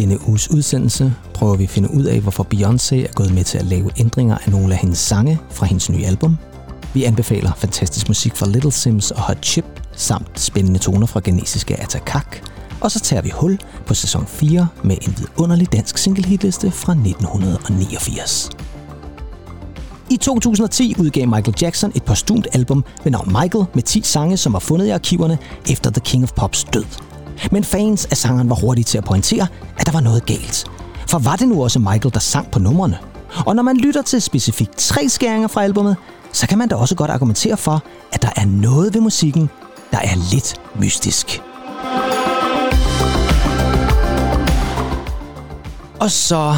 denne 0.00 0.28
uges 0.28 0.50
udsendelse 0.50 1.14
prøver 1.34 1.56
vi 1.56 1.64
at 1.64 1.70
finde 1.70 1.94
ud 1.94 2.04
af, 2.04 2.20
hvorfor 2.20 2.46
Beyoncé 2.54 2.94
er 2.96 3.12
gået 3.14 3.34
med 3.34 3.44
til 3.44 3.58
at 3.58 3.64
lave 3.64 3.90
ændringer 3.96 4.38
af 4.38 4.50
nogle 4.50 4.74
af 4.74 4.80
hendes 4.80 4.98
sange 4.98 5.38
fra 5.50 5.66
hendes 5.66 5.90
nye 5.90 6.04
album. 6.04 6.38
Vi 6.94 7.04
anbefaler 7.04 7.52
fantastisk 7.56 8.08
musik 8.08 8.36
fra 8.36 8.46
Little 8.46 8.72
Sims 8.72 9.10
og 9.10 9.20
Hot 9.20 9.44
Chip, 9.44 9.64
samt 9.96 10.40
spændende 10.40 10.78
toner 10.78 11.06
fra 11.06 11.20
genesiske 11.24 11.80
Atakak. 11.80 12.36
Og 12.80 12.90
så 12.90 13.00
tager 13.00 13.22
vi 13.22 13.30
hul 13.34 13.58
på 13.86 13.94
sæson 13.94 14.26
4 14.26 14.68
med 14.84 14.96
en 15.02 15.14
vidunderlig 15.18 15.72
dansk 15.72 15.98
singlehitliste 15.98 16.70
fra 16.70 16.92
1989. 16.92 18.50
I 20.10 20.16
2010 20.16 20.94
udgav 20.98 21.28
Michael 21.28 21.54
Jackson 21.62 21.92
et 21.94 22.02
postumt 22.02 22.46
album 22.52 22.84
ved 23.04 23.12
navn 23.12 23.28
Michael 23.40 23.64
med 23.74 23.82
10 23.82 24.02
sange, 24.04 24.36
som 24.36 24.52
var 24.52 24.58
fundet 24.58 24.86
i 24.86 24.90
arkiverne 24.90 25.38
efter 25.70 25.90
The 25.90 26.00
King 26.00 26.22
of 26.22 26.32
Pops 26.32 26.64
død. 26.64 27.09
Men 27.50 27.64
fans 27.64 28.04
af 28.04 28.16
sangeren 28.16 28.48
var 28.48 28.56
hurtige 28.56 28.84
til 28.84 28.98
at 28.98 29.04
pointere, 29.04 29.46
at 29.78 29.86
der 29.86 29.92
var 29.92 30.00
noget 30.00 30.26
galt. 30.26 30.66
For 31.06 31.18
var 31.18 31.36
det 31.36 31.48
nu 31.48 31.62
også 31.62 31.78
Michael, 31.78 32.14
der 32.14 32.20
sang 32.20 32.50
på 32.50 32.58
numrene? 32.58 32.98
Og 33.46 33.56
når 33.56 33.62
man 33.62 33.76
lytter 33.76 34.02
til 34.02 34.22
specifikt 34.22 34.76
tre 34.76 35.08
skæringer 35.08 35.48
fra 35.48 35.62
albummet, 35.62 35.96
så 36.32 36.46
kan 36.46 36.58
man 36.58 36.68
da 36.68 36.74
også 36.74 36.94
godt 36.94 37.10
argumentere 37.10 37.56
for, 37.56 37.82
at 38.12 38.22
der 38.22 38.30
er 38.36 38.44
noget 38.44 38.94
ved 38.94 39.00
musikken, 39.00 39.50
der 39.90 39.98
er 39.98 40.32
lidt 40.32 40.60
mystisk. 40.80 41.42
Og 46.00 46.10
så 46.10 46.54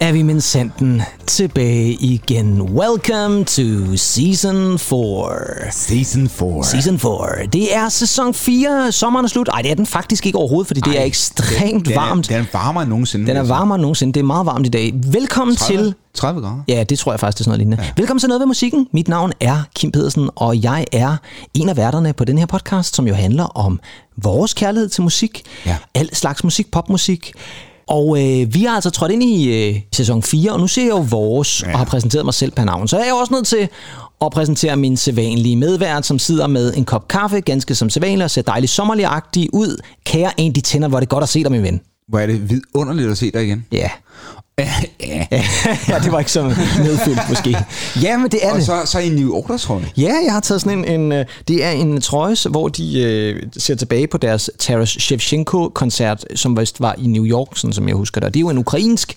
er 0.00 0.12
vi 0.12 0.22
med 0.22 0.40
sanden 0.40 1.02
tilbage 1.26 1.92
igen. 1.92 2.62
Welcome 2.62 3.44
to 3.44 3.96
Season 3.96 4.78
4. 4.78 5.72
Season 5.72 6.28
4. 6.28 6.64
Season 6.64 6.98
4. 6.98 7.46
Det 7.52 7.76
er 7.76 7.88
sæson 7.88 8.34
4. 8.34 8.92
Sommeren 8.92 9.24
er 9.24 9.28
slut. 9.28 9.46
Nej, 9.46 9.62
det 9.62 9.70
er 9.70 9.74
den 9.74 9.86
faktisk 9.86 10.26
ikke 10.26 10.38
overhovedet, 10.38 10.66
fordi 10.66 10.80
det 10.80 11.00
er 11.00 11.04
ekstremt 11.04 11.86
den, 11.86 11.94
varmt. 11.94 12.28
Den 12.28 12.36
er 12.36 12.44
varmere 12.52 12.82
end 12.82 12.90
nogensinde. 12.90 13.26
Den 13.26 13.36
er 13.36 13.42
varmere 13.42 13.74
end 13.76 13.82
nogensinde. 13.82 14.12
Det 14.12 14.20
er 14.20 14.24
meget 14.24 14.46
varmt 14.46 14.66
i 14.66 14.70
dag. 14.70 14.92
Velkommen 14.94 15.56
30, 15.56 15.82
til... 15.82 15.94
30 16.14 16.40
grader. 16.40 16.62
Ja, 16.68 16.82
det 16.82 16.98
tror 16.98 17.12
jeg 17.12 17.20
faktisk, 17.20 17.38
det 17.38 17.40
er 17.40 17.44
sådan 17.44 17.50
noget 17.50 17.58
lignende. 17.58 17.84
Ja. 17.84 17.90
Velkommen 17.96 18.20
til 18.20 18.28
Noget 18.28 18.40
ved 18.40 18.46
Musikken. 18.46 18.88
Mit 18.92 19.08
navn 19.08 19.32
er 19.40 19.62
Kim 19.74 19.92
Pedersen, 19.92 20.30
og 20.36 20.62
jeg 20.62 20.86
er 20.92 21.16
en 21.54 21.68
af 21.68 21.76
værterne 21.76 22.12
på 22.12 22.24
den 22.24 22.38
her 22.38 22.46
podcast, 22.46 22.96
som 22.96 23.08
jo 23.08 23.14
handler 23.14 23.44
om 23.44 23.80
vores 24.16 24.54
kærlighed 24.54 24.88
til 24.88 25.02
musik. 25.02 25.42
Ja. 25.66 25.76
Al 25.94 26.14
slags 26.14 26.44
musik, 26.44 26.70
popmusik. 26.70 27.32
Og 27.90 28.18
øh, 28.18 28.54
vi 28.54 28.64
har 28.64 28.74
altså 28.74 28.90
trådt 28.90 29.12
ind 29.12 29.22
i 29.22 29.68
øh, 29.68 29.80
sæson 29.92 30.22
4, 30.22 30.52
og 30.52 30.60
nu 30.60 30.66
ser 30.66 30.82
jeg 30.82 30.90
jo 30.90 31.06
vores, 31.10 31.62
ja. 31.62 31.72
og 31.72 31.78
har 31.78 31.84
præsenteret 31.84 32.24
mig 32.24 32.34
selv 32.34 32.52
per 32.52 32.64
navn. 32.64 32.88
Så 32.88 32.98
jeg 32.98 33.08
er 33.08 33.12
også 33.12 33.34
nødt 33.34 33.46
til 33.46 33.68
at 34.20 34.32
præsentere 34.32 34.76
min 34.76 34.96
sædvanlige 34.96 35.56
medvært, 35.56 36.06
som 36.06 36.18
sidder 36.18 36.46
med 36.46 36.74
en 36.76 36.84
kop 36.84 37.08
kaffe, 37.08 37.40
ganske 37.40 37.74
som 37.74 37.90
sædvanligt, 37.90 38.22
og 38.22 38.30
ser 38.30 38.42
dejligt 38.42 38.72
sommerligagtig 38.72 39.54
ud. 39.54 39.76
Kære 40.04 40.40
en, 40.40 40.54
de 40.54 40.60
tænder, 40.60 40.88
hvor 40.88 40.98
er 40.98 41.00
det 41.00 41.08
godt 41.08 41.22
at 41.22 41.28
se 41.28 41.42
dig, 41.42 41.52
min 41.52 41.62
ven. 41.62 41.80
Hvor 42.08 42.18
er 42.18 42.26
det 42.26 42.50
vidunderligt 42.50 43.10
at 43.10 43.18
se 43.18 43.30
dig 43.30 43.44
igen. 43.44 43.66
Ja. 43.72 43.88
Ja. 45.00 45.26
ja, 45.88 45.98
det 45.98 46.12
var 46.12 46.18
ikke 46.18 46.32
så 46.32 46.42
nedfyldt 46.84 47.20
måske. 47.28 47.56
Ja, 48.02 48.16
men 48.16 48.30
det 48.30 48.38
er 48.42 48.50
Og 48.50 48.56
det. 48.56 48.66
så, 48.66 48.82
så 48.84 48.98
i 48.98 49.08
New 49.08 49.32
Order, 49.32 49.56
tror 49.56 49.78
jeg. 49.78 49.88
Ja, 49.96 50.14
jeg 50.24 50.32
har 50.32 50.40
taget 50.40 50.60
sådan 50.60 50.84
en, 50.84 51.00
en 51.00 51.12
øh, 51.12 51.24
det 51.48 51.64
er 51.64 51.70
en 51.70 52.00
trøje, 52.00 52.36
hvor 52.50 52.68
de 52.68 53.00
øh, 53.02 53.42
ser 53.58 53.74
tilbage 53.74 54.06
på 54.06 54.18
deres 54.18 54.50
Taras 54.58 54.88
Shevchenko-koncert, 54.88 56.24
som 56.34 56.56
vist 56.60 56.80
var 56.80 56.94
i 56.98 57.06
New 57.06 57.26
York, 57.26 57.48
sådan 57.54 57.72
som 57.72 57.88
jeg 57.88 57.96
husker 57.96 58.20
det. 58.20 58.26
Og 58.26 58.34
det 58.34 58.38
er 58.38 58.42
jo 58.42 58.48
en 58.50 58.58
ukrainsk 58.58 59.16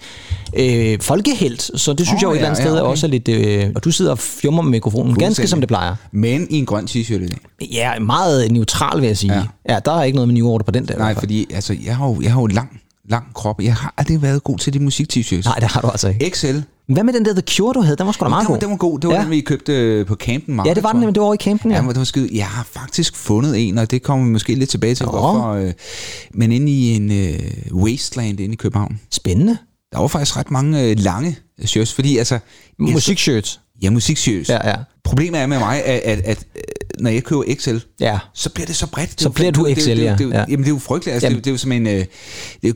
øh, 0.53 0.99
folkehelt, 1.01 1.71
så 1.75 1.93
det 1.93 2.07
synes 2.07 2.11
oh, 2.11 2.21
jeg 2.21 2.23
jo 2.23 2.29
et 2.31 2.35
ja, 2.35 2.37
eller 2.39 2.49
andet 2.49 2.59
ja, 2.59 2.65
sted 2.65 2.79
okay. 2.79 2.89
også 2.89 3.07
er 3.07 3.09
lidt... 3.11 3.27
Øh, 3.27 3.69
og 3.75 3.83
du 3.83 3.91
sidder 3.91 4.11
og 4.11 4.19
fjummer 4.19 4.61
med 4.61 4.71
mikrofonen, 4.71 5.15
ganske 5.15 5.47
som 5.47 5.59
det 5.61 5.67
plejer. 5.67 5.95
Men 6.11 6.47
i 6.49 6.57
en 6.57 6.65
grøn 6.65 6.85
t-shirt 6.89 7.23
i 7.23 7.27
dag. 7.27 7.37
Ja, 7.71 7.99
meget 7.99 8.51
neutral, 8.51 9.01
vil 9.01 9.07
jeg 9.07 9.17
sige. 9.17 9.33
Ja, 9.33 9.43
Ja. 9.69 9.79
der 9.85 9.91
er 9.99 10.03
ikke 10.03 10.15
noget 10.15 10.27
med 10.27 10.35
New 10.35 10.47
Order 10.47 10.63
på 10.65 10.71
den 10.71 10.87
der. 10.87 10.97
Nej, 10.97 11.15
fordi 11.15 11.47
altså, 11.53 11.75
jeg 11.85 11.95
har 11.97 12.07
jo, 12.07 12.21
jeg 12.21 12.33
har 12.33 12.41
jo 12.41 12.47
lang, 12.47 12.79
lang 13.09 13.25
krop. 13.33 13.61
Jeg 13.61 13.75
har 13.75 13.93
aldrig 13.97 14.21
været 14.21 14.43
god 14.43 14.57
til 14.57 14.73
de 14.73 14.79
musik-t-shirts. 14.79 15.43
Nej, 15.45 15.55
det 15.59 15.67
har 15.69 15.81
du 15.81 15.87
altså 15.87 16.07
ikke. 16.09 16.29
XL. 16.29 16.57
Hvad 16.87 17.03
med 17.03 17.13
den 17.13 17.25
der 17.25 17.33
The 17.33 17.41
Cure, 17.49 17.73
du 17.73 17.81
havde? 17.81 17.97
Den 17.97 18.05
var 18.05 18.11
sgu 18.11 18.23
da 18.23 18.29
meget 18.29 18.47
den, 18.47 18.53
god. 18.53 18.61
den 18.61 18.69
var 18.69 18.75
god. 18.75 18.99
Det 18.99 19.07
var 19.07 19.15
Ja. 19.15 19.21
den, 19.21 19.29
vi 19.31 19.41
købte 19.41 19.73
øh, 19.73 20.05
på 20.05 20.15
campen. 20.15 20.55
Market, 20.55 20.69
Ja, 20.69 20.73
det 20.73 20.83
var 20.83 20.91
den, 20.91 20.99
men 21.01 21.09
det 21.13 21.19
var 21.19 21.25
over 21.25 21.33
i 21.33 21.37
campen, 21.37 21.71
ja. 21.71 21.77
Ja, 21.77 21.81
men 21.81 21.89
det 21.89 21.97
var 21.97 22.03
skide. 22.03 22.29
Jeg 22.33 22.45
har 22.47 22.63
faktisk 22.63 23.15
fundet 23.15 23.67
en, 23.67 23.77
og 23.77 23.91
det 23.91 24.03
kommer 24.03 24.25
vi 24.25 24.31
måske 24.31 24.55
lidt 24.55 24.69
tilbage 24.69 24.95
til, 24.95 25.05
hvorfor. 25.05 25.47
Øh, 25.53 25.73
men 26.33 26.51
inde 26.51 26.71
i 26.71 26.95
en 26.95 27.11
øh, 27.11 27.39
wasteland 27.73 28.39
inde 28.39 28.53
i 28.53 28.55
København, 28.55 28.99
Spændende. 29.11 29.57
der 29.91 29.99
var 29.99 30.07
faktisk 30.07 30.37
ret 30.37 30.51
mange 30.51 30.83
øh, 30.89 30.99
lange 30.99 31.37
shirts, 31.65 31.93
fordi 31.93 32.17
altså... 32.17 32.39
Musikshirts. 32.79 33.59
Ja, 33.81 33.89
musikshirts. 33.89 34.49
Ja, 34.49 34.69
ja. 34.69 34.75
Problemet 35.03 35.41
er 35.41 35.45
med 35.47 35.59
mig, 35.59 35.83
at, 35.85 35.99
at, 35.99 36.19
at 36.25 36.45
øh, 36.55 36.61
når 36.99 37.09
jeg 37.09 37.23
køber 37.23 37.43
XL, 37.55 37.77
Ja. 37.99 38.19
så 38.33 38.49
bliver 38.49 38.65
det 38.67 38.75
så 38.75 38.87
bredt. 38.87 39.11
Det 39.11 39.21
Så 39.21 39.29
bliver 39.29 39.51
du 39.51 39.65
det- 39.67 39.87
ja. 39.97 40.15
Jamen, 40.19 40.59
det 40.59 40.65
er 40.65 40.69
jo 40.69 40.79
frygteligt. 40.79 41.13
Altså, 41.13 41.29
det, 41.29 41.37
det 41.37 41.47
er 41.47 41.51
jo 41.51 41.57
som 41.57 41.71
en... 41.71 41.87
Øh, 41.87 41.93
det 41.93 42.69
er 42.69 42.73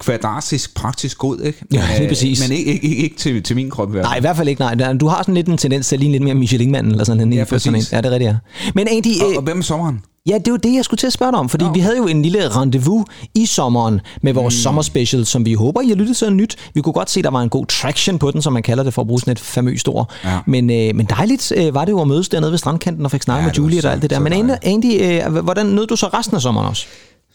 kvadratisk, 0.00 0.74
praktisk 0.74 1.18
god, 1.18 1.40
ikke? 1.40 1.58
Ja, 1.72 1.84
lige 1.92 2.02
Øh, 2.02 2.08
præcis. 2.08 2.48
Men 2.48 2.58
ikke, 2.58 2.72
ikke, 2.82 2.96
ikke 2.96 3.16
til, 3.16 3.42
til 3.42 3.56
min 3.56 3.70
krop 3.70 3.94
i. 3.94 3.98
Nej, 3.98 4.16
i 4.16 4.20
hvert 4.20 4.36
fald 4.36 4.48
ikke. 4.48 4.60
Nej, 4.60 4.92
Du 4.92 5.06
har 5.06 5.22
sådan 5.22 5.34
lidt 5.34 5.46
en 5.48 5.58
tendens 5.58 5.88
til 5.88 5.96
at 5.96 6.00
ligne 6.00 6.12
lidt 6.12 6.22
mere 6.24 6.34
Michelin-manden, 6.34 6.92
eller 6.92 7.04
sådan 7.04 7.20
en. 7.22 7.32
Ja, 7.32 7.38
indført 7.40 7.62
sådan 7.62 7.74
en. 7.74 7.78
præcis. 7.80 7.92
Ja, 7.92 7.96
det 7.96 8.06
er 8.06 8.10
rigtigt, 8.10 8.30
ja. 8.30 8.70
Men 8.74 8.88
Andy, 8.90 9.20
Og, 9.22 9.30
øh, 9.30 9.36
og 9.36 9.42
hvad 9.42 9.54
med 9.54 9.62
sommeren? 9.62 10.00
ja, 10.26 10.34
det 10.38 10.48
er 10.48 10.52
jo 10.52 10.56
det, 10.56 10.74
jeg 10.74 10.84
skulle 10.84 10.98
til 10.98 11.06
at 11.06 11.12
spørge 11.12 11.32
dig 11.32 11.38
om, 11.38 11.48
fordi 11.48 11.64
Nå. 11.64 11.72
vi 11.72 11.80
havde 11.80 11.96
jo 11.96 12.06
en 12.06 12.22
lille 12.22 12.48
rendezvous 12.48 13.04
i 13.34 13.46
sommeren 13.46 14.00
med 14.22 14.32
vores 14.32 14.54
mm. 14.54 14.58
sommerspecial, 14.58 15.26
som 15.26 15.44
vi 15.44 15.52
håber, 15.52 15.80
I 15.80 15.88
har 15.88 15.94
lyttet 15.94 16.16
til 16.16 16.32
nyt. 16.32 16.56
Vi 16.74 16.80
kunne 16.80 16.92
godt 16.92 17.10
se, 17.10 17.22
der 17.22 17.30
var 17.30 17.42
en 17.42 17.48
god 17.48 17.66
traction 17.66 18.18
på 18.18 18.30
den, 18.30 18.42
som 18.42 18.52
man 18.52 18.62
kalder 18.62 18.82
det, 18.84 18.94
for 18.94 19.02
at 19.02 19.08
bruge 19.08 19.20
sådan 19.20 19.32
et 19.32 19.38
famøst 19.40 19.88
ord. 19.88 20.12
Ja. 20.24 20.38
Men, 20.46 20.70
øh, 20.70 20.96
men 20.96 21.06
dejligt 21.06 21.52
øh, 21.56 21.74
var 21.74 21.84
det 21.84 21.92
jo 21.92 22.00
at 22.00 22.08
mødes 22.08 22.28
dernede 22.28 22.50
ved 22.50 22.58
strandkanten 22.58 23.04
og 23.04 23.10
fik 23.10 23.22
snakket 23.22 23.42
Ja, 23.42 23.46
med 23.46 23.54
Juliet 23.54 23.82
så- 23.82 23.88
og 23.88 23.92
alt 23.94 24.02
det 24.02 24.10
der. 24.10 24.18
Men. 24.18 24.50
Andy 24.62 25.02
øh, 25.26 25.36
hvordan 25.36 25.66
nød 25.66 25.86
du 25.86 25.96
så 25.96 26.06
resten 26.06 26.36
af 26.36 26.42
sommeren 26.42 26.68
også? 26.68 26.86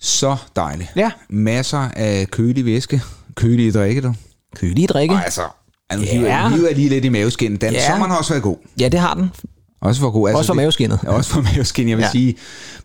Så 0.03 0.35
dejligt. 0.55 0.89
Ja. 0.95 1.11
Masser 1.29 1.89
af 1.95 2.27
kølig 2.31 2.65
væske. 2.65 3.01
Kølige 3.35 3.71
drikke, 3.71 4.01
du. 4.01 4.13
Kølige 4.55 4.87
drikke? 4.87 5.15
Og 5.15 5.23
altså, 5.25 5.41
altså 5.89 6.15
Ja. 6.15 6.49
hiver 6.49 6.73
lige 6.73 6.89
lidt 6.89 7.05
i 7.05 7.09
maveskinnet. 7.09 7.61
Den 7.61 7.73
Ja. 7.73 7.87
sommeren 7.87 8.11
har 8.11 8.17
også 8.17 8.33
været 8.33 8.43
god. 8.43 8.57
Ja, 8.79 8.87
det 8.87 8.99
har 8.99 9.13
den. 9.13 9.31
Også 9.81 10.01
for 10.01 10.11
god. 10.11 10.27
Altså, 10.29 10.37
Også 10.37 10.47
for 10.47 10.53
det- 10.53 10.57
maveskinnet. 10.57 10.99
Ja, 11.03 11.09
også 11.09 11.29
for 11.29 11.41
maveskin, 11.41 11.89
jeg 11.89 11.97
vil 11.97 12.03
Ja. 12.03 12.11
sige. 12.11 12.35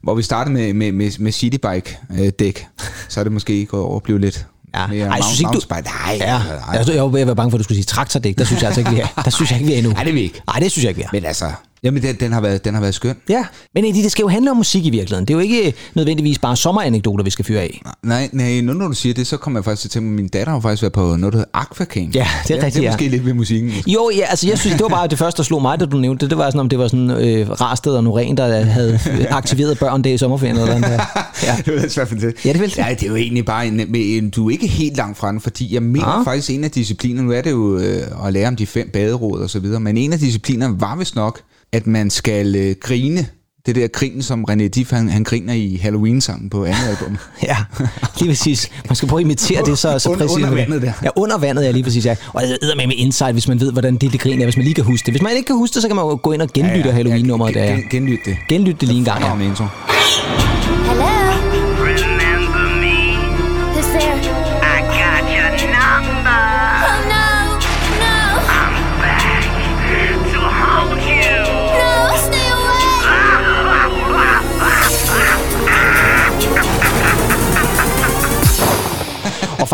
Hvor 0.02 0.14
vi 0.14 0.22
startede 0.22 0.54
med, 0.54 0.72
med, 0.74 0.92
med, 0.92 1.10
med 1.18 1.32
citybike-dæk, 1.32 2.66
så 3.08 3.20
er 3.20 3.24
det 3.24 3.32
måske 3.32 3.66
gået 3.66 3.82
over 3.82 3.96
at 3.96 4.02
blive 4.02 4.20
lidt 4.20 4.46
Ja. 4.74 4.78
Ej, 4.78 4.96
jeg 5.02 5.24
synes 5.24 5.40
ikke, 5.40 5.52
du-. 5.52 5.60
Nej, 5.70 6.16
Ja, 6.20 6.38
nej, 6.38 6.84
jeg, 6.94 7.18
jeg 7.18 7.26
var 7.26 7.34
bange 7.34 7.50
for, 7.50 7.56
at 7.56 7.58
du 7.58 7.64
skulle 7.64 7.76
sige 7.76 7.84
traktordæk. 7.84 8.38
Der 8.38 8.44
synes 8.44 8.62
jeg 8.62 8.66
altså 8.68 8.80
ikke, 8.80 8.90
vi 8.90 9.00
er. 9.00 9.06
Der 9.24 9.30
synes 9.30 9.50
jeg 9.50 9.58
ikke, 9.60 9.68
vi 9.68 9.74
er 9.74 9.78
endnu. 9.78 9.92
Nej, 9.92 10.02
det 10.04 10.10
er 10.10 10.14
vi 10.14 10.20
ikke. 10.20 10.42
Nej, 10.46 10.58
det 10.60 10.70
synes 10.72 10.84
jeg 10.84 10.90
ikke, 10.90 10.98
vi 10.98 11.02
er. 11.02 11.08
Men 11.12 11.24
altså, 11.24 11.52
jamen, 11.83 12.03
den, 12.03 12.16
den, 12.21 12.33
har 12.33 12.41
været, 12.41 12.65
den 12.65 12.75
har 12.75 12.81
været 12.81 12.94
skøn. 12.94 13.16
Ja, 13.28 13.44
men 13.75 13.84
Eddie, 13.84 14.03
det 14.03 14.12
skal 14.12 14.22
jo 14.22 14.28
handle 14.28 14.50
om 14.50 14.56
musik 14.56 14.87
i 14.87 14.91
virkeligheden. 14.91 15.25
Det 15.25 15.34
er 15.34 15.39
jo 15.39 15.41
ikke 15.41 15.75
nødvendigvis 15.94 16.39
bare 16.39 16.56
sommeranekdoter, 16.56 17.25
vi 17.25 17.31
skal 17.31 17.44
fyre 17.44 17.61
af. 17.61 17.83
Nej, 18.03 18.28
nej, 18.33 18.61
nu 18.61 18.72
når 18.72 18.89
du 18.89 18.94
siger 18.94 19.15
det, 19.15 19.27
så 19.27 19.37
kommer 19.37 19.61
jeg 19.61 19.65
faktisk 19.65 19.91
til 19.91 19.99
at 19.99 20.03
min 20.03 20.28
datter 20.28 20.53
har 20.53 20.61
faktisk 20.61 20.83
været 20.83 20.93
på 20.93 21.00
noget, 21.00 21.21
der 21.33 21.39
hedder 21.39 21.50
Aquacamp. 21.55 22.15
Ja, 22.15 22.27
det 22.49 22.59
er 22.59 22.65
rigtigt, 22.65 22.75
Det 22.75 22.83
ja. 22.83 22.87
er 22.87 22.93
måske 22.93 23.09
lidt 23.09 23.27
ved 23.27 23.34
musikken. 23.34 23.72
måske. 23.77 23.91
Jo, 23.91 24.11
ja, 24.15 24.25
altså 24.31 24.49
jeg 24.49 24.59
synes, 24.59 24.77
det 24.77 24.83
var 24.83 24.89
bare 24.89 25.06
det 25.06 25.19
første, 25.19 25.37
der 25.37 25.43
slog 25.43 25.62
mig, 25.62 25.81
da 25.81 25.87
du 25.87 25.97
nævnte 25.97 26.25
det. 26.25 26.31
Det 26.31 26.39
var 26.39 26.50
sådan, 26.50 26.61
om 26.61 26.69
det 26.69 26.78
var 26.78 26.89
sådan 26.89 27.11
øh, 27.11 27.50
Rarsted 27.50 27.93
og 27.93 28.21
Norén, 28.21 28.34
der 28.34 28.65
havde 28.65 29.00
aktiveret 29.31 29.78
børn 29.78 30.05
det 30.05 30.10
i 30.10 30.19
sommerferien. 30.19 30.56
Eller 30.56 30.78
noget 30.78 30.84
der. 30.84 31.05
Ja. 31.43 31.56
det 31.66 31.83
var 31.83 31.89
svært 31.89 32.09
for 32.09 32.15
det. 32.15 32.34
Ja, 32.45 32.53
det 32.53 32.60
vil. 32.60 32.75
Ja, 32.77 32.87
det 32.91 33.03
er 33.03 33.06
jo 33.09 33.16
egentlig 33.16 33.45
bare 33.45 33.66
en, 33.66 33.95
en, 33.95 34.31
du 34.31 34.47
er 34.49 34.50
ikke 34.50 34.66
helt 34.66 34.97
langt 34.97 35.19
fra 35.19 35.33
den, 35.33 35.41
fordi 35.41 35.75
jeg 35.75 35.83
mener 35.83 36.06
ah. 36.06 36.25
faktisk 36.25 36.50
en 36.50 36.65
af 36.65 36.71
disciplinerne, 36.71 37.28
nu 37.28 37.34
er 37.34 37.43
det 37.43 37.50
jo 37.50 37.78
øh, 37.78 38.27
at 38.27 38.33
lære 38.33 38.49
om 38.49 38.56
de 38.56 38.66
fem 38.66 38.91
baderåd 38.93 39.41
og 39.41 39.50
så 39.50 39.59
videre, 39.59 39.81
men 39.81 39.97
en 39.97 40.12
af 40.12 40.19
disciplinerne 40.19 40.81
var 40.81 40.97
vist 40.97 41.15
nok, 41.15 41.41
at 41.72 41.86
man 41.86 42.10
skal 42.10 42.56
øh, 42.56 42.74
grine. 42.80 43.26
Det 43.66 43.76
der 43.76 43.88
grin, 43.88 44.22
som 44.22 44.44
René 44.50 44.68
Diff, 44.68 44.90
han, 44.92 45.08
han 45.08 45.24
griner 45.24 45.52
i 45.52 45.78
Halloween-sangen 45.82 46.50
på 46.50 46.64
andet 46.64 46.88
album. 46.88 47.16
ja, 47.42 47.56
lige 48.20 48.28
præcis. 48.30 48.70
Man 48.88 48.96
skal 48.96 49.08
prøve 49.08 49.20
at 49.20 49.24
imitere 49.24 49.64
det 49.64 49.78
så, 49.78 49.98
så 49.98 50.08
Under- 50.08 50.26
præcis. 50.26 50.36
under 50.36 50.50
vandet 50.50 50.82
der. 50.82 50.92
Ja, 51.02 51.08
under 51.16 51.38
vandet, 51.38 51.64
ja, 51.64 51.70
lige 51.70 51.82
præcis. 51.82 52.06
Ja. 52.06 52.16
Og 52.32 52.42
det 52.42 52.59
er 52.62 52.76
med 52.76 52.86
med 52.86 52.94
insight, 52.97 53.32
hvis 53.34 53.48
man 53.48 53.60
ved, 53.60 53.72
hvordan 53.72 53.97
det, 53.97 54.12
det 54.12 54.20
grin 54.20 54.41
er, 54.41 54.44
hvis 54.44 54.56
man 54.56 54.65
lige 54.65 54.74
kan 54.74 54.84
huske 54.84 55.06
det. 55.06 55.12
Hvis 55.15 55.22
man 55.22 55.32
ikke 55.36 55.47
kan 55.47 55.56
huske 55.56 55.74
det, 55.74 55.82
så 55.82 55.88
kan 55.88 55.97
man 55.97 56.04
jo 56.04 56.18
gå 56.22 56.32
ind 56.32 56.42
og 56.42 56.48
genlytte 56.54 56.88
ja, 56.88 56.94
Halloween-nummeret 56.94 57.54
der. 57.54 57.65
Ja, 57.65 57.71
Ja. 57.71 57.74
gen, 57.76 57.88
genlyt 57.91 58.21
det. 58.24 58.36
Genlytte 58.48 58.80
det 58.80 58.88
lige 58.88 58.98
en 58.98 59.04
gang, 59.04 59.42
ja. 59.42 59.48
Intro. 59.48 59.64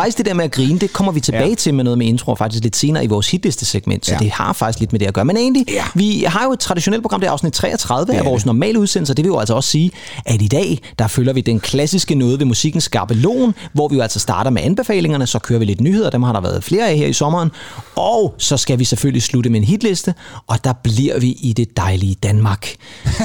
Faktisk 0.04 0.18
det 0.18 0.26
der 0.26 0.34
med 0.34 0.44
at 0.44 0.50
grine, 0.50 0.78
det 0.78 0.92
kommer 0.92 1.12
vi 1.12 1.20
tilbage 1.20 1.42
ja. 1.44 1.48
Ja. 1.48 1.54
til 1.54 1.74
med 1.74 1.84
noget 1.84 1.98
med 1.98 2.06
intro, 2.06 2.34
faktisk 2.34 2.62
lidt 2.62 2.76
senere 2.76 3.04
i 3.04 3.06
vores 3.06 3.30
hitliste-segment, 3.30 4.06
så 4.06 4.12
ja. 4.12 4.18
Ja. 4.20 4.24
det 4.24 4.30
har 4.32 4.52
faktisk 4.52 4.80
lidt 4.80 4.92
med 4.92 5.00
det 5.00 5.06
at 5.06 5.14
gøre. 5.14 5.24
Men 5.24 5.36
egentlig, 5.36 5.64
Ja. 5.68 5.84
vi 5.94 6.24
har 6.26 6.44
jo 6.44 6.52
et 6.52 6.58
traditionelt 6.60 7.02
program, 7.02 7.20
det 7.20 7.26
er 7.26 7.30
afsnit 7.32 7.52
33 7.52 8.14
af 8.14 8.18
er 8.18 8.24
vores 8.24 8.46
normale 8.46 8.78
udsendelse, 8.78 9.14
det 9.14 9.24
vil 9.24 9.30
jo 9.30 9.38
altså 9.38 9.54
også 9.54 9.70
sige, 9.70 9.90
at 10.26 10.42
i 10.42 10.48
dag, 10.48 10.78
der 10.98 11.06
følger 11.06 11.32
vi 11.32 11.40
den 11.40 11.60
klassiske 11.60 12.14
noget 12.14 12.38
ved 12.38 12.46
musikkens 12.46 12.84
skabelon, 12.84 13.54
hvor 13.72 13.88
vi 13.88 13.96
jo 13.96 14.02
altså 14.02 14.18
starter 14.20 14.50
med 14.50 14.62
anbefalingerne, 14.62 15.26
så 15.26 15.38
kører 15.38 15.58
vi 15.58 15.64
lidt 15.64 15.80
nyheder, 15.80 16.10
dem 16.10 16.22
har 16.22 16.32
der 16.32 16.40
været 16.40 16.64
flere 16.64 16.88
af 16.90 16.96
her 16.96 17.06
i 17.06 17.12
sommeren, 17.12 17.50
og 17.96 18.34
så 18.38 18.56
skal 18.56 18.78
vi 18.78 18.84
selvfølgelig 18.84 19.22
slutte 19.22 19.50
med 19.50 19.60
en 19.60 19.66
hitliste, 19.66 20.14
og 20.46 20.64
der 20.64 20.72
bliver 20.72 21.20
vi 21.20 21.36
i 21.40 21.52
det 21.52 21.76
dejlige 21.76 22.14
Danmark, 22.22 22.74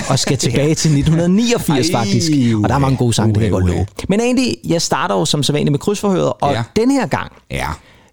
og 0.10 0.20
skal 0.20 0.38
tilbage 0.48 0.76
til 0.76 0.92
1989 1.00 1.90
Ej, 1.90 2.00
faktisk, 2.00 2.32
og 2.64 2.70
der 2.70 2.76
er 2.76 2.80
mange 2.80 2.98
gode 2.98 3.14
sange, 3.14 3.28
det 3.30 3.36
kan 3.36 3.44
jeg 3.44 3.52
godt 3.52 3.68
love. 3.68 3.86
Men 4.10 4.20
egentlig, 4.22 4.56
jeg 4.68 4.82
starter 4.82 5.16
jo 5.16 5.26
som 5.26 5.44
sædvanligt 5.44 5.72
med 5.72 5.80
krydsforhøret, 5.80 6.34
og 6.42 6.54
Ja. 6.54 6.64
Den 6.76 6.92
her 6.92 7.08
gang, 7.08 7.32
Ja. 7.52 7.68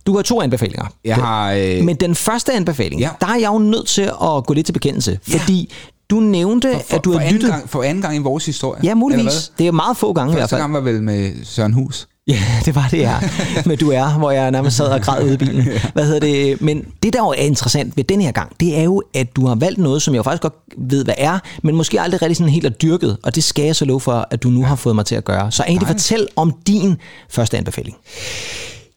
du 0.06 0.14
har 0.16 0.22
to 0.22 0.42
anbefalinger. 0.42 0.86
Jeg 1.04 1.16
har... 1.16 1.52
Øh, 1.52 1.84
Men 1.84 1.96
den 1.96 2.14
første 2.14 2.52
anbefaling, 2.52 3.00
Ja. 3.00 3.10
der 3.20 3.26
er 3.26 3.36
jeg 3.36 3.48
jo 3.52 3.58
nødt 3.58 3.86
til 3.86 4.02
at 4.02 4.46
gå 4.46 4.54
lidt 4.54 4.66
til 4.66 4.72
bekendelse, 4.72 5.18
Ja. 5.32 5.38
fordi 5.38 5.72
du 6.10 6.20
nævnte, 6.20 6.80
for, 6.88 6.96
at 6.96 7.04
du 7.04 7.12
for, 7.12 7.18
har 7.18 7.32
lyttet... 7.32 7.50
gang, 7.50 7.68
for 7.70 7.82
anden 7.82 8.02
gang 8.02 8.16
i 8.16 8.18
vores 8.18 8.46
historie. 8.46 8.80
Ja, 8.84 8.94
muligvis. 8.94 9.52
Det 9.58 9.66
er 9.66 9.72
meget 9.72 9.96
få 9.96 10.12
gange 10.12 10.30
i 10.30 10.34
hvert 10.34 10.42
Første 10.42 10.52
fald. 10.54 10.62
gang 10.62 10.72
var 10.74 10.80
vel 10.80 11.02
med 11.02 11.32
Søren 11.44 11.72
Hus. 11.72 12.08
Ja, 12.34 12.42
det 12.64 12.74
var 12.74 12.88
det, 12.90 12.98
ja. 12.98 13.18
Men 13.66 13.78
du 13.78 13.90
er, 13.90 14.18
hvor 14.18 14.30
jeg 14.30 14.50
nærmest 14.50 14.76
sad 14.76 14.86
og 14.86 15.00
græd 15.00 15.24
ude 15.24 15.34
i 15.34 15.36
bilen. 15.36 15.68
Hvad 15.94 16.04
hedder 16.04 16.20
det? 16.20 16.60
Men 16.60 16.84
det, 17.02 17.12
der 17.12 17.18
jo 17.18 17.28
er 17.28 17.34
interessant 17.34 17.96
ved 17.96 18.04
den 18.04 18.20
her 18.20 18.32
gang, 18.32 18.60
det 18.60 18.78
er 18.78 18.82
jo, 18.82 19.02
at 19.14 19.36
du 19.36 19.46
har 19.46 19.54
valgt 19.54 19.78
noget, 19.78 20.02
som 20.02 20.14
jeg 20.14 20.18
jo 20.18 20.22
faktisk 20.22 20.42
godt 20.42 20.54
ved, 20.76 21.04
hvad 21.04 21.14
er, 21.18 21.38
men 21.62 21.76
måske 21.76 22.00
aldrig 22.00 22.22
rigtig 22.22 22.36
sådan 22.36 22.52
helt 22.52 22.66
er 22.66 22.70
dyrket. 22.70 23.16
Og 23.22 23.34
det 23.34 23.44
skal 23.44 23.64
jeg 23.64 23.76
så 23.76 23.84
love 23.84 24.00
for, 24.00 24.28
at 24.30 24.42
du 24.42 24.48
nu 24.48 24.64
har 24.64 24.76
fået 24.76 24.94
mig 24.94 25.06
til 25.06 25.14
at 25.14 25.24
gøre. 25.24 25.52
Så 25.52 25.64
egentlig 25.68 25.88
fortæl 25.88 26.28
om 26.36 26.54
din 26.66 26.96
første 27.28 27.58
anbefaling. 27.58 27.96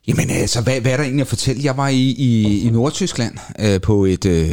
Jamen 0.08 0.30
altså, 0.30 0.62
hvad, 0.62 0.82
hvad 0.82 0.92
er 0.92 0.98
der 0.98 1.04
egentlig 1.04 1.22
at 1.22 1.28
fortælle? 1.28 1.64
Jeg 1.64 1.78
var 1.78 1.88
i, 1.88 2.00
i, 2.02 2.60
i 2.68 2.70
Nordtyskland 2.70 3.34
øh, 3.60 3.82
på 3.82 4.06
et, 4.06 4.26
øh, 4.26 4.50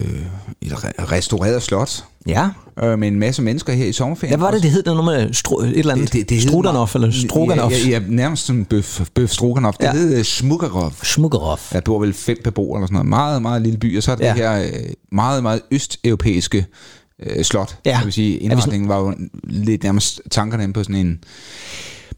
et 0.63 0.73
re- 0.73 1.13
restaureret 1.13 1.63
slot 1.63 2.05
Ja. 2.27 2.49
øh, 2.83 2.99
med 2.99 3.09
en 3.09 3.19
masse 3.19 3.43
mennesker 3.43 3.73
her 3.73 3.87
i 3.87 3.93
sommerferien. 3.93 4.39
Hvad 4.39 4.47
var 4.47 4.51
det, 4.51 4.63
det 4.63 4.71
hed? 4.71 4.83
Det 4.83 4.91
var 4.97 5.03
noget 5.03 5.21
med 5.27 5.35
stro, 5.35 5.59
et 5.61 5.79
eller 5.79 5.95
andet? 5.95 6.13
hed 6.31 6.41
Strudanoff 6.41 6.95
eller 6.95 7.11
Stroganoff? 7.29 7.75
Ja, 7.75 7.89
ja, 7.89 7.99
ja, 7.99 8.01
nærmest 8.09 8.47
som 8.47 8.65
bøf, 8.65 9.01
bøf 9.15 9.31
Stroganoff. 9.31 9.77
Det 9.77 9.85
Ja. 9.87 9.93
hed 9.93 10.19
uh, 10.19 10.23
Smukkerov. 10.25 10.93
Smukkeroff. 11.03 11.73
Der 11.73 11.81
bor 11.81 11.99
vel 12.01 12.13
fem 12.13 12.37
beboere 12.45 12.79
eller 12.79 12.87
sådan 12.87 12.95
noget. 12.95 13.09
Meget, 13.09 13.43
meget 13.43 13.63
lille 13.63 13.79
by. 13.79 13.97
Og 13.97 14.03
så 14.03 14.13
er 14.13 14.17
det 14.17 14.25
Ja. 14.25 14.29
det 14.29 14.37
her 14.37 14.63
øh, 14.63 14.69
meget, 15.13 15.43
meget 15.43 15.61
østeuropæiske 15.71 16.67
øh, 17.27 17.45
slot. 17.45 17.77
Ja. 17.87 17.97
Jeg 17.97 18.05
vil 18.05 18.13
sige, 18.13 18.35
sådan- 18.37 18.51
indretningen 18.51 18.89
var 18.89 18.99
jo 19.01 19.15
lidt 19.45 19.83
nærmest 19.83 20.21
tankerne 20.31 20.73
på 20.73 20.83
sådan 20.83 20.97
en 20.97 21.19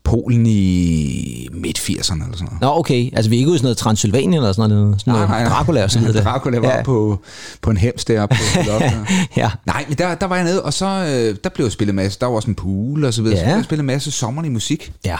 Polen 0.08 0.46
i 0.46 1.48
midt-80'erne 1.52 1.90
eller 1.90 2.36
sådan 2.36 2.44
noget. 2.44 2.60
Nå, 2.60 2.78
okay. 2.78 3.10
Altså, 3.16 3.30
vi 3.30 3.36
er 3.36 3.38
ikke 3.38 3.48
ude 3.48 3.56
i 3.56 3.58
sådan 3.58 3.64
noget 3.64 3.76
Transylvanien 3.78 4.34
eller 4.34 4.52
sådan 4.52 4.70
noget. 4.70 5.00
Sådan 5.00 5.14
noget 5.14 5.28
Dracula 5.28 5.84
og 5.84 5.90
så 5.90 5.98
videre. 5.98 6.24
Dracula 6.30 6.58
var 6.58 6.76
ja. 6.76 6.82
på, 6.82 7.22
på 7.62 7.70
en 7.70 7.76
hems 7.76 8.04
deroppe 8.04 8.36
på 8.54 8.60
ja. 9.36 9.50
Nej, 9.66 9.84
men 9.88 9.98
der, 9.98 10.14
der 10.14 10.26
var 10.26 10.36
jeg 10.36 10.44
nede, 10.44 10.62
og 10.62 10.72
så 10.72 10.86
øh, 10.86 11.36
der 11.44 11.50
blev 11.50 11.70
spillet 11.70 11.94
masse. 11.94 12.20
Der 12.20 12.26
var 12.26 12.34
også 12.34 12.48
en 12.48 12.54
pool 12.54 13.04
og 13.04 13.14
så 13.14 13.22
videre. 13.22 13.38
Ja. 13.38 13.42
Så 13.42 13.46
blev 13.46 13.56
jeg 13.56 13.64
spillet 13.64 13.84
masse 13.84 14.10
sommerlig 14.10 14.52
musik. 14.52 14.92
Ja. 15.04 15.16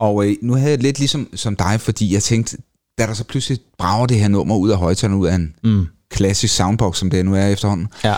Og 0.00 0.26
øh, 0.26 0.36
nu 0.42 0.54
havde 0.54 0.70
jeg 0.70 0.78
lidt 0.78 0.98
ligesom 0.98 1.28
som 1.34 1.56
dig, 1.56 1.80
fordi 1.80 2.14
jeg 2.14 2.22
tænkte, 2.22 2.56
da 2.98 3.06
der 3.06 3.14
så 3.14 3.24
pludselig 3.24 3.58
brager 3.78 4.06
det 4.06 4.16
her 4.20 4.28
nummer 4.28 4.56
ud 4.56 4.70
af 4.70 4.76
højtalerne, 4.78 5.16
ud 5.16 5.26
af 5.26 5.34
en 5.34 5.54
mm. 5.64 5.86
klassisk 6.10 6.54
soundbox, 6.54 6.96
som 6.96 7.10
det 7.10 7.24
nu 7.24 7.34
er 7.34 7.46
efterhånden, 7.46 7.88
Ja. 8.04 8.14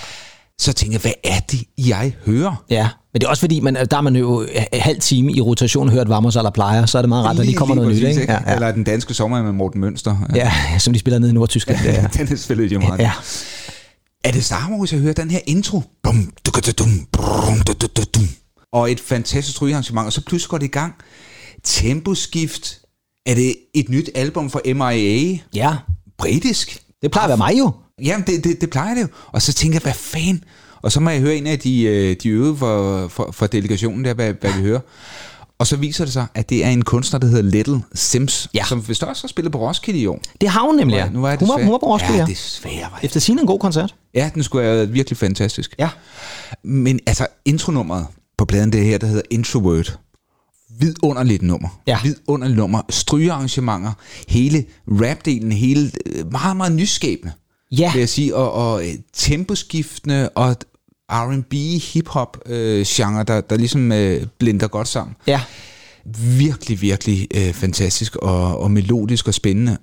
så 0.59 0.73
tænkte 0.73 0.95
jeg, 0.95 1.01
hvad 1.01 1.35
er 1.35 1.41
det, 1.41 1.65
jeg 1.79 2.13
hører? 2.27 2.65
Ja, 2.71 2.89
men 3.13 3.21
det 3.21 3.27
er 3.27 3.31
også 3.31 3.41
fordi, 3.41 3.61
man, 3.61 3.75
der 3.75 3.97
er 3.97 4.01
man 4.01 4.17
jo 4.17 4.47
halv 4.73 5.01
time 5.01 5.33
i 5.33 5.41
rotation 5.41 5.89
hørt 5.89 6.09
Vamos 6.09 6.37
eller 6.37 6.51
plejer, 6.51 6.87
så 6.87 6.99
er 6.99 7.03
det 7.03 7.09
meget 7.09 7.25
ret, 7.25 7.39
at 7.41 7.47
lige 7.47 7.57
kommer 7.57 7.75
noget 7.75 7.91
nyt, 7.95 8.03
præcis, 8.03 8.17
ikke? 8.21 8.33
Ja, 8.33 8.39
ja. 8.47 8.55
Eller 8.55 8.73
den 8.73 8.85
danske 8.85 9.15
sommer 9.15 9.43
med 9.43 9.53
Morten 9.53 9.81
Mønster. 9.81 10.17
ja, 10.35 10.53
som 10.79 10.93
de 10.93 10.99
spiller 10.99 11.19
nede 11.19 11.31
i 11.31 11.35
Nordtyskland. 11.35 11.79
Ja, 11.85 11.93
ja. 11.93 12.07
den 12.13 12.33
er 12.33 12.37
spillet 12.37 12.73
jo 12.73 12.79
meget. 12.81 12.99
ja. 12.99 13.13
Er 14.25 14.31
det 14.33 14.45
Star 14.45 14.71
Wars, 14.71 14.93
jeg 14.93 15.01
hører 15.01 15.13
den 15.15 15.31
her 15.31 15.41
intro? 15.47 15.83
Bum, 16.03 16.33
dukadadum, 16.47 17.07
brum, 17.13 17.61
dudududum. 17.61 18.29
Og 18.73 18.93
et 18.93 19.01
fantastisk 19.01 19.57
strygearrangement, 19.57 20.07
og 20.07 20.13
så 20.13 20.21
pludselig 20.25 20.49
går 20.51 20.59
det 20.59 20.67
i 20.67 20.71
gang. 20.71 20.95
Temposkift. 21.65 22.79
Er 23.27 23.35
det 23.35 23.55
et 23.75 23.89
nyt 23.89 24.11
album 24.15 24.51
fra 24.51 24.61
MIA? 24.65 25.39
ja, 25.55 25.77
Britisk? 26.19 26.83
det 27.03 27.11
plejer 27.11 27.25
at 27.25 27.29
være 27.29 27.37
mig 27.37 27.59
jo. 27.59 27.73
Jamen, 28.03 28.27
det, 28.27 28.45
det, 28.45 28.61
det 28.61 28.71
plejer 28.71 28.95
det 28.95 29.03
jo. 29.03 29.09
Og 29.33 29.43
så 29.43 29.53
tænker 29.53 29.75
jeg, 29.77 29.83
hvad 29.83 29.93
fanden? 29.93 30.45
Og 30.83 30.93
så 30.93 31.01
må 31.01 31.11
jeg 31.11 31.21
høre 31.21 31.37
en 31.37 31.47
af 31.47 31.59
de, 31.59 31.83
øh, 31.83 32.17
de 32.23 32.29
øvede 32.29 32.57
for, 32.57 33.09
for, 33.09 33.29
for 33.33 33.47
delegationen 33.47 34.05
der, 34.05 34.15
hvad, 34.15 34.35
hvad 34.41 34.53
vi 34.53 34.61
hører. 34.63 34.81
Og 35.59 35.67
så 35.67 35.77
viser 35.77 36.05
det 36.05 36.13
sig, 36.13 36.27
at 36.35 36.51
det 36.51 36.65
er 36.65 36.69
en 36.69 36.83
kunstner, 36.83 37.21
der 37.21 37.27
hedder 37.27 37.43
Little 37.43 37.83
Sims, 37.95 38.49
Ja. 38.55 38.65
som 38.65 38.89
vist 38.89 39.03
også 39.03 39.23
har 39.23 39.29
spillet 39.29 39.53
på 39.53 39.59
Roskilde 39.59 40.01
i 40.01 40.07
år. 40.07 40.21
Det 40.41 40.49
har 40.49 40.61
hun 40.67 40.77
nemlig, 40.77 40.97
ja. 40.97 41.09
Nu 41.09 41.21
var 41.21 41.29
jeg 41.29 41.39
hun, 41.39 41.49
var, 41.49 41.55
hun 41.63 41.73
var 41.73 41.79
på 41.79 41.87
Roskilde, 41.87 42.15
ja. 42.15 42.21
ja. 42.21 42.27
desværre 42.27 42.75
var 42.81 42.99
jeg. 43.03 43.05
Efter 43.05 43.21
sin 43.21 43.39
en 43.39 43.47
god 43.47 43.59
koncert. 43.59 43.95
Ja, 44.15 44.31
den 44.35 44.43
skulle 44.43 44.65
have 44.65 44.77
været 44.77 44.93
virkelig 44.95 45.17
fantastisk. 45.17 45.75
Ja. 45.79 45.89
Men 46.65 47.01
altså, 47.07 47.27
intronummeret 47.45 48.07
på 48.39 48.45
pladen, 48.45 48.73
det 48.73 48.85
her, 48.85 48.99
der 48.99 49.07
hedder 49.07 49.23
Introvert. 49.31 49.99
Vidunderligt 50.81 51.43
nummer. 51.43 51.69
Ja. 51.87 51.99
Vidunderligt 52.03 52.57
nummer. 52.59 52.83
Strygearrangementer. 52.91 53.93
Hele 54.29 54.65
rapdelen, 54.89 55.53
hele 55.53 55.91
øh, 56.07 56.33
meget, 56.33 56.57
meget 56.57 56.73
nyskabende. 56.73 57.33
Ja. 57.73 57.93
Vil 57.93 57.99
jeg 57.99 58.09
sige. 58.09 58.37
Og, 58.37 58.53
og 58.53 58.89
øh, 58.89 58.95
temposkiftende 59.13 60.29
og 60.29 60.57
R&B, 61.13 61.55
hip-hop 61.93 62.39
øh, 62.47 62.85
genre, 62.87 63.25
der, 63.25 63.41
der 63.41 63.57
ligesom 63.57 63.93
øh, 63.93 64.27
blinder 64.39 64.69
godt 64.69 64.89
sammen. 64.89 65.17
Ja. 65.27 65.41
Virkelig, 66.39 66.81
virkelig 66.81 67.29
øh, 67.35 67.53
fantastisk 67.53 68.17
og, 68.17 68.59
og 68.59 68.71
melodisk 68.71 69.29
og 69.29 69.35
spændende. 69.35 69.79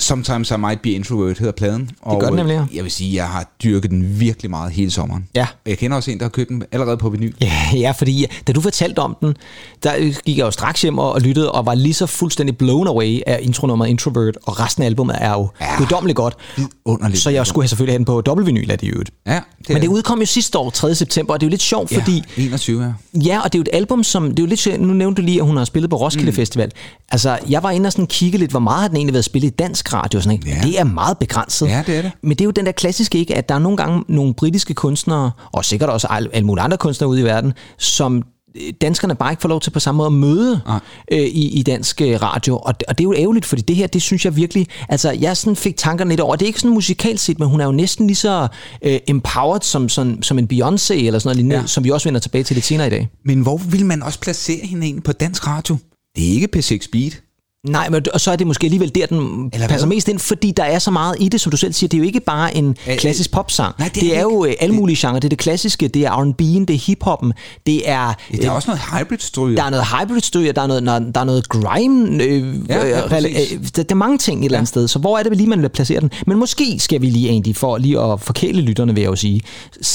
Sometimes 0.00 0.50
I 0.50 0.56
Might 0.58 0.82
Be 0.82 0.90
Introvert 0.90 1.38
hedder 1.38 1.52
pladen. 1.52 1.90
Og 2.02 2.20
gør 2.20 2.26
den 2.26 2.36
nemlig, 2.36 2.54
ja. 2.54 2.60
øh, 2.62 2.76
jeg 2.76 2.84
vil 2.84 2.92
sige, 2.92 3.14
jeg 3.14 3.28
har 3.28 3.50
dyrket 3.62 3.90
den 3.90 4.20
virkelig 4.20 4.50
meget 4.50 4.72
hele 4.72 4.90
sommeren. 4.90 5.26
Ja. 5.34 5.46
Jeg 5.66 5.78
kender 5.78 5.96
også 5.96 6.10
en, 6.10 6.18
der 6.18 6.24
har 6.24 6.30
købt 6.30 6.48
den 6.48 6.62
allerede 6.72 6.96
på 6.96 7.08
vinyl. 7.08 7.34
Ja, 7.40 7.52
ja, 7.74 7.90
fordi 7.90 8.26
da 8.46 8.52
du 8.52 8.60
fortalte 8.60 8.98
om 8.98 9.16
den, 9.20 9.36
der 9.82 10.22
gik 10.24 10.38
jeg 10.38 10.44
jo 10.44 10.50
straks 10.50 10.82
hjem 10.82 10.98
og, 10.98 11.12
og 11.12 11.20
lyttede, 11.20 11.52
og 11.52 11.66
var 11.66 11.74
lige 11.74 11.94
så 11.94 12.06
fuldstændig 12.06 12.56
blown 12.56 12.86
away 12.86 13.20
af 13.26 13.38
intronummeret 13.42 13.88
Introvert, 13.90 14.36
og 14.42 14.60
resten 14.60 14.82
af 14.82 14.86
albumet 14.86 15.16
er 15.18 15.32
jo 15.32 15.48
ja. 15.60 15.76
Guddommeligt 15.78 16.16
godt. 16.16 16.34
Vidunderligt. 16.56 17.22
Så 17.22 17.30
jeg 17.30 17.46
skulle 17.46 17.64
have 17.64 17.68
selvfølgelig 17.68 17.92
have 17.92 17.98
den 17.98 18.04
på 18.04 18.20
dobbeltvinyl 18.20 18.70
af 18.70 18.78
det 18.78 18.86
i 18.86 18.90
øvrigt. 18.90 19.10
Ja, 19.26 19.32
det 19.32 19.68
Men 19.68 19.76
det 19.76 19.84
er 19.84 19.88
udkom 19.88 20.20
jo 20.20 20.26
sidste 20.26 20.58
år, 20.58 20.70
3. 20.70 20.94
september, 20.94 21.34
og 21.34 21.40
det 21.40 21.46
er 21.46 21.48
jo 21.48 21.50
lidt 21.50 21.62
sjovt, 21.62 21.92
ja, 21.92 21.98
fordi 21.98 22.22
21, 22.36 22.82
ja. 22.82 22.92
Ja, 23.24 23.40
og 23.40 23.52
det 23.52 23.58
er 23.58 23.60
jo 23.60 23.62
et 23.62 23.76
album, 23.76 24.04
som... 24.04 24.28
Det 24.28 24.38
er 24.38 24.42
jo 24.42 24.46
lidt, 24.46 24.60
sjovt- 24.60 24.80
nu 24.80 24.92
nævnte 24.92 25.22
du 25.22 25.26
lige, 25.26 25.40
at 25.40 25.46
hun 25.46 25.56
har 25.56 25.64
spillet 25.64 25.90
på 25.90 25.96
Roskilde 25.96 26.30
mm. 26.30 26.36
Festival. 26.36 26.70
Altså, 27.10 27.38
jeg 27.48 27.62
var 27.62 27.70
inde 27.70 27.86
og 27.86 27.92
sådan 27.92 28.06
kigge 28.06 28.38
lidt, 28.38 28.50
hvor 28.50 28.60
meget 28.60 28.80
har 28.80 28.88
den 28.88 28.96
egentlig 28.96 29.14
været 29.14 29.24
spillet 29.24 29.48
i 29.48 29.54
dansk 29.54 29.89
radio 29.92 30.18
og 30.18 30.22
sådan 30.22 30.40
noget. 30.44 30.56
Ja. 30.56 30.62
Det 30.68 30.80
er 30.80 30.84
meget 30.84 31.18
begrænset. 31.18 31.66
Ja, 31.68 31.82
det 31.86 31.96
er 31.96 32.02
det. 32.02 32.10
Men 32.22 32.30
det 32.30 32.40
er 32.40 32.44
jo 32.44 32.50
den 32.50 32.66
der 32.66 32.72
klassiske, 32.72 33.18
ikke? 33.18 33.36
At 33.36 33.48
der 33.48 33.54
er 33.54 33.58
nogle 33.58 33.76
gange 33.76 34.04
nogle 34.08 34.34
britiske 34.34 34.74
kunstnere, 34.74 35.30
og 35.52 35.64
sikkert 35.64 35.90
også 35.90 36.06
al- 36.10 36.28
alle 36.32 36.46
mulige 36.46 36.62
andre 36.64 36.76
kunstnere 36.76 37.10
ude 37.10 37.20
i 37.20 37.24
verden, 37.24 37.52
som 37.78 38.22
øh, 38.56 38.72
danskerne 38.80 39.14
bare 39.14 39.32
ikke 39.32 39.40
får 39.42 39.48
lov 39.48 39.60
til 39.60 39.70
på 39.70 39.80
samme 39.80 39.96
måde 39.96 40.06
at 40.06 40.12
møde 40.12 40.60
Nej. 40.66 40.80
øh, 41.12 41.18
i, 41.18 41.48
i 41.58 41.62
dansk 41.62 42.00
øh, 42.00 42.22
radio. 42.22 42.58
Og, 42.58 42.80
det- 42.80 42.86
og 42.88 42.98
det 42.98 43.04
er 43.04 43.08
jo 43.08 43.14
ærgerligt, 43.16 43.46
fordi 43.46 43.62
det 43.62 43.76
her, 43.76 43.86
det 43.86 44.02
synes 44.02 44.24
jeg 44.24 44.36
virkelig... 44.36 44.66
Altså, 44.88 45.10
jeg 45.10 45.36
sådan 45.36 45.56
fik 45.56 45.76
tankerne 45.76 46.08
lidt 46.10 46.20
over. 46.20 46.36
Det 46.36 46.42
er 46.42 46.46
ikke 46.46 46.60
sådan 46.60 46.74
musikalt 46.74 47.20
set, 47.20 47.38
men 47.38 47.48
hun 47.48 47.60
er 47.60 47.64
jo 47.64 47.72
næsten 47.72 48.06
lige 48.06 48.16
så 48.16 48.48
øh, 48.82 48.98
empowered 49.08 49.60
som, 49.62 49.88
som, 49.88 50.22
som 50.22 50.38
en 50.38 50.48
Beyoncé 50.52 50.94
eller 50.94 51.18
sådan 51.18 51.20
noget 51.24 51.36
lignende, 51.36 51.56
ja. 51.56 51.66
Som 51.66 51.84
vi 51.84 51.90
også 51.90 52.08
vender 52.08 52.20
tilbage 52.20 52.44
til 52.44 52.56
lidt 52.56 52.66
senere 52.66 52.86
i 52.86 52.90
dag. 52.90 53.08
Men 53.24 53.40
hvor 53.40 53.56
vil 53.56 53.86
man 53.86 54.02
også 54.02 54.20
placere 54.20 54.66
hende 54.66 54.84
egentlig 54.86 55.02
på 55.04 55.12
dansk 55.12 55.46
radio? 55.46 55.76
Det 56.16 56.28
er 56.28 56.32
ikke 56.32 56.48
P6 56.56 56.88
Beat. 56.92 57.20
Nej, 57.68 57.88
men 57.88 58.02
og 58.14 58.20
så 58.20 58.30
er 58.32 58.36
det 58.36 58.46
måske 58.46 58.64
alligevel 58.64 58.94
der, 58.94 59.06
den 59.06 59.16
Eller 59.18 59.34
Eller 59.52 59.58
hvad? 59.58 59.68
passer 59.68 59.86
mest 59.86 60.08
ind, 60.08 60.18
fordi 60.18 60.50
der 60.50 60.62
er 60.64 60.78
så 60.78 60.90
meget 60.90 61.16
i 61.20 61.28
det, 61.28 61.40
som 61.40 61.50
du 61.50 61.56
selv 61.56 61.72
siger. 61.72 61.88
Det 61.88 61.96
er 61.96 61.98
jo 61.98 62.04
ikke 62.06 62.20
bare 62.20 62.56
en 62.56 62.76
Øh, 62.88 62.96
klassisk 62.96 63.32
popsang. 63.32 63.74
nej, 63.78 63.88
det 63.94 64.02
er 64.02 64.06
det 64.06 64.16
er 64.16 64.20
jo 64.22 64.44
ikke. 64.44 64.56
øh, 64.56 64.62
alle 64.62 64.74
mulige 64.74 64.96
genrer. 65.08 65.14
Det 65.20 65.24
er 65.24 65.28
det 65.28 65.38
klassiske, 65.38 65.88
det 65.88 66.02
er 66.06 66.10
R&B'en, 66.10 66.64
det 66.64 66.70
er 66.70 66.78
hiphoppen, 66.86 67.32
det 67.66 67.88
er... 67.90 68.14
Ja, 68.32 68.36
der 68.36 68.46
er 68.46 68.50
også 68.50 68.68
noget 68.70 68.80
hybrid 68.80 69.56
der 69.56 69.62
er 69.62 69.70
noget 69.70 69.84
hybrid 69.86 70.52
der 70.52 70.62
er 70.62 70.66
noget, 70.66 71.14
der 71.14 71.20
er 71.20 71.24
noget 71.24 71.48
grime, 71.48 72.22
øh, 72.24 72.54
Ja, 72.68 72.86
ja, 72.86 73.04
øh, 73.06 73.24
øh, 73.24 73.66
der, 73.76 73.82
der 73.82 73.84
er 73.90 73.94
mange 73.94 74.18
ting 74.18 74.40
et 74.40 74.44
eller 74.44 74.58
andet 74.58 74.68
sted, 74.68 74.88
så 74.88 74.98
hvor 74.98 75.18
er 75.18 75.22
det 75.22 75.36
lige, 75.36 75.48
man 75.48 75.62
vil 75.62 75.68
placere 75.68 76.00
den? 76.00 76.10
Men 76.26 76.38
måske 76.38 76.78
skal 76.78 77.00
vi 77.00 77.06
lige 77.06 77.28
egentlig, 77.28 77.56
for 77.56 77.76
lige 77.78 78.00
at 78.00 78.20
forkæle 78.20 78.60
lytterne, 78.60 78.94
vil 78.94 79.00
jeg 79.00 79.10
jo 79.10 79.16
sige, 79.16 79.40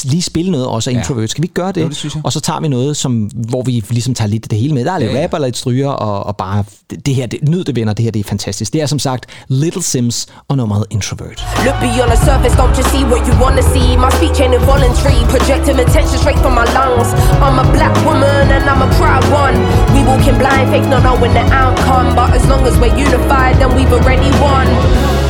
lige 0.04 0.22
spille 0.22 0.52
noget 0.52 0.68
også 0.68 0.90
af 0.90 0.94
Ja. 0.94 1.00
Introvert. 1.00 1.30
Skal 1.30 1.42
vi 1.42 1.46
ikke 1.46 1.54
gøre 1.54 1.72
det? 1.72 1.82
Jo, 1.82 1.88
det. 1.90 2.22
Og 2.24 2.34
så 2.34 2.40
tager 2.40 2.60
vi 2.62 2.68
noget, 2.68 2.98
som, 2.98 3.30
hvor 3.50 3.62
vi 3.64 3.84
ligesom 3.90 4.14
tager 4.14 4.28
lidt 4.30 4.52
det 4.52 4.60
hele 4.60 4.74
med. 4.74 4.86
Der 4.86 4.92
er 4.92 5.00
lidt 5.00 5.12
Ja, 5.12 5.18
ja. 5.18 5.24
rap 5.24 5.34
og 5.34 5.42
lidt 5.42 5.58
stryger, 5.58 5.90
og, 5.90 6.24
og 6.26 6.38
bare, 6.38 6.64
det, 6.90 7.06
det 7.06 7.16
her, 7.16 7.26
det, 7.26 7.40
nyd 7.56 7.64
det 7.68 7.76
venner, 7.80 7.94
det 7.94 8.04
her, 8.06 8.12
det 8.16 8.22
er 8.26 8.30
fantastisk. 8.36 8.74
Det 8.74 8.82
er 8.82 8.90
som 8.94 9.00
sagt 9.00 9.24
Little 9.48 9.84
Sims 9.84 10.18
og 10.50 10.58
nummeret 10.58 10.86
Introvert. 10.96 11.40
Look 11.68 11.78
beyond 11.86 12.10
the 12.14 12.20
surface, 12.30 12.56
don't 12.60 12.74
just 12.80 12.90
see 12.96 13.04
what 13.12 13.22
you 13.28 13.34
wanna 13.44 13.64
see. 13.74 13.88
My 14.06 14.12
speech 14.18 14.38
ain't 14.44 14.56
involuntary, 14.60 15.20
projecting 15.36 15.78
attention 15.86 16.18
straight 16.24 16.40
from 16.44 16.54
my 16.62 16.68
lungs. 16.78 17.10
I'm 17.46 17.58
a 17.64 17.68
black 17.78 17.96
woman 18.08 18.44
and 18.56 18.64
I'm 18.72 18.82
a 18.88 18.90
proud 19.00 19.26
one. 19.44 19.56
We 19.94 20.00
walking 20.12 20.38
blind, 20.42 20.66
faith 20.72 20.88
not 20.94 21.02
knowing 21.08 21.34
the 21.40 21.46
outcome. 21.64 22.08
But 22.20 22.30
as 22.38 22.44
long 22.52 22.64
as 22.70 22.76
we're 22.82 22.98
unified, 23.08 23.54
then 23.62 23.70
we've 23.78 23.94
already 23.98 24.32
won. 24.46 25.25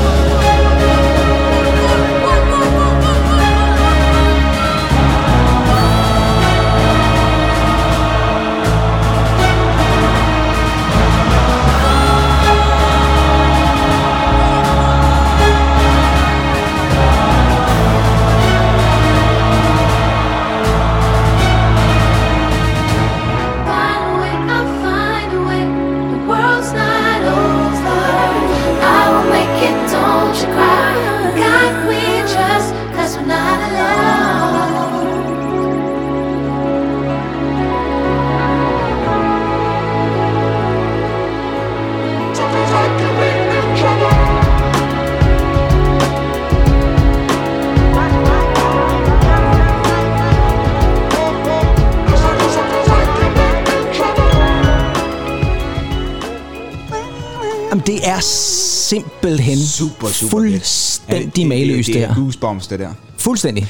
Simpelthen 58.90 59.58
Super, 59.58 60.08
super 60.08 60.30
fuldstændig 60.30 61.38
Ja, 61.44 61.48
maløst, 61.48 61.78
det, 61.78 61.86
det, 61.88 61.94
det 61.94 62.04
er 62.04 62.08
der. 62.08 62.16
goosebumps, 62.16 62.68
det 62.68 62.80
der. 62.80 62.90
Fuldstændig. 63.18 63.68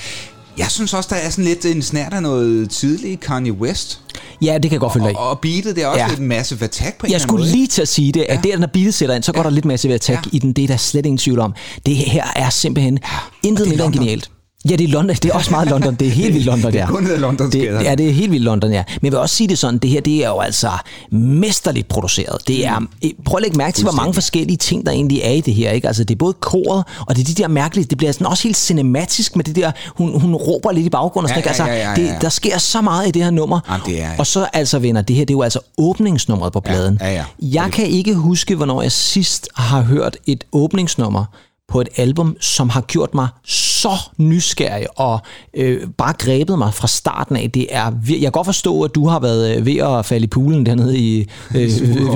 Jeg 0.57 0.67
synes 0.69 0.93
også, 0.93 1.07
der 1.11 1.15
er 1.15 1.29
sådan 1.29 1.45
lidt 1.45 1.65
en 1.65 1.81
snært 1.81 2.13
af 2.13 2.21
noget 2.21 2.69
tidlig 2.69 3.19
Kanye 3.19 3.53
West. 3.53 3.99
Ja, 4.41 4.53
det 4.53 4.61
kan 4.61 4.71
jeg 4.71 4.79
godt 4.79 4.93
følge 4.93 5.07
dig. 5.07 5.17
Og, 5.17 5.29
og 5.29 5.39
beatet, 5.39 5.75
det 5.75 5.83
er 5.83 5.87
også 5.87 5.99
Ja. 5.99 6.05
ja. 6.05 6.09
lidt 6.09 6.19
massive 6.21 6.63
attack 6.63 6.97
på 6.97 7.05
en 7.05 7.11
Jeg 7.11 7.15
eller 7.15 7.27
skulle 7.27 7.41
anden 7.43 7.51
måde. 7.51 7.57
lige 7.57 7.67
til 7.67 7.81
at 7.81 7.87
sige 7.87 8.11
det, 8.11 8.25
at 8.29 8.45
Ja. 8.45 8.51
der, 8.51 8.57
når 8.57 8.67
beatet 8.67 8.93
sætter 8.93 9.15
ind, 9.15 9.23
så 9.23 9.31
går 9.31 9.39
Ja. 9.39 9.43
der 9.43 9.49
lidt 9.49 9.65
massiv 9.65 9.91
attack 9.91 10.25
Ja. 10.25 10.29
i 10.33 10.39
den. 10.39 10.53
Det 10.53 10.63
er 10.63 10.67
der 10.67 10.77
slet 10.77 11.05
ingen 11.05 11.17
tvivl 11.17 11.39
om. 11.39 11.53
Det 11.85 11.95
her 11.95 12.23
er 12.35 12.49
simpelthen 12.49 12.99
intet 13.43 13.59
det 13.65 13.65
er 13.65 13.69
mindre 13.69 13.85
end 13.85 13.93
genialt. 13.93 14.29
Ja, 14.69 14.75
det 14.75 14.83
er 14.83 14.87
London. 14.87 15.15
Det 15.15 15.25
er 15.25 15.33
også 15.33 15.51
meget 15.51 15.69
London. 15.69 15.95
Det 15.95 16.07
er 16.07 16.11
helt 16.11 16.33
vildt 16.33 16.45
London, 16.45 16.71
Det 16.71 16.79
er 16.81 16.83
ja. 16.85 16.91
kun 16.91 17.05
det. 17.51 17.83
Ja, 17.83 17.95
det 17.95 18.09
er 18.09 18.13
helt 18.13 18.31
vildt 18.31 18.43
London, 18.45 18.71
ja. 18.71 18.83
Men 18.87 19.05
jeg 19.05 19.11
vil 19.11 19.19
også 19.19 19.35
sige 19.35 19.47
det 19.47 19.57
sådan, 19.57 19.77
det 19.77 19.89
her, 19.89 20.01
det 20.01 20.23
er 20.25 20.27
jo 20.29 20.39
altså 20.39 20.69
mesterligt 21.11 21.87
produceret. 21.87 22.47
Det 22.47 22.65
er, 22.65 22.79
prøv 23.25 23.37
at 23.37 23.41
lægge 23.41 23.57
mærke 23.57 23.75
til, 23.75 23.83
hvor 23.83 23.91
mange 23.93 24.13
forskellige 24.13 24.57
ting, 24.57 24.85
der 24.85 24.91
egentlig 24.91 25.19
er 25.23 25.31
i 25.31 25.41
det 25.41 25.53
her, 25.53 25.71
ikke? 25.71 25.87
Altså, 25.87 26.03
det 26.03 26.13
er 26.15 26.17
både 26.17 26.33
koret, 26.33 26.83
og 27.07 27.15
det 27.15 27.21
er 27.21 27.25
de 27.25 27.41
der 27.41 27.47
mærkelige, 27.47 27.85
det 27.85 27.97
bliver 27.97 28.11
sådan 28.11 28.27
også 28.27 28.43
helt 28.43 28.57
cinematisk 28.57 29.35
med 29.35 29.43
det 29.43 29.55
der, 29.55 29.71
hun, 29.97 30.19
hun 30.21 30.35
råber 30.35 30.71
lidt 30.71 30.85
i 30.85 30.89
baggrunden 30.89 31.31
og 31.31 31.43
sådan 31.43 31.67
Ja, 31.67 31.73
ja, 31.73 31.79
ja, 31.79 31.83
ja, 31.83 31.89
Altså, 31.89 32.01
ja. 32.03 32.13
det, 32.13 32.21
der 32.21 32.29
sker 32.29 32.57
så 32.57 32.81
meget 32.81 33.07
i 33.07 33.11
det 33.11 33.23
her 33.23 33.31
nummer. 33.31 33.59
Jamen, 33.69 33.81
det 33.85 34.01
er- 34.01 34.09
Og 34.17 34.27
så 34.27 34.47
altså, 34.53 34.79
venner, 34.79 35.01
det 35.01 35.15
her, 35.15 35.25
det 35.25 35.33
er 35.33 35.37
jo 35.37 35.41
altså 35.41 35.59
åbningsnummeret 35.77 36.53
på 36.53 36.59
pladen. 36.59 36.97
ja, 37.01 37.13
ja. 37.13 37.23
Jeg 37.41 37.69
kan 37.71 37.85
ikke 37.87 38.13
huske, 38.15 38.55
hvornår 38.55 38.81
jeg 38.81 38.91
sidst 38.91 39.49
har 39.55 39.81
hørt 39.81 40.17
et 40.27 40.43
åbningsnummer 40.51 41.25
på 41.67 41.81
et 41.81 41.89
album, 41.97 42.35
som 42.39 42.69
har 42.69 42.81
gjort 42.81 43.13
mig 43.15 43.27
så 43.45 43.89
nysgerrig 44.17 44.85
og 44.95 45.19
øh, 45.57 45.87
bare 45.97 46.13
grebet 46.19 46.57
mig 46.57 46.73
fra 46.73 46.87
starten 46.87 47.35
af. 47.35 47.51
Det 47.53 47.67
er, 47.69 47.91
jeg 48.09 48.19
kan 48.21 48.31
godt 48.31 48.45
forstå, 48.45 48.81
at 48.81 48.95
du 48.95 49.07
har 49.07 49.19
været 49.19 49.57
øh, 49.57 49.65
ved 49.65 49.77
at 49.77 50.05
falde 50.05 50.23
i 50.23 50.27
poolen 50.27 50.65
dernede 50.65 50.97
i 50.97 51.27
øh, 51.55 51.69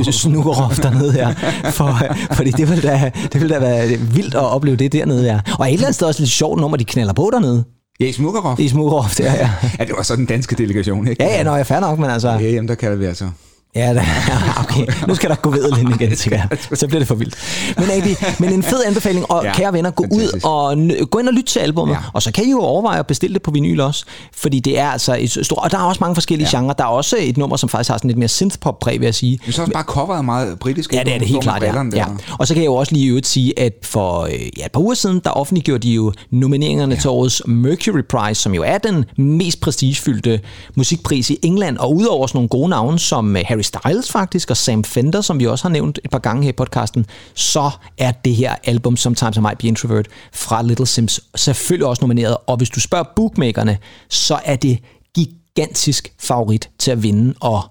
Snukkerhof 0.03 0.79
dernede 0.79 1.11
her. 1.13 1.33
For, 1.71 1.99
fordi 2.33 2.51
det 2.51 2.69
ville, 2.69 2.81
da, 2.89 3.11
det 3.33 3.41
ville 3.41 3.55
da 3.55 3.59
være 3.59 3.87
vildt 3.87 4.35
at 4.35 4.41
opleve 4.43 4.77
det 4.77 4.93
dernede 4.93 5.23
her. 5.23 5.39
Og 5.59 5.67
et 5.67 5.73
eller 5.73 5.85
andet 5.85 5.95
sted 5.95 6.07
også 6.07 6.21
lidt 6.21 6.31
sjovt 6.31 6.61
nummer, 6.61 6.77
de 6.77 6.83
knaller 6.85 7.13
på 7.13 7.29
dernede 7.33 7.63
Ja, 7.99 8.05
i 8.05 8.11
Smukkerhof. 8.11 8.59
i 8.59 8.69
Smukkerhof. 8.69 9.15
Der, 9.15 9.33
ja. 9.33 9.49
Ja, 9.79 9.83
det 9.85 9.93
var 9.97 10.03
så 10.03 10.15
den 10.15 10.25
danske 10.25 10.55
delegation, 10.55 11.07
ikke? 11.07 11.23
ja, 11.23 11.37
ja, 11.37 11.43
nå, 11.43 11.51
jeg 11.51 11.59
er 11.59 11.63
fair 11.63 11.79
nok, 11.79 11.99
men 11.99 12.09
altså... 12.09 12.29
Ja, 12.29 12.39
jamen, 12.51 12.67
der 12.67 12.75
kalder 12.75 12.97
vi 12.97 13.05
altså. 13.05 13.29
Ja, 13.75 13.93
da, 13.93 14.05
okay. 14.63 14.85
Nu 15.07 15.15
skal 15.15 15.29
der 15.29 15.35
gå 15.35 15.49
ved 15.49 15.71
lidt 15.71 16.01
igen, 16.01 16.15
tænker 16.15 16.39
jeg. 16.49 16.77
Så 16.77 16.87
bliver 16.87 16.99
det 16.99 17.07
for 17.07 17.15
vildt. 17.15 17.35
Men, 17.77 17.89
Adi, 17.91 18.15
men 18.39 18.53
en 18.53 18.63
fed 18.63 18.83
anbefaling, 18.87 19.31
og 19.31 19.43
ja, 19.45 19.53
kære 19.53 19.73
venner, 19.73 19.91
gå 19.91 20.03
ud 20.03 20.09
fantastisk. 20.09 20.45
og 20.45 20.73
n- 20.73 21.05
gå 21.05 21.19
ind 21.19 21.27
og 21.27 21.33
lytte 21.33 21.51
til 21.51 21.59
albumet, 21.59 21.93
ja. 21.93 21.99
Og 22.13 22.21
så 22.21 22.31
kan 22.31 22.43
I 22.45 22.51
jo 22.51 22.59
overveje 22.59 22.99
at 22.99 23.07
bestille 23.07 23.33
det 23.33 23.41
på 23.41 23.51
vinyl 23.51 23.79
også, 23.79 24.05
fordi 24.35 24.59
det 24.59 24.79
er 24.79 24.89
altså 24.89 25.17
et 25.19 25.45
stort, 25.45 25.59
og 25.63 25.71
der 25.71 25.77
er 25.77 25.81
også 25.83 25.97
mange 26.01 26.15
forskellige 26.15 26.49
ja. 26.53 26.57
Genrer. 26.57 26.73
Der 26.73 26.83
er 26.83 26.87
også 26.87 27.15
et 27.19 27.37
nummer, 27.37 27.57
som 27.57 27.69
faktisk 27.69 27.89
har 27.89 27.97
sådan 27.97 28.07
lidt 28.07 28.17
mere 28.17 28.27
synthpop-præg, 28.29 28.99
vil 28.99 29.05
jeg 29.05 29.15
sige. 29.15 29.39
Men 29.45 29.53
så 29.53 29.61
også 29.61 29.73
bare 29.73 29.83
coveret 29.83 30.25
meget 30.25 30.59
britisk. 30.59 30.93
Ja, 30.93 31.03
det 31.03 31.13
er 31.13 31.19
det 31.19 31.27
helt 31.27 31.41
klart, 31.41 31.63
ja. 31.63 31.83
Ja. 31.95 32.05
Og 32.39 32.47
så 32.47 32.53
kan 32.53 32.63
jeg 32.63 32.67
jo 32.67 32.75
også 32.75 32.93
lige 32.93 33.05
i 33.05 33.09
øvrigt 33.09 33.27
sige, 33.27 33.59
at 33.59 33.73
for 33.83 34.21
øh, 34.21 34.31
ja, 34.57 34.65
et 34.65 34.71
par 34.73 34.81
uger 34.81 34.93
siden, 34.93 35.21
der 35.23 35.29
offentliggjorde 35.29 35.87
de 35.87 35.93
jo 35.93 36.13
nomineringerne 36.31 36.95
ja. 36.95 37.01
til 37.01 37.09
årets 37.09 37.41
Mercury 37.45 38.01
Prize, 38.09 38.41
som 38.41 38.53
jo 38.53 38.63
er 38.63 38.77
den 38.77 39.05
mest 39.17 39.61
prestigefyldte 39.61 40.39
musikpris 40.75 41.29
i 41.29 41.37
England. 41.43 41.77
Og 41.77 41.95
udover 41.95 42.27
sådan 42.27 42.37
nogle 42.37 42.49
gode 42.49 42.69
navne 42.69 42.99
som 42.99 43.37
øh, 43.37 43.43
Harry 43.59 43.91
Styles 43.91 44.11
faktisk, 44.11 44.49
og 44.49 44.57
Sam 44.57 44.83
Fender, 44.83 45.21
som 45.21 45.39
vi 45.39 45.47
også 45.47 45.63
har 45.63 45.69
nævnt 45.69 45.99
et 46.03 46.11
par 46.11 46.19
gange 46.19 46.43
her 46.43 46.49
i 46.49 46.53
podcasten, 46.53 47.05
så 47.33 47.71
er 47.97 48.11
det 48.11 48.35
her 48.35 48.55
album, 48.63 48.97
Sometimes 48.97 49.37
I 49.37 49.39
Might 49.39 49.57
Be 49.57 49.67
Introvert, 49.67 50.07
fra 50.33 50.61
Little 50.61 50.85
Sims, 50.85 51.19
selvfølgelig 51.35 51.87
også 51.87 52.01
nomineret. 52.01 52.37
Og 52.47 52.57
hvis 52.57 52.69
du 52.69 52.79
spørger 52.79 53.05
bookmakerne, 53.15 53.77
så 54.09 54.39
er 54.45 54.55
det 54.55 54.79
gigantisk 55.15 56.13
favorit 56.19 56.69
til 56.79 56.91
at 56.91 57.03
vinde, 57.03 57.33
og 57.39 57.61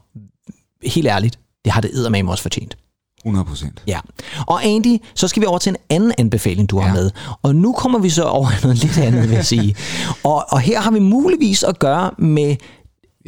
helt 0.85 1.07
ærligt, 1.07 1.39
det 1.65 1.73
har 1.73 1.81
det 1.81 1.91
eddermame 1.95 2.31
også 2.31 2.43
fortjent. 2.43 2.77
100 3.25 3.45
procent. 3.45 3.83
Ja. 3.87 3.99
Og 4.47 4.65
Andy, 4.65 4.97
så 5.15 5.29
skal 5.29 5.41
vi 5.43 5.47
over 5.47 5.59
til 5.59 5.71
en 5.71 5.77
anden 5.91 6.13
anbefaling, 6.19 6.71
du 6.71 6.79
har 6.79 6.87
Ja. 6.89 6.93
med. 6.95 7.11
Og 7.43 7.55
nu 7.57 7.73
kommer 7.73 7.99
vi 7.99 8.11
så 8.11 8.25
over 8.25 8.49
noget 8.63 8.77
lidt 8.79 8.99
andet, 8.99 9.23
vil 9.23 9.31
jeg 9.35 9.47
sige. 9.47 9.77
Og, 10.25 10.45
og 10.49 10.61
her 10.61 10.81
har 10.81 10.91
vi 10.91 10.99
muligvis 10.99 11.63
at 11.63 11.79
gøre 11.79 12.11
med 12.19 12.57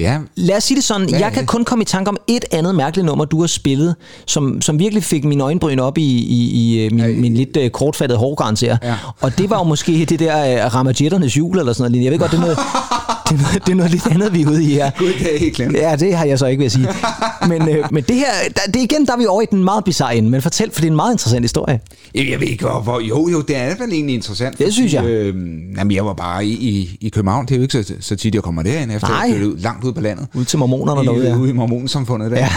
Ja, 0.00 0.19
Lad 0.37 0.57
os 0.57 0.64
sige 0.64 0.76
det 0.76 0.85
sådan, 0.85 1.09
Ja, 1.09 1.19
jeg 1.19 1.33
kan 1.33 1.42
ja. 1.42 1.47
kun 1.47 1.64
komme 1.64 1.83
i 1.83 1.85
tanke 1.85 2.09
om 2.09 2.16
et 2.26 2.45
andet 2.52 2.75
mærkeligt 2.75 3.07
nummer, 3.07 3.25
du 3.25 3.40
har 3.40 3.47
spillet, 3.47 3.95
som, 4.26 4.62
som 4.62 4.78
virkelig 4.78 5.04
fik 5.04 5.25
min 5.25 5.40
øjenbryn 5.40 5.78
op 5.78 5.99
i, 5.99 6.02
i, 6.02 6.50
i 6.50 6.85
øh, 6.85 6.92
min, 6.92 7.21
min 7.21 7.35
lidt 7.35 7.57
uh, 7.57 7.69
kortfattede 7.69 8.19
hårgrænse 8.19 8.66
her. 8.66 8.76
Ja. 8.83 8.95
Og 9.21 9.38
det 9.38 9.50
var 9.50 9.59
jo 9.59 9.64
måske 9.64 10.04
det 10.04 10.19
der 10.19 10.66
uh, 10.66 10.75
Ramajetternes 10.75 11.37
jul 11.37 11.59
eller 11.59 11.73
sådan 11.73 11.92
noget. 11.92 12.04
Jeg 12.04 12.12
ved 12.12 12.19
godt, 12.19 12.30
det 12.30 12.37
er 12.37 12.40
noget, 12.40 12.59
det 13.28 13.35
er 13.35 13.42
noget, 13.42 13.66
det 13.66 13.73
er 13.73 13.76
noget 13.76 13.90
lidt 13.92 14.07
andet, 14.07 14.35
vi 14.35 14.42
er 14.42 14.49
ude 14.49 14.64
i 14.64 14.75
her. 14.75 14.90
gud, 14.99 15.12
det 15.19 15.35
er 15.35 15.38
helt 15.38 15.57
glemt. 15.57 15.76
Ja, 15.76 15.97
det 15.97 16.16
har 16.16 16.25
jeg 16.25 16.38
så 16.38 16.47
ikke 16.47 16.59
ved 16.61 16.66
at 16.66 16.73
sige. 16.73 16.88
Men, 17.49 17.69
øh, 17.69 17.85
men 17.90 18.04
det 18.04 18.16
her, 18.16 18.26
der, 18.57 18.73
det 18.73 18.80
igen, 18.83 19.07
der 19.07 19.12
er 19.12 19.16
vi 19.16 19.26
over 19.26 19.42
i 19.42 19.47
den 19.50 19.64
meget 19.64 19.85
bizarre 19.85 20.16
ende. 20.16 20.30
Men 20.30 20.42
fortæl, 20.42 20.71
for 20.73 20.80
det 20.80 20.87
er 20.87 20.90
en 20.90 20.97
meget 20.97 21.12
interessant 21.12 21.45
historie. 21.45 21.80
Jeg 22.14 22.40
ved 22.40 22.46
ikke, 22.48 22.64
hvor, 22.64 22.80
hvor... 22.80 23.00
Jo, 23.00 23.28
jo, 23.28 23.40
det 23.40 23.56
er 23.56 23.76
vel 23.76 23.92
egentlig 23.92 24.14
interessant. 24.14 24.58
Det 24.58 24.72
synes 24.72 24.94
jeg. 24.94 25.04
Øh, 25.04 25.34
jamen, 25.76 25.90
jeg 25.90 26.06
var 26.06 26.14
bare 26.14 26.46
i, 26.46 26.52
i, 26.52 26.98
i 27.00 27.08
København. 27.08 27.46
Det 27.46 27.52
er 27.54 27.56
jo 27.56 27.62
ikke 27.62 27.82
så, 27.82 27.94
så 28.00 28.16
tit, 28.16 28.34
jeg 28.34 28.42
kommer 28.42 28.62
derind, 28.62 28.92
efter 28.92 29.08
Nej. 29.08 29.18
jeg 29.18 29.30
flyttede 29.30 29.52
ud, 29.52 29.58
langt 29.58 29.84
ud 29.84 29.92
på 29.92 30.00
landet. 30.00 30.26
Ud 30.34 30.44
til 30.44 30.58
mormonerne 30.58 31.02
I, 31.02 31.04
derude. 31.04 31.28
Ja. 31.28 31.36
ude 31.36 31.50
i 31.50 31.52
mormonsamfundet 31.52 32.30
der. 32.30 32.36
Ja. 32.36 32.48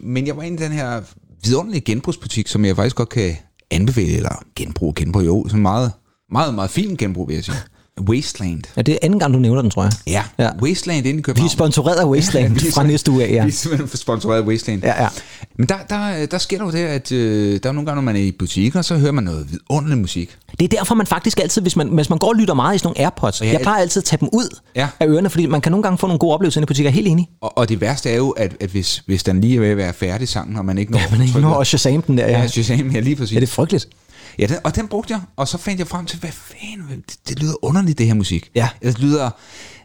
Men 0.00 0.26
jeg 0.26 0.36
var 0.36 0.42
inde 0.42 0.64
i 0.64 0.66
den 0.68 0.72
her 0.72 1.00
vidunderlige 1.44 1.80
genbrugsbutik, 1.80 2.48
som 2.48 2.64
jeg 2.64 2.76
faktisk 2.76 2.96
godt 2.96 3.08
kan 3.08 3.36
anbefale, 3.70 4.16
eller 4.16 4.42
genbrug, 4.56 4.94
genbrug, 4.94 5.26
jo, 5.26 5.44
sådan 5.48 5.62
meget, 5.62 5.92
meget, 6.32 6.54
meget 6.54 6.70
fin 6.70 6.96
genbrug, 6.96 7.28
vil 7.28 7.34
jeg 7.34 7.44
sige. 7.44 7.56
Wasteland. 8.00 8.62
ja, 8.76 8.82
det 8.82 8.92
er 8.94 8.98
anden 9.02 9.18
gang, 9.18 9.34
du 9.34 9.38
nævner 9.38 9.62
den, 9.62 9.70
tror 9.70 9.82
jeg. 9.82 9.92
Ja, 10.06 10.22
Ja. 10.38 10.44
ja. 10.44 10.50
Wasteland 10.62 10.98
inde 11.06 11.10
i 11.10 11.16
Vi 11.16 11.22
København. 11.22 11.46
er 11.46 11.50
sponsoreret 11.50 11.96
af 11.96 12.04
Wasteland 12.12 12.54
Vi 12.60 12.66
er 12.68 12.72
fra 12.72 12.82
næste 12.82 13.10
uge 13.10 13.24
af, 13.24 13.30
ja. 13.32 13.42
Vi 13.44 13.48
er 13.48 13.52
simpelthen 13.52 13.98
sponsoreret 13.98 14.42
af 14.42 14.46
Wasteland. 14.46 14.82
Ja, 14.82 15.02
ja. 15.02 15.08
Men 15.58 15.68
der, 15.68 15.74
der, 15.90 16.26
der 16.26 16.38
sker 16.38 16.58
der 16.58 16.64
jo 16.64 16.70
det, 16.70 16.78
at 16.78 17.12
øh, 17.12 17.60
der 17.62 17.68
er 17.68 17.72
nogle 17.72 17.86
gange, 17.86 17.94
når 17.96 18.02
man 18.02 18.16
er 18.16 18.20
i 18.20 18.32
butikker, 18.32 18.82
så 18.82 18.96
hører 18.98 19.12
man 19.12 19.24
noget 19.24 19.46
vidunderlig 19.50 19.98
musik. 19.98 20.36
Det 20.60 20.64
er 20.74 20.78
derfor, 20.78 20.94
man 20.94 21.06
faktisk 21.06 21.40
altid, 21.40 21.62
hvis 21.62 21.76
man, 21.76 21.88
hvis 21.88 22.10
man 22.10 22.18
går 22.18 22.28
og 22.28 22.34
lytter 22.36 22.54
meget 22.54 22.74
i 22.74 22.78
sådan 22.78 22.86
nogle 22.88 23.00
AirPods, 23.00 23.40
ja, 23.40 23.46
Ja, 23.46 23.52
jeg 23.52 23.60
plejer 23.60 23.80
altid 23.80 24.00
at 24.00 24.04
tage 24.04 24.20
dem 24.20 24.28
ud 24.32 24.56
Ja. 24.76 24.88
af 25.00 25.06
ørerne, 25.06 25.30
fordi 25.30 25.46
man 25.46 25.60
kan 25.60 25.72
nogle 25.72 25.82
gange 25.82 25.98
få 25.98 26.06
nogle 26.06 26.18
gode 26.18 26.34
oplevelser 26.34 26.60
i 26.60 26.64
butikker. 26.64 26.90
Helt 26.90 27.08
enig. 27.08 27.28
Og, 27.40 27.58
og 27.58 27.68
det 27.68 27.80
værste 27.80 28.10
er 28.10 28.16
jo, 28.16 28.30
at, 28.30 28.56
at 28.60 28.70
hvis, 28.70 29.02
hvis 29.06 29.22
den 29.22 29.40
lige 29.40 29.56
er 29.56 29.60
ved 29.60 29.68
at 29.68 29.76
være 29.76 29.92
færdig 29.92 30.28
sangen, 30.28 30.56
og 30.56 30.64
man 30.64 30.78
ikke 30.78 30.92
når... 30.92 31.00
Men 31.10 31.20
ikke 31.20 31.32
trykker- 31.32 31.40
når 31.48 31.54
også 31.54 31.78
Shazam 31.78 32.02
den 32.02 32.18
der. 32.18 32.26
Ja, 32.26 32.40
Ja, 32.40 32.46
Shazam, 32.46 32.90
ja, 32.90 33.00
lige 33.00 33.16
præcis. 33.16 33.34
ja 33.34 33.40
det 33.40 33.46
er 33.46 33.50
frygteligt. 33.52 33.88
Ja, 34.40 34.46
den, 34.46 34.56
og 34.64 34.76
den 34.76 34.88
brugte 34.88 35.12
jeg, 35.12 35.20
og 35.36 35.48
så 35.48 35.58
fandt 35.58 35.78
jeg 35.78 35.86
frem 35.88 36.06
til, 36.06 36.18
hvad 36.18 36.30
fanden, 36.32 37.04
det, 37.08 37.16
det 37.28 37.38
lyder 37.38 37.64
underligt, 37.64 37.98
det 37.98 38.06
her 38.06 38.14
musik. 38.14 38.50
Ja. 38.54 38.68
Det 38.82 38.98
lyder, 38.98 39.30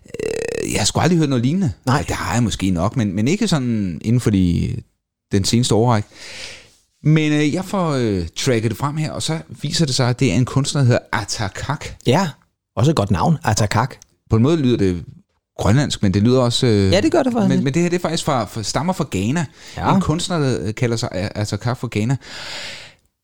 øh, 0.06 0.72
jeg 0.74 0.80
har 0.80 0.86
sgu 0.86 1.00
aldrig 1.00 1.20
hørt 1.20 1.30
noget 1.30 1.46
lignende. 1.46 1.72
Nej. 1.86 2.02
Det 2.08 2.16
har 2.16 2.34
jeg 2.34 2.44
måske 2.44 2.72
nok, 2.72 2.96
men, 2.98 3.16
men 3.16 3.28
ikke 3.28 3.48
sådan 3.48 4.00
inden 4.02 4.20
for 4.20 4.30
de, 4.30 4.76
den 5.32 5.46
seneste 5.46 5.76
årrække. 5.76 6.10
Men 7.04 7.32
øh, 7.34 7.54
jeg 7.54 7.66
får 7.66 7.90
øh, 7.92 8.28
tracket 8.38 8.72
det 8.72 8.78
frem 8.78 8.98
her, 8.98 9.12
og 9.12 9.24
så 9.24 9.40
viser 9.62 9.86
det 9.86 9.96
sig, 9.96 10.10
at 10.10 10.20
det 10.20 10.32
er 10.32 10.36
en 10.36 10.46
kunstner, 10.46 10.82
der 10.82 10.86
hedder 10.86 11.02
Atakak. 11.14 11.86
Ja, 12.08 12.30
også 12.76 12.92
et 12.92 12.98
godt 12.98 13.12
navn. 13.12 13.38
Atakak. 13.44 13.96
På 14.30 14.36
en 14.36 14.44
måde 14.44 14.58
lyder 14.58 14.78
det 14.78 15.04
grønlandsk, 15.60 16.04
men 16.04 16.14
det 16.14 16.22
lyder 16.24 16.42
også... 16.42 16.66
Øh, 16.68 16.92
Ja, 16.92 17.02
det 17.02 17.12
gør 17.12 17.24
det 17.24 17.34
faktisk. 17.34 17.56
Men, 17.56 17.64
men 17.64 17.74
det 17.74 17.82
her 17.82 17.90
det 17.90 17.98
er 17.98 18.02
faktisk 18.02 18.26
fra, 18.26 18.46
fra, 18.46 18.64
stammer 18.64 18.94
fra 18.94 19.06
Ghana. 19.12 19.46
Ja. 19.78 19.96
En 19.96 20.02
kunstner, 20.02 20.40
der 20.40 20.72
kalder 20.72 20.98
sig 20.98 21.10
Atakak 21.12 21.78
fra 21.78 21.88
Ghana. 21.92 22.18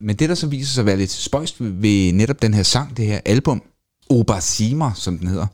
Men 0.01 0.15
det, 0.15 0.29
der 0.29 0.36
så 0.36 0.48
viser 0.48 0.74
sig 0.74 0.81
at 0.81 0.86
være 0.86 0.98
lidt 0.98 1.12
spøjst 1.12 1.55
ved 1.60 2.13
netop 2.13 2.41
den 2.41 2.53
her 2.53 2.63
sang, 2.63 2.98
det 2.98 3.05
her 3.05 3.20
album, 3.25 3.62
Obasima, 4.10 4.91
som 4.96 5.17
den 5.17 5.27
hedder, 5.27 5.48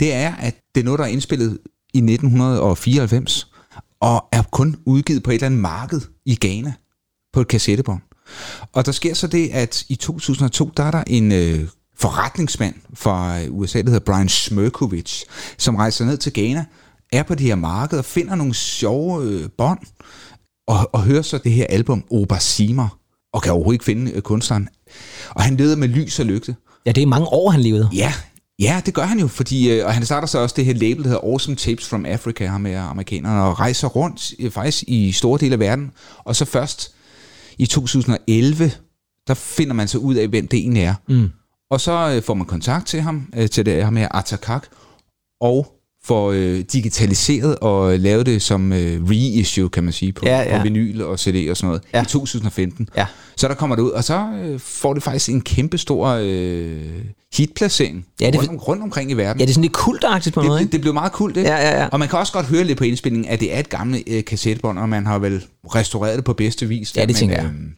det 0.00 0.14
er, 0.14 0.34
at 0.34 0.56
det 0.74 0.80
er 0.80 0.84
noget, 0.84 0.98
der 0.98 1.04
er 1.04 1.08
indspillet 1.08 1.58
i 1.94 1.98
1994, 1.98 3.50
og 4.00 4.24
er 4.32 4.42
kun 4.42 4.76
udgivet 4.86 5.22
på 5.22 5.30
et 5.30 5.34
eller 5.34 5.46
andet 5.46 5.60
marked 5.60 6.00
i 6.26 6.38
Ghana, 6.40 6.72
på 7.32 7.40
et 7.40 7.48
kassettebånd. 7.48 8.00
Og 8.72 8.86
der 8.86 8.92
sker 8.92 9.14
så 9.14 9.26
det, 9.26 9.48
at 9.48 9.84
i 9.88 9.96
2002, 9.96 10.70
der 10.76 10.82
er 10.82 10.90
der 10.90 11.04
en 11.06 11.32
øh, 11.32 11.68
forretningsmand 11.96 12.74
fra 12.94 13.40
øh, 13.40 13.46
USA, 13.50 13.78
der 13.78 13.90
hedder 13.90 14.12
Brian 14.12 14.28
Smirkovich, 14.28 15.24
som 15.58 15.76
rejser 15.76 16.04
ned 16.04 16.16
til 16.16 16.32
Ghana, 16.32 16.64
er 17.12 17.22
på 17.22 17.34
det 17.34 17.46
her 17.46 17.54
marked 17.54 17.98
og 17.98 18.04
finder 18.04 18.34
nogle 18.34 18.54
sjove 18.54 19.24
øh, 19.24 19.48
bånd, 19.58 19.78
og, 20.68 20.90
og 20.92 21.02
hører 21.02 21.22
så 21.22 21.38
det 21.38 21.52
her 21.52 21.66
album, 21.68 22.04
Obasima, 22.10 22.88
og 23.34 23.42
kan 23.42 23.52
overhovedet 23.52 23.74
ikke 23.74 23.84
finde 23.84 24.12
øh, 24.12 24.22
kunstneren. 24.22 24.68
Og 25.30 25.42
han 25.42 25.56
leder 25.56 25.76
med 25.76 25.88
lys 25.88 26.20
og 26.20 26.26
lygte. 26.26 26.56
Ja, 26.86 26.92
det 26.92 27.02
er 27.02 27.06
mange 27.06 27.26
år, 27.26 27.50
han 27.50 27.60
levede. 27.60 27.88
Ja, 27.92 28.12
ja, 28.58 28.82
det 28.86 28.94
gør 28.94 29.02
han 29.02 29.18
jo, 29.18 29.28
fordi, 29.28 29.70
øh, 29.70 29.86
og 29.86 29.94
han 29.94 30.04
starter 30.04 30.26
så 30.26 30.38
også 30.38 30.54
det 30.56 30.64
her 30.64 30.74
label, 30.74 31.04
der 31.04 31.08
hedder 31.08 31.24
Awesome 31.24 31.56
Tapes 31.56 31.88
from 31.88 32.06
Africa, 32.06 32.46
ham 32.46 32.60
med 32.60 32.74
amerikanerne, 32.74 33.42
og 33.42 33.60
rejser 33.60 33.88
rundt 33.88 34.32
øh, 34.38 34.50
faktisk 34.50 34.84
i 34.86 35.12
store 35.12 35.38
dele 35.40 35.52
af 35.52 35.58
verden. 35.58 35.92
Og 36.18 36.36
så 36.36 36.44
først 36.44 36.94
i 37.58 37.66
2011, 37.66 38.72
der 39.26 39.34
finder 39.34 39.74
man 39.74 39.88
så 39.88 39.98
ud 39.98 40.14
af, 40.14 40.28
hvem 40.28 40.48
det 40.48 40.58
egentlig 40.58 40.82
er. 40.82 40.94
Mm. 41.08 41.30
Og 41.70 41.80
så 41.80 42.22
får 42.26 42.34
man 42.34 42.46
kontakt 42.46 42.86
til 42.86 43.00
ham, 43.00 43.32
til 43.52 43.66
det 43.66 43.74
her 43.74 44.08
Atakak, 44.16 44.66
og 45.40 45.73
får 46.04 46.32
øh, 46.32 46.64
digitaliseret 46.72 47.56
og 47.56 47.98
lavet 47.98 48.26
det 48.26 48.42
som 48.42 48.72
øh, 48.72 49.02
reissue, 49.10 49.68
kan 49.68 49.84
man 49.84 49.92
sige, 49.92 50.12
på, 50.12 50.22
Ja, 50.26 50.38
ja. 50.42 50.56
på 50.56 50.62
vinyl 50.62 51.02
og 51.02 51.18
CD 51.18 51.50
og 51.50 51.56
sådan 51.56 51.66
noget, 51.66 51.82
Ja. 51.94 52.02
i 52.02 52.06
2015. 52.06 52.88
Ja. 52.96 53.06
Så 53.36 53.48
der 53.48 53.54
kommer 53.54 53.76
det 53.76 53.82
ud, 53.82 53.90
og 53.90 54.04
så 54.04 54.26
øh, 54.44 54.60
får 54.60 54.94
det 54.94 55.02
faktisk 55.02 55.28
en 55.28 55.40
kæmpe 55.40 55.78
stor 55.78 56.08
øh, 56.22 56.82
hitplacering 57.36 58.06
Ja, 58.20 58.30
det- 58.30 58.48
rundt, 58.48 58.68
rundt 58.68 58.82
omkring 58.82 59.10
i 59.10 59.14
verden. 59.14 59.40
Ja, 59.40 59.44
det 59.44 59.50
er 59.50 59.54
sådan 59.54 59.62
lidt 59.62 59.72
kultagtigt 59.72 60.34
på 60.34 60.40
en 60.40 60.46
måde, 60.46 60.58
det, 60.58 60.62
ikke? 60.62 60.66
det, 60.68 60.72
det 60.72 60.80
blev 60.80 60.94
meget 60.94 61.12
kult, 61.12 61.36
ikke? 61.36 61.48
Ja, 61.50 61.56
ja, 61.56 61.80
ja. 61.82 61.86
Og 61.86 61.98
man 61.98 62.08
kan 62.08 62.18
også 62.18 62.32
godt 62.32 62.46
høre 62.46 62.64
lidt 62.64 62.78
på 62.78 62.84
indspillingen, 62.84 63.28
at 63.30 63.40
det 63.40 63.54
er 63.54 63.58
et 63.58 63.68
gammelt 63.68 64.02
øh, 64.06 64.24
kassettebånd, 64.24 64.78
og 64.78 64.88
man 64.88 65.06
har 65.06 65.18
vel 65.18 65.44
restaureret 65.74 66.16
det 66.16 66.24
på 66.24 66.32
bedste 66.32 66.66
vis. 66.68 66.96
Ja, 66.96 67.00
det 67.00 67.08
men, 67.08 67.14
tænker 67.16 67.36
jeg. 67.36 67.44
øhm, 67.44 67.70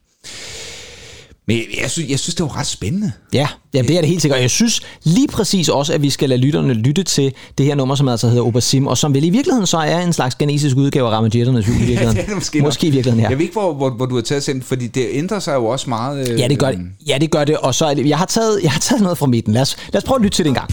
Men 1.49 1.57
jeg, 1.57 1.65
jeg, 1.83 1.91
synes, 1.91 2.11
jeg 2.11 2.19
synes, 2.19 2.35
det 2.35 2.45
var 2.45 2.59
ret 2.59 2.67
spændende. 2.67 3.13
Ja, 3.33 3.49
ja, 3.75 3.83
det 3.83 3.91
er 3.97 4.01
det 4.01 4.09
helt 4.09 4.23
sikkert. 4.23 4.37
Og 4.37 4.43
Jeg 4.43 4.51
synes 4.51 4.81
lige 5.05 5.29
præcis 5.29 5.69
også, 5.69 5.93
at 5.93 6.03
vi 6.03 6.11
skal 6.11 6.29
lade 6.29 6.41
lytterne 6.41 6.73
lytte 6.73 7.03
til 7.03 7.33
det 7.59 7.67
her 7.67 7.75
nummer, 7.75 7.95
som 7.95 8.09
altså 8.09 8.29
hedder 8.29 8.43
Obasim, 8.43 8.87
og 8.87 8.99
som 8.99 9.15
vel 9.15 9.25
i 9.25 9.31
virkeligheden 9.31 9.67
så 9.67 9.77
er 9.77 10.01
en 10.01 10.13
slags 10.13 10.35
genesisk 10.35 10.77
udgave 10.77 11.07
af 11.09 11.11
Ramajetternes 11.13 11.69
jul 11.69 11.75
i 11.77 11.79
virkeligheden. 11.79 12.17
det 12.17 12.23
er 12.23 12.27
det 12.27 12.35
måske, 12.35 12.59
nok. 12.59 12.67
måske 12.67 12.87
i 12.87 12.91
virkeligheden, 12.91 13.25
ja. 13.25 13.29
Jeg 13.29 13.39
ved 13.39 13.45
ikke, 13.45 13.53
hvor, 13.53 13.75
hvor, 13.75 13.91
hvor 13.91 14.07
du 14.07 14.15
har 14.15 14.23
taget 14.23 14.43
sendt, 14.43 14.65
fordi 14.65 14.87
det 14.87 15.07
ændrer 15.11 15.39
sig 15.39 15.55
jo 15.55 15.67
også 15.67 15.89
meget. 15.91 16.29
Øh, 16.31 16.41
Ja, 16.41 16.49
det 16.49 16.59
gør 16.59 16.71
det. 16.71 16.81
Ja, 17.09 17.19
det 17.21 17.31
gør 17.31 17.45
det. 17.45 17.57
Og 17.57 17.75
så 17.75 17.87
er 17.87 17.95
det, 17.95 18.09
jeg 18.09 18.19
har 18.19 18.27
taget, 18.27 18.61
jeg 18.63 18.71
har 18.73 18.81
taget 18.81 19.03
noget 19.03 19.19
fra 19.19 19.27
midten. 19.27 19.53
Lad 19.53 19.63
os, 19.63 19.77
lad 19.93 20.03
os 20.03 20.05
prøve 20.05 20.17
at 20.19 20.23
lytte 20.23 20.37
til 20.37 20.45
det 20.45 20.49
en 20.49 20.55
gang. 20.55 20.71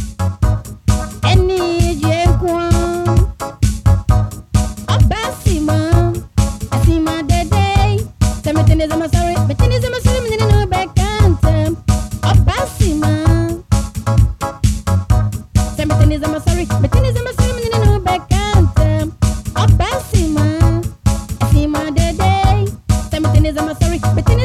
Jeg 23.43 23.53
egentlig 23.55 24.42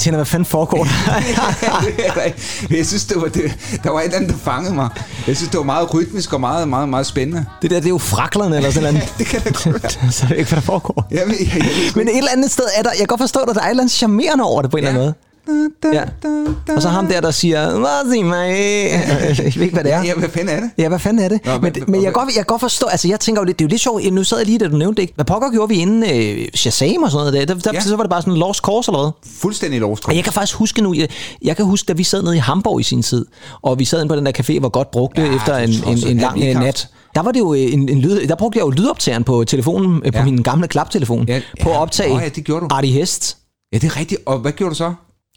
tænder, 0.00 0.16
hvad 0.18 0.26
fanden 0.26 0.46
foregår 0.46 0.84
der? 0.84 2.22
jeg 2.76 2.86
synes, 2.86 3.04
det 3.04 3.16
var, 3.16 3.28
det, 3.28 3.78
der 3.84 3.90
var 3.90 4.00
et 4.00 4.04
eller 4.04 4.16
andet, 4.16 4.30
der 4.30 4.38
fangede 4.38 4.74
mig. 4.74 4.88
Jeg 5.26 5.36
synes, 5.36 5.50
det 5.50 5.58
var 5.58 5.64
meget 5.64 5.94
rytmisk 5.94 6.32
og 6.32 6.40
meget, 6.40 6.68
meget, 6.68 6.88
meget 6.88 7.06
spændende. 7.06 7.46
Det 7.62 7.70
der, 7.70 7.76
det 7.76 7.86
er 7.86 7.90
jo 7.90 7.98
fraklerne 7.98 8.56
eller 8.56 8.70
sådan 8.70 8.94
noget. 8.94 9.08
det 9.18 9.26
kan 9.26 9.40
da 9.40 9.50
godt 9.50 9.82
være. 9.82 10.12
så 10.12 10.26
jeg 10.28 10.38
ikke, 10.38 10.48
hvad 10.48 10.56
der 10.56 10.66
foregår. 10.66 11.06
Jeg 11.10 11.22
ved, 11.26 11.34
jeg, 11.40 11.56
jeg 11.56 11.70
sgu 11.88 11.98
Men 11.98 12.08
et 12.08 12.18
eller 12.18 12.30
andet 12.30 12.50
sted 12.50 12.64
er 12.76 12.82
der, 12.82 12.90
jeg 12.90 12.98
kan 12.98 13.06
godt 13.06 13.20
forstå, 13.20 13.40
at 13.40 13.54
der 13.54 13.60
er 13.60 13.66
et 13.66 13.70
eller 13.70 13.82
andet 13.82 13.94
charmerende 13.94 14.44
over 14.44 14.62
det 14.62 14.70
på 14.70 14.76
en 14.76 14.84
eller 14.84 14.90
anden 14.90 15.04
måde. 15.04 15.14
Ja. 15.92 16.02
Og 16.76 16.82
så 16.82 16.88
ham 16.88 17.06
der, 17.06 17.20
der 17.20 17.30
siger, 17.30 17.78
hvad 17.78 18.12
sig 18.14 18.24
mig? 18.24 18.50
Jeg 18.50 19.52
ved 19.56 19.62
ikke, 19.62 19.74
hvad 19.74 19.84
det 19.84 19.92
er. 19.92 20.02
Ja, 20.04 20.14
hvad 20.14 20.28
fanden 20.28 20.56
er 20.56 20.60
det? 20.60 20.70
Ja, 20.78 20.88
hvad 20.88 20.98
fanden 20.98 21.24
er 21.24 21.28
det? 21.28 21.40
Nå, 21.46 21.52
men, 21.52 21.62
men- 21.74 21.84
men 21.88 22.02
jeg, 22.04 22.12
godt, 22.12 22.28
jeg 22.36 22.46
godt 22.46 22.60
forstå, 22.60 22.86
altså 22.86 23.08
jeg 23.08 23.20
tænker 23.20 23.42
jo 23.42 23.46
lidt, 23.46 23.58
det 23.58 23.64
er 23.64 23.66
jo 23.66 23.70
lidt 23.70 23.80
sjovt, 23.80 24.12
nu 24.12 24.24
sad 24.24 24.38
jeg 24.38 24.46
lige, 24.46 24.58
da 24.58 24.68
du 24.68 24.76
nævnte 24.76 24.96
det, 24.96 25.02
ikke? 25.02 25.14
Hvad 25.14 25.24
pokker 25.24 25.50
gjorde 25.50 25.68
vi 25.68 25.74
inden 25.74 26.02
øh, 26.02 26.48
Shazam 26.54 27.02
og 27.02 27.10
sådan 27.10 27.26
noget 27.32 27.48
der? 27.48 27.54
der, 27.54 27.60
der 27.60 27.70
Ja. 27.74 27.80
Så 27.80 27.96
var 27.96 28.02
det 28.02 28.10
bare 28.10 28.22
sådan 28.22 28.32
en 28.34 28.38
lost 28.38 28.60
cause 28.60 28.90
eller 28.90 29.00
hvad? 29.02 29.32
Fuldstændig 29.40 29.80
lovskov. 29.80 30.10
Og 30.10 30.16
jeg 30.16 30.24
kan 30.24 30.32
faktisk 30.32 30.56
huske 30.56 30.82
nu, 30.82 30.94
jeg, 30.94 31.08
jeg 31.42 31.56
kan 31.56 31.64
huske, 31.64 31.86
da 31.86 31.92
vi 31.92 32.04
sad 32.04 32.22
nede 32.22 32.36
i 32.36 32.38
Hamburg 32.38 32.80
i 32.80 32.82
sin 32.82 33.02
tid, 33.02 33.26
og 33.62 33.78
vi 33.78 33.84
sad 33.84 34.00
inde 34.00 34.08
på 34.08 34.16
den 34.16 34.26
der 34.26 34.32
café, 34.40 34.58
hvor 34.60 34.68
godt 34.68 34.90
brugte 34.90 35.20
Ja, 35.22 35.26
ja, 35.28 35.36
efter 35.36 35.56
en, 35.56 35.70
en, 35.70 36.08
en 36.08 36.16
ja, 36.18 36.22
lang 36.22 36.40
vi 36.40 36.48
øh, 36.48 36.54
nat. 36.60 36.88
Der 37.14 37.22
var 37.22 37.32
det 37.32 37.40
jo 37.40 37.54
øh, 37.54 37.60
en, 37.60 37.88
en 37.88 38.00
lyd, 38.00 38.26
der 38.26 38.34
brugte 38.34 38.58
jeg 38.58 38.64
jo 38.64 38.70
lydoptageren 38.70 39.24
på 39.24 39.44
telefonen, 39.44 40.02
øh, 40.04 40.12
på 40.12 40.18
Ja. 40.18 40.24
min 40.24 40.42
gamle 40.42 40.68
klaptelefon, 40.68 41.24
Ja, 41.28 41.40
på 41.62 41.68
at 41.68 41.74
ja. 41.74 41.80
optage 41.80 42.18
ja, 42.18 42.28
det 42.28 42.44
gjorde 42.44 42.60
du. 42.60 42.68
Artie 42.74 42.92
Hest. 42.92 43.36
Ja, 43.72 43.78
det 43.78 43.86
er 43.86 43.96
rigtigt. 44.00 44.20
Og 44.26 44.38
hvad 44.38 44.52
gjorde 44.52 44.70
du 44.70 44.76
så? 44.76 44.92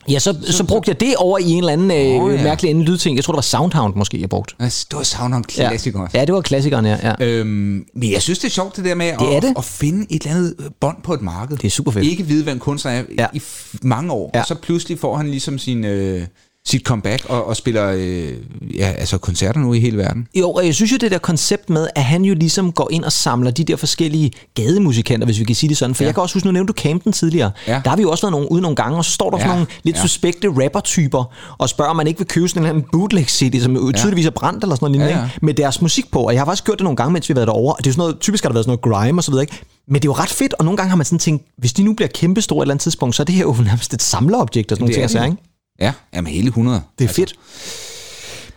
Ja, 0.09 0.19
så, 0.19 0.37
så, 0.45 0.53
så 0.53 0.63
brugte 0.63 0.89
jeg 0.89 0.99
det 0.99 1.15
over 1.15 1.37
i 1.37 1.49
en 1.51 1.57
eller 1.57 1.73
anden 1.73 1.91
øh, 1.91 2.23
Åh, 2.23 2.33
ja. 2.33 2.43
mærkelig 2.43 2.69
anden 2.69 2.83
lydting. 2.83 3.15
Jeg 3.15 3.23
tror, 3.23 3.31
det 3.31 3.37
var 3.37 3.41
Soundhound 3.41 3.95
måske, 3.95 4.21
jeg 4.21 4.29
brugte. 4.29 4.55
Altså, 4.59 4.85
Det 4.91 4.97
var 4.97 5.03
Soundhound 5.03 5.45
Classic 5.49 5.95
også. 5.95 6.17
Ja, 6.17 6.25
det 6.25 6.33
var 6.33 6.41
klassikeren, 6.41 6.85
ja. 6.85 6.97
ja. 7.19 7.25
Øhm, 7.25 7.85
men 7.95 8.11
jeg 8.11 8.21
synes, 8.21 8.39
det 8.39 8.45
er 8.47 8.51
sjovt 8.51 8.75
det 8.75 8.85
der 8.85 8.95
med 8.95 9.05
Det 9.19 9.35
at, 9.35 9.43
det. 9.43 9.53
at 9.57 9.63
finde 9.63 10.05
et 10.09 10.21
eller 10.21 10.35
andet 10.35 10.55
bånd 10.81 10.97
på 11.03 11.13
et 11.13 11.21
marked. 11.21 11.57
Det 11.57 11.65
er 11.65 11.69
super 11.71 11.91
fedt. 11.91 12.05
Ikke 12.05 12.23
vide, 12.23 12.43
hvad 12.43 12.53
en 12.53 12.59
kunstner 12.59 12.91
er 12.91 12.95
Ja. 13.17 13.21
ja. 13.21 13.27
i 13.33 13.41
mange 13.81 14.11
år. 14.13 14.31
Ja. 14.33 14.37
Ja. 14.37 14.41
Og 14.41 14.47
så 14.47 14.55
pludselig 14.55 14.99
får 14.99 15.17
han 15.17 15.27
ligesom 15.29 15.57
sin, 15.57 15.85
øh, 15.85 16.21
sit 16.67 16.81
comeback 16.81 17.25
og, 17.29 17.47
og 17.47 17.55
spiller 17.55 17.91
øh, 17.97 18.31
ja, 18.77 18.91
altså 18.97 19.17
koncerter 19.17 19.59
nu 19.59 19.73
i 19.73 19.79
hele 19.79 19.97
verden. 19.97 20.27
Jo, 20.35 20.51
og 20.51 20.65
jeg 20.65 20.75
synes 20.75 20.91
jo, 20.91 20.97
det 20.97 21.11
der 21.11 21.17
koncept 21.17 21.69
med, 21.69 21.87
at 21.95 22.03
han 22.03 22.25
jo 22.25 22.33
ligesom 22.35 22.71
går 22.71 22.87
ind 22.91 23.03
og 23.03 23.11
samler 23.11 23.51
de 23.51 23.63
der 23.63 23.75
forskellige 23.75 24.31
gademusikanter, 24.55 25.25
hvis 25.25 25.39
vi 25.39 25.43
kan 25.43 25.55
sige 25.55 25.69
det 25.69 25.77
sådan. 25.77 25.95
For 25.95 26.03
ja. 26.03 26.05
Ja. 26.05 26.07
jeg 26.07 26.15
kan 26.15 26.21
også 26.21 26.35
huske, 26.35 26.47
nu 26.47 26.51
nævnte 26.51 26.73
du 26.73 26.77
Camden 26.81 27.11
tidligere. 27.13 27.51
Ja. 27.67 27.81
Der 27.83 27.89
har 27.89 27.95
vi 27.97 28.01
jo 28.01 28.11
også 28.11 28.23
været 28.23 28.31
nogle, 28.31 28.51
ude 28.51 28.61
nogle 28.61 28.75
gange, 28.75 28.97
og 28.97 29.05
så 29.05 29.11
står 29.11 29.29
der 29.29 29.37
ja. 29.37 29.43
sådan 29.43 29.51
Ja. 29.51 29.55
nogle 29.55 29.67
lidt 29.83 29.95
ja. 29.95 30.01
Ja. 30.01 30.07
suspekte 30.07 30.47
rapper-typer, 30.63 31.23
og 31.57 31.69
spørger, 31.69 31.89
om 31.91 31.95
man 31.97 32.07
ikke 32.07 32.17
vil 32.19 32.27
købe 32.27 32.47
sådan 32.47 32.63
en 32.63 32.65
eller 32.65 32.79
anden 32.79 32.89
bootleg-CD, 32.91 33.61
som 33.63 33.75
jo 33.75 33.91
tydeligvis 33.95 34.25
er 34.25 34.29
brændt 34.29 34.63
eller 34.63 34.75
sådan 34.75 34.83
noget 34.85 34.91
lignende, 34.91 35.13
Ja, 35.13 35.19
ja. 35.19 35.25
ikke? 35.33 35.45
med 35.45 35.53
deres 35.53 35.81
musik 35.81 36.11
på. 36.11 36.19
Og 36.19 36.33
jeg 36.33 36.41
har 36.41 36.45
faktisk 36.45 36.65
gjort 36.65 36.77
det 36.77 36.83
nogle 36.83 36.97
gange, 36.97 37.13
mens 37.13 37.29
vi 37.29 37.33
har 37.33 37.35
været 37.35 37.47
derovre, 37.47 37.73
og 37.73 37.77
det 37.83 37.87
er 37.89 37.93
sådan 37.93 37.99
noget, 38.01 38.19
typisk 38.19 38.43
har 38.43 38.49
der 38.49 38.53
været 38.53 38.65
sådan 38.65 38.79
noget 38.83 38.99
grime 39.05 39.19
og 39.19 39.23
så 39.23 39.31
videre, 39.31 39.43
ikke? 39.43 39.59
Men 39.87 39.95
det 39.95 40.01
er 40.01 40.09
jo 40.09 40.13
ret 40.13 40.29
fedt, 40.29 40.53
og 40.53 40.65
nogle 40.65 40.77
gange 40.77 40.89
har 40.89 40.97
man 40.97 41.05
sådan 41.05 41.19
tænkt, 41.19 41.43
hvis 41.57 41.73
de 41.73 41.83
nu 41.83 41.93
bliver 41.93 42.09
kæmpestore 42.09 42.57
et 42.59 42.61
eller 42.63 42.73
andet 42.73 42.83
tidspunkt, 42.83 43.15
så 43.15 43.23
er 43.23 43.25
det 43.25 43.35
her 43.35 43.41
jo 43.43 43.55
nærmest 43.63 43.93
et 43.93 44.01
samlerobjekt 44.01 44.71
og 44.71 44.75
sådan 44.75 44.81
nogle 44.83 44.87
Det 44.89 44.95
ting, 44.95 45.01
jeg 45.01 45.09
det. 45.09 45.11
siger, 45.11 45.25
ikke? 45.25 45.52
Ja, 45.79 45.93
jamen 46.13 46.33
hele 46.33 46.47
100. 46.47 46.81
Det 46.99 47.05
er 47.09 47.13
fedt. 47.13 47.33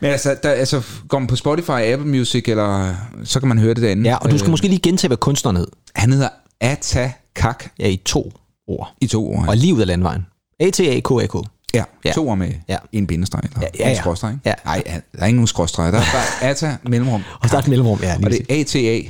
Men 0.00 0.10
altså, 0.10 0.36
der, 0.42 0.50
altså, 0.50 0.82
går 1.08 1.18
man 1.18 1.26
på 1.28 1.36
Spotify, 1.36 1.70
Apple 1.70 2.08
Music, 2.08 2.44
eller 2.48 2.94
så 3.24 3.40
kan 3.40 3.48
man 3.48 3.58
høre 3.58 3.74
det 3.74 3.82
derinde. 3.82 4.10
Ja, 4.10 4.16
og 4.16 4.30
du 4.30 4.38
skal 4.38 4.50
måske 4.50 4.68
lige 4.68 4.78
gentage, 4.80 5.08
hvad 5.08 5.16
kunstneren 5.16 5.56
hed. 5.56 5.66
Han 5.96 6.12
hedder 6.12 6.28
Ata 6.60 7.12
Kak 7.36 7.64
Ja, 7.78 7.86
i 7.88 7.96
to 8.04 8.32
ord. 8.68 8.92
i 9.00 9.06
to 9.06 9.28
ord. 9.34 9.48
Og 9.48 9.56
lige 9.56 9.74
ud 9.74 9.80
af 9.80 9.86
landvejen. 9.86 10.26
A-T-A-K-A-K. 10.60 11.34
Ja, 11.74 11.84
Ja. 12.04 12.12
to 12.12 12.28
ord 12.28 12.38
med 12.38 12.48
Ja. 12.48 12.54
ja. 12.68 12.76
en 12.92 13.06
bindestreg. 13.06 13.40
Eller 13.44 13.58
Ja, 13.62 13.66
ja, 13.78 13.84
en 13.84 13.94
ja. 13.94 14.00
skråstreg. 14.00 14.32
ikke? 14.32 14.48
Ja. 14.48 14.54
Nej, 14.64 14.82
ja, 14.86 14.92
der 15.12 15.22
er 15.22 15.26
ikke 15.26 15.36
nogen 15.36 15.46
skråstreg. 15.46 15.92
Der 15.92 15.98
er 15.98 16.02
bare 16.12 16.48
Ata 16.50 16.76
mellemrum. 16.88 17.22
Og 17.42 17.50
der 17.50 17.54
er 17.56 17.60
et 17.60 17.68
mellemrum, 17.68 17.98
ja. 18.02 18.16
Lige 18.16 18.26
Og 18.26 18.30
det 18.30 18.40
er 18.48 18.60
ATA 19.00 19.08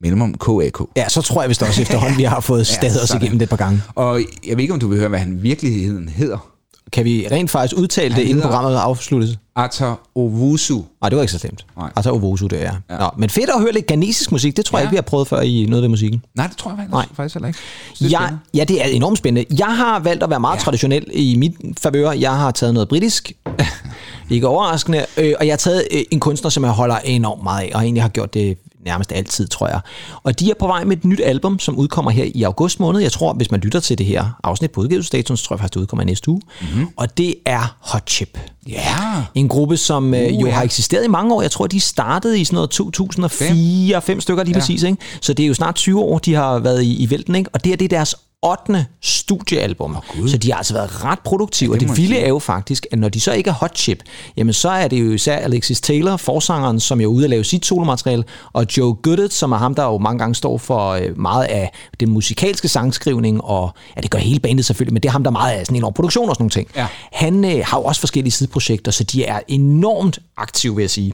mellemrum 0.00 0.34
KAK. 0.34 0.78
Ja, 0.96 1.08
så 1.08 1.22
tror 1.22 1.42
jeg 1.42 1.48
vist 1.48 1.62
også 1.62 1.82
efterhånden, 1.86 2.18
vi 2.18 2.22
har 2.22 2.40
fået 2.40 2.66
stadig 2.66 3.02
os 3.02 3.08
sådan. 3.08 3.22
igennem 3.22 3.38
det 3.38 3.46
et 3.46 3.50
par 3.50 3.56
gange. 3.56 3.82
Og 3.94 4.20
jeg 4.46 4.56
ved 4.56 4.62
ikke, 4.64 4.74
om 4.74 4.80
du 4.80 4.88
vil 4.88 4.98
høre, 4.98 5.08
hvad 5.08 5.18
han 5.18 5.42
virkeligheden 5.42 6.08
hedder. 6.08 6.50
Kan 6.92 7.04
vi 7.04 7.26
rent 7.30 7.50
faktisk 7.50 7.76
udtale 7.80 8.08
det, 8.08 8.14
Han 8.14 8.22
inden 8.22 8.34
hedder- 8.34 8.48
programmet 8.48 8.76
afsluttes? 8.78 9.38
Ata 9.56 9.94
Owusu. 10.14 10.82
Nej, 11.00 11.08
det 11.08 11.16
var 11.16 11.22
ikke 11.22 11.32
så 11.32 11.38
slemt. 11.38 11.66
Altså 11.96 12.10
Ovosu, 12.10 12.46
det 12.46 12.64
er. 12.66 12.72
Ja. 12.90 12.98
Nå, 12.98 13.10
men 13.16 13.30
fedt 13.30 13.50
at 13.50 13.60
høre 13.60 13.72
lidt 13.72 13.86
ghanesisk 13.86 14.32
musik. 14.32 14.56
Det 14.56 14.64
tror 14.64 14.78
jeg 14.78 14.82
Ja. 14.82 14.86
ikke, 14.86 14.90
vi 14.90 14.96
har 14.96 15.02
prøvet 15.02 15.28
før 15.28 15.40
i 15.40 15.66
noget 15.68 15.82
ved 15.82 15.88
musikken. 15.88 16.22
Nej, 16.34 16.46
det 16.46 16.56
tror 16.56 16.70
jeg 16.70 16.78
faktisk, 16.78 16.92
Nej. 16.92 17.06
faktisk 17.16 17.34
heller 17.34 17.46
ikke. 17.48 17.58
Synes, 17.94 18.12
Ja, 18.12 18.20
ja, 18.54 18.64
det 18.64 18.82
er 18.84 18.86
enormt 18.88 19.18
spændende. 19.18 19.56
Jeg 19.58 19.76
har 19.76 19.98
valgt 20.00 20.22
at 20.22 20.30
være 20.30 20.40
meget. 20.40 20.56
Ja. 20.56 20.62
traditionel 20.62 21.04
i 21.12 21.36
mit 21.36 21.52
favør. 21.80 22.10
Jeg 22.12 22.36
har 22.36 22.50
taget 22.50 22.74
noget 22.74 22.88
britisk. 22.88 23.32
ikke 24.30 24.48
overraskende. 24.48 25.06
Øh, 25.16 25.34
og 25.40 25.46
jeg 25.46 25.52
har 25.52 25.56
taget 25.56 25.84
øh, 25.90 26.00
en 26.10 26.20
kunstner, 26.20 26.50
som 26.50 26.64
jeg 26.64 26.72
holder 26.72 26.96
enormt 27.04 27.42
meget 27.42 27.62
af, 27.62 27.70
og 27.74 27.82
egentlig 27.82 28.02
har 28.02 28.08
gjort 28.08 28.34
det 28.34 28.58
nærmest 28.84 29.12
altid, 29.12 29.48
tror 29.48 29.68
jeg. 29.68 29.80
Og 30.22 30.40
de 30.40 30.50
er 30.50 30.54
på 30.58 30.66
vej 30.66 30.84
med 30.84 30.96
et 30.96 31.04
nyt 31.04 31.20
album, 31.24 31.58
som 31.58 31.76
udkommer 31.76 32.10
her 32.10 32.24
i 32.34 32.42
august 32.42 32.80
måned. 32.80 33.00
Jeg 33.00 33.12
tror, 33.12 33.32
hvis 33.32 33.50
man 33.50 33.60
lytter 33.60 33.80
til 33.80 33.98
det 33.98 34.06
her 34.06 34.38
afsnit 34.44 34.70
på 34.70 34.80
udgivelsesdatoen, 34.80 35.36
så 35.36 35.44
tror 35.44 35.56
jeg 35.56 35.60
faktisk, 35.60 35.74
det 35.74 35.80
udkommer 35.80 36.04
næste 36.04 36.30
uge. 36.30 36.40
Mm-hmm. 36.60 36.88
Og 36.96 37.18
det 37.18 37.34
er 37.44 37.76
Hot 37.80 38.10
Chip. 38.10 38.38
Ja. 38.68 39.24
En 39.34 39.48
gruppe, 39.48 39.76
som 39.76 40.14
øh, 40.14 40.28
Uh, 40.28 40.40
jo 40.40 40.46
ja. 40.46 40.52
har 40.52 40.62
eksisteret 40.62 41.04
i 41.04 41.08
mange 41.08 41.34
år. 41.34 41.42
Jeg 41.42 41.50
tror, 41.50 41.66
de 41.66 41.80
startede 41.80 42.40
i 42.40 42.44
sådan 42.44 42.54
noget 42.54 42.70
2004, 42.70 44.02
fem 44.02 44.20
stykker 44.20 44.44
lige 44.44 44.54
ja. 44.54 44.60
præcis. 44.60 44.82
Ikke? 44.82 44.98
Så 45.20 45.32
det 45.32 45.42
er 45.42 45.46
jo 45.46 45.54
snart 45.54 45.74
20 45.74 46.00
år, 46.00 46.18
de 46.18 46.34
har 46.34 46.58
været 46.58 46.82
i, 46.82 47.02
i 47.02 47.10
vælten. 47.10 47.34
Ikke? 47.34 47.50
Og 47.52 47.64
det 47.64 47.70
her 47.70 47.76
det 47.76 47.84
er 47.84 47.88
deres 47.88 48.14
8. 48.42 48.86
studiealbum. 49.02 49.96
Oh, 49.96 50.28
så 50.28 50.38
de 50.38 50.50
har 50.50 50.58
altså 50.58 50.74
været 50.74 51.04
ret 51.04 51.18
produktive. 51.18 51.70
Ja, 51.70 51.74
og 51.74 51.80
det 51.80 51.80
det 51.80 51.88
må 51.88 51.94
vilde 51.94 52.14
sige. 52.14 52.24
er 52.24 52.28
jo 52.28 52.38
faktisk, 52.38 52.86
at 52.92 52.98
når 52.98 53.08
de 53.08 53.20
så 53.20 53.32
ikke 53.32 53.50
er 53.50 53.54
hot 53.54 53.78
chip, 53.78 54.02
jamen 54.36 54.52
så 54.52 54.68
er 54.68 54.88
det 54.88 55.00
jo 55.00 55.12
især 55.12 55.36
Alexis 55.36 55.80
Taylor, 55.80 56.16
forsangeren, 56.16 56.80
som 56.80 57.00
er 57.00 57.06
ude 57.06 57.24
at 57.24 57.30
lave 57.30 57.44
sit 57.44 57.66
solomateriale, 57.66 58.24
og 58.52 58.66
Joe 58.76 58.94
Goodett, 58.94 59.32
som 59.32 59.52
er 59.52 59.56
ham, 59.56 59.74
der 59.74 59.84
jo 59.84 59.98
mange 59.98 60.18
gange 60.18 60.34
står 60.34 60.58
for 60.58 60.90
øh, 60.90 61.18
meget 61.18 61.44
af 61.44 61.72
den 62.00 62.10
musikalske 62.10 62.68
sangskrivning, 62.68 63.44
og 63.44 63.70
ja, 63.96 64.00
det 64.00 64.10
gør 64.10 64.18
hele 64.18 64.40
bandet 64.40 64.64
selvfølgelig, 64.64 64.92
men 64.92 65.02
det 65.02 65.08
er 65.08 65.12
ham, 65.12 65.24
der 65.24 65.30
meget 65.30 65.52
af 65.52 65.66
sådan 65.66 65.76
enorm 65.76 65.92
produktion 65.92 66.28
og 66.28 66.34
sådan 66.34 66.42
nogle 66.42 66.50
ting. 66.50 66.68
Ja. 66.76 66.86
Han 67.12 67.44
øh, 67.44 67.62
har 67.64 67.78
jo 67.78 67.84
også 67.84 68.00
forskellige 68.00 68.32
sideprojekter, 68.32 68.92
så 68.92 69.04
de 69.04 69.24
er 69.24 69.40
enormt 69.48 70.18
aktive, 70.36 70.74
vil 70.74 70.82
jeg 70.82 70.90
sige. 70.90 71.12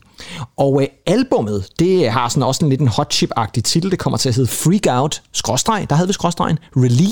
Og 0.56 0.82
øh, 0.82 0.88
albummet, 1.06 1.68
det 1.78 2.10
har 2.10 2.28
sådan 2.28 2.42
også 2.42 2.64
en 2.64 2.70
lidt 2.70 2.80
en 2.80 2.88
hot 2.88 3.14
chip-agtig 3.14 3.62
titel. 3.62 3.90
Det 3.90 3.98
kommer 3.98 4.16
til 4.16 4.28
at 4.28 4.34
hedde 4.34 4.48
Freak 4.48 5.00
Out, 5.00 5.22
skråstreg, 5.32 5.86
der 5.90 5.96
havde 5.96 6.08
vi 6.08 6.12
skråstregen, 6.12 6.58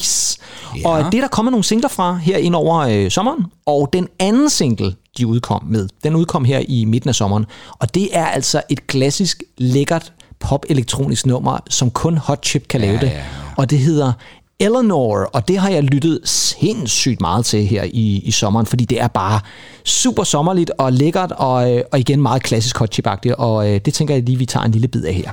Release. 0.03 0.39
Ja. 0.79 0.89
Og 0.89 1.13
det 1.13 1.19
er 1.19 1.23
der 1.23 1.29
kommet 1.29 1.53
nogle 1.53 1.65
singler 1.65 1.89
fra 1.89 2.15
her 2.15 2.37
ind 2.37 2.55
over 2.55 2.79
øh, 2.79 3.11
sommeren. 3.11 3.45
Og 3.67 3.89
den 3.93 4.09
anden 4.19 4.51
single, 4.51 4.95
de 5.19 5.27
udkom 5.27 5.65
med, 5.65 5.89
den 6.05 6.17
udkom 6.17 6.45
her 6.45 6.63
i 6.69 6.85
midten 6.85 7.09
af 7.09 7.15
sommeren. 7.15 7.47
Og 7.79 7.95
det 7.95 8.09
er 8.13 8.27
altså 8.27 8.63
et 8.69 8.87
klassisk, 8.87 9.43
lækkert 9.59 10.13
pop-elektronisk 10.41 11.27
nummer, 11.27 11.59
som 11.71 11.91
kun 11.91 12.17
Hot 12.17 12.47
Chip 12.47 12.69
kan 12.69 12.81
lave 12.81 12.99
det. 12.99 13.07
ja, 13.07 13.17
ja. 13.17 13.23
Og 13.57 13.71
det 13.71 13.79
hedder 13.79 14.13
Eleanor, 14.61 15.31
og 15.33 15.49
det 15.49 15.59
har 15.59 15.69
jeg 15.71 15.83
lyttet 15.83 16.21
sindssygt 16.25 17.21
meget 17.21 17.45
til 17.45 17.67
her 17.67 17.83
i, 17.85 18.23
i 18.25 18.31
sommeren, 18.31 18.67
fordi 18.67 18.85
det 18.85 19.01
er 19.01 19.09
bare 19.09 19.41
super 19.85 20.25
sommerligt 20.25 20.71
og 20.79 20.93
lækkert, 20.93 21.33
og, 21.33 21.73
øh, 21.77 21.83
og 21.93 21.99
igen 21.99 22.23
meget 22.23 22.43
klassisk 22.43 22.79
hot 22.79 22.93
chip 22.95 23.07
og 23.39 23.71
øh, 23.71 23.81
det 23.85 23.95
tænker 23.95 24.15
jeg 24.15 24.23
lige, 24.23 24.39
vi 24.39 24.47
tager 24.47 24.65
en 24.65 24.73
lille 24.73 24.89
bid 24.89 25.05
af 25.05 25.15
her. 25.15 25.33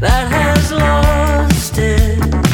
that 0.00 0.28
has 0.28 0.70
lost 0.70 1.78
its 1.78 2.53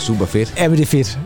super, 0.00 0.24
super 0.24 0.26
fedt. 0.26 0.54
Ja, 0.56 0.68
men 0.68 0.78
det 0.78 0.82
er 0.82 0.86
fedt. 0.86 1.18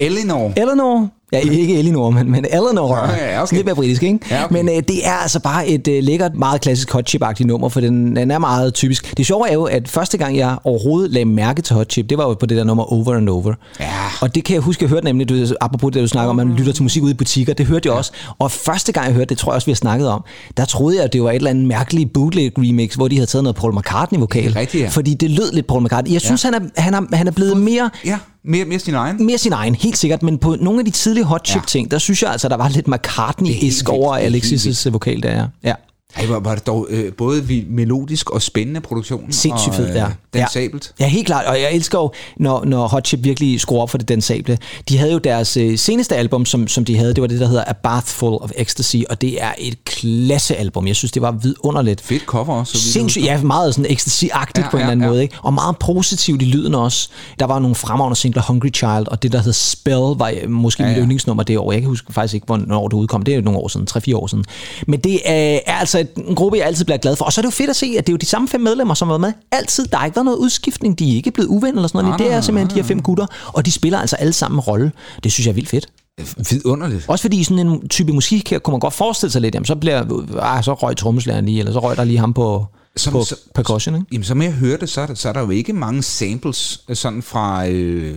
Eleanor. 0.00 0.52
Eleanor. 0.56 1.17
Ja, 1.32 1.38
ikke 1.38 1.78
Elinor, 1.78 2.10
men, 2.10 2.30
men 2.30 2.44
Eleanor. 2.44 2.96
Ja, 2.96 3.32
ja, 3.32 3.42
okay. 3.42 3.56
Lidt 3.56 3.66
mere 3.66 3.74
britisk, 3.74 4.02
ikke? 4.02 4.18
Ja, 4.30 4.44
okay. 4.44 4.54
Men 4.54 4.68
øh, 4.68 4.74
det 4.74 5.06
er 5.06 5.12
altså 5.12 5.40
bare 5.40 5.68
et 5.68 5.88
øh, 5.88 6.02
lækkert, 6.02 6.34
meget 6.34 6.60
klassisk 6.60 6.92
hot 6.92 7.08
chip 7.08 7.22
nummer, 7.40 7.68
for 7.68 7.80
den, 7.80 8.16
den 8.16 8.30
er 8.30 8.38
meget 8.38 8.74
typisk. 8.74 9.16
Det 9.16 9.26
sjove 9.26 9.48
er 9.48 9.52
jo, 9.54 9.64
at 9.64 9.88
første 9.88 10.18
gang 10.18 10.36
jeg 10.36 10.56
overhovedet 10.64 11.10
lagde 11.10 11.24
mærke 11.24 11.62
til 11.62 11.76
hot 11.76 11.92
chip, 11.92 12.10
det 12.10 12.18
var 12.18 12.24
jo 12.24 12.34
på 12.34 12.46
det 12.46 12.56
der 12.56 12.64
nummer 12.64 12.92
Over 12.92 13.14
and 13.14 13.28
Over. 13.28 13.54
Ja. 13.80 13.86
Og 14.20 14.34
det 14.34 14.44
kan 14.44 14.54
jeg 14.54 14.62
huske, 14.62 14.84
jeg 14.84 14.90
hørte 14.90 15.04
nemlig, 15.04 15.28
du, 15.28 15.46
apropos 15.60 15.92
det, 15.92 16.02
du 16.02 16.08
snakker 16.08 16.30
om, 16.30 16.40
at 16.40 16.46
man 16.46 16.56
lytter 16.56 16.72
til 16.72 16.82
musik 16.82 17.02
ude 17.02 17.10
i 17.10 17.14
butikker, 17.14 17.52
det 17.54 17.66
hørte 17.66 17.88
jeg 17.88 17.96
også. 17.96 18.12
Og 18.38 18.50
første 18.50 18.92
gang 18.92 19.06
jeg 19.06 19.14
hørte 19.14 19.28
det, 19.28 19.38
tror 19.38 19.52
jeg 19.52 19.54
også, 19.54 19.66
vi 19.66 19.72
har 19.72 19.76
snakket 19.76 20.08
om, 20.08 20.24
der 20.56 20.64
troede 20.64 20.96
jeg, 20.96 21.04
at 21.04 21.12
det 21.12 21.22
var 21.22 21.30
et 21.30 21.36
eller 21.36 21.50
andet 21.50 21.64
mærkeligt 21.64 22.12
bootleg 22.12 22.52
remix, 22.58 22.94
hvor 22.94 23.08
de 23.08 23.16
havde 23.16 23.26
taget 23.26 23.42
noget 23.42 23.56
Paul 23.56 23.78
McCartney-vokal. 23.78 24.52
Rigtigt, 24.52 24.84
ja. 24.84 24.88
Fordi 24.88 25.14
det 25.14 25.30
lød 25.30 25.52
lidt 25.52 25.66
Paul 25.66 25.82
McCartney. 25.84 26.12
Jeg 26.12 26.20
synes, 26.20 26.44
ja. 26.44 26.50
han, 26.52 26.70
er, 26.76 26.80
han, 26.82 26.94
er, 26.94 27.16
han 27.16 27.26
er 27.26 27.30
blevet 27.32 27.56
mere 27.56 27.90
Ja, 28.04 28.18
mere, 28.44 28.64
mere 28.64 28.78
sin 28.78 28.94
egen. 28.94 29.26
mere 29.26 29.38
sin 29.38 29.52
egen, 29.52 29.74
helt 29.74 29.98
sikkert, 29.98 30.22
men 30.22 30.38
på 30.38 30.56
nogle 30.60 30.78
af 30.78 30.84
de 30.84 30.90
tidlige 30.90 31.17
hot 31.24 31.46
chip 31.46 31.66
ting, 31.66 31.90
der 31.90 31.98
synes 31.98 32.22
jeg 32.22 32.30
altså, 32.30 32.48
der 32.48 32.56
var 32.56 32.68
lidt 32.68 32.88
er 32.88 32.88
McCartney-isk 32.88 33.88
over 33.88 34.16
er 34.16 34.30
Alexis' 34.30 34.90
vokal 34.90 35.22
der. 35.22 35.48
Ja. 35.64 35.74
Ej, 36.16 36.26
var, 36.26 36.40
var 36.40 36.54
det 36.54 36.66
dog 36.66 36.86
øh, 36.90 37.12
både 37.12 37.44
vi- 37.44 37.64
melodisk 37.68 38.30
og 38.30 38.42
spændende 38.42 38.80
produktion. 38.80 39.32
Sindssygt 39.32 39.70
og, 39.70 39.74
fed, 39.76 39.94
ja. 39.94 40.06
Dansabelt. 40.34 40.92
Ja, 41.00 41.06
helt 41.08 41.26
klart. 41.26 41.46
Og 41.46 41.60
jeg 41.60 41.72
elsker 41.74 41.98
jo, 41.98 42.12
når, 42.36 42.64
når 42.64 42.86
Hot 42.88 43.06
Chip 43.06 43.24
virkelig 43.24 43.60
skruer 43.60 43.82
op 43.82 43.90
for 43.90 43.98
det 43.98 44.08
dansable. 44.08 44.58
De 44.88 44.98
havde 44.98 45.12
jo 45.12 45.18
deres 45.18 45.56
øh, 45.56 45.78
seneste 45.78 46.16
album, 46.16 46.44
som, 46.44 46.68
som 46.68 46.84
de 46.84 46.96
havde, 46.96 47.14
det 47.14 47.20
var 47.22 47.26
det, 47.28 47.40
der 47.40 47.46
hedder 47.46 47.64
A 47.66 47.72
Bath 47.72 48.06
Full 48.06 48.34
of 48.40 48.50
Ecstasy, 48.56 48.96
og 49.10 49.20
det 49.20 49.42
er 49.42 49.52
et 49.58 49.84
klassealbum. 49.84 50.86
Jeg 50.86 50.96
synes, 50.96 51.12
det 51.12 51.22
var 51.22 51.30
vidunderligt. 51.30 52.00
Fedt 52.00 52.22
cover 52.24 52.54
også. 52.54 52.78
Sindssygt, 52.78 53.24
ja, 53.24 53.42
meget 53.42 53.74
sådan 53.74 53.90
ecstasy-agtigt 53.90 54.62
Ja, 54.64 54.70
på 54.70 54.76
en 54.76 54.80
ja, 54.80 54.84
eller 54.84 54.92
anden 54.92 55.04
ja. 55.04 55.08
måde, 55.10 55.22
ikke? 55.22 55.34
Og 55.42 55.54
meget 55.54 55.78
positivt 55.78 56.42
i 56.42 56.44
lyden 56.44 56.74
også. 56.74 57.08
Der 57.38 57.46
var 57.46 57.58
nogle 57.58 57.74
fremragende 57.74 58.16
singler, 58.16 58.42
Hungry 58.42 58.70
Child, 58.74 59.08
og 59.08 59.22
det, 59.22 59.32
der 59.32 59.42
hed 59.42 59.52
Spell, 59.52 59.94
var 59.96 60.32
øh, 60.42 60.50
måske 60.50 60.82
ja, 60.82 60.86
Ja, 60.88 60.92
mit 60.92 60.96
ja. 60.98 61.02
yndlingsnummer 61.02 61.42
det 61.42 61.58
år. 61.58 61.72
Jeg 61.72 61.80
kan 61.80 61.88
huske 61.88 62.12
faktisk 62.12 62.34
ikke, 62.34 62.46
hvornår 62.46 62.88
det 62.88 62.96
udkom. 62.96 63.22
Det 63.22 63.32
er 63.32 63.36
jo 63.36 63.42
nogle 63.42 63.58
år 63.60 63.68
siden, 63.68 63.86
3-4 63.90 64.14
år 64.16 64.26
siden. 64.26 64.44
Men 64.86 65.00
det 65.00 65.20
er, 65.24 65.58
er 65.66 65.72
altså 65.74 65.97
en 66.16 66.34
gruppe, 66.34 66.58
jeg 66.58 66.66
altid 66.66 66.84
bliver 66.84 66.98
glad 66.98 67.16
for. 67.16 67.24
Og 67.24 67.32
så 67.32 67.40
er 67.40 67.42
det 67.42 67.46
jo 67.46 67.50
fedt 67.56 67.70
at 67.70 67.76
se, 67.76 67.94
at 67.98 68.06
det 68.06 68.12
er 68.12 68.14
jo 68.14 68.16
de 68.16 68.26
samme 68.26 68.48
fem 68.48 68.60
medlemmer, 68.60 68.94
som 68.94 69.08
har 69.08 69.12
været 69.12 69.20
med 69.20 69.32
altid. 69.52 69.86
Der 69.86 69.96
har 69.96 70.04
ikke 70.06 70.16
været 70.16 70.24
noget 70.24 70.38
udskiftning. 70.38 70.98
De 70.98 71.12
er 71.12 71.16
ikke 71.16 71.30
blevet 71.30 71.48
uvenner 71.48 71.78
eller 71.78 71.88
sådan 71.88 72.04
noget. 72.04 72.20
Nej, 72.20 72.28
det 72.28 72.36
er 72.36 72.40
simpelthen 72.40 72.66
nej, 72.66 72.74
de 72.74 72.80
her 72.80 72.88
fem 72.88 73.02
gutter, 73.02 73.26
og 73.46 73.66
de 73.66 73.72
spiller 73.72 73.98
altså 73.98 74.16
alle 74.16 74.32
sammen 74.32 74.58
en 74.58 74.60
rolle. 74.60 74.92
Det 75.24 75.32
synes 75.32 75.46
jeg 75.46 75.52
er 75.52 75.54
vildt 75.54 75.68
fedt. 75.68 75.86
Vidunderligt. 76.50 77.04
Også 77.08 77.22
fordi 77.22 77.40
i 77.40 77.44
sådan 77.44 77.66
en 77.66 77.88
type 77.88 78.12
musik 78.12 78.50
her, 78.50 78.58
kunne 78.58 78.72
man 78.72 78.80
godt 78.80 78.94
forestille 78.94 79.32
sig 79.32 79.42
lidt, 79.42 79.54
jamen 79.54 79.66
så 79.66 79.74
bliver, 79.74 80.04
ah, 80.40 80.64
så 80.64 80.74
røg 80.74 80.96
trommeslageren 80.96 81.44
lige, 81.44 81.58
eller 81.58 81.72
så 81.72 81.78
røg 81.78 81.96
der 81.96 82.04
lige 82.04 82.18
ham 82.18 82.34
på, 82.34 82.66
Som- 82.98 83.12
på 83.12 83.24
så- 83.24 83.36
percussion, 83.54 83.94
ikke? 83.94 84.06
Jamen, 84.12 84.24
som 84.24 84.42
jeg 84.42 84.52
hørte, 84.52 84.86
så 84.86 85.06
der, 85.06 85.14
så 85.14 85.28
er 85.28 85.32
der 85.32 85.40
jo 85.40 85.50
ikke 85.50 85.72
mange 85.72 86.02
samples 86.02 86.80
øh, 86.88 86.96
sådan 86.96 87.22
fra... 87.22 87.66
Øh, 87.68 88.16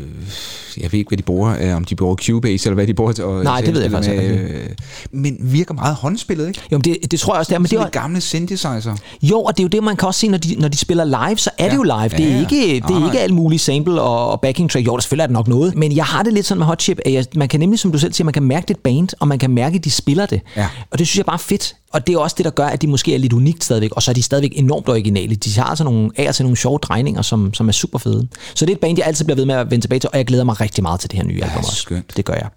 jeg 0.78 0.92
ved 0.92 1.00
ikke, 1.00 1.10
hvad 1.10 1.18
de 1.18 1.24
bruger. 1.24 1.56
Øh, 1.62 1.76
om 1.76 1.84
de 1.86 1.96
bruger 1.96 2.16
Cubase, 2.16 2.68
eller 2.70 2.74
hvad 2.76 2.88
de 2.88 2.94
bruger. 2.94 3.24
Og, 3.24 3.44
Nej, 3.44 3.62
det 3.62 3.74
ved 3.74 3.82
jeg 3.82 3.92
faktisk 3.92 4.12
ikke. 4.12 4.28
øh, 4.28 4.70
Men 5.12 5.38
virker 5.40 5.74
meget 5.74 5.96
håndspillet, 5.96 6.48
ikke? 6.48 6.62
Jo, 6.72 6.78
men 6.78 6.82
det, 6.84 6.98
det 7.12 7.20
tror 7.20 7.34
jeg 7.34 7.40
også, 7.40 7.50
det 7.50 7.56
er. 7.56 7.60
Men 7.60 7.70
det 7.70 7.80
er, 7.80 7.90
gamle 7.90 8.22
synthesizer. 8.22 8.96
jo, 9.22 9.40
og 9.42 9.58
det 9.58 9.64
er 9.64 9.64
jo 9.64 9.68
det, 9.70 9.84
man 9.84 9.96
kan 9.96 10.08
også 10.08 10.20
se, 10.20 10.28
når 10.28 10.38
de, 10.38 10.56
når 10.56 10.68
de 10.68 10.78
spiller 10.78 11.04
live, 11.28 11.38
så 11.38 11.50
er 11.58 11.64
det 11.64 11.72
Ja. 11.72 11.76
jo 11.76 11.84
live. 11.84 12.10
Det 12.10 12.20
er 12.20 12.34
Ja, 12.36 12.40
ikke, 12.40 12.56
det 12.88 12.96
er 12.96 13.00
nej. 13.00 13.06
ikke 13.08 13.20
alt 13.20 13.34
muligt 13.34 13.62
sample 13.62 14.02
og, 14.02 14.32
og 14.32 14.42
backing 14.42 14.70
track. 14.72 14.88
Jo, 14.88 14.94
der 14.96 15.00
selvfølgelig 15.02 15.24
er 15.24 15.28
det 15.28 15.34
nok 15.34 15.48
noget. 15.48 15.76
Men 15.76 15.96
jeg 15.96 16.06
har 16.06 16.24
det 16.24 16.34
lidt 16.34 16.46
sådan 16.46 16.60
med 16.60 16.66
Hot 16.68 16.82
Chip, 16.82 17.00
at 17.06 17.14
jeg, 17.14 17.26
man 17.36 17.48
kan 17.50 17.60
nemlig, 17.60 17.80
som 17.80 17.92
du 17.92 17.98
selv 18.00 18.14
siger, 18.14 18.26
man 18.26 18.34
kan 18.34 18.44
mærke 18.44 18.64
det 18.68 18.74
et 18.74 18.80
band, 18.80 19.10
og 19.20 19.28
man 19.28 19.40
kan 19.40 19.52
mærke, 19.52 19.76
at 19.76 19.84
de 19.84 19.92
spiller 19.92 20.26
det. 20.26 20.42
Ja. 20.58 20.68
Og 20.92 21.00
det 21.00 21.08
synes 21.08 21.18
jeg 21.18 21.26
bare 21.26 21.34
er 21.36 21.38
fedt. 21.38 21.76
Og 21.94 22.08
det 22.08 22.16
er 22.16 22.20
også 22.20 22.36
det, 22.38 22.46
der 22.46 22.52
gør, 22.52 22.66
at 22.66 22.82
de 22.82 22.88
måske 22.88 23.14
er 23.14 23.20
lidt 23.20 23.34
unikt 23.34 23.64
stadigvæk. 23.64 23.92
Og 23.92 24.04
så 24.04 24.12
er 24.12 24.14
de 24.16 24.24
stadigvæk 24.24 24.52
enormt 24.56 24.90
originale. 24.90 25.36
De 25.36 25.60
har 25.60 25.64
altså 25.66 25.84
nogle, 25.84 26.12
af 26.18 26.28
og 26.28 26.36
til 26.36 26.46
nogle 26.46 26.58
sjove 26.58 26.78
drejninger, 26.78 27.22
som, 27.22 27.54
som 27.54 27.68
er 27.68 27.72
super 27.72 28.00
fede. 28.00 28.28
Så 28.56 28.66
det 28.66 28.72
er 28.72 28.76
et 28.76 28.80
band, 28.80 28.98
jeg 28.98 29.08
altid 29.08 29.26
bliver 29.26 29.36
ved 29.36 29.46
med 29.46 29.56
at 29.56 29.72
vende 29.72 29.84
tilbage 29.84 30.00
til, 30.00 30.10
og 30.14 30.18
jeg 30.18 30.26
glæder 30.26 30.44
mig 30.44 30.62
rigtig 30.62 30.84
meget 30.84 31.00
til 31.00 31.12
det 31.12 31.20
her 31.20 31.26
nye 31.26 31.44
album 31.44 31.58
også. 31.58 31.76
skønt. 31.76 32.18
Det 32.18 32.26
gør 32.26 32.34
jeg. 32.34 32.50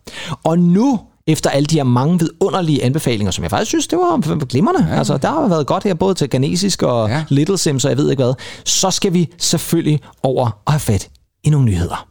Og 0.44 0.59
nu, 0.59 1.01
efter 1.27 1.51
alle 1.51 1.66
de 1.66 1.75
her 1.77 1.85
mange 1.85 2.18
vidunderlige 2.18 2.85
anbefalinger, 2.85 3.31
som 3.31 3.42
jeg 3.42 3.51
faktisk 3.51 3.68
synes, 3.68 3.87
det 3.87 3.99
var 3.99 4.44
glimrende. 4.44 4.87
Ja. 4.90 4.99
Altså, 4.99 5.16
der 5.16 5.29
har 5.29 5.49
været 5.49 5.66
godt 5.66 5.85
her, 5.85 5.94
både 5.94 6.14
til 6.14 6.29
Ganesisk 6.29 6.83
og 6.83 7.09
ja. 7.09 7.14
Ja. 7.14 7.25
Little 7.29 7.59
Sims, 7.59 7.85
og 7.85 7.90
jeg 7.90 7.99
ved 7.99 8.11
ikke 8.11 8.23
hvad. 8.23 8.35
Så 8.64 8.90
skal 8.90 9.12
vi 9.12 9.29
selvfølgelig 9.38 10.01
over 10.23 10.61
og 10.64 10.73
have 10.73 10.81
fat 10.81 11.09
i 11.44 11.51
nogle 11.51 11.66
nyheder. 11.66 12.09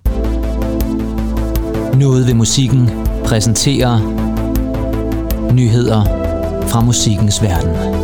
Noget 1.97 2.27
ved 2.27 2.33
musikken 2.33 2.89
præsenterer 3.25 3.99
nyheder 5.53 6.22
fra 6.67 6.81
musikkens 6.81 7.41
verden. 7.41 8.02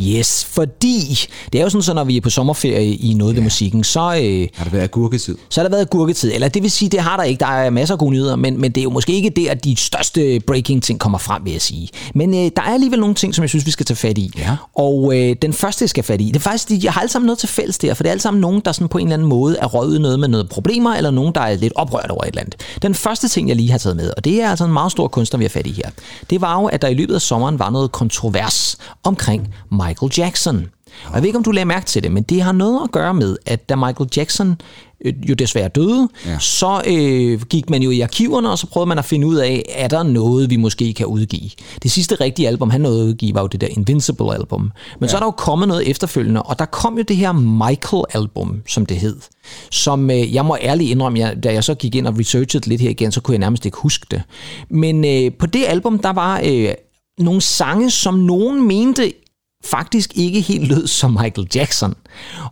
Yes, 0.00 0.44
fordi 0.44 1.18
det 1.52 1.58
er 1.58 1.62
jo 1.64 1.70
sådan, 1.70 1.82
så 1.82 1.94
når 1.94 2.04
vi 2.04 2.16
er 2.16 2.20
på 2.20 2.30
sommerferie 2.30 2.94
i 2.94 3.14
noget 3.14 3.34
ved 3.36 3.42
musikken, 3.42 3.84
så, 3.84 4.00
øh, 4.00 4.48
Har 4.54 4.64
det 4.64 4.72
været 4.72 4.82
agurketid? 4.84 5.36
så 5.50 5.60
har 5.60 5.68
der 5.68 5.76
været 5.76 5.90
gurketid. 5.90 6.30
Eller 6.34 6.48
det 6.48 6.62
vil 6.62 6.70
sige, 6.70 6.88
det 6.88 7.00
har 7.00 7.16
der 7.16 7.24
ikke. 7.24 7.40
Der 7.40 7.46
er 7.46 7.70
masser 7.70 7.94
af 7.94 7.98
gode 7.98 8.10
nyheder, 8.10 8.36
men, 8.36 8.60
men 8.60 8.70
det 8.72 8.80
er 8.80 8.82
jo 8.82 8.90
måske 8.90 9.12
ikke 9.12 9.30
der, 9.30 9.50
at 9.50 9.64
de 9.64 9.76
største 9.76 10.40
breaking 10.46 10.82
ting 10.82 11.00
kommer 11.00 11.18
frem, 11.18 11.44
vil 11.44 11.52
jeg 11.52 11.62
sige. 11.62 11.88
Men 12.14 12.34
øh, 12.34 12.40
der 12.56 12.62
er 12.62 12.74
alligevel 12.74 13.00
nogle 13.00 13.14
ting, 13.14 13.34
som 13.34 13.42
jeg 13.42 13.48
synes, 13.48 13.66
vi 13.66 13.70
skal 13.70 13.86
tage 13.86 13.96
fat 13.96 14.18
i. 14.18 14.30
Ja. 14.38 14.56
Og 14.76 15.12
øh, 15.16 15.36
den 15.42 15.52
første, 15.52 15.82
jeg 15.82 15.90
skal 15.90 16.04
fat 16.04 16.20
i, 16.20 16.24
det 16.26 16.36
er 16.36 16.40
faktisk, 16.40 16.68
de- 16.68 16.80
jeg 16.82 16.92
har 16.92 17.00
alle 17.00 17.10
sammen 17.12 17.26
noget 17.26 17.38
til 17.38 17.48
fælles 17.48 17.78
der, 17.78 17.94
for 17.94 18.02
det 18.02 18.08
er 18.08 18.12
alle 18.12 18.22
sammen 18.22 18.40
nogen, 18.40 18.62
der 18.64 18.72
sådan 18.72 18.88
på 18.88 18.98
en 18.98 19.06
eller 19.06 19.14
anden 19.14 19.28
måde 19.28 19.56
er 19.58 19.66
røget 19.66 20.00
noget 20.00 20.20
med 20.20 20.28
noget 20.28 20.48
problemer, 20.48 20.94
eller 20.94 21.10
nogen, 21.10 21.34
der 21.34 21.40
er 21.40 21.56
lidt 21.56 21.72
oprørt 21.76 22.10
over 22.10 22.22
et 22.22 22.28
eller 22.28 22.40
andet. 22.40 22.56
Den 22.82 22.94
første 22.94 23.28
ting, 23.28 23.48
jeg 23.48 23.56
lige 23.56 23.70
har 23.70 23.78
taget 23.78 23.96
med, 23.96 24.10
og 24.16 24.24
det 24.24 24.42
er 24.42 24.50
altså 24.50 24.64
en 24.64 24.72
meget 24.72 24.92
stor 24.92 25.08
kunstner, 25.08 25.38
vi 25.38 25.44
har 25.44 25.48
fat 25.48 25.66
i 25.66 25.72
her, 25.72 25.90
det 26.30 26.40
var 26.40 26.60
jo, 26.60 26.66
at 26.66 26.82
der 26.82 26.88
i 26.88 26.94
løbet 26.94 27.14
af 27.14 27.20
sommeren 27.22 27.58
var 27.58 27.70
noget 27.70 27.92
kontrovers 27.92 28.76
omkring 29.04 29.54
Michael 29.72 29.87
Jackson. 30.18 30.66
Og 31.06 31.14
jeg 31.14 31.22
ved 31.22 31.26
ikke, 31.26 31.36
om 31.36 31.42
du 31.42 31.50
lagde 31.50 31.64
mærke 31.64 31.86
til 31.86 32.02
det, 32.02 32.12
men 32.12 32.22
det 32.22 32.42
har 32.42 32.52
noget 32.52 32.80
at 32.84 32.90
gøre 32.90 33.14
med, 33.14 33.36
at 33.46 33.68
da 33.68 33.76
Michael 33.76 34.10
Jackson 34.16 34.60
øh, 35.04 35.12
jo 35.28 35.34
desværre 35.34 35.68
døde, 35.68 36.08
ja. 36.26 36.38
så 36.38 36.82
øh, 36.86 37.40
gik 37.42 37.70
man 37.70 37.82
jo 37.82 37.90
i 37.90 38.00
arkiverne, 38.00 38.50
og 38.50 38.58
så 38.58 38.66
prøvede 38.66 38.88
man 38.88 38.98
at 38.98 39.04
finde 39.04 39.26
ud 39.26 39.36
af, 39.36 39.64
er 39.74 39.88
der 39.88 40.02
noget, 40.02 40.50
vi 40.50 40.56
måske 40.56 40.92
kan 40.92 41.06
udgive. 41.06 41.50
Det 41.82 41.90
sidste 41.90 42.14
rigtige 42.14 42.48
album, 42.48 42.70
han 42.70 42.80
nåede 42.80 43.00
at 43.00 43.06
udgive, 43.06 43.34
var 43.34 43.40
jo 43.40 43.46
det 43.46 43.60
der 43.60 43.66
Invincible-album. 43.70 44.60
Men 44.62 44.72
ja. 45.02 45.08
så 45.08 45.16
er 45.16 45.20
der 45.20 45.26
jo 45.26 45.30
kommet 45.30 45.68
noget 45.68 45.90
efterfølgende, 45.90 46.42
og 46.42 46.58
der 46.58 46.64
kom 46.64 46.96
jo 46.96 47.02
det 47.02 47.16
her 47.16 47.32
Michael-album, 47.32 48.62
som 48.66 48.86
det 48.86 48.96
hed. 48.96 49.16
Som 49.70 50.10
øh, 50.10 50.34
jeg 50.34 50.44
må 50.44 50.56
ærligt 50.60 50.90
indrømme, 50.90 51.18
jeg, 51.18 51.42
da 51.42 51.52
jeg 51.52 51.64
så 51.64 51.74
gik 51.74 51.94
ind 51.94 52.06
og 52.06 52.18
researchede 52.18 52.68
lidt 52.68 52.80
her 52.80 52.90
igen, 52.90 53.12
så 53.12 53.20
kunne 53.20 53.32
jeg 53.32 53.38
nærmest 53.38 53.66
ikke 53.66 53.78
huske 53.78 54.06
det. 54.10 54.22
Men 54.70 55.04
øh, 55.04 55.32
på 55.38 55.46
det 55.46 55.64
album, 55.66 55.98
der 55.98 56.12
var 56.12 56.40
øh, 56.44 56.68
nogle 57.18 57.40
sange, 57.40 57.90
som 57.90 58.14
nogen 58.14 58.68
mente 58.68 59.12
faktisk 59.64 60.12
ikke 60.14 60.40
helt 60.40 60.68
lød 60.68 60.86
som 60.86 61.10
Michael 61.10 61.48
Jackson. 61.54 61.94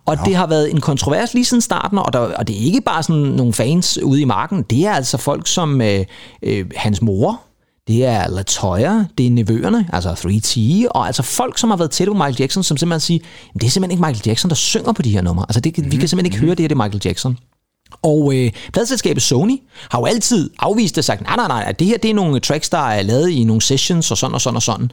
Og 0.06 0.16
det 0.24 0.36
har 0.36 0.46
været 0.46 0.70
en 0.70 0.80
kontrovers 0.80 1.34
lige 1.34 1.44
siden 1.44 1.60
starten, 1.60 1.98
og, 1.98 2.12
der, 2.12 2.18
og 2.18 2.48
det 2.48 2.56
er 2.56 2.60
ikke 2.60 2.80
bare 2.80 3.02
sådan 3.02 3.22
nogle 3.22 3.52
fans 3.52 3.98
ude 4.02 4.20
i 4.20 4.24
marken, 4.24 4.62
det 4.62 4.86
er 4.86 4.92
altså 4.92 5.16
folk 5.16 5.46
som 5.46 5.80
øh, 5.80 6.04
øh, 6.42 6.66
hans 6.76 7.02
mor, 7.02 7.40
det 7.88 8.04
er 8.04 8.28
Latoya, 8.30 9.04
det 9.18 9.26
er 9.26 9.30
nevøerne, 9.30 9.88
altså 9.92 10.10
3T, 10.10 10.86
og 10.90 11.06
altså 11.06 11.22
folk, 11.22 11.58
som 11.58 11.70
har 11.70 11.76
været 11.76 11.90
tæt 11.90 12.08
på 12.08 12.14
Michael 12.14 12.36
Jackson, 12.38 12.62
som 12.62 12.76
simpelthen 12.76 13.00
siger, 13.00 13.20
"Jamen, 13.20 13.60
det 13.60 13.66
er 13.66 13.70
simpelthen 13.70 13.90
ikke 13.98 14.06
Michael 14.06 14.22
Jackson, 14.26 14.48
der 14.48 14.54
synger 14.54 14.92
på 14.92 15.02
de 15.02 15.10
her 15.10 15.20
numre. 15.22 15.46
Altså 15.48 15.60
det, 15.60 15.78
mm-hmm. 15.78 15.92
vi 15.92 15.96
kan 15.96 16.08
simpelthen 16.08 16.32
ikke 16.32 16.46
høre, 16.46 16.50
det 16.54 16.60
her 16.60 16.68
det 16.68 16.74
er 16.78 16.84
Michael 16.84 17.02
Jackson. 17.04 17.38
Og 18.02 18.34
øh, 18.34 18.50
pladselskabet 18.72 19.22
Sony 19.22 19.58
har 19.90 19.98
jo 19.98 20.04
altid 20.04 20.50
afvist 20.58 20.94
det 20.94 20.98
og 20.98 21.04
sagt, 21.04 21.20
nej, 21.22 21.36
nej, 21.36 21.48
nej, 21.48 21.72
det 21.72 21.86
her 21.86 21.98
det 21.98 22.10
er 22.10 22.14
nogle 22.14 22.40
tracks, 22.40 22.68
der 22.68 22.78
er 22.78 23.02
lavet 23.02 23.30
i 23.30 23.44
nogle 23.44 23.62
sessions 23.62 24.10
og 24.10 24.16
sådan 24.16 24.34
og 24.34 24.40
sådan 24.40 24.56
og 24.56 24.62
sådan. 24.62 24.90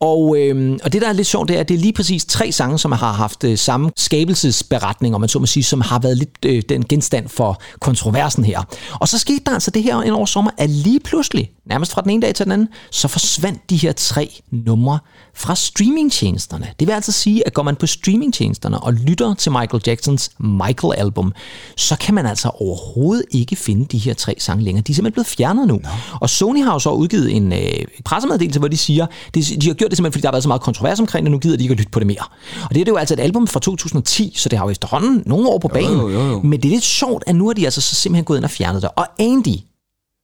Og, 0.00 0.38
øh, 0.38 0.78
og 0.84 0.92
det, 0.92 1.02
der 1.02 1.08
er 1.08 1.12
lidt 1.12 1.26
sjovt, 1.26 1.48
det 1.48 1.56
er, 1.56 1.60
at 1.60 1.68
det 1.68 1.74
er 1.74 1.78
lige 1.78 1.92
præcis 1.92 2.24
tre 2.24 2.52
sange, 2.52 2.78
som 2.78 2.92
har 2.92 3.12
haft 3.12 3.44
øh, 3.44 3.58
samme 3.58 3.90
skabelsesberetning, 3.96 5.14
om 5.14 5.20
man 5.20 5.28
så 5.28 5.38
må 5.38 5.46
sige, 5.46 5.64
som 5.64 5.80
har 5.80 5.98
været 5.98 6.16
lidt 6.16 6.44
øh, 6.46 6.62
den 6.68 6.84
genstand 6.84 7.28
for 7.28 7.60
kontroversen 7.80 8.44
her. 8.44 8.62
Og 9.00 9.08
så 9.08 9.18
skete 9.18 9.40
der 9.46 9.52
altså 9.52 9.70
det 9.70 9.82
her 9.82 9.96
en 9.96 10.12
år 10.12 10.24
sommer, 10.24 10.50
at 10.58 10.70
lige 10.70 11.00
pludselig, 11.00 11.50
nærmest 11.68 11.92
fra 11.92 12.00
den 12.00 12.10
ene 12.10 12.22
dag 12.22 12.34
til 12.34 12.44
den 12.44 12.52
anden, 12.52 12.68
så 12.90 13.08
forsvandt 13.08 13.70
de 13.70 13.76
her 13.76 13.92
tre 13.92 14.42
numre 14.50 14.98
fra 15.34 15.54
streamingtjenesterne. 15.54 16.66
Det 16.80 16.88
vil 16.88 16.94
altså 16.94 17.12
sige, 17.12 17.46
at 17.46 17.54
går 17.54 17.62
man 17.62 17.76
på 17.76 17.86
streamingtjenesterne 17.86 18.80
og 18.80 18.92
lytter 18.92 19.34
til 19.34 19.52
Michael 19.52 19.82
Jacksons 19.86 20.30
Michael-album, 20.38 21.32
så 21.76 21.96
kan 21.96 22.14
man 22.14 22.26
altså 22.26 22.48
overhovedet 22.48 23.24
ikke 23.30 23.56
finde 23.56 23.86
de 23.86 23.98
her 23.98 24.14
tre 24.14 24.34
sange 24.38 24.64
længere. 24.64 24.82
De 24.82 24.92
er 24.92 24.94
simpelthen 24.94 25.12
blevet 25.12 25.26
fjernet 25.26 25.68
nu. 25.68 25.74
No. 25.74 25.88
Og 26.20 26.30
Sony 26.30 26.64
har 26.64 26.72
jo 26.72 26.78
så 26.78 26.90
udgivet 26.90 27.36
en 27.36 27.52
øh, 27.52 27.58
pressemeddelelse, 28.04 28.58
hvor 28.58 28.68
de 28.68 28.76
siger, 28.76 29.06
de, 29.34 29.42
de 29.42 29.66
har 29.66 29.74
gjort 29.74 29.90
det 29.90 29.96
simpelthen, 29.96 30.12
fordi 30.12 30.22
der 30.22 30.28
har 30.28 30.32
været 30.32 30.42
så 30.42 30.48
meget 30.48 30.62
kontrovers 30.62 31.00
omkring 31.00 31.26
det, 31.26 31.32
nu 31.32 31.38
gider 31.38 31.56
de 31.56 31.62
ikke 31.62 31.72
at 31.72 31.78
lytte 31.78 31.90
på 31.90 31.98
det 31.98 32.06
mere. 32.06 32.24
Og 32.62 32.74
det 32.74 32.80
er 32.80 32.84
jo 32.88 32.96
altså 32.96 33.14
et 33.14 33.20
album 33.20 33.46
fra 33.46 33.60
2010, 33.60 34.32
så 34.36 34.48
det 34.48 34.58
har 34.58 34.66
jo 34.66 34.70
efterhånden 34.70 35.22
nogle 35.26 35.48
år 35.48 35.58
på 35.58 35.68
banen. 35.68 35.92
jo, 35.92 36.08
jo, 36.08 36.26
jo. 36.26 36.40
Men 36.42 36.60
det 36.62 36.68
er 36.68 36.72
lidt 36.72 36.84
sjovt, 36.84 37.24
at 37.26 37.36
nu 37.36 37.46
har 37.46 37.52
de 37.52 37.64
altså 37.64 37.80
så 37.80 37.94
simpelthen 37.94 38.24
gået 38.24 38.36
ind 38.36 38.44
og 38.44 38.50
fjernet 38.50 38.82
det. 38.82 38.90
Og 38.96 39.06
Andy, 39.18 39.56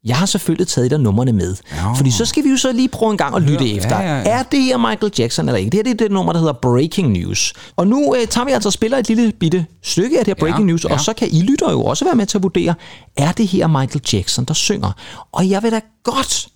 jeg 0.04 0.16
har 0.16 0.26
selvfølgelig 0.26 0.68
taget 0.68 0.90
der 0.90 0.98
numrene 0.98 1.32
med. 1.32 1.56
Ja. 1.72 1.92
Fordi 1.92 2.10
så 2.10 2.24
skal 2.24 2.44
vi 2.44 2.48
jo 2.50 2.56
så 2.56 2.72
lige 2.72 2.88
prøve 2.88 3.10
en 3.12 3.18
gang 3.18 3.36
at 3.36 3.42
lytte 3.42 3.64
Ja, 3.64 3.76
efter. 3.76 4.00
ja, 4.00 4.16
ja. 4.18 4.22
Er 4.24 4.42
det 4.42 4.62
her 4.62 4.76
Michael 4.76 5.12
Jackson 5.18 5.48
eller 5.48 5.56
ikke? 5.58 5.70
Det 5.70 5.78
her 5.78 5.82
det 5.82 5.90
er 5.90 5.96
det 6.04 6.10
nummer, 6.12 6.32
der 6.32 6.40
hedder 6.40 6.52
Breaking 6.52 7.10
News. 7.12 7.52
Og 7.76 7.86
nu 7.86 8.14
øh, 8.20 8.26
tager 8.28 8.44
vi 8.44 8.50
altså 8.52 8.68
og 8.68 8.72
spiller 8.72 8.98
et 8.98 9.08
lille 9.08 9.32
bitte 9.32 9.66
stykke 9.82 10.18
af 10.18 10.24
det 10.24 10.30
her 10.30 10.40
Breaking 10.40 10.66
Ja, 10.68 10.70
News, 10.72 10.84
ja. 10.84 10.92
og 10.92 11.00
så 11.00 11.12
kan 11.12 11.28
I 11.30 11.42
lytter 11.42 11.70
jo 11.70 11.84
også 11.84 12.04
være 12.04 12.14
med 12.14 12.26
til 12.26 12.38
at 12.38 12.42
vurdere, 12.42 12.74
er 13.16 13.32
det 13.32 13.46
her 13.46 13.66
Michael 13.66 14.00
Jackson, 14.12 14.44
der 14.44 14.54
synger? 14.54 14.92
Og 15.32 15.48
jeg 15.50 15.62
vil 15.62 15.72
da 15.72 15.80
godt 16.04 16.48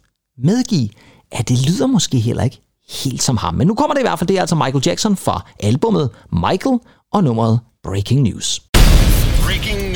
medgive, 0.45 0.89
at 1.33 1.49
det 1.49 1.67
lyder 1.69 1.87
måske 1.87 2.19
heller 2.19 2.43
ikke 2.43 2.61
helt 3.05 3.23
som 3.23 3.37
ham. 3.37 3.55
Men 3.55 3.67
nu 3.67 3.75
kommer 3.75 3.95
det 3.95 4.01
i 4.01 4.05
hvert 4.05 4.19
fald, 4.19 4.29
det 4.29 4.37
er 4.37 4.41
altså 4.41 4.55
Michael 4.55 4.83
Jackson 4.87 5.17
fra 5.17 5.45
albummet 5.61 6.11
Michael 6.33 6.79
og 7.13 7.25
nummeret 7.25 7.61
Breaking 7.85 8.23
News. 8.23 8.63
Breaking 9.45 9.88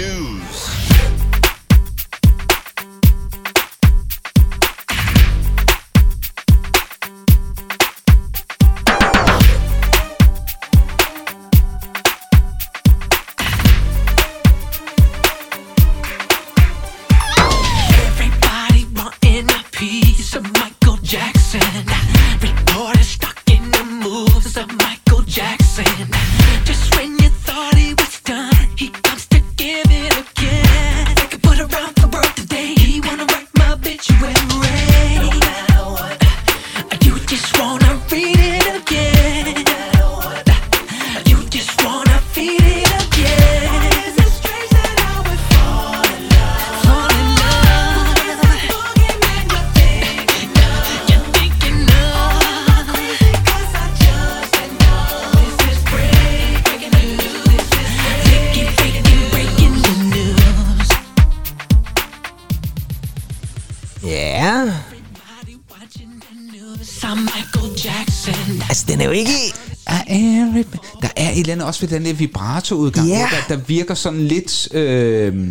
også 71.82 71.94
ved 71.94 71.98
den 72.00 72.06
der 72.06 72.12
vibrato-udgang, 72.12 73.08
Ja. 73.08 73.28
der, 73.48 73.56
der 73.56 73.62
virker 73.66 73.94
sådan 73.94 74.20
lidt... 74.20 74.74
Øh, 74.74 75.48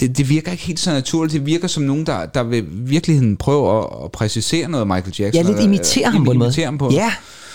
det, 0.00 0.18
det 0.18 0.28
virker 0.28 0.52
ikke 0.52 0.64
helt 0.64 0.80
så 0.80 0.92
naturligt. 0.92 1.32
Det 1.32 1.46
virker 1.46 1.68
som 1.68 1.82
nogen, 1.82 2.06
der, 2.06 2.26
der 2.26 2.42
vil 2.42 2.64
virkeligheden 2.68 3.36
prøve 3.36 3.78
at, 3.78 4.04
at 4.04 4.12
præcisere 4.12 4.68
noget 4.68 4.86
Michael 4.86 5.14
Jackson. 5.18 5.34
Jeg 5.34 5.44
lidt 5.44 5.58
øh, 5.58 6.12
ham 6.12 6.24
på 6.24 6.30
en 6.30 6.38
måde. 6.38 6.46
imitere 6.48 6.64
Ham 6.64 6.78
på. 6.78 6.90
Ja, 6.92 7.12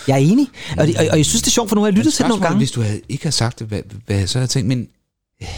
jeg 0.08 0.14
er 0.14 0.18
enig. 0.18 0.46
Og, 0.78 0.88
og, 0.98 1.06
og 1.10 1.16
jeg 1.16 1.26
synes, 1.26 1.42
det 1.42 1.46
er 1.46 1.52
sjovt, 1.52 1.68
for 1.68 1.76
nu 1.76 1.80
har 1.82 1.88
jeg 1.88 1.94
lyttet 1.94 2.14
til 2.14 2.22
det 2.22 2.28
nogle 2.28 2.42
gange. 2.42 2.58
Hvis 2.58 2.70
du 2.70 2.82
havde, 2.82 3.00
ikke 3.08 3.24
havde 3.24 3.36
sagt 3.36 3.58
det, 3.58 3.66
hvad, 3.66 3.80
hvad 4.06 4.16
jeg 4.16 4.28
så 4.28 4.38
havde 4.38 4.48
tænkt, 4.48 4.68
men... 4.68 4.88
øh, 5.42 5.48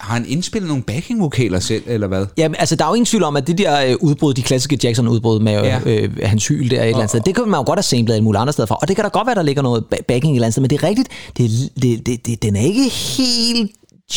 Har 0.00 0.14
han 0.14 0.24
indspillet 0.28 0.68
nogle 0.68 0.82
backing-vokaler 0.82 1.58
selv, 1.60 1.82
eller 1.86 2.06
hvad? 2.06 2.26
Jamen, 2.36 2.56
altså, 2.58 2.76
der 2.76 2.84
er 2.84 2.88
jo 2.88 2.94
ingen 2.94 3.06
tvivl 3.06 3.22
om, 3.24 3.36
at 3.36 3.46
det 3.46 3.58
der 3.58 3.86
øh, 3.86 3.96
udbrud, 4.00 4.34
de 4.34 4.42
klassiske 4.42 4.78
Jackson-udbrud 4.84 5.40
med 5.40 5.52
Ja. 5.52 5.80
ja. 5.86 6.02
øh, 6.02 6.10
hans 6.22 6.46
hyl 6.48 6.70
der 6.70 6.76
et 6.76 6.84
eller 6.86 6.96
andet 6.96 7.08
sted, 7.10 7.20
det 7.20 7.34
kan 7.34 7.48
man 7.48 7.60
jo 7.60 7.64
godt 7.66 7.76
have 7.78 7.82
samlet 7.82 8.10
alle 8.12 8.24
mulige 8.24 8.40
andre 8.40 8.52
steder 8.52 8.66
fra. 8.66 8.78
Og 8.82 8.88
det 8.88 8.96
kan 8.96 9.02
da 9.04 9.08
godt 9.08 9.26
være, 9.26 9.34
der 9.34 9.42
ligger 9.42 9.62
noget 9.62 9.84
ba- 9.94 10.02
backing 10.08 10.32
et 10.32 10.36
eller 10.36 10.46
andet 10.46 10.54
sted, 10.54 10.60
men 10.62 10.70
det 10.70 10.82
er 10.82 10.88
rigtigt, 10.88 11.08
det, 11.36 11.50
det, 11.82 12.06
det, 12.06 12.26
det, 12.26 12.42
den 12.42 12.56
er 12.56 12.60
ikke 12.60 12.88
helt 12.88 13.70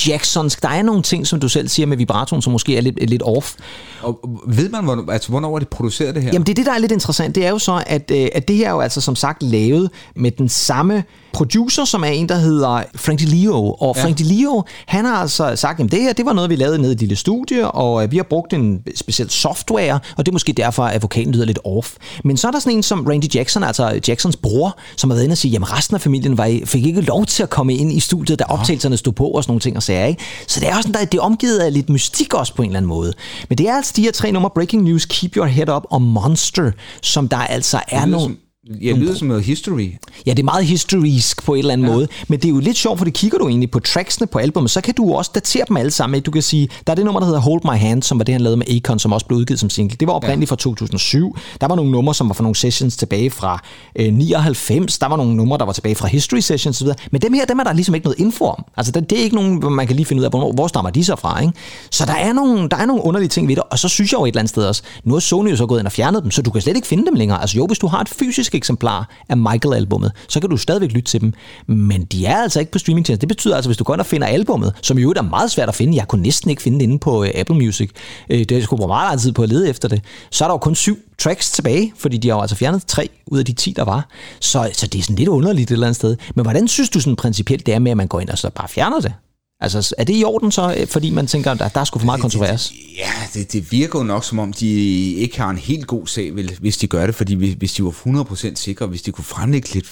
Jacksonsk. 0.07 0.61
Der 0.61 0.69
er 0.69 0.81
nogle 0.81 1.01
ting, 1.01 1.27
som 1.27 1.39
du 1.39 1.49
selv 1.49 1.67
siger 1.67 1.85
med 1.87 1.97
vibratoen, 1.97 2.41
som 2.41 2.51
måske 2.53 2.77
er 2.77 2.81
lidt, 2.81 3.09
lidt 3.09 3.21
off. 3.25 3.53
Og 4.01 4.19
og 4.23 4.41
ved 4.47 4.69
man, 4.69 4.83
hvornår, 4.83 5.11
altså, 5.11 5.29
hvornår 5.29 5.51
var 5.51 5.59
det 5.59 5.67
produceret 5.67 6.15
det 6.15 6.23
her? 6.23 6.29
Jamen 6.33 6.45
det 6.45 6.51
er 6.51 6.55
det, 6.55 6.65
der 6.65 6.71
er 6.73 6.77
lidt 6.77 6.91
interessant. 6.91 7.35
Det 7.35 7.45
er 7.45 7.49
jo 7.49 7.59
så, 7.59 7.83
at, 7.87 8.11
øh, 8.13 8.27
at 8.35 8.47
det 8.47 8.55
her 8.55 8.67
er 8.67 8.71
jo 8.71 8.79
altså 8.79 9.01
som 9.01 9.15
sagt 9.15 9.43
lavet 9.43 9.89
med 10.15 10.31
den 10.31 10.49
samme 10.49 11.03
producer, 11.37 11.85
som 11.85 12.03
er 12.03 12.07
en, 12.07 12.29
der 12.29 12.35
hedder 12.35 12.81
Frank 12.95 13.19
DeLeo. 13.19 13.71
Og 13.79 13.93
Ja. 13.97 14.03
Frank 14.03 14.17
DeLeo, 14.17 14.63
han 14.85 15.05
har 15.05 15.15
altså 15.15 15.55
sagt, 15.55 15.79
at 15.79 15.91
det 15.91 16.01
her, 16.01 16.13
det 16.13 16.25
var 16.25 16.33
noget, 16.33 16.49
vi 16.49 16.55
lavede 16.55 16.77
nede 16.77 16.91
i 16.91 16.93
et 16.93 16.99
lille 16.99 17.15
studie, 17.15 17.71
og 17.71 18.03
øh, 18.03 18.11
vi 18.11 18.17
har 18.17 18.23
brugt 18.23 18.53
en 18.53 18.79
speciel 18.95 19.29
software, 19.29 19.93
og 20.17 20.25
det 20.25 20.31
er 20.31 20.33
måske 20.33 20.53
derfor, 20.53 20.83
at 20.83 21.01
vokalen 21.01 21.31
lyder 21.31 21.45
lidt 21.45 21.59
off. 21.65 21.93
Men 22.23 22.37
så 22.37 22.47
er 22.47 22.51
der 22.51 22.59
sådan 22.59 22.73
en 22.77 22.83
som 22.83 23.05
Randy 23.07 23.35
Jackson, 23.35 23.63
altså 23.63 23.99
Jacksons 24.07 24.35
bror, 24.35 24.77
som 24.97 25.09
har 25.09 25.15
været 25.15 25.23
inde 25.23 25.33
og 25.33 25.37
sige, 25.37 25.51
jamen 25.51 25.71
resten 25.73 25.95
af 25.95 26.01
familien 26.01 26.37
var, 26.37 26.45
i- 26.45 26.61
fik 26.65 26.85
ikke 26.85 27.01
lov 27.01 27.25
til 27.25 27.43
at 27.43 27.49
komme 27.49 27.73
ind 27.75 27.91
i 27.93 27.99
studiet, 27.99 28.39
da 28.39 28.43
optagelserne 28.49 28.97
stod 28.97 29.13
på 29.13 29.27
og 29.27 29.43
sådan 29.43 29.51
nogle 29.51 29.61
ting 29.61 29.75
og 29.77 29.83
sager. 29.83 30.05
Ikke? 30.05 30.23
Så 30.47 30.59
det 30.59 30.69
er 30.69 30.75
også 30.75 30.87
sådan, 30.87 31.01
der, 31.01 31.05
det 31.05 31.17
er 31.17 31.21
omgivet 31.21 31.57
af 31.59 31.73
lidt 31.73 31.89
mystik 31.89 32.33
også 32.33 32.53
på 32.55 32.61
en 32.61 32.69
eller 32.69 32.77
anden 32.77 32.89
måde. 32.89 33.13
Men 33.49 33.57
det 33.57 33.69
er 33.69 33.75
altså 33.75 33.93
de 33.95 34.01
her 34.01 34.11
tre 34.11 34.31
numre, 34.31 34.49
Breaking 34.55 34.83
News, 34.83 35.05
Keep 35.05 35.37
Your 35.37 35.45
Head 35.45 35.69
Up 35.75 35.83
og 35.89 36.01
Monster, 36.01 36.71
som 37.01 37.27
der 37.27 37.37
altså 37.37 37.79
er 37.87 38.05
nogle... 38.05 38.23
som, 38.25 38.37
ja, 38.81 38.89
det 38.89 38.97
lyder 38.97 39.15
som 39.15 39.27
noget 39.27 39.43
history. 39.43 39.91
Ja, 40.25 40.31
det 40.31 40.39
er 40.39 40.43
meget 40.43 40.65
historisk 40.65 41.43
på 41.43 41.53
en 41.53 41.59
eller 41.59 41.73
anden 41.73 41.87
ja. 41.87 41.93
måde, 41.93 42.07
men 42.27 42.39
det 42.39 42.45
er 42.45 42.49
jo 42.49 42.59
lidt 42.59 42.77
sjovt, 42.77 42.97
for 42.97 43.05
det 43.05 43.13
kigger 43.13 43.37
du 43.37 43.47
egentlig 43.47 43.71
på 43.71 43.79
tracksene 43.79 44.27
på 44.27 44.39
albumet, 44.39 44.71
så 44.71 44.81
kan 44.81 44.93
du 44.93 45.13
også 45.13 45.31
datere 45.35 45.65
dem 45.67 45.77
alle 45.77 45.91
sammen. 45.91 46.21
Du 46.21 46.31
kan 46.31 46.41
sige, 46.41 46.69
der 46.87 46.91
er 46.91 46.95
det 46.95 47.05
nummer, 47.05 47.19
der 47.19 47.27
hedder 47.27 47.41
Hold 47.41 47.61
My 47.63 47.77
Hand, 47.77 48.03
som 48.03 48.19
var 48.19 48.23
det, 48.23 48.33
han 48.33 48.41
lavede 48.41 48.57
med 48.57 48.67
Akon, 48.75 48.99
som 48.99 49.13
også 49.13 49.25
blev 49.25 49.37
udgivet 49.37 49.59
som 49.59 49.69
single. 49.69 49.97
Det 49.99 50.07
var 50.07 50.13
oprindeligt 50.13 50.49
fra 50.49 50.55
2007. 50.55 51.37
Der 51.61 51.67
var 51.67 51.75
nogle 51.75 51.91
numre, 51.91 52.13
som 52.13 52.29
var 52.29 52.33
fra 52.33 52.43
nogle 52.43 52.55
sessions 52.55 52.97
tilbage 52.97 53.29
fra 53.29 53.63
øh, 53.95 54.13
99. 54.13 54.99
Der 54.99 55.07
var 55.07 55.17
nogle 55.17 55.35
numre, 55.35 55.57
der 55.57 55.65
var 55.65 55.73
tilbage 55.73 55.95
fra 55.95 56.07
History 56.07 56.39
Sessions 56.39 56.81
osv. 56.81 56.87
Men 57.11 57.21
dem 57.21 57.33
her, 57.33 57.45
dem 57.45 57.59
er 57.59 57.63
der 57.63 57.73
ligesom 57.73 57.95
ikke 57.95 58.05
noget 58.05 58.19
info 58.19 58.45
om. 58.45 58.63
Altså, 58.77 58.91
det, 58.91 59.09
det 59.09 59.19
er 59.19 59.23
ikke 59.23 59.35
nogen, 59.35 59.57
hvor 59.57 59.69
man 59.69 59.87
kan 59.87 59.95
lige 59.95 60.05
finde 60.05 60.19
ud 60.19 60.25
af, 60.25 60.31
hvornår, 60.31 60.51
hvor 60.51 60.67
stammer 60.67 60.91
de 60.91 61.03
så 61.03 61.15
fra. 61.15 61.41
Ikke? 61.41 61.53
Så 61.91 62.05
der 62.05 62.15
er, 62.15 62.33
nogle, 62.33 62.69
der 62.69 62.77
er 62.77 62.85
nogle 62.85 63.03
underlige 63.03 63.29
ting 63.29 63.47
ved 63.47 63.55
det, 63.55 63.63
og 63.71 63.79
så 63.79 63.87
synes 63.87 64.11
jeg 64.11 64.19
jo 64.19 64.25
et 64.25 64.29
eller 64.29 64.39
andet 64.39 64.49
sted 64.49 64.65
også, 64.65 64.83
nu 65.03 65.13
har 65.13 65.19
Sony 65.19 65.51
jo 65.51 65.55
så 65.55 65.65
gået 65.65 65.79
ind 65.79 65.87
og 65.87 65.91
fjernet 65.91 66.23
dem, 66.23 66.31
så 66.31 66.41
du 66.41 66.51
kan 66.51 66.61
slet 66.61 66.75
ikke 66.75 66.87
finde 66.87 67.05
dem 67.05 67.13
længere. 67.13 67.41
Altså 67.41 67.57
jo, 67.57 67.65
hvis 67.65 67.79
du 67.79 67.87
har 67.87 68.01
et 68.01 68.09
fysisk 68.09 68.55
eksemplar 68.57 69.09
af 69.29 69.37
Michael-albummet, 69.37 70.11
så 70.29 70.39
kan 70.39 70.49
du 70.49 70.57
stadigvæk 70.57 70.91
lytte 70.91 71.11
til 71.11 71.21
dem, 71.21 71.33
men 71.67 72.05
de 72.05 72.25
er 72.25 72.37
altså 72.37 72.59
ikke 72.59 72.71
på 72.71 72.79
streamingtjenester. 72.79 73.19
Det 73.19 73.27
betyder 73.27 73.55
altså, 73.55 73.69
hvis 73.69 73.77
du 73.77 73.83
går 73.83 73.93
ind 73.93 74.01
og 74.01 74.05
finder 74.05 74.27
albummet, 74.27 74.73
som 74.81 74.97
jo 74.97 75.13
er 75.17 75.21
meget 75.21 75.51
svært 75.51 75.69
at 75.69 75.75
finde, 75.75 75.97
jeg 75.97 76.07
kunne 76.07 76.21
næsten 76.21 76.49
ikke 76.49 76.61
finde 76.61 76.79
det 76.79 76.83
inde 76.83 76.99
på 76.99 77.23
øh, 77.23 77.29
Apple 77.35 77.55
Music, 77.55 77.89
øh, 78.29 78.45
det 78.45 78.63
skulle 78.63 78.77
bruge 78.77 78.87
meget 78.87 79.09
lang 79.09 79.19
tid 79.19 79.31
på 79.31 79.43
at 79.43 79.49
lede 79.49 79.69
efter 79.69 79.87
det, 79.87 80.01
så 80.31 80.43
er 80.43 80.47
der 80.47 80.53
jo 80.53 80.57
kun 80.57 80.75
syv 80.75 80.97
tracks 81.17 81.51
tilbage, 81.51 81.93
fordi 81.97 82.17
de 82.17 82.27
har 82.27 82.35
jo 82.35 82.41
altså 82.41 82.55
fjernet 82.55 82.83
tre 82.87 83.09
ud 83.27 83.39
af 83.39 83.45
de 83.45 83.53
ti, 83.53 83.73
der 83.75 83.83
var. 83.83 84.09
Så, 84.39 84.69
så 84.73 84.87
det 84.87 84.99
er 84.99 85.03
sådan 85.03 85.15
lidt 85.15 85.29
underligt 85.29 85.71
et 85.71 85.73
eller 85.73 85.87
andet 85.87 85.95
sted. 85.95 86.17
Men 86.35 86.45
hvordan 86.45 86.67
synes 86.67 86.89
du 86.89 86.99
sådan 86.99 87.15
principielt 87.15 87.65
det 87.65 87.73
er 87.73 87.79
med, 87.79 87.91
at 87.91 87.97
man 87.97 88.07
går 88.07 88.19
ind 88.19 88.29
og 88.29 88.37
så 88.37 88.49
bare 88.49 88.67
fjerner 88.67 88.99
det? 88.99 89.13
Altså, 89.61 89.95
er 89.97 90.03
det 90.03 90.15
i 90.17 90.23
orden 90.23 90.51
så, 90.51 90.75
øh, 90.79 90.87
fordi 90.87 91.09
man 91.09 91.27
tænker, 91.27 91.51
at 91.51 91.59
der, 91.59 91.67
der 91.67 91.79
er 91.79 91.83
sgu 91.85 91.99
for 91.99 92.05
meget 92.05 92.21
kontrovers? 92.21 92.71
Ja, 92.97 93.11
det, 93.39 93.53
det 93.53 93.71
virker 93.71 93.99
jo 93.99 94.05
nok 94.05 94.23
som 94.23 94.39
om, 94.39 94.53
de 94.53 94.69
ikke 95.13 95.39
har 95.41 95.49
en 95.49 95.57
helt 95.57 95.87
god 95.87 96.07
sag, 96.07 96.35
vel, 96.35 96.51
hvis 96.59 96.77
de 96.77 96.87
gør 96.87 97.05
det, 97.05 97.15
fordi 97.15 97.33
hvis, 97.33 97.53
hvis 97.53 97.73
de 97.73 97.83
var 97.83 97.91
100% 97.91 98.55
sikre, 98.55 98.87
hvis 98.87 99.01
de 99.01 99.11
kunne 99.11 99.23
fremlægge 99.25 99.73
lidt 99.73 99.85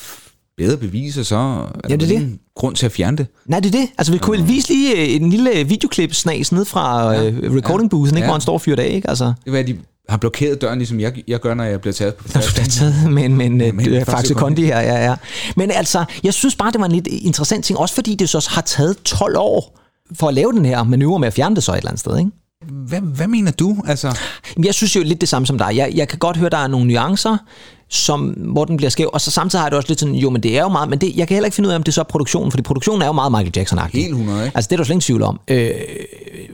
bedre 0.57 0.77
beviser, 0.77 1.23
så 1.23 1.35
er 1.35 1.71
Ja, 1.89 1.95
det 1.95 2.11
er 2.11 2.19
det. 2.19 2.39
grund 2.55 2.75
til 2.75 2.85
at 2.85 2.91
fjerne 2.91 3.17
det. 3.17 3.27
Nej, 3.45 3.59
det 3.59 3.75
er 3.75 3.79
det. 3.79 3.89
Altså, 3.97 4.13
vi 4.13 4.17
kunne 4.19 4.47
vise 4.47 4.67
lige 4.69 4.95
øh, 5.01 5.15
en 5.15 5.29
lille 5.29 5.63
videoklip-snas 5.63 6.51
ned 6.51 6.65
fra 6.65 7.11
ja, 7.13 7.31
recording 7.31 7.89
boothen, 7.89 8.17
ikke, 8.17 8.23
ja. 8.23 8.27
hvor 8.27 8.33
han 8.33 8.41
står 8.41 8.53
og 8.53 8.61
fyrer 8.61 8.75
det 8.75 8.83
af, 8.83 8.89
ikke? 8.95 9.09
Altså, 9.09 9.33
Det 9.45 9.53
var, 9.53 9.61
de 9.61 9.77
har 10.09 10.17
blokeret 10.17 10.61
døren, 10.61 10.77
ligesom 10.77 10.99
jeg, 10.99 11.13
jeg 11.27 11.39
gør, 11.39 11.53
når 11.53 11.63
jeg 11.63 11.81
bliver 11.81 11.93
taget 11.93 12.15
på 12.15 12.27
der 12.33 12.39
er 12.39 12.65
taget 12.69 13.11
med 13.11 13.23
en, 13.23 13.37
med 13.37 13.45
en, 13.45 13.57
Med 13.57 13.73
med 13.73 13.85
en 13.85 14.05
Faxe 14.05 14.33
Kondi 14.33 14.65
her, 14.65 14.79
ja, 14.79 15.05
ja. 15.05 15.15
Men 15.55 15.71
altså, 15.71 16.05
jeg 16.23 16.33
synes 16.33 16.55
bare, 16.55 16.71
det 16.71 16.79
var 16.79 16.85
en 16.85 16.91
lidt 16.91 17.07
interessant 17.07 17.65
ting, 17.65 17.79
også 17.79 17.95
fordi 17.95 18.15
det 18.15 18.29
så 18.29 18.47
har 18.51 18.61
taget 18.61 18.97
12 19.03 19.37
år 19.37 19.79
for 20.19 20.27
at 20.27 20.33
lave 20.33 20.51
den 20.51 20.65
her 20.65 20.83
manøvre 20.83 21.19
med 21.19 21.27
at 21.27 21.33
fjerne 21.33 21.55
det 21.55 21.63
så 21.63 21.71
et 21.71 21.77
eller 21.77 21.89
andet 21.89 21.99
sted, 21.99 22.17
ikke? 22.17 22.31
Hvad, 22.87 23.01
hvad 23.01 23.27
mener 23.27 23.51
du? 23.51 23.77
Altså, 23.87 24.17
Jeg 24.63 24.73
synes 24.73 24.95
jo 24.95 25.01
lidt 25.03 25.21
det 25.21 25.29
samme 25.29 25.45
som 25.45 25.57
dig. 25.57 25.75
Jeg, 25.75 25.91
jeg 25.95 26.07
kan 26.07 26.19
godt 26.19 26.37
høre, 26.37 26.49
der 26.49 26.57
er 26.57 26.67
nogle 26.67 26.87
nuancer, 26.87 27.37
som, 27.89 28.21
hvor 28.27 28.65
den 28.65 28.77
bliver 28.77 28.89
skæv, 28.89 29.09
og 29.13 29.21
så 29.21 29.31
samtidig 29.31 29.61
har 29.61 29.65
jeg 29.65 29.71
det 29.71 29.77
også 29.77 29.89
lidt 29.89 29.99
sådan, 29.99 30.15
jo, 30.15 30.29
men 30.29 30.43
det 30.43 30.57
er 30.57 30.61
jo 30.61 30.69
meget, 30.69 30.89
men 30.89 30.99
det, 31.01 31.15
jeg 31.15 31.27
kan 31.27 31.35
heller 31.35 31.45
ikke 31.45 31.55
finde 31.55 31.67
ud 31.67 31.71
af, 31.71 31.75
om 31.75 31.83
det 31.83 31.91
er 31.91 31.93
så 31.93 32.03
produktionen, 32.03 32.51
fordi 32.51 32.63
produktionen 32.63 33.01
er 33.01 33.05
jo 33.05 33.11
meget 33.11 33.31
Michael 33.31 33.57
Jackson-agtig. 33.57 33.97
Helt 34.01 34.09
100, 34.09 34.45
ikke? 34.45 34.57
Altså, 34.57 34.67
det 34.69 34.73
er 34.75 34.77
der 34.77 34.83
slet 34.83 34.93
ingen 34.93 35.01
tvivl 35.01 35.21
om. 35.21 35.39
Øh, 35.47 35.71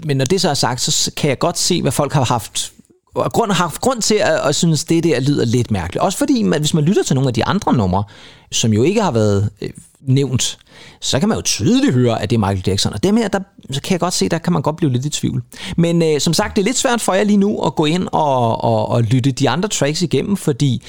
men 0.05 0.17
når 0.17 0.25
det 0.25 0.41
så 0.41 0.49
er 0.49 0.53
sagt, 0.53 0.81
så 0.81 1.11
kan 1.17 1.29
jeg 1.29 1.39
godt 1.39 1.57
se, 1.59 1.81
hvad 1.81 1.91
folk 1.91 2.13
har 2.13 2.23
haft 2.23 2.71
og 3.13 3.31
grund, 3.31 3.51
har 3.51 3.63
haft 3.63 3.81
grund 3.81 4.01
til 4.01 4.15
at, 4.15 4.39
at 4.47 4.55
synes, 4.55 4.83
det 4.83 5.03
der 5.03 5.19
lyder 5.19 5.45
lidt 5.45 5.71
mærkeligt. 5.71 6.03
Også 6.03 6.17
fordi, 6.17 6.43
man, 6.43 6.59
hvis 6.59 6.73
man 6.73 6.83
lytter 6.83 7.03
til 7.03 7.15
nogle 7.15 7.27
af 7.27 7.33
de 7.33 7.45
andre 7.45 7.73
numre, 7.73 8.03
som 8.51 8.73
jo 8.73 8.83
ikke 8.83 9.01
har 9.01 9.11
været 9.11 9.49
øh, 9.61 9.69
nævnt, 10.07 10.57
så 11.01 11.19
kan 11.19 11.29
man 11.29 11.37
jo 11.37 11.41
tydeligt 11.41 11.93
høre, 11.93 12.21
at 12.21 12.29
det 12.29 12.35
er 12.35 12.39
Michael 12.39 12.63
Jackson. 12.67 12.93
Og 12.93 13.03
dem 13.03 13.17
her, 13.17 13.27
der 13.27 13.39
så 13.71 13.81
kan 13.81 13.91
jeg 13.91 13.99
godt 13.99 14.13
se, 14.13 14.29
der 14.29 14.37
kan 14.37 14.53
man 14.53 14.61
godt 14.61 14.75
blive 14.75 14.91
lidt 14.91 15.05
i 15.05 15.09
tvivl. 15.09 15.41
Men 15.77 16.01
øh, 16.03 16.19
som 16.19 16.33
sagt, 16.33 16.55
det 16.55 16.61
er 16.61 16.65
lidt 16.65 16.77
svært 16.77 17.01
for 17.01 17.13
jer 17.13 17.23
lige 17.23 17.37
nu 17.37 17.61
at 17.61 17.75
gå 17.75 17.85
ind 17.85 18.07
og, 18.11 18.63
og, 18.63 18.89
og 18.89 19.03
lytte 19.03 19.31
de 19.31 19.49
andre 19.49 19.69
tracks 19.69 20.01
igennem, 20.01 20.37
fordi 20.37 20.83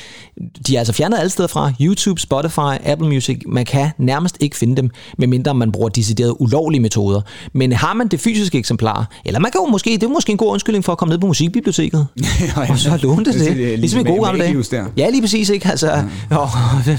de 0.67 0.75
er 0.75 0.79
altså 0.79 0.93
fjernet 0.93 1.19
alle 1.19 1.31
steder 1.31 1.49
fra. 1.49 1.73
YouTube, 1.81 2.21
Spotify, 2.21 2.77
Apple 2.85 3.09
Music. 3.09 3.43
Man 3.47 3.65
kan 3.65 3.91
nærmest 3.99 4.37
ikke 4.41 4.57
finde 4.57 4.77
dem, 4.77 4.91
medmindre 5.19 5.55
man 5.55 5.73
bruger 5.73 5.89
deciderede 5.89 6.41
ulovlige 6.41 6.81
metoder. 6.81 7.21
Men 7.53 7.73
har 7.73 7.95
man 7.95 8.09
det 8.09 8.21
fysiske 8.21 8.59
eksemplar, 8.59 9.11
eller 9.25 9.41
man 9.41 9.51
kan 9.51 9.61
jo 9.61 9.67
måske, 9.67 9.91
det 9.91 10.03
er 10.03 10.09
måske 10.09 10.33
en 10.33 10.39
god 10.39 10.53
undskyldning 10.53 10.85
for 10.85 10.93
at 10.93 10.99
komme 10.99 11.13
ned 11.13 11.19
på 11.19 11.27
musikbiblioteket, 11.27 12.07
og 12.71 12.79
så 12.79 12.99
låne 13.03 13.25
det. 13.25 13.35
Det 13.35 13.47
det. 13.47 13.57
lige 13.57 13.77
Ligesom 13.77 14.01
i 14.01 14.05
gode 14.05 14.25
gamle 14.25 14.43
dage. 14.43 14.85
Ja, 14.97 15.11
lige 15.11 15.21
præcis, 15.21 15.51
ikke? 15.51 15.69
Altså, 15.69 15.91
ja. 15.91 16.03
åh, 16.43 16.49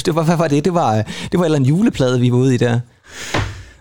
det 0.05 0.15
var, 0.15 0.23
hvad 0.23 0.37
var 0.37 0.47
det? 0.47 0.65
Det 0.65 0.73
var, 0.73 0.93
det 1.31 1.39
var 1.39 1.39
en 1.39 1.45
eller 1.45 1.59
juleplade, 2.03 2.19
vi 2.19 2.31
var 2.31 2.37
ude 2.37 2.55
i 2.55 2.57
der. 2.57 2.79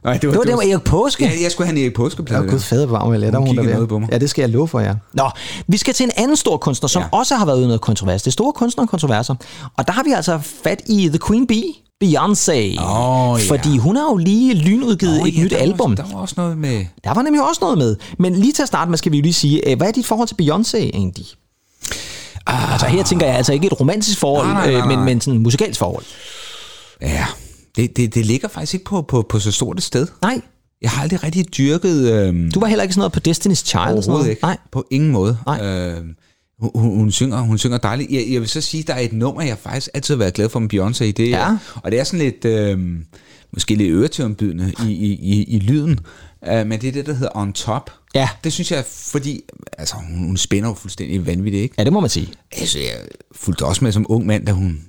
Nej, 0.05 0.17
Det 0.17 0.29
var 0.29 0.35
det 0.43 0.57
med 0.59 0.71
Erik 0.73 0.83
Påske. 0.85 1.25
Ja, 1.25 1.31
jeg 1.43 1.51
skulle 1.51 1.67
have 1.67 1.77
en 1.79 1.83
Erik 1.85 1.95
Påskeplade. 1.95 2.45
Ja, 2.45 2.51
gud 2.51 2.61
fader 2.61 2.87
bevar 2.87 3.05
mig, 3.09 3.21
der 3.21 3.27
Hun 3.27 3.33
var 3.33 3.41
hun 3.47 3.57
der 3.57 3.73
noget 3.75 3.89
på 3.89 3.99
mig. 3.99 4.09
Ja, 4.13 4.19
det 4.19 4.31
skal 4.31 4.43
jeg 4.43 4.51
love 4.51 4.69
for 4.69 4.81
jer. 4.81 4.95
Nå, 5.13 5.31
vi 5.69 5.77
skal 5.77 5.95
til 5.95 6.05
en 6.05 6.11
anden 6.17 6.37
stor 6.37 6.57
kunstner, 6.57 6.89
som 6.89 7.03
Ja. 7.03 7.09
også 7.19 7.35
har 7.35 7.47
været 7.47 7.57
ude 7.57 7.65
i 7.65 7.67
noget 7.67 7.81
kontrovers. 7.81 8.23
Det 8.23 8.27
er 8.27 8.33
store 8.33 8.53
kunstnere 8.53 8.85
og 8.85 8.89
kontroverser. 8.91 9.35
Og 9.77 9.87
der 9.87 9.93
har 9.93 10.03
vi 10.03 10.11
altså 10.13 10.39
fat 10.65 10.83
i 10.87 11.09
The 11.09 11.19
Queen 11.27 11.47
Bee, 11.47 11.63
Beyoncé. 12.05 12.83
Åh, 12.85 13.41
ja. 13.41 13.55
Fordi 13.55 13.79
hun 13.79 13.97
har 13.97 14.05
jo 14.11 14.17
lige 14.17 14.55
lynudgivet 14.55 15.19
Nå, 15.19 15.25
et 15.27 15.37
ja, 15.39 15.43
nyt 15.43 15.51
der 15.51 15.57
var- 15.57 15.63
album. 15.63 15.97
Der 15.97 16.05
var 16.13 16.19
også 16.21 16.35
noget 16.37 16.59
med... 16.59 16.85
Der 17.05 17.15
var 17.15 17.23
nemlig 17.23 17.49
også 17.49 17.59
noget 17.63 17.79
med. 17.79 17.97
Men 18.19 18.35
lige 18.37 18.53
til 18.53 18.63
at 18.63 18.69
starte 18.69 18.91
med 18.91 18.99
skal 18.99 19.13
vi 19.13 19.17
jo 19.17 19.23
lige 19.23 19.33
sige, 19.35 19.71
øh, 19.71 19.77
hvad 19.77 19.89
er 19.89 19.93
dit 19.93 20.07
forhold 20.07 20.29
til 20.29 20.37
Beyoncé 20.43 20.77
egentlig? 20.77 21.27
Ah. 22.47 22.73
Altså 22.73 22.87
her 22.87 23.03
tænker 23.05 23.27
jeg 23.27 23.37
altså 23.37 23.53
ikke 23.53 23.67
et 23.67 23.81
romantisk 23.81 24.19
forhold, 24.19 24.47
Nej, 24.47 24.55
nej, 24.67 24.73
nej, 24.73 24.81
øh, 24.83 24.89
men, 24.89 24.99
nej. 24.99 25.05
men 25.05 25.21
sådan 25.21 25.35
et 25.35 25.41
musikalsk 25.43 25.79
forhold. 25.79 26.05
Ja, 27.03 27.27
det, 27.77 27.97
det, 27.97 28.15
det 28.15 28.27
ligger 28.27 28.49
faktisk 28.49 28.75
ikke 28.75 28.85
på, 28.85 29.03
på, 29.03 29.27
på 29.29 29.39
så 29.39 29.53
stort 29.53 29.77
et 29.79 29.83
sted. 29.85 30.07
Nej, 30.23 30.41
Jeg 30.83 30.91
har 30.91 31.03
aldrig 31.03 31.23
rigtig 31.25 31.57
dyrket... 31.57 32.13
Øhm, 32.13 32.51
du 32.51 32.61
var 32.61 32.67
heller 32.67 32.83
ikke 32.83 32.95
sådan 32.95 33.01
noget 33.01 33.13
på 33.13 33.21
Destiny's 33.31 33.55
Child? 33.55 33.65
sådan 33.65 33.79
Overhovedet 33.81 34.09
noget? 34.09 34.29
ikke. 34.31 34.43
Nej. 34.43 34.57
På 34.73 34.87
ingen 34.91 35.11
måde. 35.11 35.39
Nej. 35.47 35.67
Øh, 35.67 36.05
hun, 36.75 36.97
hun, 36.97 37.13
synger, 37.13 37.41
hun 37.41 37.59
synger 37.59 37.79
dejligt. 37.79 38.11
Jeg, 38.11 38.25
jeg 38.31 38.41
vil 38.41 38.49
så 38.49 38.61
sige, 38.61 38.81
at 38.81 38.87
der 38.87 38.95
er 38.95 38.99
et 39.01 39.13
nummer, 39.13 39.43
jeg 39.43 39.59
faktisk 39.59 39.89
altid 39.95 40.15
har 40.15 40.19
været 40.19 40.35
glad 40.35 40.49
for 40.49 40.59
med 40.59 40.75
Beyoncé. 40.75 41.05
Det, 41.05 41.21
er- 41.21 41.39
Ja. 41.39 41.57
Og 41.75 41.91
det 41.91 42.01
er 42.01 42.05
sådan 42.05 42.19
lidt, 42.19 42.45
øh, 42.45 42.79
måske 43.53 43.75
lidt 43.75 43.91
øretømbydende 43.93 44.73
i, 44.87 44.93
i, 44.93 45.13
i, 45.13 45.43
i 45.45 45.59
lyden. 45.59 45.99
Øh, 46.49 46.67
men 46.67 46.81
det 46.81 46.89
er 46.89 46.93
det, 46.93 47.07
der 47.07 47.13
hedder 47.13 47.37
On 47.37 47.53
Top. 47.53 47.91
Ja. 48.15 48.29
Det 48.45 48.53
synes 48.53 48.73
jeg, 48.73 48.85
fordi 48.89 49.41
altså, 49.79 49.95
hun, 49.97 50.27
hun 50.27 50.37
spænder 50.37 50.69
jo 50.69 50.75
fuldstændig 50.75 51.27
vanvittigt, 51.27 51.63
ikke? 51.63 51.75
Ja, 51.79 51.85
det 51.85 51.93
må 51.93 52.01
man 52.01 52.11
sige. 52.11 52.29
Altså, 52.53 52.79
jeg 52.79 52.95
fulgte 53.35 53.65
også 53.65 53.85
med 53.85 53.93
som 53.93 54.07
ung 54.09 54.27
mand, 54.27 54.47
da 54.47 54.53
hun 54.53 54.81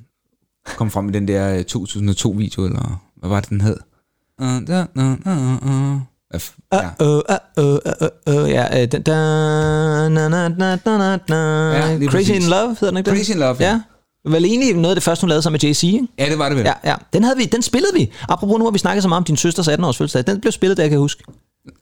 kom 0.65 0.91
frem 0.91 1.06
med 1.06 1.13
den 1.13 1.28
der 1.28 1.56
øh, 1.56 1.63
2002-video, 1.71 2.65
eller 2.65 3.02
hvad 3.15 3.30
var 3.30 3.39
det, 3.39 3.49
den 3.49 3.62
hed? 3.62 3.78
Ja. 4.41 4.86
Øh, 7.02 7.08
øh, 7.08 7.19
øh, 7.58 7.78
øh, 7.97 8.08
øh, 8.28 8.82
øh, 8.82 8.91
den 8.91 9.02
der... 9.02 9.23
Crazy 12.10 12.32
in 12.32 12.43
Love, 12.43 12.69
hedder 12.69 12.89
den 12.89 12.97
ikke? 12.97 13.12
Crazy 13.12 13.32
in 13.32 13.38
Love, 13.38 13.56
ja. 13.60 13.82
Vel 14.26 14.45
egentlig 14.45 14.73
noget 14.73 14.89
af 14.89 14.95
det 14.95 15.04
første, 15.04 15.23
hun 15.23 15.30
lavede 15.30 15.41
sammen 15.41 15.60
med 15.63 15.69
Jay-Z, 15.69 15.86
ikke? 15.86 16.08
ja, 16.19 16.30
det 16.30 16.38
var 16.39 16.49
det 16.49 16.58
vel. 16.58 16.65
Ja, 16.65 16.73
ja. 16.84 16.95
Den, 17.13 17.23
havde 17.23 17.38
vi, 17.38 17.45
den 17.45 17.62
spillede 17.62 17.93
vi. 17.93 18.12
Apropos 18.30 18.60
nu 18.60 18.63
har 18.63 18.71
vi 18.71 18.78
snakket 18.78 19.04
så 19.04 19.10
meget 19.10 19.19
om 19.19 19.23
din 19.23 19.38
søsters 19.38 19.67
18-års 19.67 19.97
fødselsdag. 19.97 20.34
Den 20.34 20.41
blev 20.41 20.52
spillet, 20.52 20.78
der 20.78 20.84
jeg 20.84 20.89
kan 20.89 20.99
huske. 20.99 21.23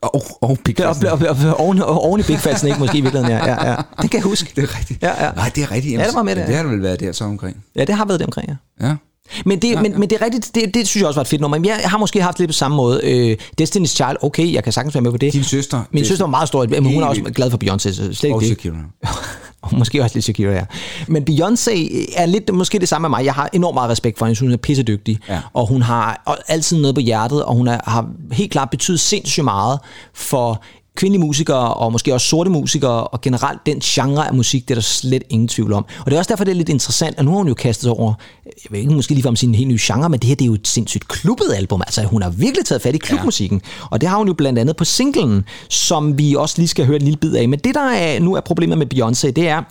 Og, 0.02 0.22
og 0.42 0.58
Big 0.66 0.78
Det 0.78 0.86
Fat. 0.86 1.06
op, 1.06 1.22
op, 1.22 1.28
op, 1.30 1.60
oven, 1.60 1.82
oven 1.82 2.20
i 2.20 2.24
Big 2.24 2.40
Fatsen, 2.40 2.68
ikke 2.68 2.80
måske 2.80 2.98
i 2.98 3.02
virkeligheden, 3.02 3.38
ja. 3.38 3.46
ja, 3.46 3.70
ja. 3.72 3.76
Den 4.02 4.10
kan 4.10 4.18
jeg 4.18 4.24
huske. 4.24 4.52
Det 4.56 4.64
er 4.64 4.78
rigtigt. 4.80 5.04
Ja, 5.04 5.26
ja. 5.26 5.32
Nej, 5.32 5.52
det 5.56 5.64
er 5.64 5.72
rigtigt. 5.72 6.00
Ja, 6.00 6.06
det 6.08 6.16
var 6.16 6.24
med 6.24 6.36
det. 6.36 6.42
det, 6.42 6.48
Det 6.48 6.56
har 6.56 6.64
det 6.64 6.72
vel 6.72 6.82
været 6.84 7.00
der 7.00 7.12
så 7.12 7.24
omkring. 7.24 7.64
Ja, 7.76 7.86
det 7.86 7.96
har 7.96 8.06
været 8.06 8.20
det 8.20 8.26
omkring, 8.26 8.50
ja. 8.82 8.88
Ja. 8.88 8.96
Men 9.46 9.60
det, 9.62 9.72
ja, 9.72 9.82
men, 9.82 10.00
men 10.00 10.10
det 10.10 10.22
er 10.22 10.26
rigtigt, 10.26 10.52
det, 10.56 10.74
det 10.74 10.88
synes 10.88 11.02
jeg 11.02 11.08
også 11.08 11.18
var 11.18 11.22
et 11.22 11.28
fedt 11.28 11.42
nummer. 11.42 11.58
Men 11.58 11.66
jeg 11.66 11.82
har 11.86 11.98
måske 11.98 12.22
haft 12.22 12.40
lidt 12.40 12.50
på 12.50 12.54
samme 12.54 12.78
måde. 12.78 13.02
Øh, 13.04 13.38
Destiny's 13.62 13.86
Child, 13.86 14.16
okay, 14.22 14.54
jeg 14.54 14.64
kan 14.64 14.74
sagtens 14.74 14.96
være 14.96 15.02
med 15.02 15.12
på 15.12 15.18
det. 15.18 15.34
Din 15.34 15.44
søster. 15.44 15.84
Min 15.92 16.00
det- 16.00 16.08
søster 16.08 16.26
var 16.26 16.30
meget 16.30 16.48
stor, 16.48 16.66
men 16.66 16.86
hun 16.86 17.04
er 17.04 17.08
også 17.08 17.22
glad 17.22 17.52
for 17.52 17.58
Beyoncé, 17.64 17.78
så 17.78 17.94
slet 17.96 18.24
ikke 18.24 18.36
Og 18.36 18.42
det. 18.42 18.48
Shakira. 18.48 18.76
Og 19.62 19.78
måske 19.78 20.04
også 20.04 20.16
lidt 20.16 20.24
Shakira, 20.24 20.52
ja. 20.52 20.64
Men 21.08 21.24
Beyoncé 21.30 21.72
er 22.16 22.26
lidt 22.26 22.54
måske 22.54 22.80
det 22.80 22.90
samme 22.90 23.10
med 23.10 23.18
mig. 23.18 23.26
Jeg 23.26 23.34
har 23.34 23.50
enormt 23.54 23.74
meget 23.74 23.90
respekt 23.90 24.18
for 24.18 24.26
hende. 24.26 24.40
Hun 24.40 24.52
er 24.52 24.58
pissedygtig. 24.58 25.20
Ja. 25.30 25.40
Og 25.54 25.68
hun 25.68 25.82
har 25.82 26.42
altid 26.48 26.78
noget 26.82 26.96
på 26.96 27.02
hjertet, 27.02 27.44
og 27.46 27.56
hun 27.56 27.68
er, 27.68 27.80
har 27.90 28.08
helt 28.32 28.52
klart 28.52 28.70
betydet 28.70 29.00
sindssygt 29.00 29.44
meget 29.44 29.80
for 30.14 30.64
kvindelige 30.96 31.22
musikere, 31.26 31.74
og 31.74 31.92
måske 31.92 32.14
også 32.14 32.28
sorte 32.28 32.50
musikere, 32.50 33.08
og 33.08 33.22
generelt 33.22 33.60
den 33.66 33.80
genre 33.80 34.28
af 34.28 34.34
musik, 34.34 34.64
det 34.68 34.72
er 34.72 34.76
der 34.76 34.82
slet 34.82 35.24
ingen 35.30 35.48
tvivl 35.48 35.74
om. 35.74 35.86
Og 36.00 36.06
det 36.06 36.14
er 36.14 36.18
også 36.18 36.30
derfor, 36.30 36.44
det 36.44 36.52
er 36.52 36.56
lidt 36.56 36.70
interessant, 36.70 37.18
at 37.18 37.26
nu 37.26 37.32
har 37.32 37.38
hun 37.38 37.48
jo 37.48 37.54
kastet 37.54 37.84
sig 37.84 37.92
over, 37.92 38.14
jeg 38.46 38.72
ved 38.72 38.80
ikke 38.80 38.92
måske 38.92 39.14
lige 39.14 39.28
om 39.28 39.36
sin 39.36 39.56
helt 39.56 39.68
nye 39.68 39.80
genre, 39.82 40.10
men 40.10 40.20
det 40.20 40.28
her 40.28 40.36
det 40.36 40.46
er 40.46 40.48
jo 40.48 40.54
et 40.54 40.68
sindssygt 40.68 41.08
klubbet 41.08 41.54
album. 41.56 41.82
Altså 41.82 42.04
hun 42.04 42.22
har 42.22 42.30
virkelig 42.30 42.66
taget 42.66 42.82
fat 42.82 42.96
i 42.96 42.98
klubmusikken, 42.98 43.62
ja. 43.64 43.88
og 43.92 44.02
det 44.02 44.10
har 44.10 44.18
hun 44.18 44.28
jo 44.28 44.34
blandt 44.34 44.60
andet 44.60 44.76
på 44.76 44.86
singlen, 44.86 45.46
som 45.70 46.18
vi 46.18 46.36
også 46.36 46.56
lige 46.58 46.68
skal 46.68 46.86
høre 46.86 46.96
en 46.96 47.02
lille 47.02 47.18
bid 47.18 47.36
af. 47.36 47.50
Men 47.50 47.60
det, 47.60 47.76
der 47.76 47.92
er, 47.92 48.20
nu 48.20 48.36
er 48.36 48.42
problemet 48.42 48.78
med 48.78 48.94
Beyoncé, 48.94 49.32
det 49.32 49.48
er, 49.48 49.64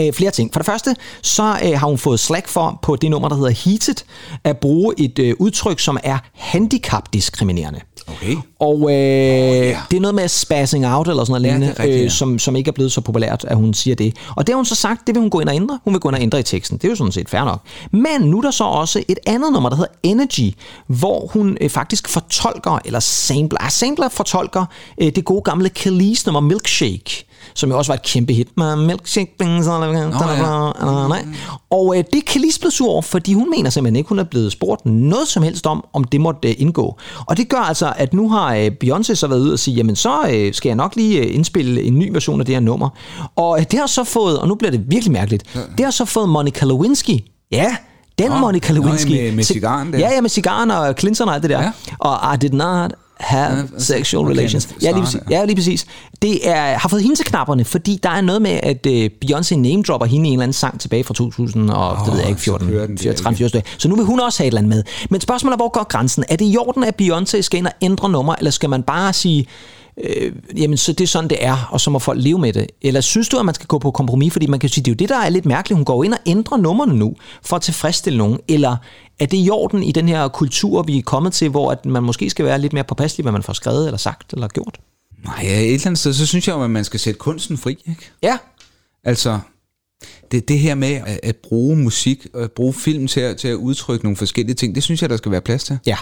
Øh, 0.00 0.12
flere 0.12 0.30
ting. 0.30 0.52
For 0.52 0.60
det 0.60 0.66
første, 0.66 0.96
så 1.22 1.42
øh, 1.42 1.78
har 1.78 1.86
hun 1.86 1.98
fået 1.98 2.20
slack 2.20 2.48
for 2.48 2.78
på 2.82 2.96
det 2.96 3.10
nummer, 3.10 3.28
der 3.28 3.36
hedder 3.36 3.50
Heated, 3.50 3.94
at 4.44 4.58
bruge 4.58 4.94
et 4.98 5.18
øh, 5.18 5.34
udtryk, 5.38 5.80
som 5.80 5.98
er 6.04 6.18
handicapdiskriminerende. 6.34 7.80
Okay. 8.12 8.36
Og 8.58 8.74
øh, 8.74 8.80
oh, 8.80 8.90
ja. 8.90 9.80
det 9.90 9.96
er 9.96 10.00
noget 10.00 10.14
med 10.14 10.28
spassing 10.28 10.86
out 10.86 11.08
eller 11.08 11.24
sådan 11.24 11.42
noget 11.42 11.44
Ja, 11.44 11.58
lignende, 11.58 11.82
rigtigt, 11.82 11.98
ja. 11.98 12.04
øh, 12.04 12.10
som, 12.10 12.38
som 12.38 12.56
ikke 12.56 12.68
er 12.68 12.72
blevet 12.72 12.92
så 12.92 13.00
populært, 13.00 13.44
at 13.48 13.56
hun 13.56 13.74
siger 13.74 13.96
det. 13.96 14.16
Og 14.36 14.46
det 14.46 14.52
har 14.52 14.56
hun 14.56 14.64
så 14.64 14.74
sagt, 14.74 15.06
det 15.06 15.14
vil 15.14 15.20
hun 15.20 15.30
gå 15.30 15.40
ind 15.40 15.48
og 15.48 15.54
ændre. 15.54 15.78
Hun 15.84 15.94
vil 15.94 16.00
gå 16.00 16.08
ind 16.08 16.16
og 16.16 16.22
ændre 16.22 16.40
i 16.40 16.42
teksten. 16.42 16.78
Det 16.78 16.84
er 16.84 16.88
jo 16.88 16.96
sådan 16.96 17.12
set 17.12 17.28
fair 17.28 17.44
nok. 17.44 17.60
Men 17.90 18.20
nu 18.20 18.38
er 18.38 18.42
der 18.42 18.50
så 18.50 18.64
også 18.64 19.02
et 19.08 19.18
andet 19.26 19.52
nummer, 19.52 19.68
der 19.68 19.76
hedder 19.76 19.92
Energy, 20.02 20.54
hvor 20.86 21.26
hun 21.26 21.56
øh, 21.60 21.70
faktisk 21.70 22.08
fortolker, 22.08 22.78
eller 22.84 23.00
sampler, 23.00 23.58
ah, 23.60 23.70
sampler 23.70 24.08
fortolker 24.08 24.64
øh, 25.00 25.12
det 25.16 25.24
gode 25.24 25.42
gamle 25.42 25.68
Khalees 25.68 26.26
nummer 26.26 26.40
Milkshake 26.40 27.27
som 27.58 27.70
jo 27.70 27.78
også 27.78 27.92
var 27.92 27.96
et 27.96 28.02
kæmpe 28.02 28.32
hit 28.32 28.48
med 28.56 28.76
Milkshake. 28.76 29.34
Bing, 29.38 29.64
så, 29.64 29.70
ja. 29.70 29.84
Og 31.70 31.96
øh, 31.98 32.04
det 32.12 32.18
er 32.18 32.22
Khalees 32.26 32.58
blevet 32.58 32.72
sur 32.72 32.90
over, 32.90 33.02
fordi 33.02 33.32
hun 33.34 33.50
mener 33.50 33.70
simpelthen 33.70 33.96
ikke, 33.96 34.08
hun 34.08 34.18
er 34.18 34.24
blevet 34.24 34.52
spurgt 34.52 34.86
noget 34.86 35.28
som 35.28 35.42
helst 35.42 35.66
om, 35.66 35.84
om 35.92 36.04
det 36.04 36.20
måtte 36.20 36.48
øh, 36.48 36.54
indgå. 36.58 36.98
Og 37.26 37.36
det 37.36 37.48
gør 37.48 37.58
altså, 37.58 37.92
at 37.96 38.14
nu 38.14 38.30
har 38.30 38.54
øh, 38.54 38.70
Beyoncé 38.84 39.14
så 39.14 39.26
været 39.26 39.40
ude 39.40 39.52
og 39.52 39.58
sige, 39.58 39.74
jamen 39.74 39.96
så 39.96 40.28
øh, 40.32 40.54
skal 40.54 40.68
jeg 40.68 40.76
nok 40.76 40.96
lige 40.96 41.18
øh, 41.18 41.34
indspille 41.34 41.82
en 41.82 41.98
ny 41.98 42.12
version 42.12 42.40
af 42.40 42.46
det 42.46 42.54
her 42.54 42.60
nummer. 42.60 42.88
Og 43.36 43.58
øh, 43.60 43.66
det 43.70 43.78
har 43.78 43.86
så 43.86 44.04
fået, 44.04 44.38
og 44.38 44.48
nu 44.48 44.54
bliver 44.54 44.70
det 44.70 44.84
virkelig 44.90 45.12
mærkeligt, 45.12 45.42
det 45.78 45.84
har 45.84 45.90
så 45.90 46.04
fået 46.04 46.28
Monica 46.28 46.64
Lewinsky, 46.66 47.18
ja, 47.52 47.76
den 48.18 48.30
Nå, 48.30 48.38
Monica 48.38 48.72
nå, 48.72 48.82
Lewinsky. 48.82 49.10
med- 49.10 49.32
med 49.32 49.44
til- 49.44 49.54
cigaren 49.54 49.92
der. 49.92 49.98
Ja, 49.98 50.14
ja, 50.14 50.20
med 50.20 50.30
cigaren 50.30 50.70
og 50.70 50.94
Clinton 50.98 51.28
og 51.28 51.34
alt 51.34 51.42
det 51.42 51.50
der. 51.50 51.62
Ja. 51.62 51.70
Og 51.98 52.34
I 52.34 52.36
did 52.36 52.50
not 52.50 52.92
have 53.20 53.56
Ja, 53.56 53.78
sexual 53.78 54.24
okay, 54.24 54.36
relations. 54.36 54.68
Ja, 54.82 54.90
lige 54.90 55.02
præcis. 55.02 55.20
Ja, 55.30 55.44
lige 55.44 55.56
præcis. 55.56 55.86
Det 56.22 56.48
er, 56.48 56.78
har 56.78 56.88
fået 56.88 57.02
hende 57.02 57.16
til 57.16 57.24
knapperne, 57.24 57.64
fordi 57.64 58.00
der 58.02 58.10
er 58.10 58.20
noget 58.20 58.42
med, 58.42 58.60
at 58.62 58.86
øh, 58.86 59.10
Beyoncé 59.24 59.54
name-dropper 59.56 60.06
hende 60.06 60.28
i 60.28 60.32
en 60.32 60.32
eller 60.32 60.42
anden 60.42 60.52
sang 60.52 60.80
tilbage 60.80 61.04
fra 61.04 61.14
2000, 61.14 61.70
og 61.70 61.90
oh, 61.90 61.98
det 62.04 62.12
ved 62.12 62.20
jeg 62.20 62.28
ikke, 62.28 62.40
så 62.40 62.44
14, 62.44 62.68
kører 62.68 62.86
den 62.86 62.96
der 62.96 63.02
14 63.02 63.22
13, 63.22 63.38
14, 63.38 63.62
Så 63.78 63.88
nu 63.88 63.96
vil 63.96 64.04
hun 64.04 64.20
også 64.20 64.38
have 64.38 64.46
et 64.46 64.50
eller 64.50 64.58
andet 64.58 64.68
med. 64.68 64.84
Men 65.10 65.20
spørgsmålet 65.20 65.52
er, 65.52 65.56
hvor 65.56 65.72
går 65.72 65.86
grænsen? 65.88 66.24
Er 66.28 66.36
det 66.36 66.44
i 66.44 66.56
orden, 66.56 66.84
at 66.84 67.02
Beyoncé 67.02 67.40
skal 67.40 67.58
ind 67.58 67.66
og 67.66 67.72
ændre 67.82 68.10
nummer, 68.10 68.34
eller 68.34 68.50
skal 68.50 68.70
man 68.70 68.82
bare 68.82 69.12
sige, 69.12 69.46
øh, 70.04 70.32
jamen 70.56 70.76
så 70.76 70.92
det 70.92 71.04
er 71.04 71.08
sådan, 71.08 71.30
det 71.30 71.44
er, 71.44 71.68
og 71.70 71.80
så 71.80 71.90
må 71.90 71.98
folk 71.98 72.22
leve 72.22 72.38
med 72.38 72.52
det? 72.52 72.66
Eller 72.82 73.00
synes 73.00 73.28
du, 73.28 73.38
at 73.38 73.44
man 73.44 73.54
skal 73.54 73.66
gå 73.66 73.78
på 73.78 73.90
kompromis? 73.90 74.32
Fordi 74.32 74.46
man 74.46 74.60
kan 74.60 74.70
sige, 74.70 74.84
det 74.84 74.90
er 74.90 74.92
jo 74.92 74.96
det, 74.96 75.08
der 75.08 75.18
er 75.18 75.28
lidt 75.28 75.46
mærkeligt. 75.46 75.76
Hun 75.76 75.84
går 75.84 76.04
ind 76.04 76.12
og 76.12 76.18
ændrer 76.26 76.56
nummerne 76.56 76.94
nu, 76.94 77.14
for 77.42 77.56
at 77.56 77.62
tilfredsstille 77.62 78.18
nogen. 78.18 78.38
Eller 78.48 78.76
er 79.18 79.26
det 79.26 79.38
i 79.46 79.50
orden 79.50 79.82
i 79.82 79.92
den 79.92 80.08
her 80.08 80.28
kultur, 80.28 80.82
vi 80.82 80.98
er 80.98 81.02
kommet 81.02 81.32
til, 81.32 81.48
hvor 81.48 81.72
at 81.72 81.86
man 81.86 82.02
måske 82.02 82.30
skal 82.30 82.44
være 82.44 82.58
lidt 82.58 82.72
mere 82.72 82.84
påpasselig, 82.84 83.24
hvad 83.24 83.32
man 83.32 83.42
får 83.42 83.52
skrevet, 83.52 83.86
eller 83.86 83.98
sagt, 83.98 84.32
eller 84.32 84.48
gjort? 84.48 84.80
Nej, 85.24 85.42
et 85.42 85.74
eller 85.74 85.86
andet 85.86 85.98
sted, 85.98 86.12
så 86.12 86.26
synes 86.26 86.48
jeg 86.48 86.56
jo, 86.56 86.62
at 86.62 86.70
man 86.70 86.84
skal 86.84 87.00
sætte 87.00 87.18
kunsten 87.18 87.58
fri, 87.58 87.70
ikke? 87.88 88.10
Ja, 88.22 88.38
Altså, 89.04 89.38
det, 90.32 90.48
det 90.48 90.58
her 90.58 90.74
med 90.74 90.92
at, 91.06 91.20
at 91.22 91.36
bruge 91.36 91.76
musik, 91.76 92.26
og 92.34 92.42
at 92.42 92.52
bruge 92.52 92.74
film 92.74 93.06
til 93.06 93.20
at, 93.20 93.36
til 93.36 93.48
at 93.48 93.54
udtrykke 93.54 94.04
nogle 94.04 94.16
forskellige 94.16 94.54
ting, 94.54 94.74
det 94.74 94.82
synes 94.82 95.02
jeg, 95.02 95.10
der 95.10 95.16
skal 95.16 95.32
være 95.32 95.40
plads 95.40 95.64
til. 95.64 95.78
Ja. 95.86 95.96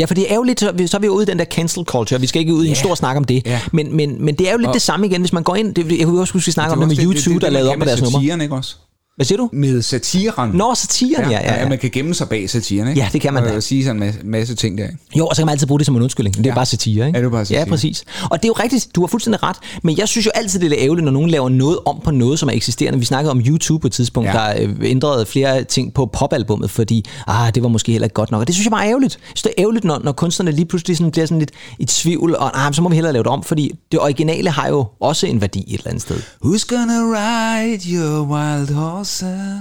Ja, 0.00 0.04
for 0.04 0.14
det 0.14 0.30
er 0.32 0.34
jo 0.34 0.42
lidt, 0.42 0.60
så 0.60 0.72
så 0.86 0.96
er 0.96 1.00
vi 1.00 1.06
jo 1.06 1.12
ude 1.12 1.22
i 1.22 1.26
den 1.26 1.38
der 1.38 1.44
cancel 1.44 1.84
culture. 1.84 2.20
Vi 2.20 2.26
skal 2.26 2.40
ikke 2.40 2.54
ud 2.54 2.64
i 2.64 2.68
en 2.68 2.74
Ja. 2.74 2.80
stor 2.80 2.94
snak 2.94 3.16
om 3.16 3.24
det. 3.24 3.42
Ja. 3.46 3.60
Men, 3.72 3.96
men, 3.96 4.24
men 4.24 4.34
det 4.34 4.48
er 4.48 4.52
jo 4.52 4.58
lidt 4.58 4.68
Og- 4.68 4.74
det 4.74 4.82
samme 4.82 5.06
igen, 5.06 5.20
hvis 5.20 5.32
man 5.32 5.42
går 5.42 5.56
ind... 5.56 5.74
Det, 5.74 5.98
jeg 5.98 6.06
kunne 6.06 6.20
også 6.20 6.32
huske, 6.32 6.46
vi 6.46 6.52
snakker 6.52 6.72
om 6.72 6.88
det 6.88 6.88
med 6.98 7.04
YouTube, 7.04 7.40
der 7.40 7.46
man 7.46 7.52
lavede 7.52 7.68
kan 7.68 7.72
op 7.72 7.78
med 7.78 7.86
med 7.86 7.96
deres 7.96 8.12
nummer. 8.12 8.42
ikke 8.42 8.54
også? 8.54 8.76
Hvad 9.16 9.26
siger 9.26 9.36
du? 9.38 9.48
Med 9.52 9.82
satiren. 9.82 10.50
Nå, 10.50 10.74
satiren, 10.74 11.30
ja, 11.30 11.40
ja, 11.40 11.54
ja. 11.54 11.62
At 11.62 11.68
man 11.68 11.78
kan 11.78 11.90
gemme 11.90 12.14
sig 12.14 12.28
bag 12.28 12.50
satiren, 12.50 12.88
ikke? 12.88 13.00
Ja, 13.00 13.08
det 13.12 13.20
kan 13.20 13.34
man 13.34 13.42
da. 13.44 13.56
Og 13.56 13.62
sige 13.62 13.84
sådan 13.84 13.96
en 13.96 14.00
masse, 14.06 14.20
masse 14.24 14.54
ting 14.54 14.78
der. 14.78 14.86
Jo, 15.18 15.26
og 15.26 15.36
så 15.36 15.40
kan 15.42 15.46
man 15.46 15.52
altid 15.52 15.66
bruge 15.66 15.78
det 15.78 15.86
som 15.86 15.96
en 15.96 16.02
undskyldning. 16.02 16.36
Det 16.36 16.46
er 16.46 16.50
Ja. 16.50 16.54
bare 16.54 16.66
satire, 16.66 17.06
ikke? 17.06 17.18
Ja, 17.18 17.22
det 17.22 17.26
er 17.26 17.30
bare 17.30 17.44
satire. 17.44 17.60
Ja, 17.60 17.64
præcis. 17.64 18.04
Og 18.30 18.38
det 18.42 18.44
er 18.44 18.48
jo 18.48 18.52
rigtigt, 18.62 18.88
du 18.94 19.00
har 19.00 19.06
fuldstændig 19.06 19.42
ret. 19.42 19.56
Men 19.82 19.98
jeg 19.98 20.08
synes 20.08 20.26
jo 20.26 20.30
altid, 20.34 20.60
det 20.60 20.66
er 20.66 20.70
lidt 20.70 20.80
ærgerligt, 20.80 21.04
når 21.04 21.12
nogen 21.12 21.30
laver 21.30 21.48
noget 21.48 21.78
om 21.86 22.00
på 22.04 22.10
noget, 22.10 22.38
som 22.38 22.48
er 22.48 22.52
eksisterende. 22.52 22.98
Vi 22.98 23.04
snakkede 23.04 23.30
om 23.30 23.40
YouTube 23.40 23.80
på 23.80 23.86
et 23.86 23.92
tidspunkt, 23.92 24.28
Ja. 24.28 24.32
der 24.32 24.54
øh, 24.62 24.74
ændrede 24.82 25.26
flere 25.26 25.64
ting 25.64 25.94
på 25.94 26.06
popalbummet, 26.06 26.70
fordi 26.70 27.04
ah, 27.26 27.54
det 27.54 27.62
var 27.62 27.68
måske 27.68 27.92
heller 27.92 28.06
ikke 28.06 28.14
godt 28.14 28.30
nok. 28.30 28.40
Og 28.40 28.46
det 28.46 28.54
synes 28.54 28.66
jeg 28.66 28.70
bare 28.70 28.84
er 28.84 28.88
ærgerligt. 28.88 29.12
Synes, 29.24 29.42
det 29.42 29.52
er 29.56 29.62
ærgerligt, 29.62 29.84
når, 29.84 30.00
når 30.04 30.12
kunstnerne 30.12 30.50
lige 30.52 30.66
pludselig 30.66 30.96
sådan 30.96 31.10
bliver 31.10 31.26
sådan 31.26 31.38
lidt 31.38 31.50
i 31.78 31.84
tvivl, 31.84 32.36
og 32.36 32.66
ah, 32.66 32.74
så 32.74 32.82
må 32.82 32.88
vi 32.88 32.94
hellere 32.94 33.12
lave 33.12 33.22
det 33.22 33.30
om, 33.32 33.42
fordi 33.42 33.72
det 33.92 34.00
originale 34.00 34.50
har 34.50 34.68
jo 34.68 34.86
også 35.00 35.26
en 35.26 35.40
værdi 35.40 35.64
et 35.68 35.72
eller 35.78 35.88
andet 35.90 36.02
sted. 36.02 36.16
Who's 36.44 36.66
gonna 36.68 36.98
ride 37.00 37.82
your 37.94 38.26
wild 38.26 39.01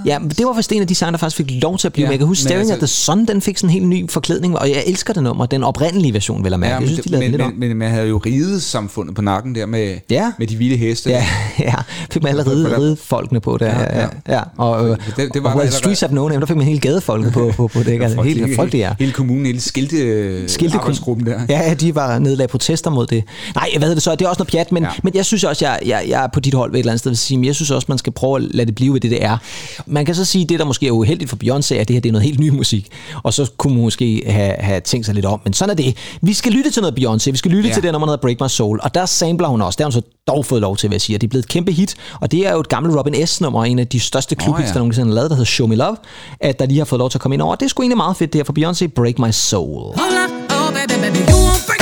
Ja, 0.05 0.19
men 0.19 0.29
det 0.29 0.45
var 0.45 0.53
faktisk 0.53 0.71
en 0.71 0.81
af 0.81 0.87
de 0.87 0.95
sange, 0.95 1.11
der 1.11 1.17
faktisk 1.17 1.37
fik 1.37 1.51
lov 1.63 1.77
til 1.77 1.87
at 1.87 1.93
blive 1.93 2.03
Ja, 2.03 2.07
med. 2.07 2.13
Jeg 2.13 2.19
kan 2.19 2.27
huske, 2.27 2.41
men 2.43 2.47
Staring 2.47 2.59
altså- 2.61 2.73
at 2.73 2.79
the 2.79 2.87
Sun, 2.87 3.25
den 3.25 3.41
fik 3.41 3.57
sådan 3.57 3.69
en 3.69 3.73
helt 3.73 3.87
ny 3.87 4.09
forklædning, 4.09 4.59
og 4.59 4.69
jeg 4.69 4.83
elsker 4.87 5.13
det 5.13 5.23
nummer, 5.23 5.45
den 5.45 5.63
oprindelige 5.63 6.13
version, 6.13 6.43
vil 6.43 6.49
jeg 6.49 6.59
mærke. 6.59 6.69
Ja, 6.69 6.73
jeg 6.75 6.81
men, 6.81 6.87
synes, 6.89 7.03
de 7.05 7.09
det- 7.11 7.19
men, 7.19 7.31
lidt 7.31 7.41
om. 7.41 7.51
men, 7.57 7.69
men, 7.69 7.77
man 7.77 7.91
havde 7.91 8.07
jo 8.07 8.17
ridet 8.17 8.61
samfundet 8.63 9.15
på 9.15 9.21
nakken 9.21 9.55
der 9.55 9.65
med, 9.65 9.95
Ja. 10.09 10.31
med 10.39 10.47
de 10.47 10.55
vilde 10.57 10.77
heste. 10.77 11.09
Ja, 11.09 11.25
ja. 11.59 11.73
Fik 12.11 12.23
man 12.23 12.29
allerede 12.29 12.77
ride 12.77 12.97
folkene 13.03 13.39
på 13.39 13.57
der. 13.59 13.65
Ja, 13.65 13.99
ja. 14.01 14.07
ja. 14.29 14.41
Og, 14.57 14.89
øh, 14.89 14.97
Det- 15.17 15.33
det 15.33 15.43
var 15.43 15.49
og 15.49 15.51
allerede- 15.51 15.71
Streets 15.77 15.99
Have 16.01 16.09
Known, 16.09 16.31
der 16.31 16.45
fik 16.45 16.55
man 16.57 16.65
hele 16.65 16.79
gadefolkene 16.79 17.31
på, 17.31 17.51
på, 17.57 17.67
på 17.67 17.83
dæk. 17.83 18.01
Altså, 18.01 18.21
helt 18.31 18.55
frygteligt, 18.55 18.81
ja. 18.83 18.93
Hele 18.99 19.11
kommunen, 19.11 19.45
hele 19.45 19.61
skilte, 19.61 20.49
Skilte 20.49 20.77
arbejdsgruppen 20.77 21.25
der. 21.25 21.39
Ja, 21.49 21.59
ja, 21.67 21.73
de 21.73 21.95
var 21.95 22.19
nedlagt 22.19 22.51
protester 22.51 22.89
mod 22.89 23.07
det. 23.07 23.23
Nej, 23.55 23.69
hvad 23.71 23.81
hedder 23.81 23.93
det 23.95 24.03
så? 24.03 24.11
Det 24.15 24.21
er 24.25 24.29
også 24.29 24.39
noget 24.39 24.51
pjat, 24.51 24.71
men, 24.71 24.83
ja. 24.83 24.89
Ja. 24.89 24.95
men 25.03 25.15
jeg 25.15 25.25
synes 25.25 25.43
også, 25.43 25.65
jeg, 25.65 25.79
jeg, 25.85 26.05
jeg 26.07 26.23
er 26.23 26.27
på 26.33 26.39
dit 26.39 26.53
hold 26.53 26.71
ved 26.71 26.75
et 26.75 26.79
eller 26.79 26.91
andet 26.91 26.99
sted, 26.99 27.11
vil 27.11 27.17
sige, 27.17 27.37
men 27.37 27.45
jeg 27.45 27.55
synes 27.55 27.71
også, 27.71 27.85
man 27.89 27.97
skal 27.97 28.13
prøve 28.13 28.35
at 28.37 28.41
lade 28.43 28.65
det 28.65 28.75
blive 28.75 28.93
ved 28.93 28.99
det, 28.99 29.11
det 29.11 29.23
er. 29.23 29.30
Man 29.85 30.05
kan 30.05 30.15
så 30.15 30.25
sige, 30.25 30.45
det 30.45 30.59
der 30.59 30.65
måske 30.65 30.87
er 30.87 30.91
uheldigt 30.91 31.29
for 31.29 31.37
Beyoncé, 31.43 31.75
at 31.75 31.87
det 31.87 31.93
her 31.93 32.01
det 32.01 32.09
er 32.09 32.11
noget 32.11 32.25
helt 32.25 32.39
ny 32.39 32.49
musik, 32.49 32.87
og 33.23 33.33
så 33.33 33.51
kunne 33.57 33.73
man 33.73 33.83
måske 33.83 34.23
have, 34.27 34.55
have 34.59 34.81
tænkt 34.81 35.05
sig 35.05 35.15
lidt 35.15 35.25
om, 35.25 35.41
men 35.43 35.53
sådan 35.53 35.69
er 35.69 35.75
det. 35.75 35.97
Vi 36.21 36.33
skal 36.33 36.51
lytte 36.51 36.71
til 36.71 36.81
noget 36.81 36.99
Beyoncé, 36.99 37.31
vi 37.31 37.37
skal 37.37 37.51
lytte 37.51 37.69
ja. 37.69 37.73
Til 37.73 37.83
det 37.83 37.91
nummer, 37.91 38.05
der 38.05 38.11
hedder 38.11 38.21
Break 38.21 38.41
My 38.41 38.47
Soul, 38.47 38.79
og 38.83 38.95
der 38.95 39.05
sampler 39.05 39.47
hun 39.47 39.61
også, 39.61 39.77
det 39.77 39.83
har 39.83 39.91
hun 39.91 39.91
så 39.91 40.01
dog 40.27 40.45
fået 40.45 40.61
lov 40.61 40.77
til, 40.77 40.87
hvad 40.87 40.95
jeg 40.95 41.01
siger. 41.01 41.19
Det 41.19 41.27
er 41.27 41.29
blevet 41.29 41.43
et 41.43 41.49
kæmpe 41.49 41.71
hit, 41.71 41.95
og 42.21 42.31
det 42.31 42.47
er 42.47 42.51
jo 42.51 42.59
et 42.59 42.69
gammelt 42.69 42.95
Robin 42.97 43.27
S-nummer, 43.27 43.65
en 43.65 43.79
af 43.79 43.87
de 43.87 43.99
største 43.99 44.35
klubhits, 44.35 44.65
oh, 44.65 44.67
ja. 44.69 44.73
der 44.73 44.79
nogensinde 44.79 45.07
har 45.07 45.15
lavet, 45.15 45.29
der 45.29 45.35
hedder 45.35 45.49
Show 45.49 45.67
Me 45.67 45.75
Love, 45.75 45.97
at 46.39 46.59
der 46.59 46.65
lige 46.65 46.77
har 46.77 46.85
fået 46.85 46.99
lov 46.99 47.09
til 47.09 47.17
at 47.17 47.21
komme 47.21 47.35
ind 47.35 47.41
over. 47.41 47.55
Det 47.55 47.65
er 47.65 47.69
sgu 47.69 47.81
egentlig 47.81 47.97
meget 47.97 48.17
fedt, 48.17 48.33
det 48.33 48.39
her 48.39 48.43
for 48.43 48.53
Beyoncé, 48.59 48.87
Break 48.87 49.19
My 49.19 49.31
Soul. 49.31 49.81
Hold 49.81 50.15
up, 50.25 50.51
oh 50.51 50.73
baby, 50.73 51.01
baby, 51.01 51.17
you 51.17 51.37
won't 51.37 51.65
break 51.67 51.80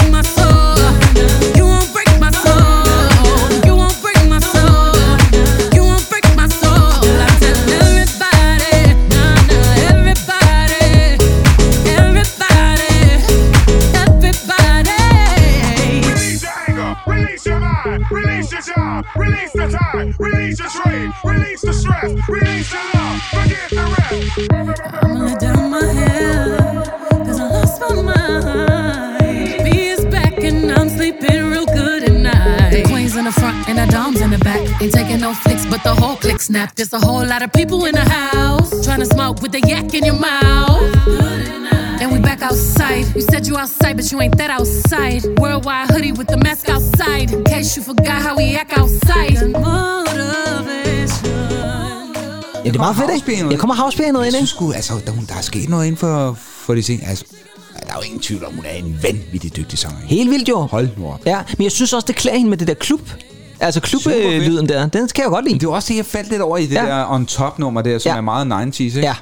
Ain't 34.81 34.93
taking 34.93 35.19
no 35.19 35.33
flicks, 35.33 35.65
but 35.65 35.81
the 35.83 35.93
whole 35.93 36.15
click 36.15 36.39
snap. 36.39 36.73
There's 36.75 36.93
a 36.93 36.99
whole 36.99 37.25
lot 37.25 37.41
of 37.41 37.51
people 37.51 37.79
in 37.89 37.95
the 37.95 38.07
house 38.09 38.69
trying 38.85 39.01
to 39.01 39.05
smoke 39.05 39.41
with 39.41 39.51
the 39.51 39.59
yak 39.71 39.93
in 39.93 40.05
your 40.05 40.19
mouth. 40.29 40.81
And 42.01 42.07
we 42.13 42.19
back 42.19 42.41
outside. 42.41 43.05
You 43.15 43.21
said 43.31 43.45
you 43.47 43.57
outside, 43.57 43.95
but 43.97 44.09
you 44.11 44.21
ain't 44.21 44.37
that 44.37 44.49
outside. 44.57 45.21
Worldwide 45.41 45.87
hoodie 45.91 46.13
with 46.13 46.27
the 46.27 46.37
mask 46.37 46.69
outside. 46.69 47.27
In 47.33 47.43
case 47.43 47.75
you 47.75 47.83
forgot 47.83 48.21
how 48.21 48.37
we 48.37 48.55
act 48.55 48.77
outside. 48.77 49.35
Ja, 52.65 52.69
det 52.69 52.75
er 52.75 52.79
meget 52.79 52.95
fedt, 52.95 53.29
ikke? 53.29 53.47
Jeg 53.51 53.59
kommer 53.59 53.75
house-pianoet 53.75 54.25
ind, 54.25 54.33
Jeg 54.33 54.39
ikke? 54.41 54.47
synes 54.47 54.49
sgu, 54.49 54.71
altså, 54.71 54.93
der, 55.05 55.11
der 55.29 55.35
er 55.35 55.41
sket 55.41 55.69
noget 55.69 55.85
inden 55.85 55.97
for, 55.97 56.33
for 56.39 56.73
de 56.75 56.81
ting. 56.81 57.07
Altså, 57.07 57.25
der 57.85 57.89
er 57.93 57.95
jo 57.95 58.01
ingen 58.01 58.19
tvivl 58.19 58.45
om, 58.45 58.53
hun 58.55 58.65
er 58.65 58.71
en 58.71 58.99
vanvittig 59.03 59.55
dygtig 59.55 59.79
sanger. 59.79 59.97
Helt 60.05 60.29
vildt 60.29 60.49
jo. 60.49 60.59
Hold 60.59 60.89
nu 60.97 61.05
op. 61.07 61.21
Ja, 61.25 61.41
men 61.57 61.63
jeg 61.63 61.71
synes 61.71 61.93
også, 61.93 62.05
det 62.07 62.15
klæder 62.15 62.37
hende 62.37 62.49
med 62.49 62.57
det 62.57 62.67
der 62.67 62.73
klub. 62.73 63.01
Altså 63.59 63.81
klublyden 63.81 64.69
der, 64.69 64.87
den 64.87 65.07
kan 65.07 65.23
jeg 65.23 65.31
godt 65.31 65.45
lide. 65.45 65.53
Men 65.53 65.59
det 65.59 65.67
er 65.67 65.71
også 65.71 65.87
det, 65.93 65.97
jeg 65.97 66.05
faldt 66.05 66.29
lidt 66.29 66.41
over 66.41 66.57
i 66.57 66.65
det 66.65 66.75
Ja. 66.75 66.85
der 66.85 67.05
on-top-nummer 67.11 67.81
der, 67.81 67.97
som 67.99 68.09
ja. 68.09 68.17
er 68.17 68.21
meget 68.21 68.73
90's, 68.75 68.83
ikke? 68.83 68.99
Ja. 68.99 69.15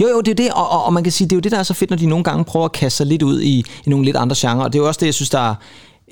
Jo, 0.00 0.08
jo, 0.08 0.20
det 0.20 0.30
er 0.30 0.34
det, 0.34 0.50
og, 0.52 0.70
og, 0.70 0.84
og 0.84 0.92
man 0.92 1.02
kan 1.02 1.12
sige, 1.12 1.28
det 1.28 1.32
er 1.32 1.36
jo 1.36 1.40
det, 1.40 1.52
der 1.52 1.58
er 1.58 1.62
så 1.62 1.74
fedt, 1.74 1.90
når 1.90 1.96
de 1.96 2.06
nogle 2.06 2.24
gange 2.24 2.44
prøver 2.44 2.64
at 2.64 2.72
kaste 2.72 2.96
sig 2.96 3.06
lidt 3.06 3.22
ud 3.22 3.40
i, 3.40 3.58
i 3.58 3.90
nogle 3.90 4.04
lidt 4.04 4.16
andre 4.16 4.36
genrer. 4.38 4.64
Og 4.64 4.72
det 4.72 4.78
er 4.78 4.82
jo 4.82 4.88
også 4.88 4.98
det, 5.00 5.06
jeg 5.06 5.14
synes, 5.14 5.30
der 5.30 5.50
er 5.50 5.54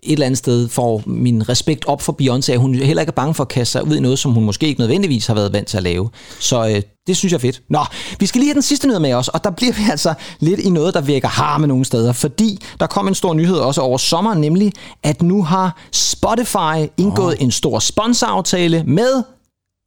et 0.03 0.13
eller 0.13 0.27
andet 0.27 0.39
sted 0.39 0.69
får 0.69 1.03
min 1.07 1.49
respekt 1.49 1.85
op 1.87 2.03
for 2.03 2.17
Beyoncé, 2.23 2.53
at 2.53 2.59
hun 2.59 2.75
heller 2.75 3.01
ikke 3.01 3.11
er 3.11 3.15
bange 3.15 3.35
for 3.35 3.45
at 3.45 3.49
kaste 3.49 3.73
sig 3.73 3.87
ud 3.87 3.97
i 3.97 4.01
noget, 4.01 4.19
som 4.19 4.33
hun 4.33 4.45
måske 4.45 4.67
ikke 4.67 4.81
nødvendigvis 4.81 5.27
har 5.27 5.35
været 5.35 5.53
vant 5.53 5.69
til 5.69 5.77
at 5.77 5.83
lave. 5.83 6.11
Så 6.41 6.69
øh, 6.69 6.83
det 7.09 7.17
synes 7.17 7.33
jeg 7.33 7.39
er 7.39 7.41
fedt. 7.41 7.63
Nå, 7.71 7.85
vi 8.21 8.27
skal 8.27 8.39
lige 8.39 8.49
have 8.49 8.55
den 8.55 8.63
sidste 8.63 8.87
nyhed 8.87 9.01
med 9.01 9.13
os, 9.15 9.29
og 9.29 9.45
der 9.45 9.51
bliver 9.51 9.73
vi 9.73 9.83
altså 9.91 10.15
lidt 10.41 10.61
i 10.61 10.71
noget, 10.71 10.95
der 10.95 11.01
vækker 11.01 11.29
harme 11.29 11.67
nogle 11.67 11.85
steder, 11.85 12.13
fordi 12.13 12.59
der 12.81 12.87
kom 12.87 13.09
en 13.09 13.15
stor 13.15 13.35
nyhed 13.35 13.57
også 13.57 13.81
over 13.81 13.99
sommeren, 13.99 14.41
nemlig 14.41 14.73
at 15.03 15.23
nu 15.23 15.43
har 15.43 15.77
Spotify 15.93 16.91
indgået 16.97 17.37
oh. 17.37 17.43
en 17.43 17.51
stor 17.51 17.79
sponsoraftale 17.79 18.85
med 18.87 19.23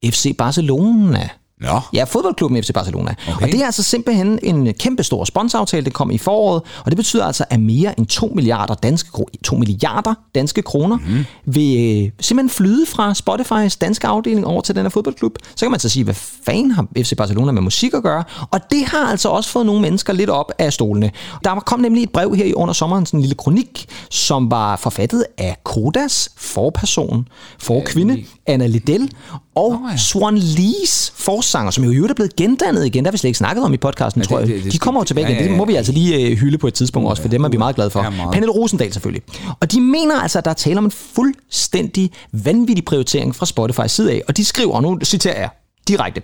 FC 0.06 0.38
Barcelona. 0.38 1.30
Nå. 1.62 1.80
Ja, 1.94 2.04
fodboldklubben 2.04 2.64
FC 2.64 2.74
Barcelona. 2.74 3.16
Okay. 3.28 3.46
Og 3.46 3.52
det 3.52 3.62
er 3.62 3.66
altså 3.66 3.84
simpelthen 3.84 4.40
en 4.44 4.74
kæmpe 4.74 5.04
stor 5.04 5.26
sponsoraftale, 5.26 5.86
det 5.86 5.94
kom 5.94 6.12
i 6.12 6.18
foråret, 6.18 6.62
og 6.86 6.92
det 6.92 6.98
betyder 6.98 7.26
altså, 7.26 7.46
at 7.50 7.60
mere 7.60 8.00
end 8.00 8.08
2 8.08 8.32
milliarder 8.36 8.74
danske, 8.74 9.10
kro- 9.14 9.42
2 9.44 9.56
milliarder 9.56 10.14
danske 10.36 10.62
kroner 10.62 10.98
mm. 10.98 11.26
vil 11.46 12.04
øh, 12.06 12.12
simpelthen 12.20 12.50
flyde 12.50 12.86
fra 12.86 13.14
Spotifys 13.14 13.76
danske 13.76 14.08
afdeling 14.08 14.48
over 14.48 14.62
til 14.62 14.76
den 14.76 14.84
her 14.84 14.90
fodboldklub. 14.90 15.38
Så 15.56 15.66
kan 15.66 15.72
man 15.72 15.80
så 15.80 15.90
sige, 15.90 16.04
hvad 16.04 16.14
fanden 16.46 16.72
har 16.72 16.88
FC 16.98 17.16
Barcelona 17.18 17.52
med 17.52 17.62
musik 17.62 17.94
at 17.94 18.04
gøre? 18.04 18.24
Og 18.52 18.60
det 18.72 18.86
har 18.86 19.12
altså 19.12 19.30
også 19.30 19.50
fået 19.50 19.66
nogle 19.66 19.82
mennesker 19.82 20.14
lidt 20.14 20.30
op 20.30 20.52
af 20.60 20.74
stolene. 20.74 21.12
Der 21.44 21.56
kom 21.56 21.80
nemlig 21.80 22.04
et 22.04 22.12
brev 22.12 22.36
her 22.36 22.46
i 22.46 22.54
under 22.54 22.74
sommeren, 22.74 23.06
sådan 23.06 23.18
en 23.18 23.22
lille 23.22 23.36
kronik, 23.36 23.86
som 24.10 24.52
var 24.52 24.76
forfattet 24.76 25.26
af 25.38 25.58
Kodas 25.64 26.30
forperson, 26.38 27.28
forkvinde, 27.60 28.24
Anna 28.48 28.68
Liddell, 28.68 29.10
og 29.56 29.82
ja. 29.92 29.98
Swan 29.98 30.38
Lees 30.38 31.14
forsanger, 31.16 31.72
som 31.72 31.84
jo 31.84 31.92
i 31.92 31.96
øvrigt 31.96 32.12
er 32.12 32.16
blevet 32.16 32.36
gendannet 32.36 32.86
igen. 32.86 33.06
Der 33.06 33.10
har 33.10 33.12
vi 33.12 33.18
slet 33.18 33.28
ikke 33.28 33.38
snakket 33.38 33.64
om 33.66 33.74
i 33.74 33.78
podcasten, 33.78 34.22
Ja, 34.22 34.28
tror 34.28 34.38
det- 34.38 34.42
jeg. 34.48 34.56
det- 34.56 34.64
det 34.64 34.72
de 34.72 34.78
skal- 34.78 34.80
kommer 34.80 35.02
jo 35.02 35.06
tilbage 35.06 35.28
ja, 35.28 35.34
igen. 35.34 35.44
ja, 35.44 35.50
Det 35.50 35.58
må 35.58 35.64
ja. 35.64 35.68
vi 35.68 35.76
altså 35.76 35.92
lige 35.92 36.16
øh, 36.32 36.38
hylde 36.38 36.58
på 36.58 36.68
et 36.68 36.74
tidspunkt 36.74 37.10
også, 37.10 37.22
for 37.22 37.30
dem 37.30 37.44
er 37.44 37.50
vi 37.50 37.58
meget 37.58 37.76
glade 37.76 37.90
for. 37.90 38.04
Ja, 38.04 38.10
meget. 38.10 38.32
Pernille 38.32 38.52
Rosendal 38.54 38.94
selvfølgelig. 38.94 39.22
Og 39.60 39.72
de 39.72 39.82
mener 39.82 40.16
altså, 40.22 40.38
at 40.38 40.46
der 40.46 40.52
er 40.52 40.56
tale 40.56 40.78
om 40.78 40.86
en 40.86 40.92
fuldstændig 40.92 42.12
vanvittig 42.32 42.86
prioritering 42.86 43.36
fra 43.36 43.46
Spotify 43.46 43.88
side 43.88 44.12
af. 44.12 44.22
Og 44.28 44.38
de 44.38 44.46
skriver, 44.46 44.74
og 44.76 44.82
nu 44.82 45.00
citerer 45.04 45.40
jeg 45.40 45.50
direkte. 45.88 46.22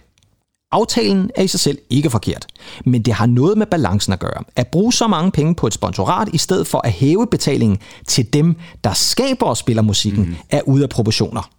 Aftalen 0.71 1.31
er 1.35 1.43
i 1.43 1.47
sig 1.47 1.59
selv 1.59 1.77
ikke 1.89 2.09
forkert, 2.09 2.45
men 2.85 3.01
det 3.01 3.13
har 3.13 3.25
noget 3.25 3.57
med 3.57 3.65
balancen 3.65 4.13
at 4.13 4.19
gøre. 4.19 4.43
At 4.55 4.67
bruge 4.67 4.93
så 4.93 5.07
mange 5.07 5.31
penge 5.31 5.55
på 5.55 5.67
et 5.67 5.73
sponsorat, 5.73 6.29
i 6.33 6.37
stedet 6.37 6.67
for 6.67 6.81
at 6.85 6.91
hæve 6.91 7.27
betalingen 7.27 7.77
til 8.07 8.33
dem, 8.33 8.55
der 8.83 8.93
skaber 8.93 9.45
og 9.45 9.57
spiller 9.57 9.83
musikken, 9.83 10.23
mm. 10.25 10.35
er 10.49 10.61
ude 10.61 10.83
af 10.83 10.89
proportioner. 10.89 11.49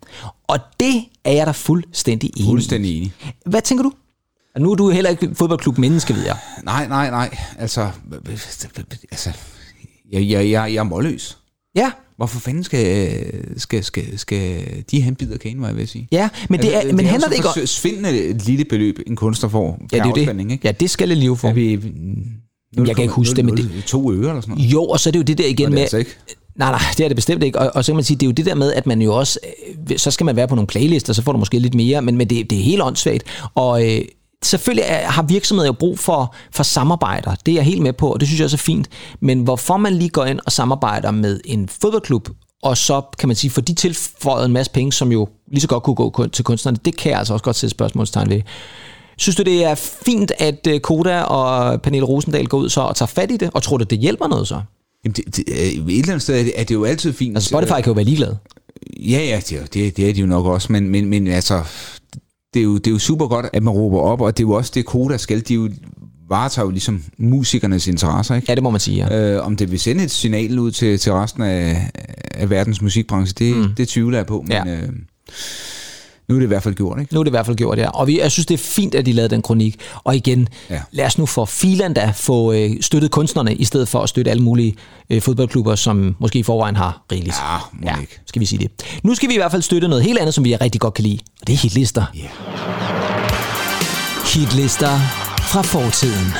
Og 0.48 0.58
det 0.80 1.04
er 1.24 1.32
jeg 1.32 1.46
da 1.46 1.52
fuldstændig 1.52 2.30
enig 2.36 2.46
i. 2.46 2.50
Fuldstændig 2.50 2.96
enig. 2.96 3.12
Hvad 3.46 3.62
tænker 3.62 3.82
du? 3.82 3.92
Nu 4.58 4.70
er 4.70 4.74
du 4.74 4.90
heller 4.90 5.10
ikke 5.10 5.34
fodboldklub 5.34 5.78
menneske, 5.78 6.14
ved 6.14 6.24
jeg. 6.24 6.36
Nej, 6.64 6.88
nej, 6.88 7.10
nej. 7.10 7.38
Altså, 7.58 7.90
altså 9.10 9.30
jeg, 10.12 10.28
jeg, 10.28 10.50
jeg, 10.50 10.74
jeg 10.74 10.74
er 10.74 10.82
målløs. 10.82 11.38
Ja, 11.74 11.90
Hvorfor 12.18 12.40
fanden 12.40 12.64
skal, 12.64 13.18
skal, 13.56 13.84
skal, 13.84 14.18
skal 14.18 14.60
de 14.90 15.02
have 15.02 15.08
en 15.08 15.14
bid 15.16 15.32
af 15.32 15.38
kagen, 15.40 15.60
var 15.60 15.66
jeg 15.66 15.76
ved 15.76 15.82
at 15.82 15.88
sige? 15.88 16.08
ja 16.12 16.28
men, 16.48 16.60
det 16.60 16.76
er, 16.76 16.92
men 16.92 17.00
er 17.06 17.10
handler 17.10 17.28
det 17.28 17.36
ikke 17.36 17.48
om... 17.48 17.66
svindende 17.66 18.18
et 18.18 18.46
lille 18.46 18.64
beløb, 18.64 18.98
en 19.06 19.16
kunstner 19.16 19.50
får 19.50 19.78
Ja, 19.92 19.96
det 19.98 20.06
er 20.06 20.12
det. 20.32 20.40
ikke? 20.50 20.58
Ja, 20.64 20.72
det 20.72 20.90
skal 20.90 21.08
lige 21.08 21.36
få. 21.36 21.46
Er 21.48 21.52
vi, 21.52 21.72
Jeg 22.86 22.94
kan 22.96 23.02
ikke 23.02 23.14
huske 23.14 23.36
det, 23.36 23.44
men 23.44 23.56
det- 23.56 23.70
To 23.86 24.12
øre 24.12 24.28
eller 24.28 24.40
sådan 24.40 24.54
noget? 24.54 24.72
Jo, 24.72 24.84
og 24.84 25.00
så 25.00 25.10
er 25.10 25.12
det 25.12 25.18
jo 25.18 25.22
det 25.24 25.38
der 25.38 25.46
igen 25.46 25.64
det 25.64 25.72
med... 25.72 25.80
altså 25.80 25.96
ikke. 25.96 26.10
Nej, 26.56 26.70
nej, 26.70 26.80
det 26.98 27.04
er 27.04 27.08
det 27.08 27.16
bestemt 27.16 27.42
ikke. 27.44 27.58
Og, 27.58 27.70
og 27.74 27.84
så 27.84 27.92
kan 27.92 27.96
man 27.96 28.04
sige, 28.04 28.16
det 28.16 28.22
er 28.22 28.26
jo 28.28 28.32
det 28.32 28.46
der 28.46 28.54
med, 28.54 28.72
at 28.72 28.86
man 28.86 29.02
jo 29.02 29.14
også... 29.14 29.38
øh, 29.90 29.98
Så 29.98 30.10
skal 30.10 30.24
man 30.24 30.36
være 30.36 30.48
på 30.48 30.54
nogle 30.54 30.66
playlister, 30.66 31.12
så 31.12 31.22
får 31.22 31.32
du 31.32 31.38
måske 31.38 31.58
lidt 31.58 31.74
mere, 31.74 32.02
men, 32.02 32.16
men 32.16 32.30
det, 32.30 32.50
det 32.50 32.58
er 32.58 32.62
helt 32.62 32.82
åndssvagt. 32.82 33.22
Og 33.54 33.86
øh, 33.96 34.00
selvfølgelig 34.44 34.84
er, 34.88 35.06
har 35.10 35.22
virksomheder 35.22 35.66
jo 35.66 35.72
brug 35.72 35.98
for, 35.98 36.34
for 36.52 36.62
samarbejder. 36.62 37.34
Det 37.46 37.52
er 37.52 37.56
jeg 37.56 37.64
helt 37.64 37.82
med 37.82 37.92
på, 37.92 38.12
og 38.12 38.20
det 38.20 38.28
synes 38.28 38.38
jeg 38.40 38.44
også 38.44 38.56
er 38.56 38.58
fint. 38.58 38.88
Men 39.20 39.40
hvorfor 39.40 39.76
man 39.76 39.94
lige 39.94 40.08
går 40.08 40.24
ind 40.24 40.40
og 40.46 40.52
samarbejder 40.52 41.10
med 41.10 41.40
en 41.44 41.68
fodboldklub, 41.68 42.28
og 42.62 42.76
så 42.76 43.02
kan 43.18 43.28
man 43.28 43.36
sige, 43.36 43.50
for 43.50 43.60
de 43.60 43.74
tilføjet 43.74 44.46
en 44.46 44.52
masse 44.52 44.72
penge, 44.72 44.92
som 44.92 45.12
jo 45.12 45.28
lige 45.52 45.60
så 45.60 45.68
godt 45.68 45.82
kunne 45.82 45.94
gå 46.10 46.26
til 46.28 46.44
kunstnerne, 46.44 46.78
det 46.84 46.96
kan 46.96 47.10
jeg 47.10 47.18
altså 47.18 47.32
også 47.32 47.42
godt 47.44 47.56
sætte 47.56 47.70
spørgsmålstegn 47.70 48.30
ved. 48.30 48.40
Synes 49.18 49.36
du, 49.36 49.42
det 49.42 49.64
er 49.64 49.74
fint, 49.74 50.32
at 50.38 50.66
øh, 50.66 50.80
Koda 50.80 51.20
og 51.22 51.82
Pernille 51.82 52.06
Rosendal 52.06 52.46
går 52.46 52.58
ud 52.58 52.68
så 52.68 52.80
og 52.80 52.96
tager 52.96 53.06
fat 53.06 53.30
i 53.30 53.36
det, 53.36 53.50
og 53.54 53.62
tror 53.62 53.76
du, 53.76 53.84
det 53.84 53.98
hjælper 53.98 54.28
noget 54.28 54.48
så? 54.48 54.60
Jamen, 55.04 55.14
det, 55.16 55.36
det, 55.36 55.44
øh, 55.48 55.56
et 55.58 55.72
eller 55.98 56.08
andet 56.08 56.22
sted 56.22 56.38
er 56.38 56.42
det, 56.42 56.52
er 56.56 56.64
det 56.64 56.74
jo 56.74 56.84
altid 56.84 57.12
fint. 57.12 57.36
Altså 57.36 57.48
Spotify 57.48 57.72
kan 57.74 57.84
jo 57.86 57.92
være 57.92 58.04
ligeglad. 58.04 58.34
Ja, 59.00 59.18
ja, 59.24 59.40
det, 59.48 59.52
er- 59.52 59.66
det, 59.66 59.96
det 59.96 60.08
er 60.08 60.14
de 60.14 60.20
jo 60.20 60.26
nok 60.26 60.46
også, 60.46 60.72
men, 60.72 60.88
men, 60.88 61.06
men 61.06 61.26
altså, 61.26 61.62
det, 62.54 62.60
er 62.60 62.64
jo, 62.64 62.74
det 62.78 62.86
er 62.86 62.90
jo 62.90 62.98
super 62.98 63.26
godt, 63.26 63.46
at 63.52 63.62
man 63.62 63.74
råber 63.74 63.98
op, 64.00 64.20
og 64.20 64.36
det 64.38 64.44
er 64.44 64.48
jo 64.48 64.52
også 64.52 64.72
det, 64.74 64.86
Koda 64.86 65.16
skal. 65.16 65.40
De 65.48 65.54
jo, 65.54 65.68
varetager 66.28 66.66
jo 66.66 66.70
ligesom 66.70 67.02
musikernes 67.18 67.86
interesser, 67.86 68.34
ikke? 68.34 68.46
Ja, 68.48 68.54
det 68.54 68.62
må 68.62 68.70
man 68.70 68.80
sige, 68.80 69.06
ja. 69.06 69.34
Øh, 69.34 69.46
om 69.46 69.56
det 69.56 69.70
vil 69.70 69.80
sende 69.80 70.04
et 70.04 70.10
signal 70.10 70.58
ud 70.58 70.70
til, 70.70 70.98
til 70.98 71.12
resten 71.12 71.42
af, 71.42 71.90
af 72.34 72.50
verdens 72.50 72.82
musikbranche, 72.82 73.34
det, 73.38 73.56
mm. 73.56 73.74
det 73.76 73.88
tvivler 73.88 74.18
jeg 74.18 74.26
på, 74.26 74.40
men 74.46 74.52
Ja. 74.52 74.64
øh, 74.76 74.88
nu 76.28 76.34
er 76.34 76.38
det 76.38 76.46
i 76.46 76.48
hvert 76.48 76.62
fald 76.62 76.74
gjort, 76.74 77.00
ikke? 77.00 77.14
Nu 77.14 77.20
er 77.20 77.24
det 77.24 77.30
i 77.30 77.36
hvert 77.36 77.46
fald 77.46 77.56
gjort, 77.56 77.78
ja. 77.78 77.88
Og 77.90 78.06
vi, 78.06 78.20
jeg 78.20 78.32
synes, 78.32 78.46
det 78.46 78.54
er 78.54 78.58
fint, 78.58 78.94
at 78.94 79.06
de 79.06 79.12
lavede 79.12 79.34
den 79.34 79.42
kronik. 79.42 79.76
Og 80.04 80.16
igen, 80.16 80.48
ja. 80.70 80.74
Ja. 80.74 80.80
lad 80.92 81.06
os 81.06 81.18
nu 81.18 81.26
for 81.26 81.44
filan 81.44 81.94
da 81.94 82.12
få 82.16 82.52
øh, 82.52 82.70
støttet 82.80 83.10
kunstnerne, 83.10 83.54
i 83.54 83.64
stedet 83.64 83.88
for 83.88 84.00
at 84.00 84.08
støtte 84.08 84.30
alle 84.30 84.42
mulige 84.42 84.74
øh, 85.10 85.22
fodboldklubber, 85.22 85.74
som 85.74 86.16
måske 86.18 86.38
i 86.38 86.42
forvejen 86.42 86.76
har 86.76 87.02
rigeligt. 87.12 87.36
Ja, 87.84 87.92
må 87.94 88.00
ikke. 88.00 88.20
skal 88.26 88.40
vi 88.40 88.46
sige 88.46 88.58
det. 88.58 88.70
Nu 89.02 89.14
skal 89.14 89.28
vi 89.28 89.34
i 89.34 89.38
hvert 89.38 89.50
fald 89.50 89.62
støtte 89.62 89.88
noget 89.88 90.04
helt 90.04 90.18
andet, 90.18 90.34
som 90.34 90.44
vi 90.44 90.56
rigtig 90.56 90.80
godt 90.80 90.94
kan 90.94 91.04
lide. 91.04 91.18
Og 91.40 91.46
det 91.46 91.52
er 91.52 91.56
hitlister. 91.56 92.04
Ja. 92.14 92.20
Hitlister 94.34 94.98
fra 95.40 95.62
fortiden. 95.62 96.32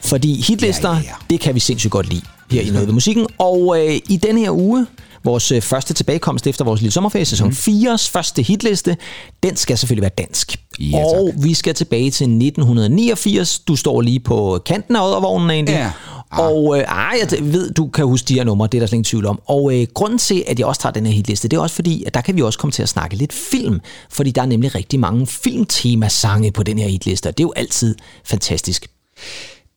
Fordi 0.00 0.40
hitlister, 0.48 0.88
ja, 0.88 0.94
Ja, 0.94 1.00
ja, 1.00 1.04
ja. 1.04 1.08
ja. 1.08 1.14
det 1.30 1.40
kan 1.40 1.54
vi 1.54 1.60
sindssygt 1.60 1.90
godt 1.90 2.08
lide 2.08 2.22
her 2.50 2.60
i 2.62 2.70
Noget 2.70 2.86
ved 2.86 2.94
Musikken. 2.94 3.26
Og 3.38 3.76
øh, 3.86 3.94
i 4.08 4.16
denne 4.16 4.40
her 4.40 4.50
uge, 4.50 4.86
vores 5.24 5.52
øh, 5.52 5.62
første 5.62 5.94
tilbagekomst 5.94 6.46
efter 6.46 6.64
vores 6.64 6.80
lille 6.80 6.92
sommerferie, 6.92 7.24
sæson 7.24 7.50
4's 7.50 8.10
første 8.10 8.42
hitliste, 8.42 8.96
den 9.42 9.56
skal 9.56 9.78
selvfølgelig 9.78 10.02
være 10.02 10.24
dansk. 10.26 10.56
Ja, 10.80 10.96
tak. 10.96 11.04
og 11.04 11.32
vi 11.36 11.54
skal 11.54 11.74
tilbage 11.74 12.10
til 12.10 12.24
1989. 12.24 13.58
Du 13.58 13.76
står 13.76 14.00
lige 14.00 14.20
på 14.20 14.62
kanten 14.66 14.96
af 14.96 15.06
Oddervognen 15.06 15.50
egentlig. 15.50 15.74
Ja. 15.74 15.90
Og 16.30 16.78
øh, 16.78 16.84
ej, 16.84 17.18
jeg 17.30 17.38
ved, 17.52 17.70
du 17.70 17.86
kan 17.88 18.04
huske 18.04 18.26
de 18.28 18.34
her 18.34 18.44
numre, 18.44 18.66
det 18.72 18.78
er 18.78 18.80
der 18.80 18.86
slet 18.86 18.92
ingen 18.96 19.04
tvivl 19.04 19.26
om. 19.26 19.40
Og 19.46 19.80
øh, 19.80 19.86
grunden 19.94 20.18
til, 20.18 20.44
at 20.46 20.58
jeg 20.58 20.66
også 20.66 20.80
tager 20.80 20.92
den 20.92 21.06
her 21.06 21.12
hitliste, 21.12 21.48
det 21.48 21.56
er 21.56 21.60
også 21.60 21.74
fordi, 21.74 22.04
at 22.06 22.14
der 22.14 22.20
kan 22.20 22.36
vi 22.36 22.42
også 22.42 22.58
komme 22.58 22.72
til 22.72 22.82
at 22.82 22.88
snakke 22.88 23.16
lidt 23.16 23.32
film. 23.32 23.80
Fordi 24.10 24.30
der 24.30 24.42
er 24.42 24.46
nemlig 24.46 24.74
rigtig 24.74 25.00
mange 25.00 25.26
filmtemasange 25.26 26.52
på 26.52 26.62
den 26.62 26.78
her 26.78 26.88
hitliste, 26.88 27.26
og 27.28 27.38
det 27.38 27.42
er 27.42 27.46
jo 27.46 27.52
altid 27.56 27.94
fantastisk. 28.24 28.86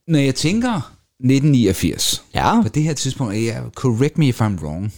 Når 0.08 0.20
jeg 0.20 0.36
tænker 0.36 0.74
1989, 1.20 2.24
Ja. 2.36 2.62
på 2.62 2.68
det 2.70 2.84
her 2.84 2.94
tidspunkt, 2.94 3.34
er 3.34 3.40
jeg, 3.40 3.62
correct 3.76 4.18
me 4.18 4.28
if 4.28 4.42
I'm 4.42 4.64
wrong, 4.64 4.94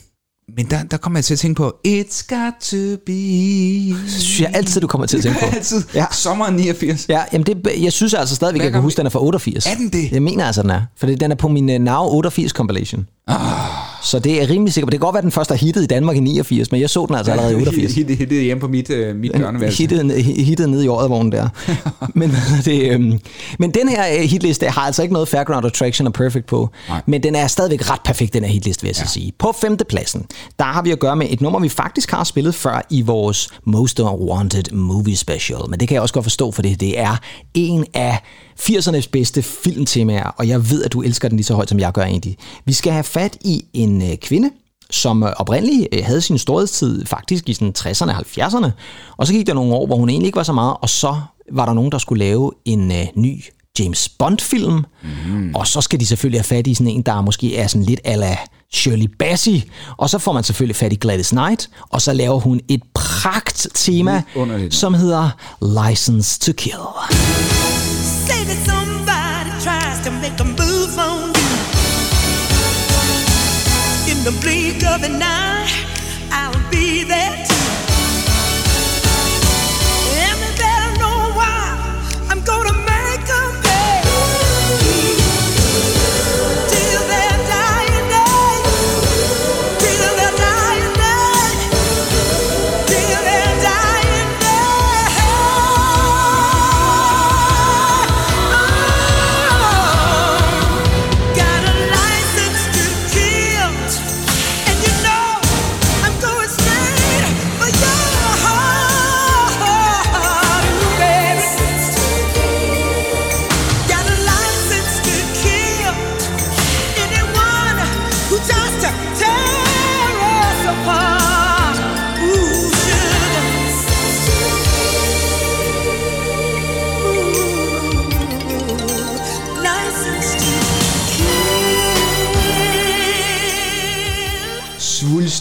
men 0.58 0.66
der, 0.70 0.84
der 0.84 0.98
kommer 0.98 1.20
jeg 1.20 1.26
til 1.26 1.34
at 1.34 1.40
tænke 1.40 1.58
på, 1.58 1.76
It's 1.88 2.26
got 2.28 2.54
to 2.62 2.78
be... 3.06 3.12
Det 3.12 4.12
synes 4.12 4.42
jeg 4.42 4.52
altid, 4.54 4.82
du 4.82 4.88
kommer 4.88 5.08
til 5.08 5.18
at 5.18 5.24
tænke 5.24 5.40
på. 5.40 5.46
Altid. 5.56 5.84
Ja. 5.94 6.06
Sommeren 6.12 6.56
89. 6.56 7.06
Ja, 7.10 7.24
jamen 7.34 7.46
det, 7.46 7.82
jeg 7.82 7.94
synes 7.94 8.14
altså 8.14 8.36
stadigvæk, 8.36 8.64
jeg 8.64 8.72
kan 8.72 8.82
huske, 8.82 8.98
den 8.98 9.06
er 9.06 9.10
fra 9.10 9.24
88. 9.24 9.66
Er 9.66 9.76
den 9.76 9.90
det? 9.90 10.12
Jeg 10.12 10.22
mener 10.22 10.46
altså, 10.46 10.62
den 10.62 10.70
er. 10.70 10.82
For 10.98 11.08
den 11.08 11.32
er 11.32 11.36
på 11.36 11.48
min 11.48 11.70
uh, 11.70 11.76
Now 11.76 12.04
88 12.04 12.52
compilation. 12.52 13.08
Ah. 13.28 13.38
Så 14.02 14.20
det 14.20 14.42
er 14.42 14.50
rimelig 14.50 14.74
sikkert. 14.74 14.92
Det 14.92 15.00
kan 15.00 15.06
godt 15.06 15.14
være, 15.14 15.20
at 15.20 15.24
den 15.24 15.32
første 15.32 15.54
er 15.54 15.58
hittet 15.58 15.84
i 15.84 15.86
Danmark 15.86 16.16
i 16.16 16.20
89, 16.20 16.72
men 16.72 16.82
jeg 16.82 16.90
så 16.90 17.06
den 17.06 17.16
altså 17.16 17.32
allerede 17.32 17.54
i 17.54 17.56
88. 17.56 17.96
Hittet 17.96 18.18
hittet 18.18 18.44
hjemme 18.44 18.62
på 18.62 18.68
mit, 18.68 18.90
uh, 18.90 19.16
mit 19.16 19.32
børneværelse. 19.32 19.78
hittet, 19.78 20.24
hittet 20.24 20.70
ned 20.70 20.84
i 20.84 20.88
året 20.88 21.32
der. 21.32 21.50
men, 22.20 22.32
det, 22.66 22.92
øhm, 22.92 23.20
men 23.60 23.72
den 23.72 23.90
her 23.90 24.04
øh, 24.14 24.22
hitliste 24.22 24.68
har 24.68 24.82
altså 24.82 25.02
ikke 25.02 25.14
noget 25.14 25.28
Fairground 25.28 25.66
Attraction 25.66 26.08
og 26.08 26.14
Perfect 26.14 26.46
på. 26.46 26.70
Nej. 26.90 27.02
Men 27.06 27.24
den 27.24 27.36
er 27.36 27.48
stadigvæk 27.48 27.90
ret 27.90 28.02
perfekt, 28.06 28.34
den 28.34 28.44
her 28.44 28.52
hitliste, 28.52 28.82
vil 28.82 28.88
jeg 28.88 28.98
ja. 28.98 29.06
så 29.06 29.14
sige. 29.14 29.34
På 29.40 29.52
femtepladsen, 29.62 30.26
der 30.60 30.66
har 30.66 30.82
vi 30.82 30.92
at 30.92 31.00
gøre 31.00 31.16
med 31.16 31.28
et 31.30 31.42
nummer, 31.42 31.60
vi 31.60 31.70
faktisk 31.70 32.12
har 32.12 32.24
spillet 32.24 32.56
før 32.56 32.86
i 32.90 33.02
vores 33.02 33.50
Most 33.66 34.00
Wanted 34.02 34.72
Movie 34.72 35.16
Special. 35.16 35.60
Men 35.70 35.80
det 35.80 35.88
kan 35.88 35.96
jeg 35.96 36.02
også 36.02 36.14
godt 36.14 36.26
forstå, 36.26 36.52
for 36.52 36.62
det, 36.62 36.80
det 36.80 37.00
er 37.00 37.18
en 37.54 37.86
af 37.94 38.18
80'ernes 38.60 39.10
bedste 39.12 39.42
filmtemaer, 39.42 40.30
og 40.38 40.48
jeg 40.48 40.72
ved, 40.72 40.84
at 40.84 40.94
du 40.94 41.02
elsker 41.02 41.28
den 41.28 41.38
lige 41.38 41.46
så 41.46 41.54
højt, 41.54 41.70
som 41.70 41.80
jeg 41.80 41.92
gør 41.92 42.04
egentlig. 42.04 42.38
Vi 42.66 42.74
skal 42.74 42.92
have 42.92 43.04
fat 43.04 43.38
i 43.42 43.66
en 43.74 44.02
øh, 44.02 44.18
kvinde, 44.18 44.50
som 44.92 45.24
øh, 45.24 45.30
oprindeligt 45.38 45.88
øh, 45.92 46.06
havde 46.06 46.22
sin 46.22 46.38
storhedstid 46.38 47.06
faktisk 47.06 47.50
i 47.50 47.54
sådan 47.54 47.74
60'erne 47.78 48.10
og 48.10 48.18
70'erne. 48.18 48.70
Og 49.18 49.28
så 49.28 49.34
gik 49.34 49.48
der 49.48 49.54
nogle 49.54 49.74
år, 49.74 49.86
hvor 49.86 49.96
hun 49.96 50.10
egentlig 50.10 50.28
ikke 50.28 50.38
var 50.38 50.44
så 50.44 50.54
meget, 50.54 50.78
og 50.82 50.90
så 50.90 51.22
var 51.52 51.66
der 51.66 51.74
nogen, 51.74 51.92
der 51.92 51.98
skulle 51.98 52.26
lave 52.26 52.52
en 52.66 52.92
øh, 52.92 53.06
ny 53.16 53.44
James 53.80 54.10
Bond-film. 54.10 54.86
Mm. 55.28 55.56
Og 55.56 55.68
så 55.68 55.82
skal 55.82 56.00
de 56.00 56.06
selvfølgelig 56.06 56.40
have 56.40 56.58
fat 56.58 56.68
i 56.68 56.74
sådan 56.74 56.88
en, 56.88 57.02
der 57.02 57.22
måske 57.22 57.58
er 57.58 57.68
sådan 57.68 57.86
lidt 57.86 58.00
ala 58.04 58.38
Shirley 58.74 59.08
Bassey. 59.20 59.62
Og 59.98 60.10
så 60.10 60.18
får 60.18 60.34
man 60.34 60.44
selvfølgelig 60.44 60.76
fat 60.76 60.94
i 60.94 60.96
Gladys 60.96 61.30
Knight, 61.30 61.70
og 61.90 62.02
så 62.02 62.14
laver 62.14 62.40
hun 62.40 62.60
et 62.68 62.82
pragt 62.94 63.68
tema, 63.74 64.24
som 64.72 64.94
hedder 64.94 65.30
License 65.90 66.40
to 66.40 66.52
Kill. 66.58 67.79
Say 68.30 68.44
that 68.44 68.62
somebody 68.72 69.52
tries 69.66 70.00
to 70.06 70.12
make 70.12 70.40
a 70.40 70.46
move 70.46 70.94
on 71.00 71.30
you. 71.40 71.50
In 74.12 74.24
the 74.24 74.34
blink 74.42 74.84
of 74.86 75.04
an 75.04 75.20
eye, 75.22 75.68
I'll 76.32 76.70
be 76.70 77.04
there 77.04 77.49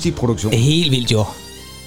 Svulstig 0.09 0.15
produktion. 0.15 0.53
Helt 0.53 0.91
vildt 0.91 1.13
jo. 1.13 1.25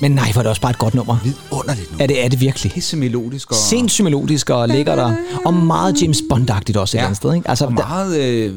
Men 0.02 0.12
nej, 0.12 0.32
var 0.36 0.42
det 0.42 0.50
også 0.50 0.62
bare 0.62 0.70
et 0.70 0.78
godt 0.78 0.94
nummer. 0.94 1.18
Vidunderligt 1.24 1.92
nu. 1.92 1.98
Er 2.00 2.08
det, 2.08 2.26
er 2.26 2.30
det 2.30 2.42
virkelig? 2.42 2.72
Pisse 2.72 2.98
melodisk 2.98 3.52
og... 3.52 3.56
Sindssygt 3.56 4.04
melodisk 4.04 4.50
og 4.50 4.70
lækker 4.70 4.96
der. 4.96 5.16
Og 5.46 5.54
meget 5.54 6.02
James 6.02 6.22
Bond-agtigt 6.34 6.78
også 6.78 6.98
et 6.98 7.00
eller 7.00 7.06
andet 7.06 7.18
sted. 7.18 7.34
Ikke? 7.34 7.50
Altså, 7.50 7.66
og 7.66 7.74
meget, 7.74 8.20
øh, 8.20 8.56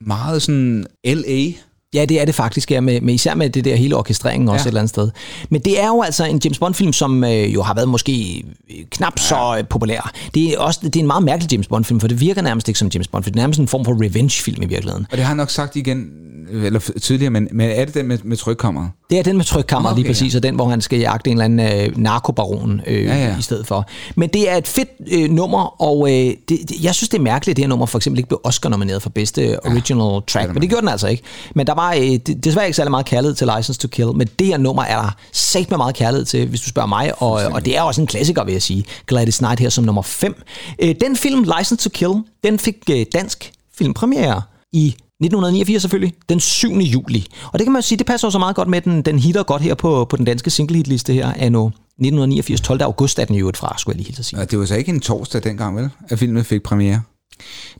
meget 0.00 0.42
sådan 0.42 0.86
L.A. 1.04 1.52
ja, 1.94 2.04
det 2.04 2.20
er 2.20 2.24
det 2.24 2.34
faktisk, 2.34 2.70
ja, 2.70 2.80
med, 2.80 3.00
med, 3.00 3.14
især 3.14 3.34
med 3.34 3.50
det 3.50 3.64
der 3.64 3.76
hele 3.76 3.96
orkestreringen 3.96 4.48
også 4.48 4.62
Ja. 4.62 4.62
et 4.62 4.66
eller 4.66 4.80
andet 4.80 4.90
sted. 4.90 5.10
Men 5.50 5.60
det 5.60 5.80
er 5.82 5.86
jo 5.88 6.02
altså 6.02 6.24
en 6.24 6.40
James 6.44 6.58
Bond-film, 6.58 6.92
som 6.92 7.24
øh, 7.24 7.54
jo 7.54 7.62
har 7.62 7.74
været 7.74 7.88
måske 7.88 8.44
øh, 8.70 8.76
knap 8.90 9.18
så 9.18 9.56
øh, 9.58 9.64
populær. 9.68 10.12
Det 10.34 10.52
er, 10.54 10.58
også, 10.58 10.80
det 10.82 10.96
er 10.96 11.00
en 11.00 11.06
meget 11.06 11.22
mærkelig 11.22 11.52
James 11.52 11.66
Bond-film, 11.66 12.00
for 12.00 12.08
det 12.08 12.20
virker 12.20 12.42
nærmest 12.42 12.68
ikke 12.68 12.78
som 12.78 12.90
James 12.94 13.08
Bond, 13.08 13.24
for 13.24 13.30
det 13.30 13.36
er 13.36 13.40
nærmest 13.42 13.60
en 13.60 13.68
form 13.68 13.84
for 13.84 14.04
revenge-film 14.04 14.62
i 14.62 14.66
virkeligheden. 14.66 15.06
Og 15.10 15.16
det 15.16 15.24
har 15.24 15.32
jeg 15.32 15.36
nok 15.36 15.50
sagt 15.50 15.76
igen, 15.76 16.06
øh, 16.50 16.64
eller 16.66 16.80
tidligere, 17.02 17.30
men, 17.30 17.48
men 17.52 17.70
er 17.70 17.84
det 17.84 17.94
den 17.94 18.06
med, 18.06 18.18
med 18.24 18.36
trykkammeret? 18.36 18.90
Det 19.10 19.18
er 19.18 19.22
den 19.22 19.36
med 19.36 19.44
trykkammer 19.44 19.90
Okay, 19.90 19.98
lige 20.02 20.08
præcis, 20.08 20.34
og 20.34 20.42
den, 20.42 20.54
hvor 20.54 20.68
han 20.68 20.80
skal 20.80 20.98
jagte 20.98 21.30
en 21.30 21.40
eller 21.40 21.44
anden 21.44 21.88
øh, 21.90 21.98
narkobaron 21.98 22.80
øh, 22.86 23.04
ja, 23.04 23.08
Ja, 23.14 23.18
ja. 23.18 23.28
ja. 23.30 23.38
i 23.38 23.42
stedet 23.42 23.66
for. 23.66 23.86
Men 24.16 24.28
det 24.28 24.50
er 24.50 24.56
et 24.56 24.66
fedt 24.66 24.88
øh, 25.12 25.30
nummer, 25.30 25.82
og 25.82 26.08
øh, 26.10 26.16
det, 26.16 26.38
det, 26.48 26.72
jeg 26.82 26.94
synes, 26.94 27.08
det 27.08 27.18
er 27.18 27.22
mærkeligt, 27.22 27.52
at 27.52 27.56
det 27.56 27.64
her 27.64 27.68
nummer 27.68 27.86
for 27.86 27.98
eksempel 27.98 28.18
ikke 28.18 28.28
blev 28.28 28.40
Oscar-nomineret 28.44 29.02
for 29.02 29.10
bedste 29.10 29.66
original 29.66 30.22
track, 30.28 30.52
men 30.54 30.62
det 30.62 30.68
gjorde 30.70 30.80
den 30.80 30.88
altså 30.88 31.06
ikke. 31.08 31.22
Men 31.54 31.66
der 31.66 31.74
var 31.78 31.92
øh, 31.94 32.00
det, 32.02 32.44
desværre 32.44 32.66
ikke 32.66 32.76
særlig 32.76 32.90
meget 32.90 33.06
kærlighed 33.06 33.34
til 33.34 33.46
License 33.56 33.80
to 33.80 33.88
Kill, 33.88 34.12
men 34.14 34.28
det 34.38 34.46
her 34.46 34.56
nummer 34.56 34.82
er 34.82 35.02
der 35.02 35.16
sat 35.32 35.70
med 35.70 35.78
meget 35.78 35.94
kærlighed 35.94 36.24
til, 36.24 36.48
hvis 36.48 36.60
du 36.60 36.68
spørger 36.68 36.88
mig, 36.88 37.22
og, 37.22 37.42
øh, 37.42 37.52
og 37.52 37.64
det 37.64 37.76
er 37.76 37.82
også 37.82 38.00
en 38.00 38.06
klassiker, 38.06 38.44
vil 38.44 38.52
jeg 38.52 38.62
sige. 38.62 38.84
Gladys 39.06 39.38
Knight 39.38 39.60
her 39.60 39.68
som 39.68 39.84
nummer 39.84 40.02
5. 40.02 40.42
Øh, 40.78 40.94
den 41.00 41.16
film, 41.16 41.42
License 41.42 41.88
to 41.88 41.90
Kill, 41.92 42.12
den 42.44 42.58
fik 42.58 42.76
øh, 42.90 43.06
dansk 43.12 43.52
filmpremiere 43.78 44.42
i 44.72 44.86
1989 44.86 45.82
selvfølgelig, 45.82 46.14
den 46.28 46.40
7. 46.40 46.68
juli. 46.72 47.26
Og 47.52 47.58
det 47.58 47.64
kan 47.64 47.72
man 47.72 47.82
jo 47.82 47.86
sige, 47.86 47.98
det 47.98 48.06
passer 48.06 48.28
jo 48.28 48.30
så 48.30 48.38
meget 48.38 48.56
godt 48.56 48.68
med, 48.68 48.80
den, 48.80 49.02
den 49.02 49.18
hitter 49.18 49.42
godt 49.42 49.62
her 49.62 49.74
på, 49.74 50.04
på 50.04 50.16
den 50.16 50.24
danske 50.24 50.50
singlehitliste 50.50 51.12
her, 51.12 51.32
anno 51.36 51.66
1989, 51.66 52.60
12. 52.60 52.82
august 52.82 53.18
er 53.18 53.24
den 53.24 53.36
jo 53.36 53.48
et 53.48 53.56
fra, 53.56 53.74
skulle 53.78 53.94
jeg 53.94 53.98
lige 53.98 54.06
hilse 54.06 54.20
at 54.20 54.24
sige. 54.24 54.40
Og 54.40 54.50
det 54.50 54.58
var 54.58 54.64
så 54.64 54.74
ikke 54.74 54.90
en 54.92 55.00
torsdag 55.00 55.44
dengang, 55.44 55.76
vel? 55.76 55.90
At 56.08 56.18
filmen 56.18 56.44
fik 56.44 56.62
premiere. 56.62 57.02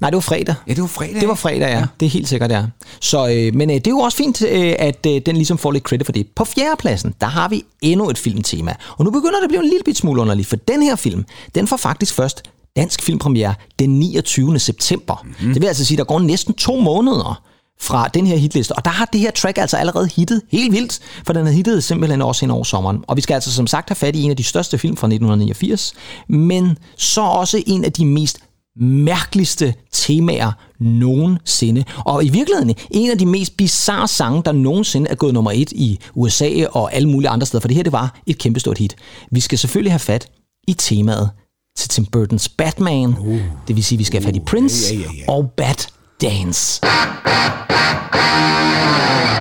Nej, 0.01 0.11
det 0.11 0.15
var 0.15 0.21
fredag. 0.21 0.55
Ja, 0.67 0.75
det 0.75 0.83
var 0.83 0.89
fredag. 0.89 1.21
Det 1.21 1.29
var 1.29 1.35
fredag, 1.35 1.69
ja. 1.69 1.85
Det 2.01 2.07
er 2.07 2.11
helt 2.11 2.29
sikkert, 2.29 2.51
ja. 2.51 2.65
Så, 3.01 3.29
øh, 3.29 3.55
men 3.55 3.71
øh, 3.71 3.77
det 3.77 3.87
er 3.87 3.91
jo 3.91 3.99
også 3.99 4.19
fint, 4.19 4.43
øh, 4.43 4.75
at 4.79 5.07
øh, 5.07 5.21
den 5.27 5.37
ligesom 5.37 5.59
får 5.59 5.71
lidt 5.71 5.85
credit 5.85 6.07
for 6.07 6.13
det. 6.13 6.27
På 6.37 6.45
fjerdepladsen, 6.45 7.15
der 7.21 7.27
har 7.27 7.49
vi 7.49 7.65
endnu 7.83 8.11
et 8.11 8.19
filmtema. 8.19 8.75
Og 8.99 9.05
nu 9.05 9.11
begynder 9.11 9.37
det 9.37 9.45
at 9.45 9.49
blive 9.51 9.63
en 9.63 9.69
lille 9.69 9.85
bit 9.85 9.97
smule 9.97 10.21
underligt, 10.21 10.49
for 10.49 10.57
den 10.57 10.83
her 10.83 10.97
film, 10.97 11.25
den 11.55 11.67
får 11.67 11.77
faktisk 11.77 12.15
først 12.15 12.43
dansk 12.77 13.03
filmpremiere 13.03 13.55
den 13.79 13.99
29. 13.99 14.59
september. 14.59 15.25
Mm-hmm. 15.25 15.53
Det 15.53 15.63
vil 15.63 15.69
altså 15.69 15.85
sige, 15.85 15.97
at 15.97 15.99
der 15.99 16.05
går 16.05 16.19
næsten 16.19 16.55
to 16.55 16.81
måneder, 16.81 17.43
fra 17.81 18.09
den 18.15 18.27
her 18.27 18.37
hitliste. 18.37 18.73
Og 18.73 18.85
der 18.85 18.91
har 18.91 19.05
det 19.05 19.21
her 19.21 19.31
track 19.31 19.59
altså 19.59 19.77
allerede 19.77 20.09
hittet 20.17 20.43
helt 20.51 20.73
vildt, 20.73 21.01
for 21.27 21.33
den 21.33 21.47
har 21.47 21.53
hittet 21.53 21.85
simpelthen 21.85 22.23
også 22.23 22.41
hen 22.41 22.51
over 22.51 22.65
sommeren. 22.65 23.05
Og 23.07 23.17
vi 23.17 23.21
skal 23.21 23.35
altså 23.35 23.53
som 23.53 23.67
sagt 23.67 23.89
have 23.89 23.97
fat 23.97 24.17
i 24.17 24.23
en 24.23 24.31
af 24.31 24.37
de 24.37 24.45
største 24.45 24.79
film 24.79 24.97
fra 24.97 25.07
1989, 25.07 25.95
men 26.29 26.79
så 26.97 27.21
også 27.21 27.63
en 27.67 27.85
af 27.85 27.93
de 27.93 28.07
mest 28.07 28.39
mærkeligste 28.81 29.75
temaer 29.93 30.53
nogensinde. 30.81 31.85
Og 32.05 32.25
i 32.25 32.29
virkeligheden 32.29 32.75
en 32.91 33.11
af 33.11 33.19
de 33.19 33.27
mest 33.27 33.57
bizarre 33.57 34.09
sange, 34.09 34.43
der 34.45 34.53
nogensinde 34.53 35.11
er 35.11 35.15
gået 35.15 35.35
nummer 35.35 35.53
et 35.55 35.73
i 35.73 35.99
USA 36.15 36.67
og 36.73 36.95
alle 36.95 37.09
mulige 37.09 37.29
andre 37.29 37.47
steder, 37.47 37.61
for 37.61 37.69
det 37.69 37.77
her 37.77 37.83
det 37.83 37.93
var 37.93 38.21
et 38.27 38.39
kæmpestort 38.39 38.79
hit. 38.79 38.97
Vi 39.31 39.41
skal 39.41 39.59
selvfølgelig 39.59 39.93
have 39.93 39.99
fat 39.99 40.29
i 40.69 40.73
temaet 40.73 41.31
til 41.77 41.89
Tim 41.89 42.07
Burtons 42.07 42.49
Batman. 42.49 43.17
Uh. 43.19 43.41
Det 43.69 43.77
vil 43.77 43.85
sige, 43.85 43.97
at 43.97 43.99
vi 43.99 44.05
skal 44.05 44.23
have 44.23 44.29
fat 44.29 44.37
i 44.37 44.41
Prince 44.47 44.95
ja, 44.95 45.01
ja, 45.01 45.07
ja. 45.19 45.33
og 45.33 45.51
Bat 45.57 45.89
Dance. 46.21 46.81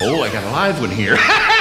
Oh, 0.02 0.26
I 0.26 0.30
got 0.30 0.44
a 0.44 0.68
live 0.68 0.82
one 0.82 0.94
here. 0.94 1.18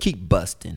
Keep 0.00 0.16
busting. 0.30 0.74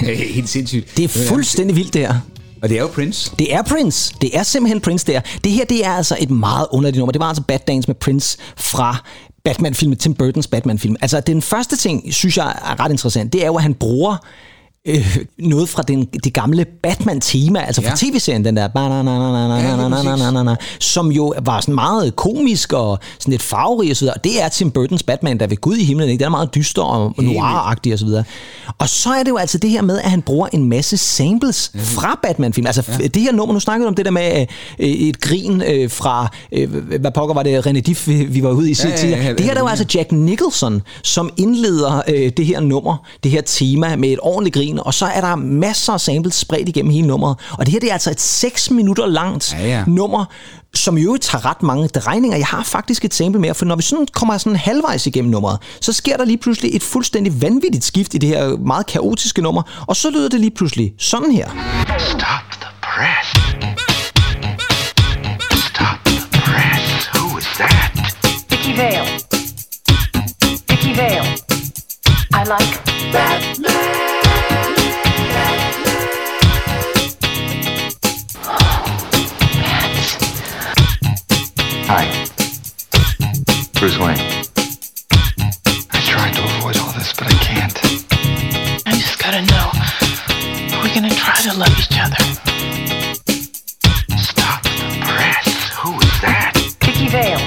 Helt 0.00 0.48
sindssygt. 0.48 0.96
Det 0.96 1.04
er 1.04 1.08
fuldstændig 1.08 1.76
vildt, 1.76 1.94
det 1.94 2.00
her. 2.00 2.20
Og 2.62 2.68
det 2.68 2.76
er 2.76 2.80
jo 2.80 2.88
Prince. 2.88 3.32
Det 3.38 3.54
er 3.54 3.62
Prince. 3.62 4.14
Det 4.20 4.36
er 4.36 4.42
simpelthen 4.42 4.80
Prince 4.80 5.06
der. 5.06 5.20
Det 5.44 5.52
her, 5.52 5.64
det 5.64 5.86
er 5.86 5.90
altså 5.90 6.16
et 6.20 6.30
meget 6.30 6.66
underligt 6.70 6.98
nummer. 6.98 7.12
Det 7.12 7.20
var 7.20 7.26
altså 7.26 7.42
Bad 7.42 7.58
Dance 7.66 7.88
med 7.88 7.94
Prince 7.94 8.38
fra 8.56 9.04
Batman-filmen, 9.44 9.98
Tim 9.98 10.14
Burtons 10.14 10.46
Batman-film. 10.46 10.96
Altså, 11.00 11.20
den 11.20 11.42
første 11.42 11.76
ting, 11.76 12.14
synes 12.14 12.36
jeg 12.36 12.48
er 12.48 12.80
ret 12.80 12.90
interessant, 12.90 13.32
det 13.32 13.42
er 13.42 13.46
jo, 13.46 13.56
at 13.56 13.62
han 13.62 13.74
bruger 13.74 14.16
øh, 14.88 15.16
noget 15.38 15.68
fra 15.68 15.82
den, 15.82 16.04
det 16.04 16.32
gamle 16.32 16.66
Batman-tema, 16.82 17.58
altså 17.60 17.82
ja. 17.82 17.90
fra 17.90 17.96
tv-serien, 17.96 18.44
den 18.44 18.56
der, 18.56 18.68
ja, 20.48 20.56
som 20.80 21.12
jo 21.12 21.34
var 21.42 21.60
sådan 21.60 21.74
meget 21.74 22.16
komisk 22.16 22.72
og 22.72 22.98
sådan 23.18 23.30
lidt 23.30 23.42
farverig 23.42 23.90
og 23.90 23.96
så 23.96 24.04
videre. 24.04 24.14
Og 24.14 24.24
det 24.24 24.42
er 24.42 24.48
Tim 24.48 24.72
Burton's 24.78 25.04
Batman, 25.06 25.40
der 25.40 25.46
ved 25.46 25.56
Gud 25.56 25.76
i 25.76 25.84
himlen, 25.84 26.08
ikke? 26.08 26.18
Den 26.18 26.26
er 26.26 26.30
meget 26.30 26.54
dyster 26.54 26.82
og 26.82 27.14
noir-agtig 27.18 27.92
og 27.92 27.98
så 27.98 28.04
videre. 28.04 28.24
Og 28.78 28.88
så 28.88 29.10
er 29.10 29.22
det 29.22 29.30
jo 29.30 29.36
altså 29.36 29.58
det 29.58 29.70
her 29.70 29.82
med, 29.82 29.98
at 29.98 30.10
han 30.10 30.22
bruger 30.22 30.48
en 30.52 30.68
masse 30.68 30.96
samples 30.96 31.70
ja. 31.74 31.80
fra 31.80 32.18
Batman-film. 32.22 32.66
Altså 32.66 32.82
ja. 33.00 33.06
det 33.06 33.22
her 33.22 33.32
nummer, 33.32 33.52
nu 33.52 33.60
snakkede 33.60 33.84
du 33.84 33.88
om 33.88 33.94
det 33.94 34.04
der 34.04 34.10
med 34.10 34.46
øh, 34.78 34.88
et 34.88 35.20
grin 35.20 35.62
øh, 35.62 35.90
fra, 35.90 36.28
øh, 36.52 36.74
hvad 37.00 37.10
pokker 37.10 37.34
var 37.34 37.42
det, 37.42 37.66
René 37.66 37.80
Diff, 37.80 38.08
vi 38.08 38.42
var 38.42 38.50
ude 38.50 38.70
i 38.70 38.74
ja, 38.84 38.88
ja, 38.88 39.08
ja, 39.08 39.24
ja, 39.24 39.32
Det 39.32 39.40
her 39.40 39.54
der 39.54 39.62
var 39.62 39.68
altså 39.68 39.86
Jack 39.94 40.12
Nicholson, 40.12 40.82
som 41.02 41.30
indleder 41.36 42.02
øh, 42.08 42.32
det 42.36 42.46
her 42.46 42.60
nummer, 42.60 42.96
det 43.22 43.30
her 43.30 43.40
tema 43.40 43.96
med 43.96 44.08
et 44.08 44.18
ordentligt 44.22 44.54
grin 44.54 44.77
og 44.80 44.94
så 44.94 45.06
er 45.06 45.20
der 45.20 45.36
masser 45.36 45.92
af 45.92 46.00
samples 46.00 46.34
spredt 46.34 46.68
igennem 46.68 46.92
hele 46.92 47.06
nummeret. 47.06 47.36
Og 47.52 47.66
det 47.66 47.72
her 47.72 47.80
det 47.80 47.88
er 47.88 47.92
altså 47.92 48.10
et 48.10 48.20
6 48.20 48.70
minutter 48.70 49.06
langt 49.06 49.52
Ja, 49.52 49.66
ja. 49.66 49.84
nummer, 49.86 50.24
som 50.74 50.98
jo 50.98 51.16
tager 51.20 51.46
ret 51.46 51.62
mange 51.62 51.88
drejninger. 51.88 52.36
Jeg 52.36 52.46
har 52.46 52.62
faktisk 52.62 53.04
et 53.04 53.14
sample 53.14 53.40
mere, 53.40 53.54
for 53.54 53.64
når 53.64 53.76
vi 53.76 53.82
sådan 53.82 54.06
kommer 54.12 54.38
sådan 54.38 54.56
halvvejs 54.56 55.06
igennem 55.06 55.30
nummeret, 55.30 55.58
så 55.80 55.92
sker 55.92 56.16
der 56.16 56.24
lige 56.24 56.38
pludselig 56.38 56.76
et 56.76 56.82
fuldstændig 56.82 57.42
vanvittigt 57.42 57.84
skift 57.84 58.14
i 58.14 58.18
det 58.18 58.28
her 58.28 58.56
meget 58.56 58.86
kaotiske 58.86 59.42
nummer, 59.42 59.84
og 59.86 59.96
så 59.96 60.10
lyder 60.10 60.28
det 60.28 60.40
lige 60.40 60.50
pludselig 60.56 60.92
sådan 60.98 61.32
her. 61.32 61.48
Stop 61.98 62.44
the 62.60 62.70
press. 62.82 63.28
Stop 65.66 65.98
the 66.04 66.20
press. 66.32 67.08
Who 67.14 67.38
is 67.38 67.44
that? 67.58 67.90
Vicky 68.50 68.78
Vale. 68.78 69.08
Vicky 70.68 70.96
Vale. 70.96 71.28
I 72.30 72.44
like 72.44 74.07
Hi. 81.90 82.04
Bruce 83.80 83.98
Wayne. 83.98 84.20
I 85.96 86.00
tried 86.04 86.34
to 86.34 86.42
avoid 86.44 86.76
all 86.76 86.92
this, 86.92 87.14
but 87.16 87.26
I 87.28 87.36
can't. 87.48 87.76
I 88.86 88.92
just 88.92 89.18
gotta 89.18 89.40
know. 89.52 89.72
We're 90.82 90.94
gonna 90.94 91.08
try 91.24 91.36
to 91.48 91.52
love 91.56 91.74
each 91.80 91.98
other. 92.04 92.22
Stop 94.20 94.62
the 94.64 95.00
press. 95.00 95.46
Who 95.80 95.90
is 96.06 96.16
that? 96.20 96.52
Vicky 96.84 97.08
Vale. 97.08 97.40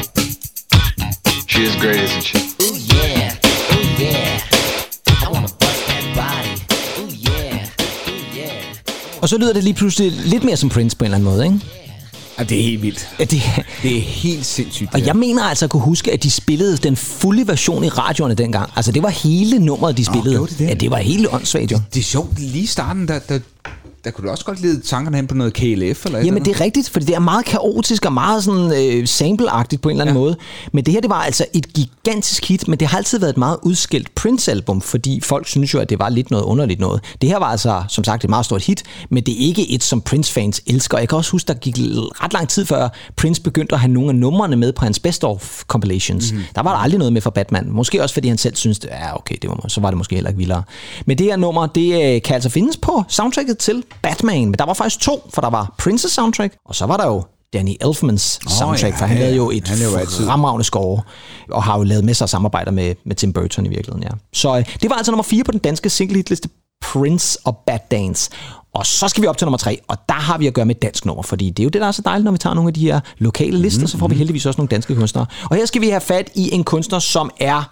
She 1.45 1.61
is 1.61 1.75
great, 1.75 2.01
isn't 2.01 2.23
she? 2.23 2.37
Ooh 2.65 2.77
yeah, 2.97 3.37
ooh 3.75 4.03
yeah. 4.03 4.41
I 5.23 5.29
wanna 5.33 5.51
bust 5.61 5.81
that 5.89 6.03
body. 6.17 6.53
Ooh 6.99 7.13
yeah, 7.29 8.09
ooh 8.09 8.37
yeah. 8.37 9.21
Og 9.21 9.29
så 9.29 9.37
lyder 9.37 9.53
det 9.53 9.63
lige 9.63 9.73
pludselig 9.73 10.11
lidt 10.11 10.43
mere 10.43 10.57
som 10.57 10.69
Prince 10.69 10.97
på 10.97 11.05
en 11.05 11.13
eller 11.13 11.17
anden 11.17 11.31
måde, 11.31 11.45
ikke? 11.45 11.80
Ja, 12.41 12.45
det 12.45 12.59
er 12.59 12.63
helt 12.63 12.81
vildt. 12.81 13.07
Ja, 13.19 13.23
det, 13.23 13.41
Det 13.83 13.97
er 13.97 14.01
helt 14.01 14.45
sindssygt. 14.45 14.89
Og 14.93 14.99
det 14.99 15.05
jeg 15.05 15.13
her. 15.13 15.19
mener 15.19 15.43
altså 15.43 15.65
at 15.65 15.71
kunne 15.71 15.81
huske, 15.83 16.11
at 16.11 16.23
de 16.23 16.31
spillede 16.31 16.77
den 16.77 16.95
fulde 16.95 17.47
version 17.47 17.83
i 17.83 17.89
radioerne 17.89 18.33
dengang. 18.35 18.69
Altså, 18.75 18.91
det 18.91 19.03
var 19.03 19.09
hele 19.09 19.59
nummeret, 19.59 19.97
de 19.97 20.05
spillede. 20.05 20.35
gjorde 20.35 20.51
de 20.53 20.63
det? 20.63 20.69
Ja, 20.69 20.73
det 20.73 20.91
var 20.91 20.97
helt 20.97 21.27
åndssvagt 21.31 21.71
jo. 21.71 21.79
Det 21.93 21.99
er 21.99 22.03
sjovt, 22.03 22.39
lige 22.39 22.63
i 22.63 22.65
starten, 22.65 23.07
der, 23.07 23.19
der, 23.29 23.39
der 24.03 24.11
kunne 24.11 24.27
du 24.27 24.31
også 24.31 24.45
godt 24.45 24.61
lede 24.61 24.81
tankerne 24.81 25.17
hen 25.17 25.27
på 25.27 25.35
noget 25.35 25.53
KLF 25.53 26.05
eller 26.05 26.19
Jamen, 26.19 26.33
eller 26.33 26.43
det 26.43 26.55
er 26.55 26.61
rigtigt, 26.61 26.89
fordi 26.89 27.05
det 27.05 27.15
er 27.15 27.19
meget 27.19 27.45
kaotisk 27.45 28.05
og 28.05 28.13
meget 28.13 28.43
sådan 28.43 28.71
øh, 28.71 29.07
sample-agtigt 29.07 29.81
på 29.81 29.89
en 29.89 29.95
eller 29.95 30.03
anden 30.03 30.15
ja. 30.15 30.19
måde. 30.19 30.35
Men 30.73 30.85
det 30.85 30.93
her, 30.93 31.01
det 31.01 31.09
var 31.09 31.21
altså 31.21 31.45
et 31.53 31.73
gigantisk 31.73 32.47
hit, 32.47 32.67
men 32.67 32.79
det 32.79 32.87
har 32.87 32.97
altid 32.97 33.19
været 33.19 33.29
et 33.29 33.37
meget 33.37 33.57
udskilt 33.61 34.15
Prince-album, 34.15 34.81
fordi 34.81 35.19
folk 35.23 35.47
synes 35.47 35.73
jo, 35.73 35.79
at 35.79 35.89
det 35.89 35.99
var 35.99 36.09
lidt 36.09 36.31
noget 36.31 36.43
underligt 36.43 36.79
noget. 36.79 37.03
Det 37.21 37.29
her 37.29 37.39
var 37.39 37.45
altså, 37.45 37.83
som 37.89 38.03
sagt, 38.03 38.23
et 38.23 38.29
meget 38.29 38.45
stort 38.45 38.63
hit, 38.63 38.83
men 39.09 39.23
det 39.23 39.33
er 39.33 39.47
ikke 39.47 39.71
et, 39.71 39.83
som 39.83 40.01
Prince-fans 40.01 40.61
elsker. 40.67 40.97
Jeg 40.97 41.09
kan 41.09 41.17
også 41.17 41.31
huske, 41.31 41.47
der 41.47 41.53
gik 41.53 41.75
ret 41.77 42.33
lang 42.33 42.49
tid 42.49 42.65
før 42.65 42.89
Prince 43.15 43.41
begyndte 43.41 43.75
at 43.75 43.79
have 43.79 43.91
nogle 43.91 44.09
af 44.09 44.15
numrene 44.15 44.55
med 44.55 44.73
på 44.73 44.85
hans 44.85 44.99
best-of 44.99 45.63
compilations. 45.67 46.31
Mm. 46.31 46.39
Der 46.55 46.63
var 46.63 46.71
der 46.71 46.77
aldrig 46.77 46.97
noget 46.99 47.13
med 47.13 47.21
for 47.21 47.29
Batman. 47.29 47.69
Måske 47.69 48.03
også, 48.03 48.13
fordi 48.13 48.27
han 48.27 48.37
selv 48.37 48.55
synes, 48.55 48.79
ja, 48.83 49.15
okay, 49.15 49.35
det 49.41 49.49
var, 49.49 49.65
så 49.67 49.81
var 49.81 49.89
det 49.89 49.97
måske 49.97 50.15
heller 50.15 50.29
ikke 50.29 50.37
vildere. 50.37 50.63
Men 51.05 51.17
det 51.17 51.25
her 51.25 51.35
nummer, 51.35 51.67
det 51.67 52.15
øh, 52.15 52.21
kan 52.21 52.33
altså 52.33 52.49
findes 52.49 52.77
på 52.77 53.03
soundtracket 53.07 53.57
til 53.57 53.83
Batman. 54.01 54.45
Men 54.45 54.53
der 54.53 54.65
var 54.65 54.73
faktisk 54.73 54.99
to, 54.99 55.29
for 55.33 55.41
der 55.41 55.49
var 55.49 55.75
Prince's 55.81 56.09
soundtrack, 56.09 56.55
og 56.65 56.75
så 56.75 56.85
var 56.85 56.97
der 56.97 57.07
jo 57.07 57.23
Danny 57.53 57.75
Elfmans 57.81 58.39
Åh, 58.45 58.51
soundtrack, 58.51 58.93
ja, 58.93 59.01
for 59.01 59.05
han 59.05 59.17
ja, 59.17 59.23
lavede 59.23 59.37
jo 59.37 59.51
et 59.51 59.67
fremragende 60.27 60.63
score, 60.63 61.01
og 61.49 61.63
har 61.63 61.77
jo 61.77 61.83
lavet 61.83 62.03
masser 62.03 62.25
af 62.25 62.29
samarbejder 62.29 62.71
med, 62.71 62.95
med 63.05 63.15
Tim 63.15 63.33
Burton 63.33 63.65
i 63.65 63.69
virkeligheden, 63.69 64.03
ja. 64.03 64.09
Så 64.33 64.57
øh, 64.57 64.65
det 64.81 64.89
var 64.89 64.95
altså 64.95 65.11
nummer 65.11 65.23
4 65.23 65.43
på 65.43 65.51
den 65.51 65.59
danske 65.59 65.89
single 65.89 66.17
hitliste, 66.17 66.49
Prince 66.81 67.39
og 67.43 67.57
Bad 67.57 67.79
Dance. 67.91 68.31
Og 68.73 68.85
så 68.85 69.07
skal 69.07 69.21
vi 69.21 69.27
op 69.27 69.37
til 69.37 69.45
nummer 69.45 69.57
3, 69.57 69.79
og 69.87 69.97
der 70.09 70.15
har 70.15 70.37
vi 70.37 70.47
at 70.47 70.53
gøre 70.53 70.65
med 70.65 70.75
dansk 70.75 71.05
nummer, 71.05 71.23
fordi 71.23 71.49
det 71.49 71.59
er 71.59 71.63
jo 71.63 71.69
det, 71.69 71.81
der 71.81 71.87
er 71.87 71.91
så 71.91 72.01
dejligt, 72.01 72.25
når 72.25 72.31
vi 72.31 72.37
tager 72.37 72.53
nogle 72.53 72.67
af 72.67 72.73
de 72.73 72.81
her 72.81 72.99
lokale 73.17 73.57
lister, 73.57 73.87
så 73.87 73.97
får 73.97 74.07
vi 74.07 74.15
heldigvis 74.15 74.45
også 74.45 74.57
nogle 74.57 74.67
danske 74.69 74.95
kunstnere. 74.95 75.25
Og 75.49 75.55
her 75.55 75.65
skal 75.65 75.81
vi 75.81 75.89
have 75.89 76.01
fat 76.01 76.29
i 76.35 76.53
en 76.53 76.63
kunstner, 76.63 76.99
som 76.99 77.31
er 77.39 77.69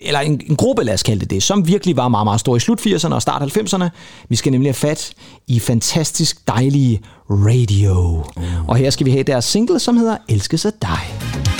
eller 0.00 0.20
en, 0.20 0.40
en 0.46 0.56
gruppe, 0.56 0.84
lad 0.84 0.94
os 0.94 1.02
kalde 1.02 1.20
det 1.20 1.30
det, 1.30 1.42
som 1.42 1.66
virkelig 1.66 1.96
var 1.96 2.08
meget, 2.08 2.24
meget 2.26 2.40
stor 2.40 2.56
i 2.56 2.60
slut 2.60 2.86
80'erne 2.86 3.14
og 3.14 3.22
start 3.22 3.42
90'erne. 3.42 3.88
Vi 4.28 4.36
skal 4.36 4.52
nemlig 4.52 4.68
have 4.68 4.74
fat 4.74 5.12
i 5.46 5.60
fantastisk 5.60 6.48
dejlige 6.48 7.00
Radio. 7.30 8.24
Mm. 8.36 8.42
Og 8.68 8.76
her 8.76 8.90
skal 8.90 9.06
vi 9.06 9.10
have 9.10 9.22
deres 9.22 9.44
single, 9.44 9.78
som 9.78 9.96
hedder 9.96 10.16
Elskes 10.28 10.64
af 10.64 10.72
dig. 10.82 11.57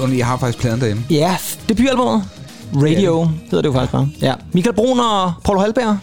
Vidunderligt. 0.00 0.18
Jeg 0.18 0.26
har 0.26 0.36
faktisk 0.38 0.58
pladen 0.58 0.80
derhjemme. 0.80 1.04
Ja, 1.10 1.36
debutalbummet. 1.68 2.22
Radio 2.74 3.24
hedder 3.24 3.62
det 3.62 3.68
jo 3.68 3.72
faktisk 3.72 3.92
bare. 3.92 4.08
Ja. 4.22 4.34
Michael 4.52 4.76
Brun 4.76 5.00
og 5.00 5.32
Paul 5.44 5.58
Halberg. 5.60 5.96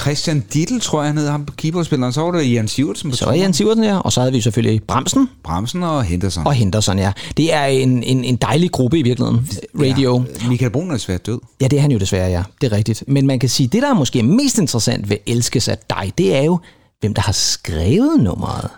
Christian 0.00 0.44
Dittel, 0.52 0.80
tror 0.80 1.02
jeg, 1.02 1.12
hed 1.14 1.28
ham 1.28 1.44
på 1.44 1.52
keyboardspilleren. 1.56 2.12
Så 2.12 2.20
var 2.20 2.30
det 2.30 2.52
Jan 2.52 2.68
Sivertsen 2.68 3.10
på 3.10 3.16
Så 3.16 3.24
var 3.24 3.32
Jan 3.32 3.52
Sivertsen, 3.54 3.84
ja. 3.84 3.98
Og 3.98 4.12
så 4.12 4.20
havde 4.20 4.32
vi 4.32 4.40
selvfølgelig 4.40 4.82
Bremsen 4.82 5.28
Bremsen 5.44 5.82
og 5.82 6.04
Henderson. 6.04 6.46
og 6.46 6.52
Henderson, 6.52 6.98
ja. 6.98 7.12
Det 7.36 7.54
er 7.54 7.64
en, 7.64 8.02
en, 8.02 8.24
en 8.24 8.36
dejlig 8.36 8.70
gruppe 8.72 8.98
i 8.98 9.02
virkeligheden. 9.02 9.48
Radio. 9.74 10.24
Ja, 10.42 10.48
Michael 10.48 10.70
Brun 10.70 10.90
er 10.90 10.96
svært 10.96 11.26
død. 11.26 11.38
Ja, 11.60 11.68
det 11.68 11.76
er 11.76 11.80
han 11.80 11.90
jo 11.90 11.98
desværre, 11.98 12.30
ja. 12.30 12.42
Det 12.60 12.72
er 12.72 12.76
rigtigt. 12.76 13.04
Men 13.06 13.26
man 13.26 13.38
kan 13.38 13.48
sige, 13.48 13.66
det 13.66 13.82
der 13.82 13.90
er 13.90 13.94
måske 13.94 14.22
mest 14.22 14.58
interessant 14.58 15.10
ved 15.10 15.16
Elskes 15.26 15.68
af 15.68 15.78
dig, 15.90 16.12
det 16.18 16.36
er 16.36 16.42
jo, 16.42 16.58
hvem 17.02 17.14
der 17.14 17.22
har 17.22 17.32
skrevet 17.32 18.20
nummeret. 18.22 18.68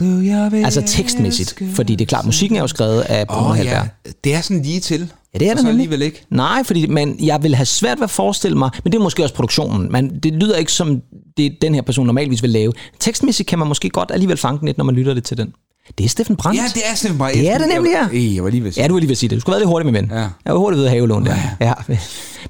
Du, 0.00 0.04
jeg 0.04 0.48
vil 0.52 0.64
Altså 0.64 0.82
tekstmæssigt. 0.86 1.62
Fordi 1.74 1.94
det 1.94 2.04
er 2.04 2.08
klart, 2.08 2.24
musikken 2.24 2.56
er 2.56 2.60
jo 2.60 2.66
skrevet 2.66 3.00
af 3.00 3.26
Bruno 3.26 3.50
oh, 3.50 3.58
ja. 3.58 3.82
Det 4.24 4.34
er 4.34 4.40
sådan 4.40 4.62
lige 4.62 4.80
til. 4.80 5.12
Ja, 5.34 5.38
det 5.38 5.50
er 5.50 5.54
det 5.54 5.68
alligevel 5.68 6.02
ikke. 6.02 6.26
Nej, 6.30 6.62
fordi 6.64 6.86
man, 6.86 7.16
jeg 7.22 7.42
vil 7.42 7.54
have 7.54 7.66
svært 7.66 7.98
ved 7.98 8.04
at 8.04 8.10
forestille 8.10 8.58
mig, 8.58 8.70
men 8.84 8.92
det 8.92 8.98
er 8.98 9.02
måske 9.02 9.22
også 9.22 9.34
produktionen. 9.34 9.92
Man, 9.92 10.18
det 10.18 10.32
lyder 10.32 10.56
ikke 10.56 10.72
som 10.72 11.02
det, 11.36 11.56
den 11.62 11.74
her 11.74 11.82
person 11.82 12.06
normalvis 12.06 12.42
vil 12.42 12.50
lave. 12.50 12.72
Tekstmæssigt 13.00 13.48
kan 13.48 13.58
man 13.58 13.68
måske 13.68 13.90
godt 13.90 14.10
alligevel 14.10 14.36
fange 14.36 14.58
den 14.58 14.66
lidt, 14.66 14.78
når 14.78 14.84
man 14.84 14.94
lytter 14.94 15.14
lidt 15.14 15.24
til 15.24 15.36
den. 15.36 15.52
Det 15.98 16.04
er 16.04 16.08
Steffen 16.08 16.36
Brandt. 16.36 16.58
Ja, 16.58 16.64
det 16.74 16.82
er 16.90 16.94
simpelthen 16.94 17.18
bare... 17.18 17.32
Det 17.32 17.50
er 17.50 17.58
det 17.58 17.68
nemlig, 17.74 17.90
ja. 17.92 18.06
Jeg, 18.12 18.34
jeg 18.34 18.44
var 18.44 18.50
lige 18.50 18.62
ved 18.62 18.68
at 18.68 18.74
sige. 18.74 18.82
Ja, 18.82 18.88
du 18.88 18.92
var 18.94 19.00
lige 19.00 19.08
ved 19.08 19.14
at 19.14 19.18
sige 19.18 19.28
det. 19.28 19.36
Du 19.36 19.40
skulle 19.40 19.54
være 19.54 19.60
lidt 19.60 19.68
hurtig 19.68 19.92
med 19.92 20.00
ven. 20.00 20.10
Ja. 20.14 20.18
Jeg 20.18 20.28
var 20.52 20.58
hurtigt 20.58 20.78
ved 20.78 20.84
at 20.86 20.90
have 20.90 21.08
lån 21.08 21.26
der. 21.26 21.36
Ja. 21.60 21.72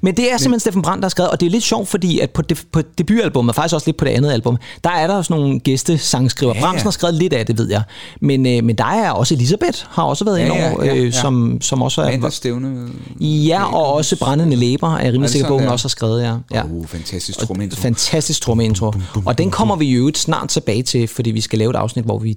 Men 0.01 0.17
det 0.17 0.31
er 0.33 0.37
simpelthen 0.37 0.59
Steffen 0.59 0.81
Brandt, 0.81 1.01
der 1.01 1.05
har 1.05 1.09
skrevet, 1.09 1.31
og 1.31 1.39
det 1.39 1.45
er 1.45 1.49
lidt 1.49 1.63
sjovt, 1.63 1.87
fordi 1.87 2.19
at 2.19 2.29
på, 2.29 2.41
det, 2.41 2.63
på 2.71 2.81
debutalbummet, 2.97 3.49
og 3.51 3.55
faktisk 3.55 3.73
også 3.75 3.87
lidt 3.87 3.97
på 3.97 4.05
det 4.05 4.11
andet 4.11 4.31
album, 4.31 4.57
der 4.83 4.89
er 4.89 5.07
der 5.07 5.15
også 5.15 5.33
nogle 5.33 5.59
gæstesangskriver. 5.59 6.53
Ja, 6.55 6.59
Ja, 6.59 6.73
ja. 6.73 6.79
Har 6.79 6.91
skrevet 6.91 7.15
lidt 7.15 7.33
af 7.33 7.45
det, 7.45 7.57
ved 7.57 7.69
jeg. 7.69 7.81
Men, 8.21 8.45
øh, 8.45 8.63
men 8.63 8.75
der 8.75 8.85
er 8.85 9.11
også 9.11 9.33
Elisabeth, 9.33 9.79
har 9.89 10.03
også 10.03 10.25
været 10.25 10.39
Ja, 10.39 10.45
ind 10.45 10.53
ja, 10.53 10.73
over, 10.73 10.83
ja, 10.85 10.95
øh, 10.95 11.05
ja. 11.05 11.11
som, 11.11 11.61
som 11.61 11.81
også 11.81 12.01
er... 12.01 12.05
Manders 12.05 12.33
stævne. 12.33 12.87
Ja, 13.19 13.75
og 13.75 13.93
også 13.93 14.15
Brændende 14.19 14.55
Læber, 14.55 14.95
er 14.95 15.03
jeg 15.03 15.13
rimelig 15.13 15.29
sikker 15.29 15.47
på, 15.47 15.57
hun 15.59 15.67
også 15.67 15.85
har 15.85 15.89
skrevet, 15.89 16.21
ja. 16.23 16.35
ja. 16.53 16.63
Oh, 16.63 16.85
fantastisk 16.87 17.39
trumintro. 17.39 17.81
Fantastisk 17.81 18.41
trummeintro. 18.41 18.93
Og 19.25 19.37
den 19.37 19.51
kommer 19.51 19.75
vi 19.75 19.85
jo 19.85 20.11
snart 20.15 20.49
tilbage 20.49 20.83
til, 20.83 21.07
fordi 21.07 21.31
vi 21.31 21.41
skal 21.41 21.59
lave 21.59 21.69
et 21.69 21.75
afsnit, 21.75 22.05
hvor 22.05 22.19
vi 22.19 22.35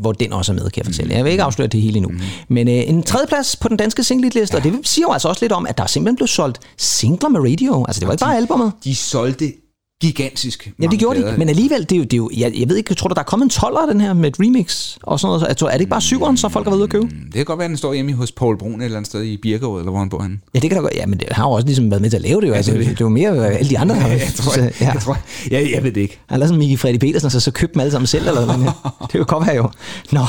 hvor 0.00 0.12
den 0.12 0.32
også 0.32 0.52
er 0.52 0.56
med, 0.56 0.70
kan 0.70 0.72
jeg 0.76 0.86
fortælle. 0.86 1.14
Jeg 1.14 1.24
vil 1.24 1.30
ikke 1.30 1.42
afsløre 1.42 1.68
det 1.68 1.80
hele 1.80 1.96
endnu. 1.96 2.12
Men 2.48 2.68
øh, 2.68 2.74
en 2.74 3.02
tredjeplads 3.02 3.56
på 3.56 3.68
den 3.68 3.76
danske 3.76 4.04
singletliste, 4.04 4.54
og 4.54 4.62
det 4.62 4.74
siger 4.84 5.06
jo 5.08 5.12
altså 5.12 5.28
også 5.28 5.44
lidt 5.44 5.52
om, 5.52 5.66
at 5.66 5.78
der 5.78 5.86
simpelthen 5.86 6.16
blev 6.16 6.26
solgt 6.26 6.58
singler 6.78 7.28
med 7.28 7.40
radio. 7.40 7.84
Altså 7.88 8.00
det 8.00 8.06
var 8.06 8.12
ikke 8.12 8.24
bare 8.24 8.36
albumet. 8.36 8.72
De 8.84 8.94
solgte 8.94 9.52
gigantisk 10.00 10.72
Ja, 10.82 10.86
det 10.86 10.98
gjorde 10.98 11.18
plader. 11.18 11.32
de. 11.32 11.38
Men 11.38 11.48
alligevel, 11.48 11.80
det 11.82 11.92
er 11.92 11.96
jo, 11.96 12.02
det 12.02 12.12
er 12.12 12.16
jo 12.16 12.30
jeg, 12.36 12.52
jeg 12.58 12.68
ved 12.68 12.76
ikke, 12.76 12.90
jeg 12.90 12.96
tror 12.96 13.08
du, 13.08 13.14
der 13.14 13.20
er 13.20 13.24
kommet 13.24 13.44
en 13.44 13.50
12'er 13.50 13.92
den 13.92 14.00
her 14.00 14.12
med 14.12 14.28
et 14.30 14.36
remix 14.40 14.96
og 15.02 15.20
sådan 15.20 15.40
noget. 15.40 15.56
Tror, 15.56 15.68
er 15.68 15.72
det 15.72 15.80
ikke 15.80 15.90
bare 15.90 16.00
syveren, 16.00 16.36
så 16.36 16.48
folk 16.48 16.66
har 16.66 16.70
været 16.70 16.78
ude 16.78 16.84
at 16.84 16.90
købe? 16.90 17.06
Det 17.24 17.34
kan 17.34 17.44
godt 17.44 17.58
være, 17.58 17.64
at 17.64 17.68
den 17.68 17.76
står 17.76 17.94
hjemme 17.94 18.12
hos 18.12 18.32
Paul 18.32 18.58
Brun 18.58 18.80
et 18.80 18.84
eller 18.84 18.96
andet 18.96 19.08
sted 19.08 19.22
i 19.22 19.36
Birkerød, 19.36 19.80
eller 19.80 19.90
hvor 19.90 19.98
han 19.98 20.08
bor 20.08 20.22
henne. 20.22 20.38
Ja, 20.54 20.58
det 20.58 20.70
kan 20.70 20.76
da 20.76 20.82
godt. 20.82 20.94
Ja, 20.96 21.06
men 21.06 21.18
det 21.18 21.28
har 21.30 21.44
jo 21.44 21.50
også 21.50 21.66
ligesom 21.66 21.90
været 21.90 22.02
med 22.02 22.10
til 22.10 22.16
at 22.16 22.22
lave 22.22 22.40
det 22.40 22.48
jo. 22.48 22.52
Altså, 22.52 22.72
det 22.72 22.86
det, 22.86 23.04
var 23.04 23.08
mere 23.08 23.30
øh, 23.30 23.56
alle 23.58 23.70
de 23.70 23.78
andre, 23.78 23.94
der 24.00 24.00
har 24.00 24.08
jeg 24.08 24.20
tror, 24.36 24.62
jeg, 24.62 24.72
ja. 24.80 24.92
jeg, 24.92 25.02
tror, 25.02 25.18
jeg, 25.50 25.70
jeg 25.74 25.84
ved 25.84 25.92
det 25.92 26.00
ikke. 26.00 26.18
Han 26.26 26.40
sådan 26.40 26.58
Miki 26.58 26.76
Freddy 26.76 26.98
Petersen, 26.98 27.30
så, 27.30 27.40
så 27.40 27.50
købte 27.50 27.74
dem 27.74 27.80
alle 27.80 27.90
sammen 27.90 28.06
selv, 28.06 28.28
eller 28.28 28.44
hvad? 28.44 28.54
Det 29.10 29.14
er 29.14 29.18
jo 29.18 29.24
godt 29.28 29.46
være 29.46 29.56
jo. 29.56 29.70
Nå, 30.12 30.20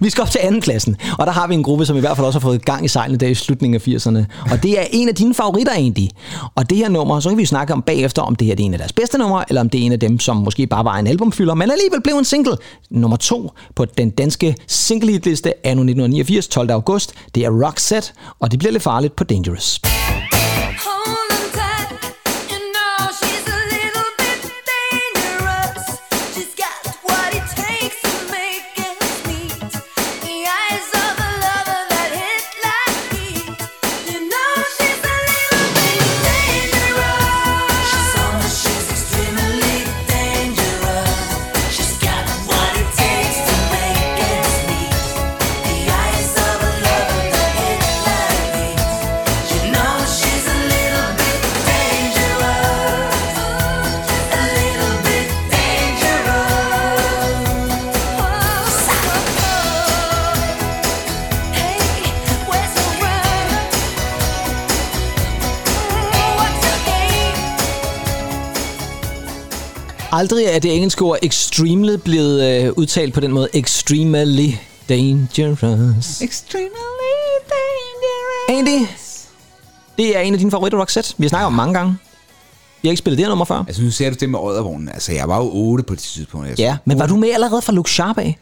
vi 0.00 0.10
skal 0.10 0.22
op 0.22 0.30
til 0.30 0.40
anden 0.42 0.60
klassen, 0.60 0.96
og 1.18 1.26
der 1.26 1.32
har 1.32 1.46
vi 1.46 1.54
en 1.54 1.62
gruppe, 1.62 1.86
som 1.86 1.96
i 1.96 2.00
hvert 2.00 2.16
fald 2.16 2.26
også 2.26 2.38
har 2.38 2.42
fået 2.42 2.64
gang 2.64 2.84
i 2.84 2.88
sejlene 2.88 3.18
der 3.18 3.26
i 3.26 3.34
slutningen 3.34 3.74
af 3.74 3.88
80'erne. 3.88 4.50
Og 4.52 4.62
det 4.62 4.80
er 4.80 4.84
en 4.92 5.08
af 5.08 5.14
dine 5.14 5.34
favoritter 5.34 5.72
egentlig. 5.72 6.10
Og 6.54 6.70
det 6.70 6.78
her 6.78 6.88
nummer, 6.88 7.20
så 7.20 7.28
kan 7.28 7.38
vi 7.38 7.44
snakke 7.44 7.72
om 7.72 7.82
bagefter, 7.82 8.22
om 8.22 8.36
det 8.36 8.46
her 8.46 8.54
det 8.54 8.62
er 8.62 8.66
en 8.66 8.72
af 8.74 8.78
deres 8.78 8.92
bedste 8.92 9.17
numre, 9.18 9.44
eller 9.48 9.60
om 9.60 9.70
det 9.70 9.80
er 9.80 9.86
en 9.86 9.92
af 9.92 10.00
dem, 10.00 10.20
som 10.20 10.36
måske 10.36 10.66
bare 10.66 10.84
var 10.84 10.96
en 10.96 11.06
albumfylder, 11.06 11.54
men 11.54 11.70
alligevel 11.70 12.02
blev 12.02 12.14
en 12.14 12.24
single. 12.24 12.56
Nummer 12.90 13.16
to 13.16 13.52
på 13.74 13.84
den 13.84 14.10
danske 14.10 14.56
single 14.66 15.12
hitliste 15.12 15.66
anno 15.66 15.82
1989, 15.82 16.48
12. 16.48 16.70
august. 16.70 17.14
Det 17.34 17.44
er 17.44 17.66
Roxette, 17.66 18.12
og 18.38 18.50
det 18.50 18.58
bliver 18.58 18.72
lidt 18.72 18.82
farligt 18.82 19.16
på 19.16 19.24
Dangerous. 19.24 19.80
Aldrig 70.18 70.44
er 70.44 70.58
det 70.58 70.74
engelske 70.74 71.02
ord 71.02 71.18
extremely 71.22 71.94
blevet 72.04 72.64
øh, 72.64 72.72
udtalt 72.76 73.14
på 73.14 73.20
den 73.20 73.32
måde. 73.32 73.48
Extremely 73.54 74.48
dangerous. 74.88 76.22
Extremely 76.22 76.68
dangerous. 77.54 78.48
Andy, 78.48 78.86
det 79.98 80.16
er 80.16 80.20
en 80.20 80.32
af 80.32 80.38
dine 80.38 80.50
favoritter, 80.50 80.80
Roxette. 80.80 81.14
Vi 81.18 81.24
har 81.24 81.28
snakket 81.28 81.46
om 81.46 81.52
mange 81.52 81.74
gange. 81.74 81.96
Vi 82.82 82.88
har 82.88 82.90
ikke 82.90 82.98
spillet 82.98 83.18
det 83.18 83.24
her 83.24 83.28
nummer 83.28 83.44
før. 83.44 83.64
Altså, 83.66 83.82
nu 83.82 83.90
ser 83.90 84.10
du 84.10 84.16
det 84.20 84.30
med 84.30 84.38
Oddervognen. 84.38 84.88
Altså, 84.88 85.12
jeg 85.12 85.28
var 85.28 85.36
jo 85.36 85.50
8 85.52 85.84
på 85.84 85.94
det 85.94 86.02
tidspunkt. 86.02 86.48
Altså. 86.48 86.62
Ja, 86.62 86.76
men 86.84 86.98
var 86.98 87.06
du 87.06 87.16
med 87.16 87.28
allerede 87.30 87.62
fra 87.62 87.72
Look 87.72 87.88
Sharp 87.88 88.18
af? 88.18 88.38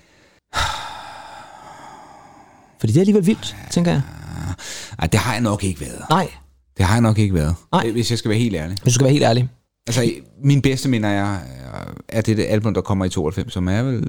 Fordi 2.80 2.92
det 2.92 2.96
er 2.98 3.02
alligevel 3.02 3.26
vildt, 3.26 3.56
tænker 3.70 3.90
jeg. 3.92 4.02
Ej, 4.98 5.06
det 5.06 5.20
har 5.20 5.32
jeg 5.32 5.42
nok 5.42 5.64
ikke 5.64 5.80
været. 5.80 6.02
Nej, 6.10 6.28
Det 6.76 6.84
har 6.84 6.94
jeg 6.94 7.02
nok 7.02 7.18
ikke 7.18 7.34
været. 7.34 7.54
Nej. 7.72 7.90
Hvis 7.90 8.10
jeg 8.10 8.18
skal 8.18 8.28
være 8.28 8.38
helt 8.38 8.56
ærlig. 8.56 8.76
hvis 8.82 8.92
du 8.92 8.94
skal 8.94 9.04
være 9.04 9.12
helt 9.12 9.24
ærlig. 9.24 9.48
Altså, 9.86 10.10
min 10.44 10.62
bedste 10.62 10.88
minder 10.88 11.08
er, 11.08 11.38
er 12.08 12.20
det, 12.20 12.36
det 12.36 12.46
album, 12.48 12.74
der 12.74 12.80
kommer 12.80 13.04
i 13.04 13.08
92, 13.08 13.52
som 13.52 13.68
er 13.68 13.82
vel 13.82 14.04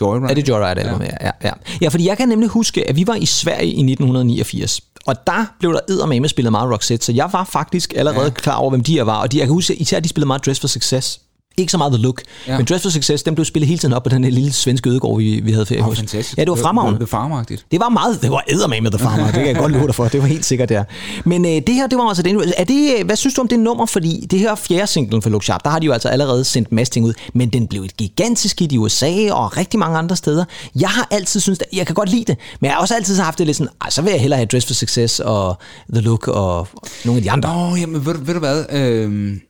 Joyride. 0.00 0.30
Er 0.30 0.34
det 0.34 0.48
Joyride 0.48 0.80
album? 0.80 1.02
Ja. 1.02 1.08
ja, 1.20 1.30
ja. 1.44 1.52
Ja, 1.80 1.88
fordi 1.88 2.06
jeg 2.06 2.16
kan 2.16 2.28
nemlig 2.28 2.48
huske, 2.48 2.88
at 2.88 2.96
vi 2.96 3.06
var 3.06 3.14
i 3.14 3.26
Sverige 3.26 3.66
i 3.66 3.92
1989. 3.92 4.80
Og 5.06 5.26
der 5.26 5.54
blev 5.58 5.72
der 5.72 5.80
eddermame 5.88 6.28
spillet 6.28 6.50
meget 6.50 6.72
Roxette, 6.72 7.06
så 7.06 7.12
jeg 7.12 7.28
var 7.32 7.44
faktisk 7.44 7.92
allerede 7.96 8.24
ja. 8.24 8.30
klar 8.30 8.56
over, 8.56 8.70
hvem 8.70 8.82
de 8.82 8.92
her 8.92 9.02
var. 9.02 9.22
Og 9.22 9.32
de, 9.32 9.38
jeg 9.38 9.46
kan 9.46 9.54
huske, 9.54 9.74
især 9.74 10.00
de 10.00 10.08
spillede 10.08 10.26
meget 10.26 10.46
Dress 10.46 10.60
for 10.60 10.68
Success. 10.68 11.20
Ikke 11.56 11.70
så 11.72 11.78
meget 11.78 11.92
The 11.92 12.02
Look, 12.02 12.22
Ja. 12.48 12.56
men 12.56 12.66
Dress 12.66 12.82
for 12.82 12.90
Success, 12.90 13.22
den 13.22 13.34
blev 13.34 13.44
spillet 13.44 13.68
hele 13.68 13.78
tiden 13.78 13.94
op 13.94 14.02
på 14.02 14.08
den 14.08 14.24
her 14.24 14.30
lille 14.30 14.52
svenske 14.52 14.90
ødegård, 14.90 15.18
vi, 15.18 15.40
vi 15.40 15.52
havde 15.52 15.66
ferie 15.66 15.80
Åh, 15.80 15.86
hos. 15.86 15.98
fantastisk. 15.98 16.38
Ja, 16.38 16.42
det 16.44 16.50
var 16.50 16.56
fremragende. 16.56 16.98
Det 17.00 17.12
var 17.12 17.18
farmagtigt. 17.18 17.66
Det 17.70 17.80
var 17.80 17.88
meget, 17.88 18.22
det 18.22 18.30
var 18.30 18.44
eddermame 18.48 18.80
med 18.80 18.90
The 18.90 18.98
Farmer, 18.98 19.24
det 19.24 19.34
kan 19.34 19.46
jeg 19.46 19.56
godt 19.56 19.72
love 19.72 19.86
dig 19.86 19.94
for, 19.94 20.08
det 20.08 20.20
var 20.20 20.26
helt 20.26 20.44
sikkert 20.44 20.68
der. 20.68 20.84
Men 21.24 21.44
øh, 21.44 21.50
det 21.50 21.74
her, 21.74 21.86
det 21.86 21.98
var 21.98 22.04
altså 22.04 22.22
det. 22.22 22.54
Er 22.56 22.64
det, 22.64 22.94
øh, 22.98 23.06
hvad 23.06 23.16
synes 23.16 23.34
du 23.34 23.40
om 23.40 23.48
det 23.48 23.58
nummer? 23.58 23.86
Fordi 23.86 24.26
det 24.30 24.38
her 24.38 24.54
fjerde 24.54 24.86
singlen 24.86 25.22
for 25.22 25.30
Look 25.30 25.42
Sharp, 25.44 25.64
der 25.64 25.70
har 25.70 25.78
de 25.78 25.86
jo 25.86 25.92
altså 25.92 26.08
allerede 26.08 26.44
sendt 26.44 26.68
en 26.68 26.76
masse 26.76 26.92
ting 26.92 27.06
ud, 27.06 27.12
men 27.34 27.48
den 27.48 27.66
blev 27.68 27.82
et 27.82 27.96
gigantisk 27.96 28.60
hit 28.60 28.72
i 28.72 28.78
USA 28.78 29.32
og 29.32 29.56
rigtig 29.56 29.78
mange 29.80 29.98
andre 29.98 30.16
steder. 30.16 30.44
Jeg 30.80 30.88
har 30.88 31.08
altid 31.10 31.40
synes, 31.40 31.58
jeg 31.72 31.86
kan 31.86 31.94
godt 31.94 32.08
lide 32.08 32.24
det, 32.24 32.36
men 32.60 32.66
jeg 32.66 32.74
har 32.74 32.80
også 32.80 32.94
altid 32.94 33.18
haft 33.20 33.38
det 33.38 33.46
lidt 33.46 33.56
sådan, 33.56 33.72
"Ej, 33.80 33.90
så 33.90 34.02
vil 34.02 34.10
jeg 34.10 34.20
hellere 34.20 34.36
have 34.38 34.46
Dress 34.46 34.66
for 34.66 34.74
Success 34.74 35.20
og 35.20 35.58
The 35.92 36.00
Look 36.02 36.28
og 36.28 36.68
nogle 37.04 37.18
af 37.18 37.22
de 37.22 37.30
andre. 37.30 37.48
Åh, 37.50 37.72
oh, 37.72 37.80
jamen, 37.80 38.06
ved, 38.06 38.14
ved 38.18 38.34
du 38.34 38.40
hvad? 38.40 38.64
Øhm, 38.72 39.40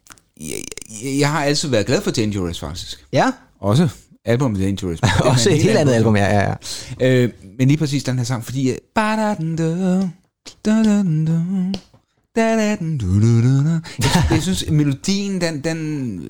jeg, 1.19 1.31
har 1.31 1.45
altid 1.45 1.69
været 1.69 1.87
glad 1.87 2.01
for 2.03 2.11
Dangerous, 2.11 2.61
faktisk. 2.61 3.05
Ja, 3.13 3.31
Også 3.61 3.89
albumet 4.25 4.61
Dangerous. 4.61 4.99
Er 5.03 5.21
også 5.23 5.51
et 5.51 5.63
helt 5.63 5.77
andet 5.77 5.93
album, 5.95 6.17
ja, 6.17 6.25
ja, 6.41 6.55
ja. 7.01 7.23
Øh, 7.23 7.31
men 7.59 7.69
lige 7.69 7.79
præcis 7.79 8.05
den 8.05 8.19
her 8.19 8.25
sang, 8.25 8.45
fordi... 8.45 8.71
øh. 8.71 8.77
Jeg, 13.99 14.23
jeg 14.31 14.43
synes, 14.43 14.65
melodien, 14.71 15.41
den, 15.41 15.61
den, 15.61 16.21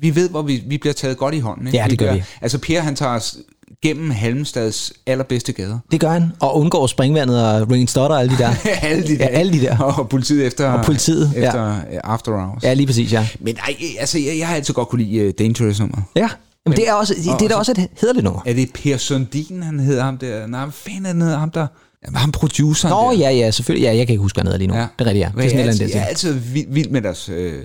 vi- 0.00 0.14
ved, 0.14 0.28
hvor 0.30 0.42
vi, 0.42 0.62
vi 0.66 0.78
bliver 0.78 0.94
taget 0.94 1.16
godt 1.16 1.34
i 1.34 1.38
hånden. 1.38 1.66
Ikke? 1.66 1.78
Ja, 1.78 1.86
det 1.90 1.98
gør 1.98 2.14
vi. 2.14 2.22
Altså, 2.40 2.58
Per, 2.58 2.80
han 2.80 2.96
tager 2.96 3.12
os 3.12 3.36
gennem 3.82 4.10
Halmstads 4.10 4.92
allerbedste 5.06 5.52
gader. 5.52 5.78
Det 5.92 6.00
gør 6.00 6.10
han, 6.10 6.32
og 6.40 6.56
undgår 6.56 6.86
springvandet 6.86 7.44
og 7.44 7.70
Ringing 7.70 7.90
Stotter 7.90 8.16
og 8.16 8.22
alle 8.22 8.36
de 8.36 8.38
der. 8.38 8.54
alle 8.82 9.02
de 9.06 9.18
der. 9.18 9.24
Ja, 9.24 9.26
alle 9.26 9.52
de 9.52 9.60
der. 9.60 9.78
Og 9.78 10.08
politiet 10.08 10.46
efter, 10.46 10.68
Og 10.70 10.84
politiet, 10.84 11.32
efter 11.36 11.66
ja. 11.92 11.98
After 12.04 12.32
Hours. 12.32 12.62
Ja, 12.62 12.74
lige 12.74 12.86
præcis, 12.86 13.12
ja. 13.12 13.28
Men 13.40 13.56
ej, 13.56 13.74
altså, 13.98 14.18
jeg, 14.18 14.38
jeg 14.38 14.48
har 14.48 14.54
altid 14.54 14.74
godt 14.74 14.88
kunne 14.88 15.04
lide 15.04 15.26
uh, 15.26 15.32
Dangerous 15.38 15.80
nummer. 15.80 16.02
Ja, 16.16 16.28
men 16.66 16.76
det 16.76 16.88
er, 16.88 16.92
også, 16.92 17.14
det, 17.14 17.24
det 17.40 17.44
er 17.44 17.48
da 17.48 17.54
også 17.54 17.72
et 17.72 17.88
hederligt 18.00 18.24
nummer. 18.24 18.40
Er 18.46 18.54
det 18.54 18.70
Per 18.74 18.96
Sundin, 18.96 19.62
han 19.62 19.80
hedder 19.80 20.02
ham 20.04 20.18
der? 20.18 20.46
Nej, 20.46 20.64
hvad 20.64 20.72
fanden 20.72 21.04
han 21.04 21.20
hedder 21.20 21.38
ham 21.38 21.50
der? 21.50 21.66
Jamen, 22.06 22.16
ham 22.16 22.32
produceren 22.32 22.92
Nå, 22.92 23.10
der. 23.12 23.18
ja, 23.18 23.30
ja, 23.30 23.50
selvfølgelig. 23.50 23.84
Ja, 23.86 23.96
jeg 23.96 24.06
kan 24.06 24.12
ikke 24.12 24.22
huske, 24.22 24.36
hvad 24.36 24.42
han 24.42 24.46
hedder 24.46 24.58
lige 24.58 24.68
nu. 24.68 24.74
Ja. 24.74 24.80
Det 24.98 25.06
er 25.06 25.06
rigtigt, 25.06 25.22
ja. 25.22 25.30
Det 25.36 25.44
er 25.44 25.48
sådan 25.48 25.66
jeg, 25.66 25.78
der 25.78 25.86
jeg 25.94 26.02
er 26.02 26.04
altid 26.06 26.32
vild, 26.32 26.66
vild 26.70 26.88
med 26.88 27.02
deres 27.02 27.28
øh, 27.28 27.62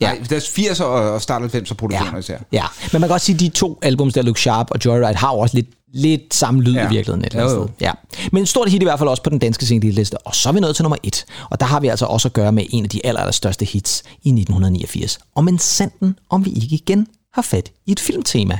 Ja. 0.00 0.12
Nej, 0.12 0.22
deres 0.30 0.44
80'er 0.48 0.82
og 0.84 1.22
start 1.22 1.42
90'er 1.42 1.74
produktioner 1.74 2.12
Ja. 2.12 2.18
især. 2.18 2.38
Ja, 2.52 2.64
men 2.92 3.00
man 3.00 3.08
kan 3.08 3.14
også 3.14 3.26
sige, 3.26 3.34
at 3.34 3.40
de 3.40 3.48
to 3.48 3.78
albums, 3.82 4.14
der 4.14 4.22
Look 4.22 4.38
Sharp 4.38 4.70
og 4.70 4.78
Joyride, 4.84 5.14
har 5.16 5.32
jo 5.32 5.38
også 5.38 5.56
lidt, 5.56 5.66
lidt 5.94 6.34
samme 6.34 6.62
lyd 6.62 6.72
ja. 6.74 6.86
I 6.86 6.88
virkeligheden 6.90 7.24
et 7.24 7.32
eller 7.34 7.50
andet. 7.54 7.70
Ja. 7.80 7.92
Men 8.32 8.42
et 8.42 8.48
stort 8.48 8.70
hit 8.70 8.82
i 8.82 8.84
hvert 8.84 8.98
fald 8.98 9.08
også 9.08 9.22
på 9.22 9.30
den 9.30 9.38
danske 9.38 9.66
singleliste. 9.66 10.18
Og 10.18 10.34
så 10.34 10.48
er 10.48 10.52
vi 10.52 10.60
nået 10.60 10.76
til 10.76 10.82
nummer 10.82 10.96
et. 11.02 11.24
Og 11.50 11.60
der 11.60 11.66
har 11.66 11.80
vi 11.80 11.88
altså 11.88 12.06
også 12.06 12.28
at 12.28 12.32
gøre 12.32 12.52
med 12.52 12.64
en 12.70 12.84
af 12.84 12.90
de 12.90 13.06
aller, 13.06 13.20
aller 13.20 13.32
største 13.32 13.64
hits 13.64 14.02
i 14.06 14.28
1989. 14.28 15.18
Og 15.34 15.44
men 15.44 15.58
sanden, 15.58 16.18
om 16.30 16.44
vi 16.44 16.50
ikke 16.50 16.74
igen 16.74 17.06
har 17.34 17.42
fat 17.42 17.70
i 17.86 17.92
et 17.92 18.00
filmtema. 18.00 18.58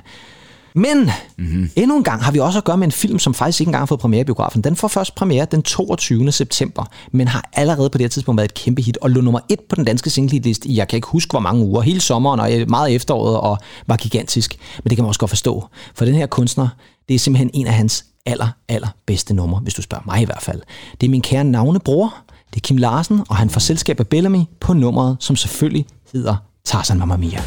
Men 0.77 0.99
Mhm. 0.99 1.11
mm-hmm. 1.37 1.71
endnu 1.77 1.97
en 1.97 2.03
gang 2.03 2.25
har 2.25 2.33
vi 2.33 2.39
også 2.39 2.59
at 2.59 2.65
gøre 2.65 2.77
med 2.77 2.87
en 2.87 2.93
film, 2.93 3.19
som 3.19 3.35
faktisk 3.35 3.61
ikke 3.61 3.69
engang 3.69 3.81
har 3.81 3.87
fået 3.87 4.01
premiere 4.01 4.21
i 4.21 4.25
biografen. 4.25 4.63
Den 4.63 4.77
får 4.77 4.89
først 4.89 5.15
premiere 5.15 5.45
den 5.51 5.63
22. 5.63 6.33
september, 6.33 6.85
men 7.13 7.29
har 7.29 7.49
allerede 7.53 7.91
på 7.91 7.99
det 7.99 8.05
her 8.05 8.09
tidspunkt 8.09 8.37
været 8.39 8.49
et 8.49 8.55
kæmpe 8.55 8.83
hit, 8.83 8.99
og 9.01 9.11
lå 9.11 9.21
nummer 9.21 9.41
et 9.49 9.61
på 9.69 9.77
den 9.77 9.85
danske 9.85 10.11
singleliste 10.11 10.69
i, 10.69 10.77
jeg 10.77 10.89
kan 10.89 10.97
ikke 10.97 11.09
huske 11.09 11.31
hvor 11.31 11.41
mange 11.41 11.65
uger, 11.65 11.81
hele 11.81 12.01
sommeren 12.01 12.41
og 12.41 12.61
øh, 12.61 12.71
meget 12.71 12.95
efteråret, 12.95 13.37
og 13.41 13.59
var 13.87 13.97
gigantisk. 13.97 14.57
Men 14.85 14.91
det 14.91 14.97
kan 14.97 15.03
man 15.05 15.09
også 15.09 15.21
godt 15.21 15.29
forstå, 15.29 15.65
for 15.95 16.05
den 16.05 16.15
her 16.15 16.27
kunstner, 16.27 16.69
det 17.09 17.15
er 17.15 17.19
simpelthen 17.19 17.51
en 17.55 17.67
af 17.67 17.73
hans 17.75 18.05
aller, 18.27 18.49
aller 18.69 18.89
bedste 19.07 19.35
numre, 19.35 19.61
hvis 19.61 19.75
du 19.75 19.83
spørger 19.83 20.05
mig 20.07 20.23
i 20.23 20.25
hvert 20.25 20.43
fald. 20.43 20.61
Det 21.01 21.07
er 21.07 21.11
min 21.11 21.23
kære 21.23 21.45
navnebror, 21.45 22.15
det 22.51 22.57
er 22.57 22.61
Kim 22.61 22.77
Larsen, 22.77 23.21
og 23.29 23.37
han 23.37 23.51
får 23.51 23.61
selskab 23.61 24.01
af 24.01 24.07
Bellamy 24.07 24.41
på 24.61 24.73
nummeret, 24.73 25.17
som 25.21 25.37
selvfølgelig 25.37 25.87
hedder 26.13 26.37
Tarzan 26.65 26.99
Mamma 26.99 27.17
Mia. 27.17 27.43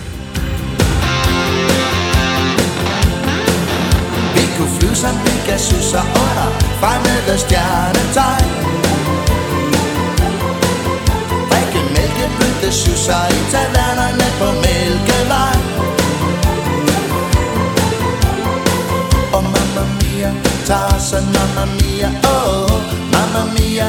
Vi 4.35 4.43
kunne 4.57 4.71
flyve 4.79 4.95
som 4.95 5.15
Pegasus 5.25 5.93
og 5.93 6.05
under 6.23 6.49
fremmede 6.81 7.35
stjernetegn 7.43 8.49
Drikke 11.49 11.81
mælkebøtte 11.95 12.69
susser 12.81 13.25
i 13.37 13.39
tavernerne 13.51 14.27
på 14.39 14.47
Mælkevej 14.63 15.55
Og 19.33 19.43
mamma 19.43 19.83
mia, 20.01 20.31
Tarzan 20.65 21.23
mamma 21.23 21.65
mia, 21.79 22.09
oh 22.23 22.71
mamma 23.13 23.43
mia. 23.53 23.87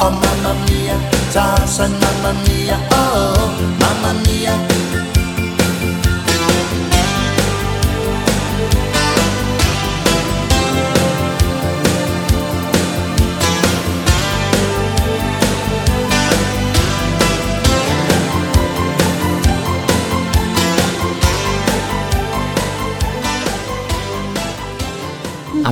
Og 0.00 0.12
mamma 0.12 0.52
mia, 0.66 0.96
Tarzan 1.32 1.90
mamma 1.90 2.32
mia, 2.46 2.76
oh 2.90 3.50
mamma 3.80 4.12
mia. 4.24 4.71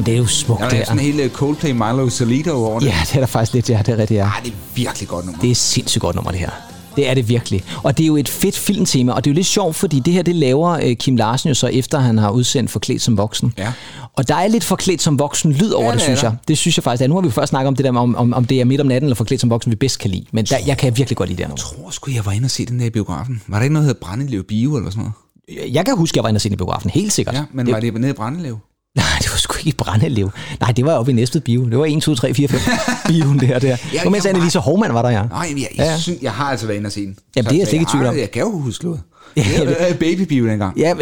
Jamen, 0.01 0.07
det 0.07 0.14
er 0.14 0.18
jo 0.18 0.26
smukt, 0.26 0.61
Der 0.61 0.68
det 0.68 0.80
er 0.80 0.84
sådan 0.84 0.98
en 0.98 1.05
helt 1.05 1.20
øh, 1.20 1.30
Coldplay 1.30 1.70
Milo 1.70 2.09
Salito 2.09 2.51
over 2.64 2.80
det. 2.80 2.86
Ja, 2.86 2.96
det 3.07 3.14
er 3.14 3.20
der 3.20 3.26
faktisk 3.26 3.55
lidt, 3.55 3.70
ja, 3.70 3.78
det 3.86 3.88
er 3.88 3.98
rigtigt, 3.98 4.18
ja. 4.18 4.24
Ej, 4.24 4.40
det 4.44 4.51
er 4.51 4.57
virkelig 4.74 5.09
godt 5.09 5.26
nummer. 5.26 5.40
Det 5.42 5.51
er 5.51 5.55
sindssygt 5.55 6.03
godt 6.03 6.16
nummer, 6.16 6.30
det 6.30 6.40
her. 6.40 6.51
Det 6.96 7.09
er 7.09 7.14
det 7.14 7.28
virkelig. 7.28 7.64
Og 7.82 7.98
det 7.98 8.05
er 8.05 8.07
jo 8.07 8.16
et 8.16 8.28
fedt 8.28 8.57
filmtema, 8.59 9.12
og 9.12 9.24
det 9.24 9.30
er 9.30 9.32
jo 9.32 9.34
lidt 9.34 9.46
sjovt, 9.46 9.76
fordi 9.76 10.01
det 10.01 10.12
her, 10.14 10.22
det 10.22 10.36
laver 10.36 10.70
øh, 10.70 10.96
Kim 10.96 11.16
Larsen 11.16 11.48
jo 11.48 11.55
så 11.55 11.66
efter, 11.66 11.98
han 11.98 12.18
har 12.18 12.30
udsendt 12.30 12.70
Forklædt 12.70 13.03
som 13.03 13.16
voksen. 13.16 13.55
Ja. 13.59 13.72
Og 14.16 14.28
der 14.28 14.34
er 14.34 14.48
lidt 14.48 14.64
forklædt 14.64 15.03
som 15.03 15.18
voksen 15.18 15.53
lyd 15.53 15.70
over 15.70 15.84
Ja, 15.84 15.88
ja, 15.90 15.92
det, 15.92 15.98
det 15.98 16.05
synes 16.05 16.20
der. 16.20 16.28
jeg. 16.28 16.36
Det 16.48 16.59
synes 16.59 16.76
jeg 16.78 16.84
faktisk. 16.84 17.01
Ja, 17.03 17.07
nu 17.07 17.14
har 17.14 17.20
vi 17.20 17.26
jo 17.26 17.32
først 17.32 17.51
snakket 17.51 17.68
om 17.68 17.76
det 17.76 17.84
der 17.84 17.98
om, 17.98 18.14
om, 18.16 18.34
om 18.34 18.44
det 18.44 18.61
er 18.61 18.64
midt 18.64 18.80
om 18.80 18.86
natten 18.86 19.07
eller 19.07 19.14
forklædt 19.14 19.40
som 19.40 19.51
voksen, 19.51 19.70
vi 19.70 19.76
bedst 19.76 19.98
kan 19.98 20.11
lide. 20.11 20.24
Men 20.32 20.44
der, 20.44 20.57
jeg 20.66 20.78
kan 20.78 20.96
virkelig 20.96 21.16
godt 21.16 21.28
lide 21.28 21.38
det 21.38 21.46
her. 21.46 21.53
Jeg 21.53 21.59
tror 21.59 21.90
sgu, 21.90 22.11
jeg 22.11 22.26
var 22.26 22.32
inde 22.32 22.46
og 22.46 22.51
se 22.51 22.66
den 22.66 22.80
der 22.80 22.86
i 22.86 22.90
biografen. 22.90 23.42
Var 23.48 23.57
der 23.57 23.62
ikke 23.62 23.72
noget, 23.72 23.86
der 23.86 23.92
hed 23.94 24.01
Brandelev 24.01 24.42
Bio 24.44 24.76
eller 24.76 24.90
sådan 24.90 25.12
noget? 25.59 25.74
Jeg 25.74 25.84
kan 25.84 25.96
huske, 25.96 26.12
at 26.14 26.16
jeg 26.16 26.22
var 26.22 26.28
inde 26.28 26.36
og 26.38 26.42
se 26.42 26.48
den 26.48 26.55
i 26.55 26.57
biografen, 26.57 26.90
helt 26.90 27.12
sikkert. 27.12 27.34
Ja, 27.34 27.42
men 27.53 27.66
det, 27.66 27.74
var 27.74 27.80
det 27.80 27.94
nede 27.94 28.11
i 28.11 28.12
Brandelev? 28.14 28.59
Nej, 28.96 29.05
det 29.18 29.30
var 29.30 29.36
i 29.64 29.72
Brandelev. 29.72 30.30
Nej, 30.61 30.72
det 30.72 30.84
var 30.84 30.92
oppe 30.92 31.11
i 31.12 31.14
Næstved 31.14 31.40
Bio. 31.42 31.64
Det 31.64 31.78
var 31.78 31.86
1, 31.86 32.02
2, 32.02 32.14
3, 32.14 32.34
4, 32.34 32.48
5 32.48 32.61
bioen 33.06 33.40
der. 33.40 33.58
der. 33.58 33.68
Ja, 33.68 33.76
Ja, 33.94 34.04
og 34.06 34.12
mens 34.12 34.26
Annelise 34.26 34.58
Hovmand 34.58 34.92
var 34.92 35.02
der, 35.02 35.11
ja. 35.11 35.22
Nej, 35.22 35.46
jeg, 35.50 35.58
jeg, 35.58 35.68
Ja, 35.78 35.84
ja. 35.84 35.98
synes, 35.98 36.22
jeg 36.22 36.32
har 36.32 36.44
altså 36.44 36.66
været 36.66 36.76
inde 36.78 36.88
og 36.88 36.92
se 36.92 37.00
den. 37.06 37.16
Jamen, 37.36 37.48
det 37.48 37.54
er 37.54 37.58
jeg 37.58 37.66
slet 37.66 37.72
ikke 37.80 37.82
i 37.82 37.92
tvivl 37.92 38.06
om. 38.06 38.16
Jeg, 38.18 38.30
kan 38.30 38.42
jo 38.42 38.50
huske 38.50 38.84
noget. 38.84 39.00
Ja, 39.36 39.42
Det 39.61 39.68
det- 39.68 39.90
er 39.90 39.94
babybio 39.94 40.46
dengang. 40.46 40.78
Ja, 40.78 40.94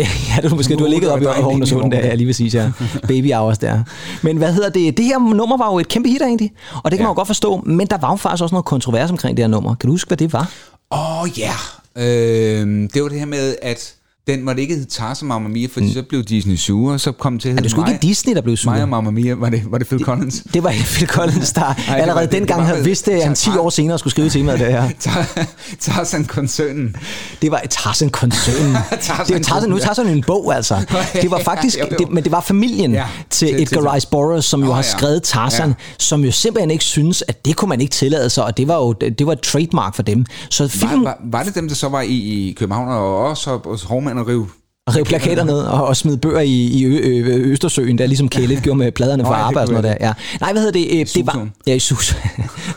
ja 0.42 0.48
var 0.48 0.56
måske, 0.56 0.76
du 0.76 0.82
har 0.84 0.90
ligget 0.90 1.10
oppe 1.10 1.24
i 1.24 1.26
Aarhus 1.26 1.60
og 1.60 1.68
sådan 1.68 1.90
der, 1.92 1.98
ja, 1.98 2.14
lige 2.14 2.26
præcis, 2.26 2.54
ja. 2.54 2.70
Baby 3.08 3.32
hours 3.34 3.58
der. 3.58 3.82
Men 4.22 4.36
hvad 4.36 4.52
hedder 4.52 4.68
det? 4.68 4.96
Det 4.96 5.04
her 5.04 5.18
nummer 5.34 5.56
var 5.56 5.72
jo 5.72 5.78
et 5.78 5.88
kæmpe 5.88 6.08
hit 6.08 6.22
egentlig, 6.22 6.50
og 6.84 6.90
det 6.90 6.98
kan 6.98 7.04
man 7.04 7.10
jo 7.10 7.14
godt 7.14 7.26
forstå, 7.26 7.62
men 7.66 7.86
der 7.86 7.98
var 7.98 8.10
jo 8.10 8.16
faktisk 8.16 8.42
også 8.42 8.54
noget 8.54 8.64
kontrovers 8.64 9.10
omkring 9.10 9.36
det 9.36 9.42
her 9.42 9.48
nummer. 9.48 9.74
Kan 9.74 9.86
du 9.86 9.92
huske, 9.92 10.08
hvad 10.08 10.16
det 10.16 10.32
var? 10.32 10.50
Åh, 10.90 11.22
oh, 11.22 11.28
ja. 11.38 11.52
Øh, 11.96 12.88
det 12.94 13.02
var 13.02 13.08
det 13.08 13.18
her 13.18 13.26
med, 13.26 13.54
at 13.62 13.94
den 14.28 14.44
måtte 14.44 14.62
ikke 14.62 14.74
hedde 14.74 14.90
Tarzan 14.90 15.28
Mamma 15.28 15.48
Mia, 15.48 15.68
fordi 15.72 15.86
mm. 15.86 15.92
så 15.92 16.02
blev 16.02 16.22
Disney 16.24 16.56
sure, 16.56 16.94
og 16.94 17.00
så 17.00 17.12
kom 17.12 17.32
det 17.32 17.42
til 17.42 17.48
at 17.48 17.54
hedde 17.54 17.68
det 17.68 17.76
mig- 17.76 17.88
ikke 17.92 18.02
Disney, 18.06 18.34
der 18.34 18.40
blev 18.40 18.56
Mig 18.64 18.74
og 18.74 18.78
sur? 18.80 18.86
Mamma 18.86 19.10
Mia, 19.10 19.34
var 19.34 19.50
det, 19.50 19.62
var 19.70 19.78
det 19.78 19.86
Phil 19.86 20.04
Collins? 20.04 20.42
Det 20.54 20.62
var 20.62 20.70
Phil 20.70 21.08
Collins, 21.08 21.52
der 21.52 21.60
det 21.74 21.84
var- 21.88 21.94
allerede 21.94 22.22
det- 22.24 22.32
det 22.32 22.38
dengang 22.38 22.66
havde 22.66 22.84
vidst, 22.84 23.08
at 23.08 23.24
han 23.24 23.34
10 23.34 23.50
år 23.50 23.70
senere 23.70 23.98
skulle 23.98 24.10
skrive 24.10 24.28
temaet 24.30 24.60
det 24.60 24.66
her. 24.66 24.88
Tar- 25.04 25.46
Tarzan-koncernen. 25.80 26.96
Det 27.42 27.50
var 27.50 27.62
Tarzan-koncernen. 27.70 28.76
Tarzan- 28.76 29.24
det 29.28 29.34
var 29.34 29.40
Tarzan, 29.42 29.68
nu 29.70 29.76
er 29.76 29.80
Tarzan 29.80 30.06
en 30.08 30.22
bog, 30.26 30.54
altså. 30.54 30.84
Det 31.22 31.30
var 31.30 31.38
faktisk, 31.44 31.78
det, 31.98 32.10
men 32.10 32.24
det 32.24 32.32
var 32.32 32.40
familien 32.40 32.92
Ja, 32.92 33.04
til, 33.30 33.48
til- 33.48 33.62
Edgar 33.62 33.94
Rice 33.94 34.08
Burroughs, 34.10 34.44
som 34.44 34.60
jo 34.60 34.66
Nå, 34.66 34.72
har 34.72 34.82
skrevet 34.82 35.22
Tarzan, 35.22 35.68
Ja. 35.68 35.74
som 35.98 36.24
jo 36.24 36.32
simpelthen 36.32 36.70
ikke 36.70 36.84
synes, 36.84 37.24
at 37.28 37.44
det 37.44 37.56
kunne 37.56 37.68
man 37.68 37.80
ikke 37.80 37.90
tillade 37.92 38.30
sig, 38.30 38.44
og 38.44 38.56
det 38.56 38.68
var 38.68 38.76
jo 38.76 38.92
det 38.92 39.26
var 39.26 39.32
et 39.32 39.40
trademark 39.40 39.94
for 39.94 40.02
dem. 40.02 40.24
Så 40.50 40.68
filmen 40.68 40.98
Var, 41.04 41.04
var, 41.04 41.18
var 41.38 41.42
det 41.42 41.54
dem, 41.54 41.68
der 41.68 41.74
så 41.74 41.88
var 41.88 42.00
i, 42.00 42.08
i 42.48 42.52
København 42.58 42.88
og 42.88 43.26
også 43.28 43.58
hos 43.64 43.82
Hovmand 43.82 44.17
og 44.18 44.28
Riv? 44.28 44.57
Og 44.88 44.96
rev 44.96 45.04
plakater 45.04 45.44
ned 45.44 45.58
og, 45.58 45.86
og 45.86 45.96
smid 45.96 46.16
bøger 46.16 46.40
i, 46.40 46.50
i 46.52 46.84
ø, 46.84 46.98
ø, 46.98 47.36
Østersøen, 47.36 47.98
der 47.98 48.06
ligesom 48.06 48.28
Kæle 48.28 48.60
gjorde 48.64 48.78
med 48.78 48.92
pladerne 48.92 49.24
for 49.24 49.32
arbejde 49.32 49.64
og 49.64 49.66
sådan 49.68 49.82
noget 49.82 49.98
der. 50.00 50.06
Ja. 50.06 50.12
Nej, 50.40 50.52
hvad 50.52 50.62
hedder 50.62 50.78
det? 50.78 51.00
Øh, 51.00 51.06
Det 51.14 51.26
var, 51.26 51.48
ja, 51.66 51.74
i 51.74 51.78
Sus. 51.78 52.16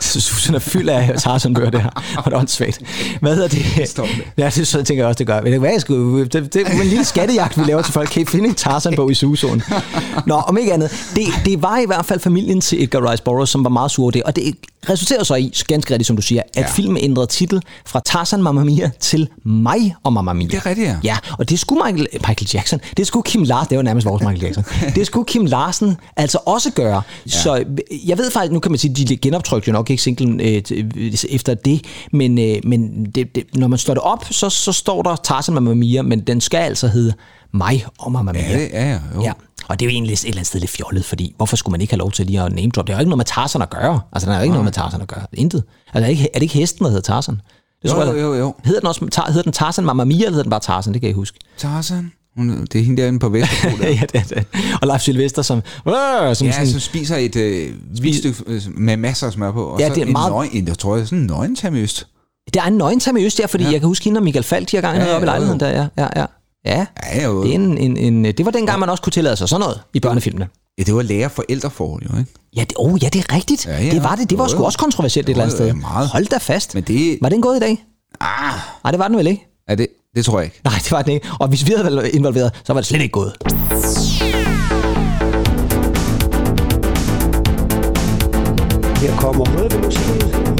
Susen 0.00 0.54
er 0.54 0.58
fyldt 0.58 0.90
af 0.90 1.14
Tarzan-bøger 1.18 1.70
der. 1.70 2.02
Hvor 2.12 2.22
det 2.22 2.34
åndssvagt. 2.34 2.80
Hvad 3.20 3.34
hedder 3.34 3.48
det? 3.48 3.88
Stop 3.88 4.06
det. 4.06 4.24
Ja, 4.38 4.50
det 4.54 4.66
så 4.66 4.82
tænker 4.82 5.02
jeg 5.02 5.08
også, 5.08 5.18
det 5.18 5.26
gør. 5.26 5.40
Men 5.40 5.52
det, 5.52 5.60
hvad, 5.60 5.70
jeg 5.70 5.80
skulle, 5.80 6.24
det, 6.24 6.54
det 6.54 6.66
er 6.66 6.70
en 6.80 6.86
lille 6.88 7.04
skattejagt, 7.04 7.58
vi 7.58 7.64
laver 7.64 7.82
til 7.82 7.92
folk. 7.92 8.08
Kan 8.08 8.22
I 8.22 8.24
finde 8.24 8.48
en 8.48 8.54
Tarzan-bog 8.54 9.10
i 9.10 9.14
Susen? 9.14 9.62
Nå, 10.26 10.34
om 10.34 10.58
ikke 10.58 10.72
andet. 10.72 10.90
Det, 11.14 11.24
det 11.44 11.62
var 11.62 11.78
i 11.78 11.86
hvert 11.86 12.06
fald 12.06 12.20
familien 12.20 12.60
til 12.60 12.82
Edgar 12.82 13.10
Rice 13.10 13.22
Burroughs, 13.22 13.50
som 13.50 13.64
var 13.64 13.70
meget 13.70 13.90
sur 13.90 14.02
over 14.02 14.10
det. 14.10 14.22
Og 14.22 14.36
det 14.36 14.54
resulterer 14.90 15.22
så 15.24 15.34
i, 15.34 15.52
ganske 15.68 15.90
rigtigt 15.90 16.06
som 16.06 16.16
du 16.16 16.22
siger, 16.22 16.42
at 16.54 16.62
ja. 16.62 16.66
filmen 16.70 16.96
ændrede 17.04 17.26
titel 17.26 17.62
fra 17.86 18.00
Tarzan 18.04 18.42
Mamma 18.42 18.64
Mia 18.64 18.90
til 19.00 19.28
Mig 19.44 19.94
og 20.04 20.12
Mamma 20.12 20.32
Mia. 20.32 20.46
Det 20.48 20.54
er 20.56 20.66
rigtigt, 20.66 20.88
ja. 20.88 20.96
Ja, 21.04 21.16
og 21.38 21.50
det 21.50 21.58
skulle 21.58 21.82
Michael, 21.86 22.01
Michael 22.12 22.48
Jackson, 22.54 22.80
det 22.96 23.06
skulle 23.06 23.24
Kim 23.24 23.42
Larsen, 23.42 23.70
det 23.70 23.76
var 23.76 23.82
nærmest 23.82 24.06
vores 24.06 24.22
Michael 24.22 24.42
Jackson, 24.42 24.64
det 24.96 25.06
skulle 25.06 25.26
Kim 25.26 25.44
Larsen 25.46 25.96
altså 26.16 26.38
også 26.46 26.70
gøre. 26.72 27.02
Ja. 27.26 27.30
Så 27.30 27.64
jeg 28.06 28.18
ved 28.18 28.30
faktisk, 28.30 28.52
nu 28.52 28.60
kan 28.60 28.72
man 28.72 28.78
sige, 28.78 28.94
de 28.94 29.16
genoptrykte 29.16 29.68
jo 29.68 29.72
nok 29.72 29.90
ikke 29.90 30.02
singlen 30.02 30.40
øh, 30.40 30.62
t- 30.68 31.24
efter 31.34 31.54
det, 31.54 31.84
men, 32.12 32.38
øh, 32.38 32.56
men 32.64 33.04
det, 33.04 33.34
det, 33.34 33.44
når 33.54 33.68
man 33.68 33.78
slår 33.78 33.94
det 33.94 34.02
op, 34.02 34.24
så, 34.30 34.50
så 34.50 34.72
står 34.72 35.02
der 35.02 35.16
Tarzan 35.16 35.54
Mamma 35.54 35.74
Mia, 35.74 36.02
men 36.02 36.20
den 36.20 36.40
skal 36.40 36.58
altså 36.58 36.88
hedde 36.88 37.12
Mig 37.52 37.84
og 37.98 38.12
Mamma 38.12 38.32
Mia. 38.32 38.50
Ja, 38.50 38.58
det 38.58 38.68
er. 38.72 38.98
Jo. 39.14 39.22
Ja, 39.22 39.32
og 39.68 39.80
det 39.80 39.86
er 39.86 39.90
jo 39.90 39.94
egentlig 39.94 40.12
et 40.12 40.24
eller 40.24 40.36
andet 40.36 40.46
sted 40.46 40.60
lidt 40.60 40.70
fjollet, 40.70 41.04
fordi 41.04 41.34
hvorfor 41.36 41.56
skulle 41.56 41.72
man 41.72 41.80
ikke 41.80 41.92
have 41.92 41.98
lov 41.98 42.12
til 42.12 42.26
lige 42.26 42.40
at 42.42 42.52
name 42.52 42.70
drop? 42.70 42.86
Det 42.86 42.94
har 42.94 43.00
jo 43.00 43.02
ikke 43.02 43.10
noget 43.10 43.18
med 43.18 43.24
Tarzan 43.24 43.62
at 43.62 43.70
gøre. 43.70 44.00
Altså, 44.12 44.28
der 44.28 44.34
er 44.34 44.38
jo 44.38 44.42
ikke 44.42 44.52
noget 44.52 44.64
med 44.64 44.72
Tarzan 44.72 45.00
at 45.00 45.08
gøre. 45.08 45.26
Intet. 45.32 45.62
Altså, 45.94 45.96
er 45.96 46.00
det 46.00 46.10
ikke, 46.10 46.22
er 46.34 46.38
det 46.38 46.42
ikke 46.42 46.54
hesten, 46.54 46.84
der 46.84 46.90
hedder 46.90 47.02
Tarzan? 47.02 47.40
Det 47.82 47.88
Jo, 47.88 47.94
tror 47.94 48.04
jeg, 48.04 48.12
jo, 48.14 48.18
jo, 48.18 48.34
jo. 48.34 48.54
Hedder 48.64 48.80
den, 48.80 48.86
også, 48.86 49.06
tar, 49.12 49.26
hedder 49.26 49.42
den 49.42 49.52
Tarzan 49.52 49.84
Mamma 49.84 50.04
Mia, 50.04 50.16
eller 50.16 50.30
hedder 50.30 50.42
den 50.42 50.50
bare 50.50 50.60
Tarzan? 50.60 50.92
Det 50.92 51.00
kan 51.00 51.08
jeg 51.08 51.14
huske. 51.14 51.38
Tarzan? 51.58 52.12
Hun, 52.36 52.66
det 52.72 52.80
er 52.80 52.84
hende 52.84 53.02
derinde 53.02 53.18
på 53.18 53.28
Vesterbro 53.28 53.76
der. 53.82 53.88
ja, 53.88 54.00
det 54.12 54.20
er 54.20 54.34
det. 54.34 54.46
Og 54.82 54.86
Leif 54.88 55.00
Sylvester 55.00 55.42
som... 55.42 55.58
Øh, 55.58 55.62
som 56.36 56.46
Ja, 56.46 56.52
sådan, 56.52 56.66
så 56.66 56.80
spiser 56.80 57.16
et 57.16 57.36
øh, 57.36 57.70
stykke 58.14 58.42
med 58.76 58.96
masser 58.96 59.26
af 59.26 59.32
smør 59.32 59.52
på, 59.52 59.64
og 59.64 59.80
Ja, 59.80 59.88
så 59.88 59.94
det 59.94 60.02
er 60.02 60.06
en 60.06 60.12
meget- 60.12 60.32
nøgen, 60.32 60.50
en, 60.52 60.68
jeg 60.68 60.78
tror, 60.78 60.94
det 60.94 61.02
er 61.02 61.06
sådan 61.06 61.18
en 61.18 61.26
nøgentamøst. 61.26 62.06
Det 62.54 62.56
er 62.56 62.64
en 62.66 62.72
nøgentam 62.78 63.16
i 63.16 63.24
Øst, 63.24 63.38
der, 63.38 63.46
fordi 63.46 63.64
Ja. 63.64 63.70
jeg 63.70 63.80
kan 63.80 63.86
huske 63.86 64.04
hende 64.04 64.18
og 64.18 64.24
Michael 64.24 64.44
Falk, 64.44 64.70
de 64.70 64.76
har 64.76 64.80
gang 64.80 64.98
Ja, 64.98 65.04
ja, 65.04 65.14
oppe 65.14 65.24
i 65.24 65.26
lejligheden 65.26 65.60
jo. 65.60 65.66
der, 65.66 65.72
ja. 65.72 65.86
ja, 66.02 66.08
ja. 66.20 66.26
Ja, 66.64 66.86
Ja, 67.14 67.24
jo. 67.24 67.42
det, 67.42 67.50
er 67.50 67.54
en, 67.54 67.78
en, 67.78 67.96
en, 67.96 68.24
det 68.24 68.44
var 68.44 68.50
dengang, 68.50 68.80
man 68.80 68.88
også 68.88 69.02
kunne 69.02 69.10
tillade 69.10 69.36
sig 69.36 69.48
sådan 69.48 69.60
noget 69.60 69.80
i 69.94 70.00
børnefilmene. 70.00 70.48
Ja, 70.78 70.82
det 70.82 70.94
var 70.94 71.02
lærer-forældreforhold, 71.02 72.02
jo, 72.12 72.18
ikke? 72.18 72.30
Ja, 72.56 72.60
det, 72.60 72.72
oh, 72.76 73.02
ja, 73.02 73.08
det 73.08 73.20
er 73.28 73.34
rigtigt. 73.36 73.66
Ja, 73.66 73.82
ja. 73.84 73.90
Det 73.90 74.02
var 74.02 74.14
det. 74.16 74.30
Det 74.30 74.38
var 74.38 74.44
Jo, 74.44 74.48
sgu 74.48 74.58
jo. 74.58 74.64
også 74.64 74.78
kontroversielt 74.78 75.28
et 75.28 75.30
eller 75.30 75.44
andet 75.44 75.58
Jo, 75.60 75.64
jo, 75.64 75.70
sted. 75.70 75.80
meget. 75.80 76.08
Hold 76.08 76.26
da 76.26 76.36
fast. 76.38 76.74
Men 76.74 76.82
det... 76.82 77.18
Var 77.22 77.28
den 77.28 77.42
gået 77.42 77.56
i 77.56 77.60
dag? 77.60 77.84
Ah, 78.20 78.52
Nej, 78.84 78.90
det 78.90 78.98
var 78.98 79.08
den 79.08 79.16
vel 79.16 79.26
ikke? 79.26 79.46
er 79.68 79.74
det, 79.74 79.86
det 80.16 80.24
tror 80.24 80.38
jeg 80.38 80.44
ikke. 80.44 80.60
Nej, 80.64 80.74
det 80.84 80.92
var 80.92 81.02
den 81.02 81.12
ikke. 81.12 81.28
Og 81.40 81.48
hvis 81.48 81.66
vi 81.66 81.72
havde 81.76 81.96
været 81.96 82.08
involveret, 82.14 82.60
så 82.64 82.72
var 82.72 82.80
det 82.80 82.86
slet 82.86 83.02
ikke 83.02 83.12
gået. 83.12 83.32
Her 89.02 89.16
kommer 89.16 89.44
røde 89.58 89.78
musikken. 89.84 90.51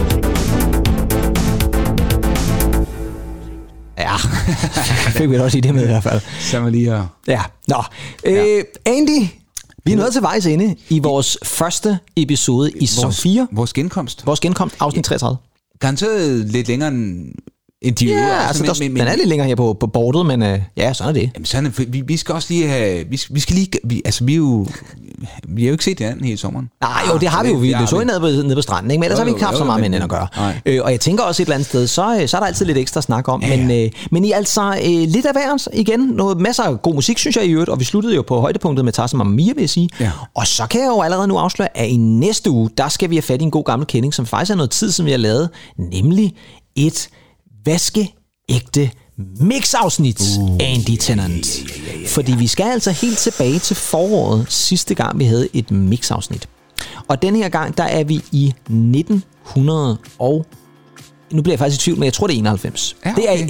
fik 5.18 5.30
vi 5.30 5.36
da 5.36 5.42
også 5.42 5.58
i 5.58 5.60
det 5.60 5.74
med 5.74 5.82
i 5.82 5.86
hvert 5.86 6.02
fald. 6.02 6.20
Så 6.40 6.60
må 6.60 6.68
lige 6.68 6.94
at... 6.94 7.02
Ja, 7.28 7.42
nå. 7.68 7.76
Øh, 8.24 8.64
Andy, 8.86 9.26
vi 9.84 9.92
er 9.92 9.96
nået 9.96 10.12
til 10.12 10.22
vejs 10.22 10.46
inde 10.46 10.76
i 10.88 10.98
vores 10.98 11.38
første 11.44 11.98
episode 12.16 12.70
i 12.70 12.86
sæson 12.86 13.04
Vores, 13.04 13.20
4. 13.20 13.48
vores 13.52 13.72
genkomst. 13.72 14.26
Vores 14.26 14.40
genkomst, 14.40 14.76
afsnit 14.80 15.04
33. 15.04 15.38
garanteret 15.80 16.46
lidt 16.46 16.68
længere 16.68 16.88
end, 16.88 17.32
end 17.84 17.96
de 17.96 18.06
øvrige. 18.06 18.26
Ja, 18.26 18.46
altså, 18.46 18.62
der, 18.64 18.74
men, 18.88 18.96
den 18.96 19.08
er 19.08 19.16
lidt 19.16 19.28
længere 19.28 19.48
her 19.48 19.54
på, 19.54 19.76
på 19.80 19.86
bordet, 19.86 20.26
men 20.26 20.42
øh, 20.42 20.60
ja, 20.76 20.92
sådan 20.92 21.08
er 21.16 21.20
det. 21.20 21.30
Jamen, 21.34 21.46
sådan, 21.46 21.66
er 21.66 21.84
vi, 21.88 22.00
vi 22.06 22.16
skal 22.16 22.34
også 22.34 22.48
lige 22.50 22.68
have... 22.68 23.04
Vi, 23.10 23.20
vi 23.30 23.40
skal 23.40 23.54
lige... 23.56 23.68
Vi, 23.84 24.02
altså, 24.04 24.24
vi 24.24 24.32
er 24.32 24.36
jo... 24.36 24.66
Vi 25.48 25.62
har 25.62 25.68
jo 25.68 25.72
ikke 25.74 25.84
set 25.84 25.98
hinanden 25.98 26.24
hele 26.24 26.38
sommeren. 26.38 26.70
Nej, 26.80 26.90
jo, 27.12 27.18
det 27.18 27.28
har 27.28 27.42
vi 27.42 27.48
jo. 27.48 27.56
Vi 27.56 27.68
Det 27.68 27.76
har 27.76 27.86
så 27.86 27.98
vi. 27.98 28.04
nede 28.04 28.20
på, 28.20 28.26
nede 28.26 28.54
på 28.54 28.62
stranden, 28.62 28.90
ikke? 28.90 29.00
men 29.00 29.04
ellers 29.04 29.16
Jo, 29.16 29.20
har 29.20 29.24
vi 29.24 29.30
jo, 29.30 29.36
ikke 29.36 29.44
haft 29.44 29.52
jo, 29.54 29.58
så 29.58 29.64
jo, 29.64 29.66
meget 29.66 29.80
med 29.80 29.88
men- 29.88 29.94
hinanden 29.94 30.16
at 30.16 30.28
gøre. 30.42 30.58
Øh, 30.66 30.80
og 30.84 30.90
jeg 30.90 31.00
tænker 31.00 31.24
også 31.24 31.42
et 31.42 31.46
eller 31.46 31.54
andet 31.54 31.68
sted, 31.68 31.86
så, 31.86 32.18
øh, 32.20 32.28
så 32.28 32.36
er 32.36 32.40
der 32.40 32.46
altid 32.46 32.66
lidt 32.66 32.78
ekstra 32.78 33.02
snak 33.02 33.28
om. 33.28 33.40
Men, 33.48 33.70
øh, 33.70 33.90
men 34.10 34.24
I 34.24 34.32
altså 34.32 34.74
øh, 34.84 34.90
lidt 35.08 35.26
af 35.26 35.32
hver 35.32 35.68
igen. 35.72 36.00
Noget, 36.00 36.40
masser 36.40 36.62
af 36.62 36.82
god 36.82 36.94
musik, 36.94 37.18
synes 37.18 37.36
jeg 37.36 37.44
i 37.46 37.50
øvrigt. 37.50 37.70
Og 37.70 37.80
vi 37.80 37.84
sluttede 37.84 38.14
jo 38.14 38.22
på 38.22 38.40
højdepunktet 38.40 38.84
med 38.84 38.92
Tarzan 38.92 39.18
Mamma 39.18 39.34
Mia, 39.34 39.52
vil 39.54 39.62
jeg 39.62 39.70
sige. 39.70 39.88
Ja. 40.00 40.10
Og 40.34 40.46
så 40.46 40.66
kan 40.66 40.80
jeg 40.80 40.88
jo 40.88 41.02
allerede 41.02 41.28
nu 41.28 41.36
afsløre, 41.36 41.76
at 41.78 41.88
i 41.88 41.96
næste 41.96 42.50
uge, 42.50 42.70
der 42.78 42.88
skal 42.88 43.10
vi 43.10 43.16
have 43.16 43.22
fat 43.22 43.40
i 43.40 43.44
en 43.44 43.50
god 43.50 43.64
gammel 43.64 43.86
kending, 43.86 44.14
som 44.14 44.26
faktisk 44.26 44.50
er 44.50 44.56
noget 44.56 44.70
tid, 44.70 44.90
som 44.90 45.06
vi 45.06 45.10
har 45.10 45.18
lavet. 45.18 45.48
Nemlig 45.78 46.34
et 46.76 47.08
vaskeægte 47.64 48.90
mixafsnit 49.40 50.20
uh, 50.40 50.56
af 50.60 50.74
Andy 50.74 50.96
Tennant. 51.00 51.46
Yeah, 51.46 51.68
yeah, 51.68 51.86
yeah, 51.86 51.96
yeah. 51.96 52.08
Fordi 52.08 52.32
vi 52.36 52.46
skal 52.46 52.64
altså 52.64 52.90
helt 52.90 53.18
tilbage 53.18 53.58
til 53.58 53.76
foråret, 53.76 54.46
sidste 54.48 54.94
gang 54.94 55.18
vi 55.18 55.24
havde 55.24 55.48
et 55.52 55.70
mixafsnit. 55.70 56.48
Og 57.08 57.22
denne 57.22 57.38
her 57.38 57.48
gang, 57.48 57.78
der 57.78 57.84
er 57.84 58.04
vi 58.04 58.24
i 58.32 58.46
1900 58.46 59.98
og... 60.18 60.46
Nu 61.32 61.42
bliver 61.42 61.52
jeg 61.52 61.58
faktisk 61.58 61.80
i 61.80 61.84
tvivl, 61.84 61.98
men 61.98 62.04
jeg 62.04 62.12
tror, 62.12 62.26
det 62.26 62.34
er 62.34 62.38
91. 62.38 62.96
Ja, 63.04 63.10
okay. 63.10 63.22
Det 63.22 63.42
er 63.42 63.48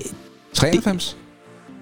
93? 0.54 1.16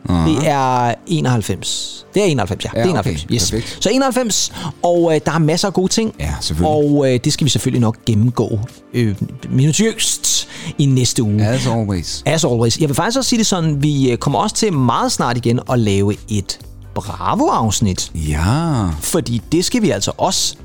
Uh-huh. 0.09 0.29
Det 0.29 0.49
er 0.49 0.95
91. 1.07 2.07
Det 2.15 2.23
er 2.23 2.27
91, 2.27 2.65
ja. 2.65 2.71
ja 2.75 2.81
det 2.81 2.87
er 2.87 2.91
91. 2.91 3.25
Okay, 3.25 3.35
yes. 3.35 3.51
Perfekt. 3.51 3.79
Så 3.81 3.91
91, 3.93 4.53
og 4.83 5.15
øh, 5.15 5.21
der 5.27 5.33
er 5.33 5.39
masser 5.39 5.69
af 5.69 5.75
gode 5.75 5.89
ting. 5.89 6.15
Ja, 6.21 6.35
selvfølgelig. 6.41 6.77
Og 6.77 7.13
øh, 7.13 7.21
det 7.25 7.33
skal 7.33 7.45
vi 7.45 7.51
selvfølgelig 7.51 7.81
nok 7.81 7.97
gennemgå 8.07 8.59
øh, 8.95 9.17
minutiøst 9.51 10.49
i 10.79 10.87
næste 10.87 11.23
uge. 11.23 11.47
As 11.47 11.67
always. 11.67 12.23
As 12.27 12.45
always. 12.45 12.81
Jeg 12.81 12.89
vil 12.89 12.95
faktisk 12.95 13.19
også 13.19 13.29
sige 13.29 13.39
det 13.39 13.47
sådan, 13.47 13.83
vi 13.83 14.11
øh, 14.11 14.19
kommer 14.19 14.39
også 14.39 14.57
til 14.57 14.73
meget 14.73 15.13
snart 15.13 15.37
igen 15.37 15.61
at 15.71 15.79
lave 15.79 16.15
et 16.29 16.59
Bravo-afsnit. 16.95 18.11
Ja. 18.15 18.89
Fordi 19.01 19.43
det 19.53 19.65
skal 19.65 19.83
vi 19.83 19.91
altså 19.91 20.13
også 20.19 20.57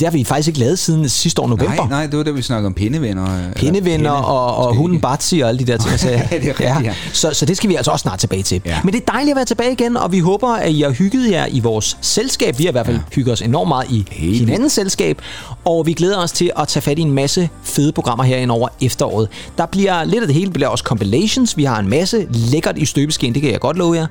det 0.00 0.08
har 0.08 0.12
vi 0.12 0.24
faktisk 0.24 0.48
ikke 0.48 0.60
lavet 0.60 0.78
siden 0.78 1.08
sidste 1.08 1.42
år 1.42 1.48
november. 1.48 1.76
Nej, 1.76 1.86
nej, 1.88 2.06
det 2.06 2.18
var 2.18 2.24
da 2.24 2.30
vi 2.30 2.42
snakkede 2.42 2.66
om 2.66 2.74
pindevenner. 2.74 3.52
Pindevenner 3.56 3.94
eller 3.96 4.10
og, 4.10 4.66
og 4.66 4.74
hunden. 4.74 5.00
Batsy 5.00 5.34
og 5.34 5.48
alle 5.48 5.58
de 5.58 5.72
der 5.72 5.78
ting. 5.78 6.00
Så, 6.00 6.08
det 6.30 6.48
er 6.48 6.60
rigtigt, 6.60 6.84
ja. 6.84 6.94
Så, 7.12 7.30
så 7.32 7.46
det 7.46 7.56
skal 7.56 7.70
vi 7.70 7.74
altså 7.74 7.90
også 7.90 8.02
snart 8.02 8.18
tilbage 8.18 8.42
til. 8.42 8.62
Ja. 8.66 8.78
Men 8.84 8.94
det 8.94 9.00
er 9.00 9.12
dejligt 9.12 9.30
at 9.30 9.36
være 9.36 9.44
tilbage 9.44 9.72
igen, 9.72 9.96
og 9.96 10.12
vi 10.12 10.18
håber, 10.18 10.48
at 10.48 10.70
I 10.72 10.80
har 10.80 10.90
hygget 10.90 11.30
jer 11.30 11.46
i 11.50 11.60
vores 11.60 11.96
selskab. 12.00 12.58
Vi 12.58 12.64
har 12.64 12.70
i 12.70 12.72
hvert 12.72 12.86
fald 12.86 12.96
ja. 12.96 13.02
hygget 13.14 13.32
os 13.32 13.42
enormt 13.42 13.68
meget 13.68 13.90
i 13.90 14.06
Helt 14.10 14.38
hinandens 14.38 14.72
selskab, 14.72 15.22
og 15.64 15.86
vi 15.86 15.92
glæder 15.92 16.18
os 16.18 16.32
til 16.32 16.50
at 16.58 16.68
tage 16.68 16.82
fat 16.82 16.98
i 16.98 17.02
en 17.02 17.12
masse 17.12 17.48
fede 17.62 17.92
programmer 17.92 18.24
herinde 18.24 18.54
over 18.54 18.68
efteråret. 18.80 19.28
Der 19.58 19.66
bliver 19.66 20.04
lidt 20.04 20.22
af 20.22 20.26
det 20.26 20.34
hele, 20.36 20.50
bliver 20.50 20.68
også 20.68 20.84
compilations. 20.84 21.56
Vi 21.56 21.64
har 21.64 21.78
en 21.78 21.88
masse 21.88 22.26
lækkert 22.30 22.78
i 22.78 22.84
støbeskeen, 22.84 23.34
det 23.34 23.42
kan 23.42 23.50
jeg 23.50 23.60
godt 23.60 23.76
love 23.76 23.96
jer. 23.96 24.06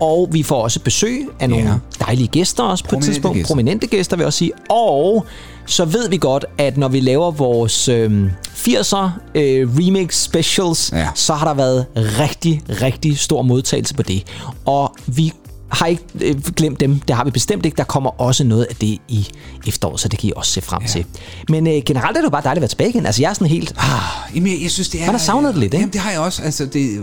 Og 0.00 0.28
vi 0.32 0.42
får 0.42 0.62
også 0.62 0.80
besøg 0.80 1.26
af 1.40 1.50
nogle 1.50 1.64
Ja. 1.68 2.04
dejlige 2.04 2.28
gæster 2.28 2.62
også 2.62 2.84
på 2.84 2.96
et 2.96 3.02
tidspunkt. 3.04 3.36
gæster. 3.36 3.48
Prominente 3.48 3.86
gæster 3.86 4.16
vil 4.16 4.22
jeg 4.22 4.26
også 4.26 4.38
sige. 4.38 4.52
Og 4.70 5.26
så 5.66 5.84
ved 5.84 6.08
vi 6.08 6.16
godt, 6.16 6.44
at 6.58 6.76
når 6.76 6.88
vi 6.88 7.00
laver 7.00 7.30
vores 7.30 7.88
øh, 7.88 8.30
80'er 8.46 8.96
øh, 9.34 9.68
remix 9.78 10.14
specials, 10.22 10.92
Ja. 10.92 11.08
så 11.14 11.34
har 11.34 11.46
der 11.46 11.54
været 11.54 11.86
rigtig, 11.96 12.62
rigtig 12.82 13.18
stor 13.18 13.42
modtagelse 13.42 13.94
på 13.94 14.02
det. 14.02 14.24
Og 14.64 14.94
vi 15.06 15.32
har 15.68 15.86
ikke 15.86 16.02
øh, 16.20 16.40
glemt 16.56 16.80
dem. 16.80 17.00
Det 17.00 17.16
har 17.16 17.24
vi 17.24 17.30
bestemt 17.30 17.66
ikke. 17.66 17.76
Der 17.76 17.84
kommer 17.84 18.20
også 18.20 18.44
noget 18.44 18.64
af 18.64 18.76
det 18.76 18.98
i 19.08 19.28
efteråret, 19.66 20.00
så 20.00 20.08
det 20.08 20.18
kan 20.18 20.28
I 20.28 20.32
også 20.36 20.52
se 20.52 20.60
frem 20.60 20.82
ja. 20.82 20.88
til. 20.88 21.04
Men 21.48 21.66
øh, 21.66 21.82
generelt 21.86 22.16
er 22.16 22.20
det 22.20 22.24
jo 22.26 22.30
bare 22.30 22.42
dejligt 22.42 22.58
at 22.58 22.62
være 22.62 22.68
tilbage 22.68 22.90
igen. 22.90 23.06
Altså 23.06 23.22
jeg 23.22 23.28
er 23.30 23.34
sådan 23.34 23.46
helt... 23.46 23.74
Ah, 23.78 24.34
Jamen, 24.36 24.52
jeg, 24.52 24.62
jeg 24.62 24.70
synes, 24.70 24.88
det 24.88 25.00
er... 25.02 25.06
Man 25.06 25.14
har 25.14 25.18
savnet 25.18 25.54
det 25.54 25.60
lidt, 25.60 25.74
ikke? 25.74 25.80
Jamen, 25.82 25.92
det 25.92 26.00
har 26.00 26.10
jeg 26.10 26.20
også. 26.20 26.42
Altså, 26.42 26.66
det 26.66 26.84
er 26.94 27.00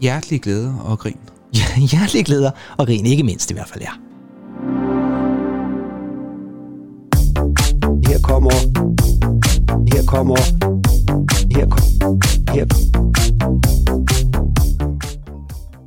hjertelig 0.00 0.40
glæde 0.42 0.74
og 0.84 0.98
grin. 0.98 1.16
hjertelig 1.90 2.24
glæder 2.24 2.50
og 2.76 2.86
grin, 2.86 3.06
ikke 3.06 3.22
mindst 3.22 3.50
i 3.50 3.54
hvert 3.54 3.68
fald, 3.68 3.82
ja. 3.82 3.90
Her 8.08 8.18
kommer... 8.22 8.50
Her 9.94 10.04
kommer... 10.06 10.36
Her, 11.56 11.66
kom- 11.68 12.20
her, 12.54 12.64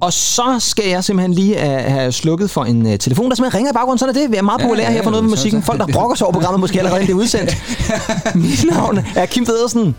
Og 0.01 0.13
så 0.13 0.55
skal 0.59 0.89
jeg 0.89 1.03
simpelthen 1.03 1.33
lige 1.33 1.57
have 1.59 2.11
slukket 2.11 2.49
for 2.49 2.63
en 2.65 2.85
uh, 2.85 2.95
telefon, 2.95 3.29
der 3.29 3.35
simpelthen 3.35 3.57
ringer 3.57 3.71
i 3.71 3.73
baggrunden. 3.73 3.97
Sådan 3.97 4.15
er 4.15 4.19
det. 4.21 4.31
Vi 4.31 4.35
er 4.37 4.41
meget 4.41 4.59
Ja, 4.59 4.63
populære 4.65 4.87
ja, 4.87 4.93
her 4.93 5.03
for 5.03 5.09
noget 5.09 5.21
ja, 5.21 5.25
med 5.25 5.29
musikken. 5.29 5.63
Folk, 5.63 5.79
der 5.79 5.87
brokker 5.93 6.15
sig 6.15 6.27
over 6.27 6.33
programmet, 6.33 6.59
måske 6.59 6.79
allerede 6.79 7.01
det 7.01 7.09
er 7.09 7.13
udsendt. 7.13 7.57
Mit 8.35 8.65
navn 8.71 8.99
er 9.15 9.25
Kim 9.25 9.45
Pedersen. 9.45 9.95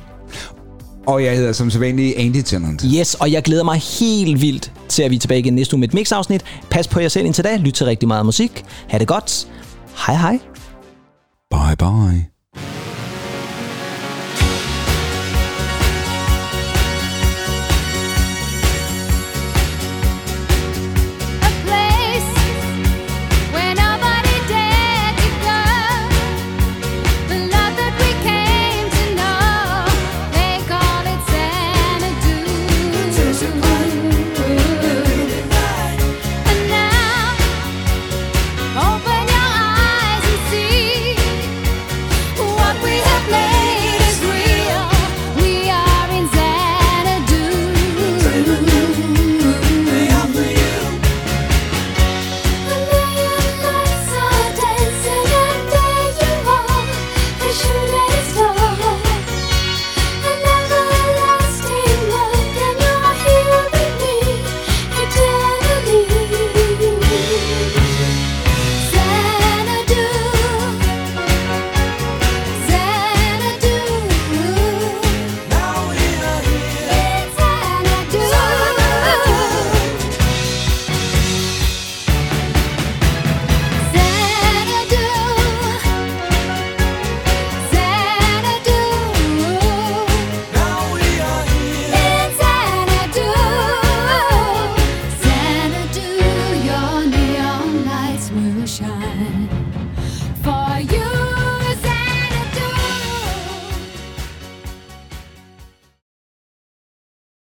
Og 1.07 1.25
jeg 1.25 1.37
hedder 1.37 1.53
som 1.53 1.71
sædvanlig 1.71 2.15
Andy 2.19 2.43
Tennant. 2.43 2.85
Yes, 2.99 3.15
og 3.15 3.33
jeg 3.33 3.43
glæder 3.43 3.65
mig 3.65 3.83
helt 4.01 4.41
vildt 4.41 4.73
ser 4.99 5.09
vi 5.09 5.19
tilbage 5.19 5.39
igen 5.39 5.55
næste 5.55 5.75
uge 5.75 5.81
med 5.81 5.89
et 5.89 5.95
mix-afsnit. 5.95 6.45
Pas 6.71 6.89
på 6.89 7.01
jer 7.01 7.09
selv 7.09 7.27
indtil 7.27 7.45
da. 7.45 7.57
Lyt 7.57 7.73
til 7.73 7.87
rigtig 7.87 8.09
meget 8.09 8.27
musik. 8.27 8.65
Ha' 8.89 8.99
det 8.99 9.09
godt. 9.09 9.49
Hej 10.07 10.17
hej. 10.17 10.39
Bye 11.51 11.77
bye. 11.77 12.38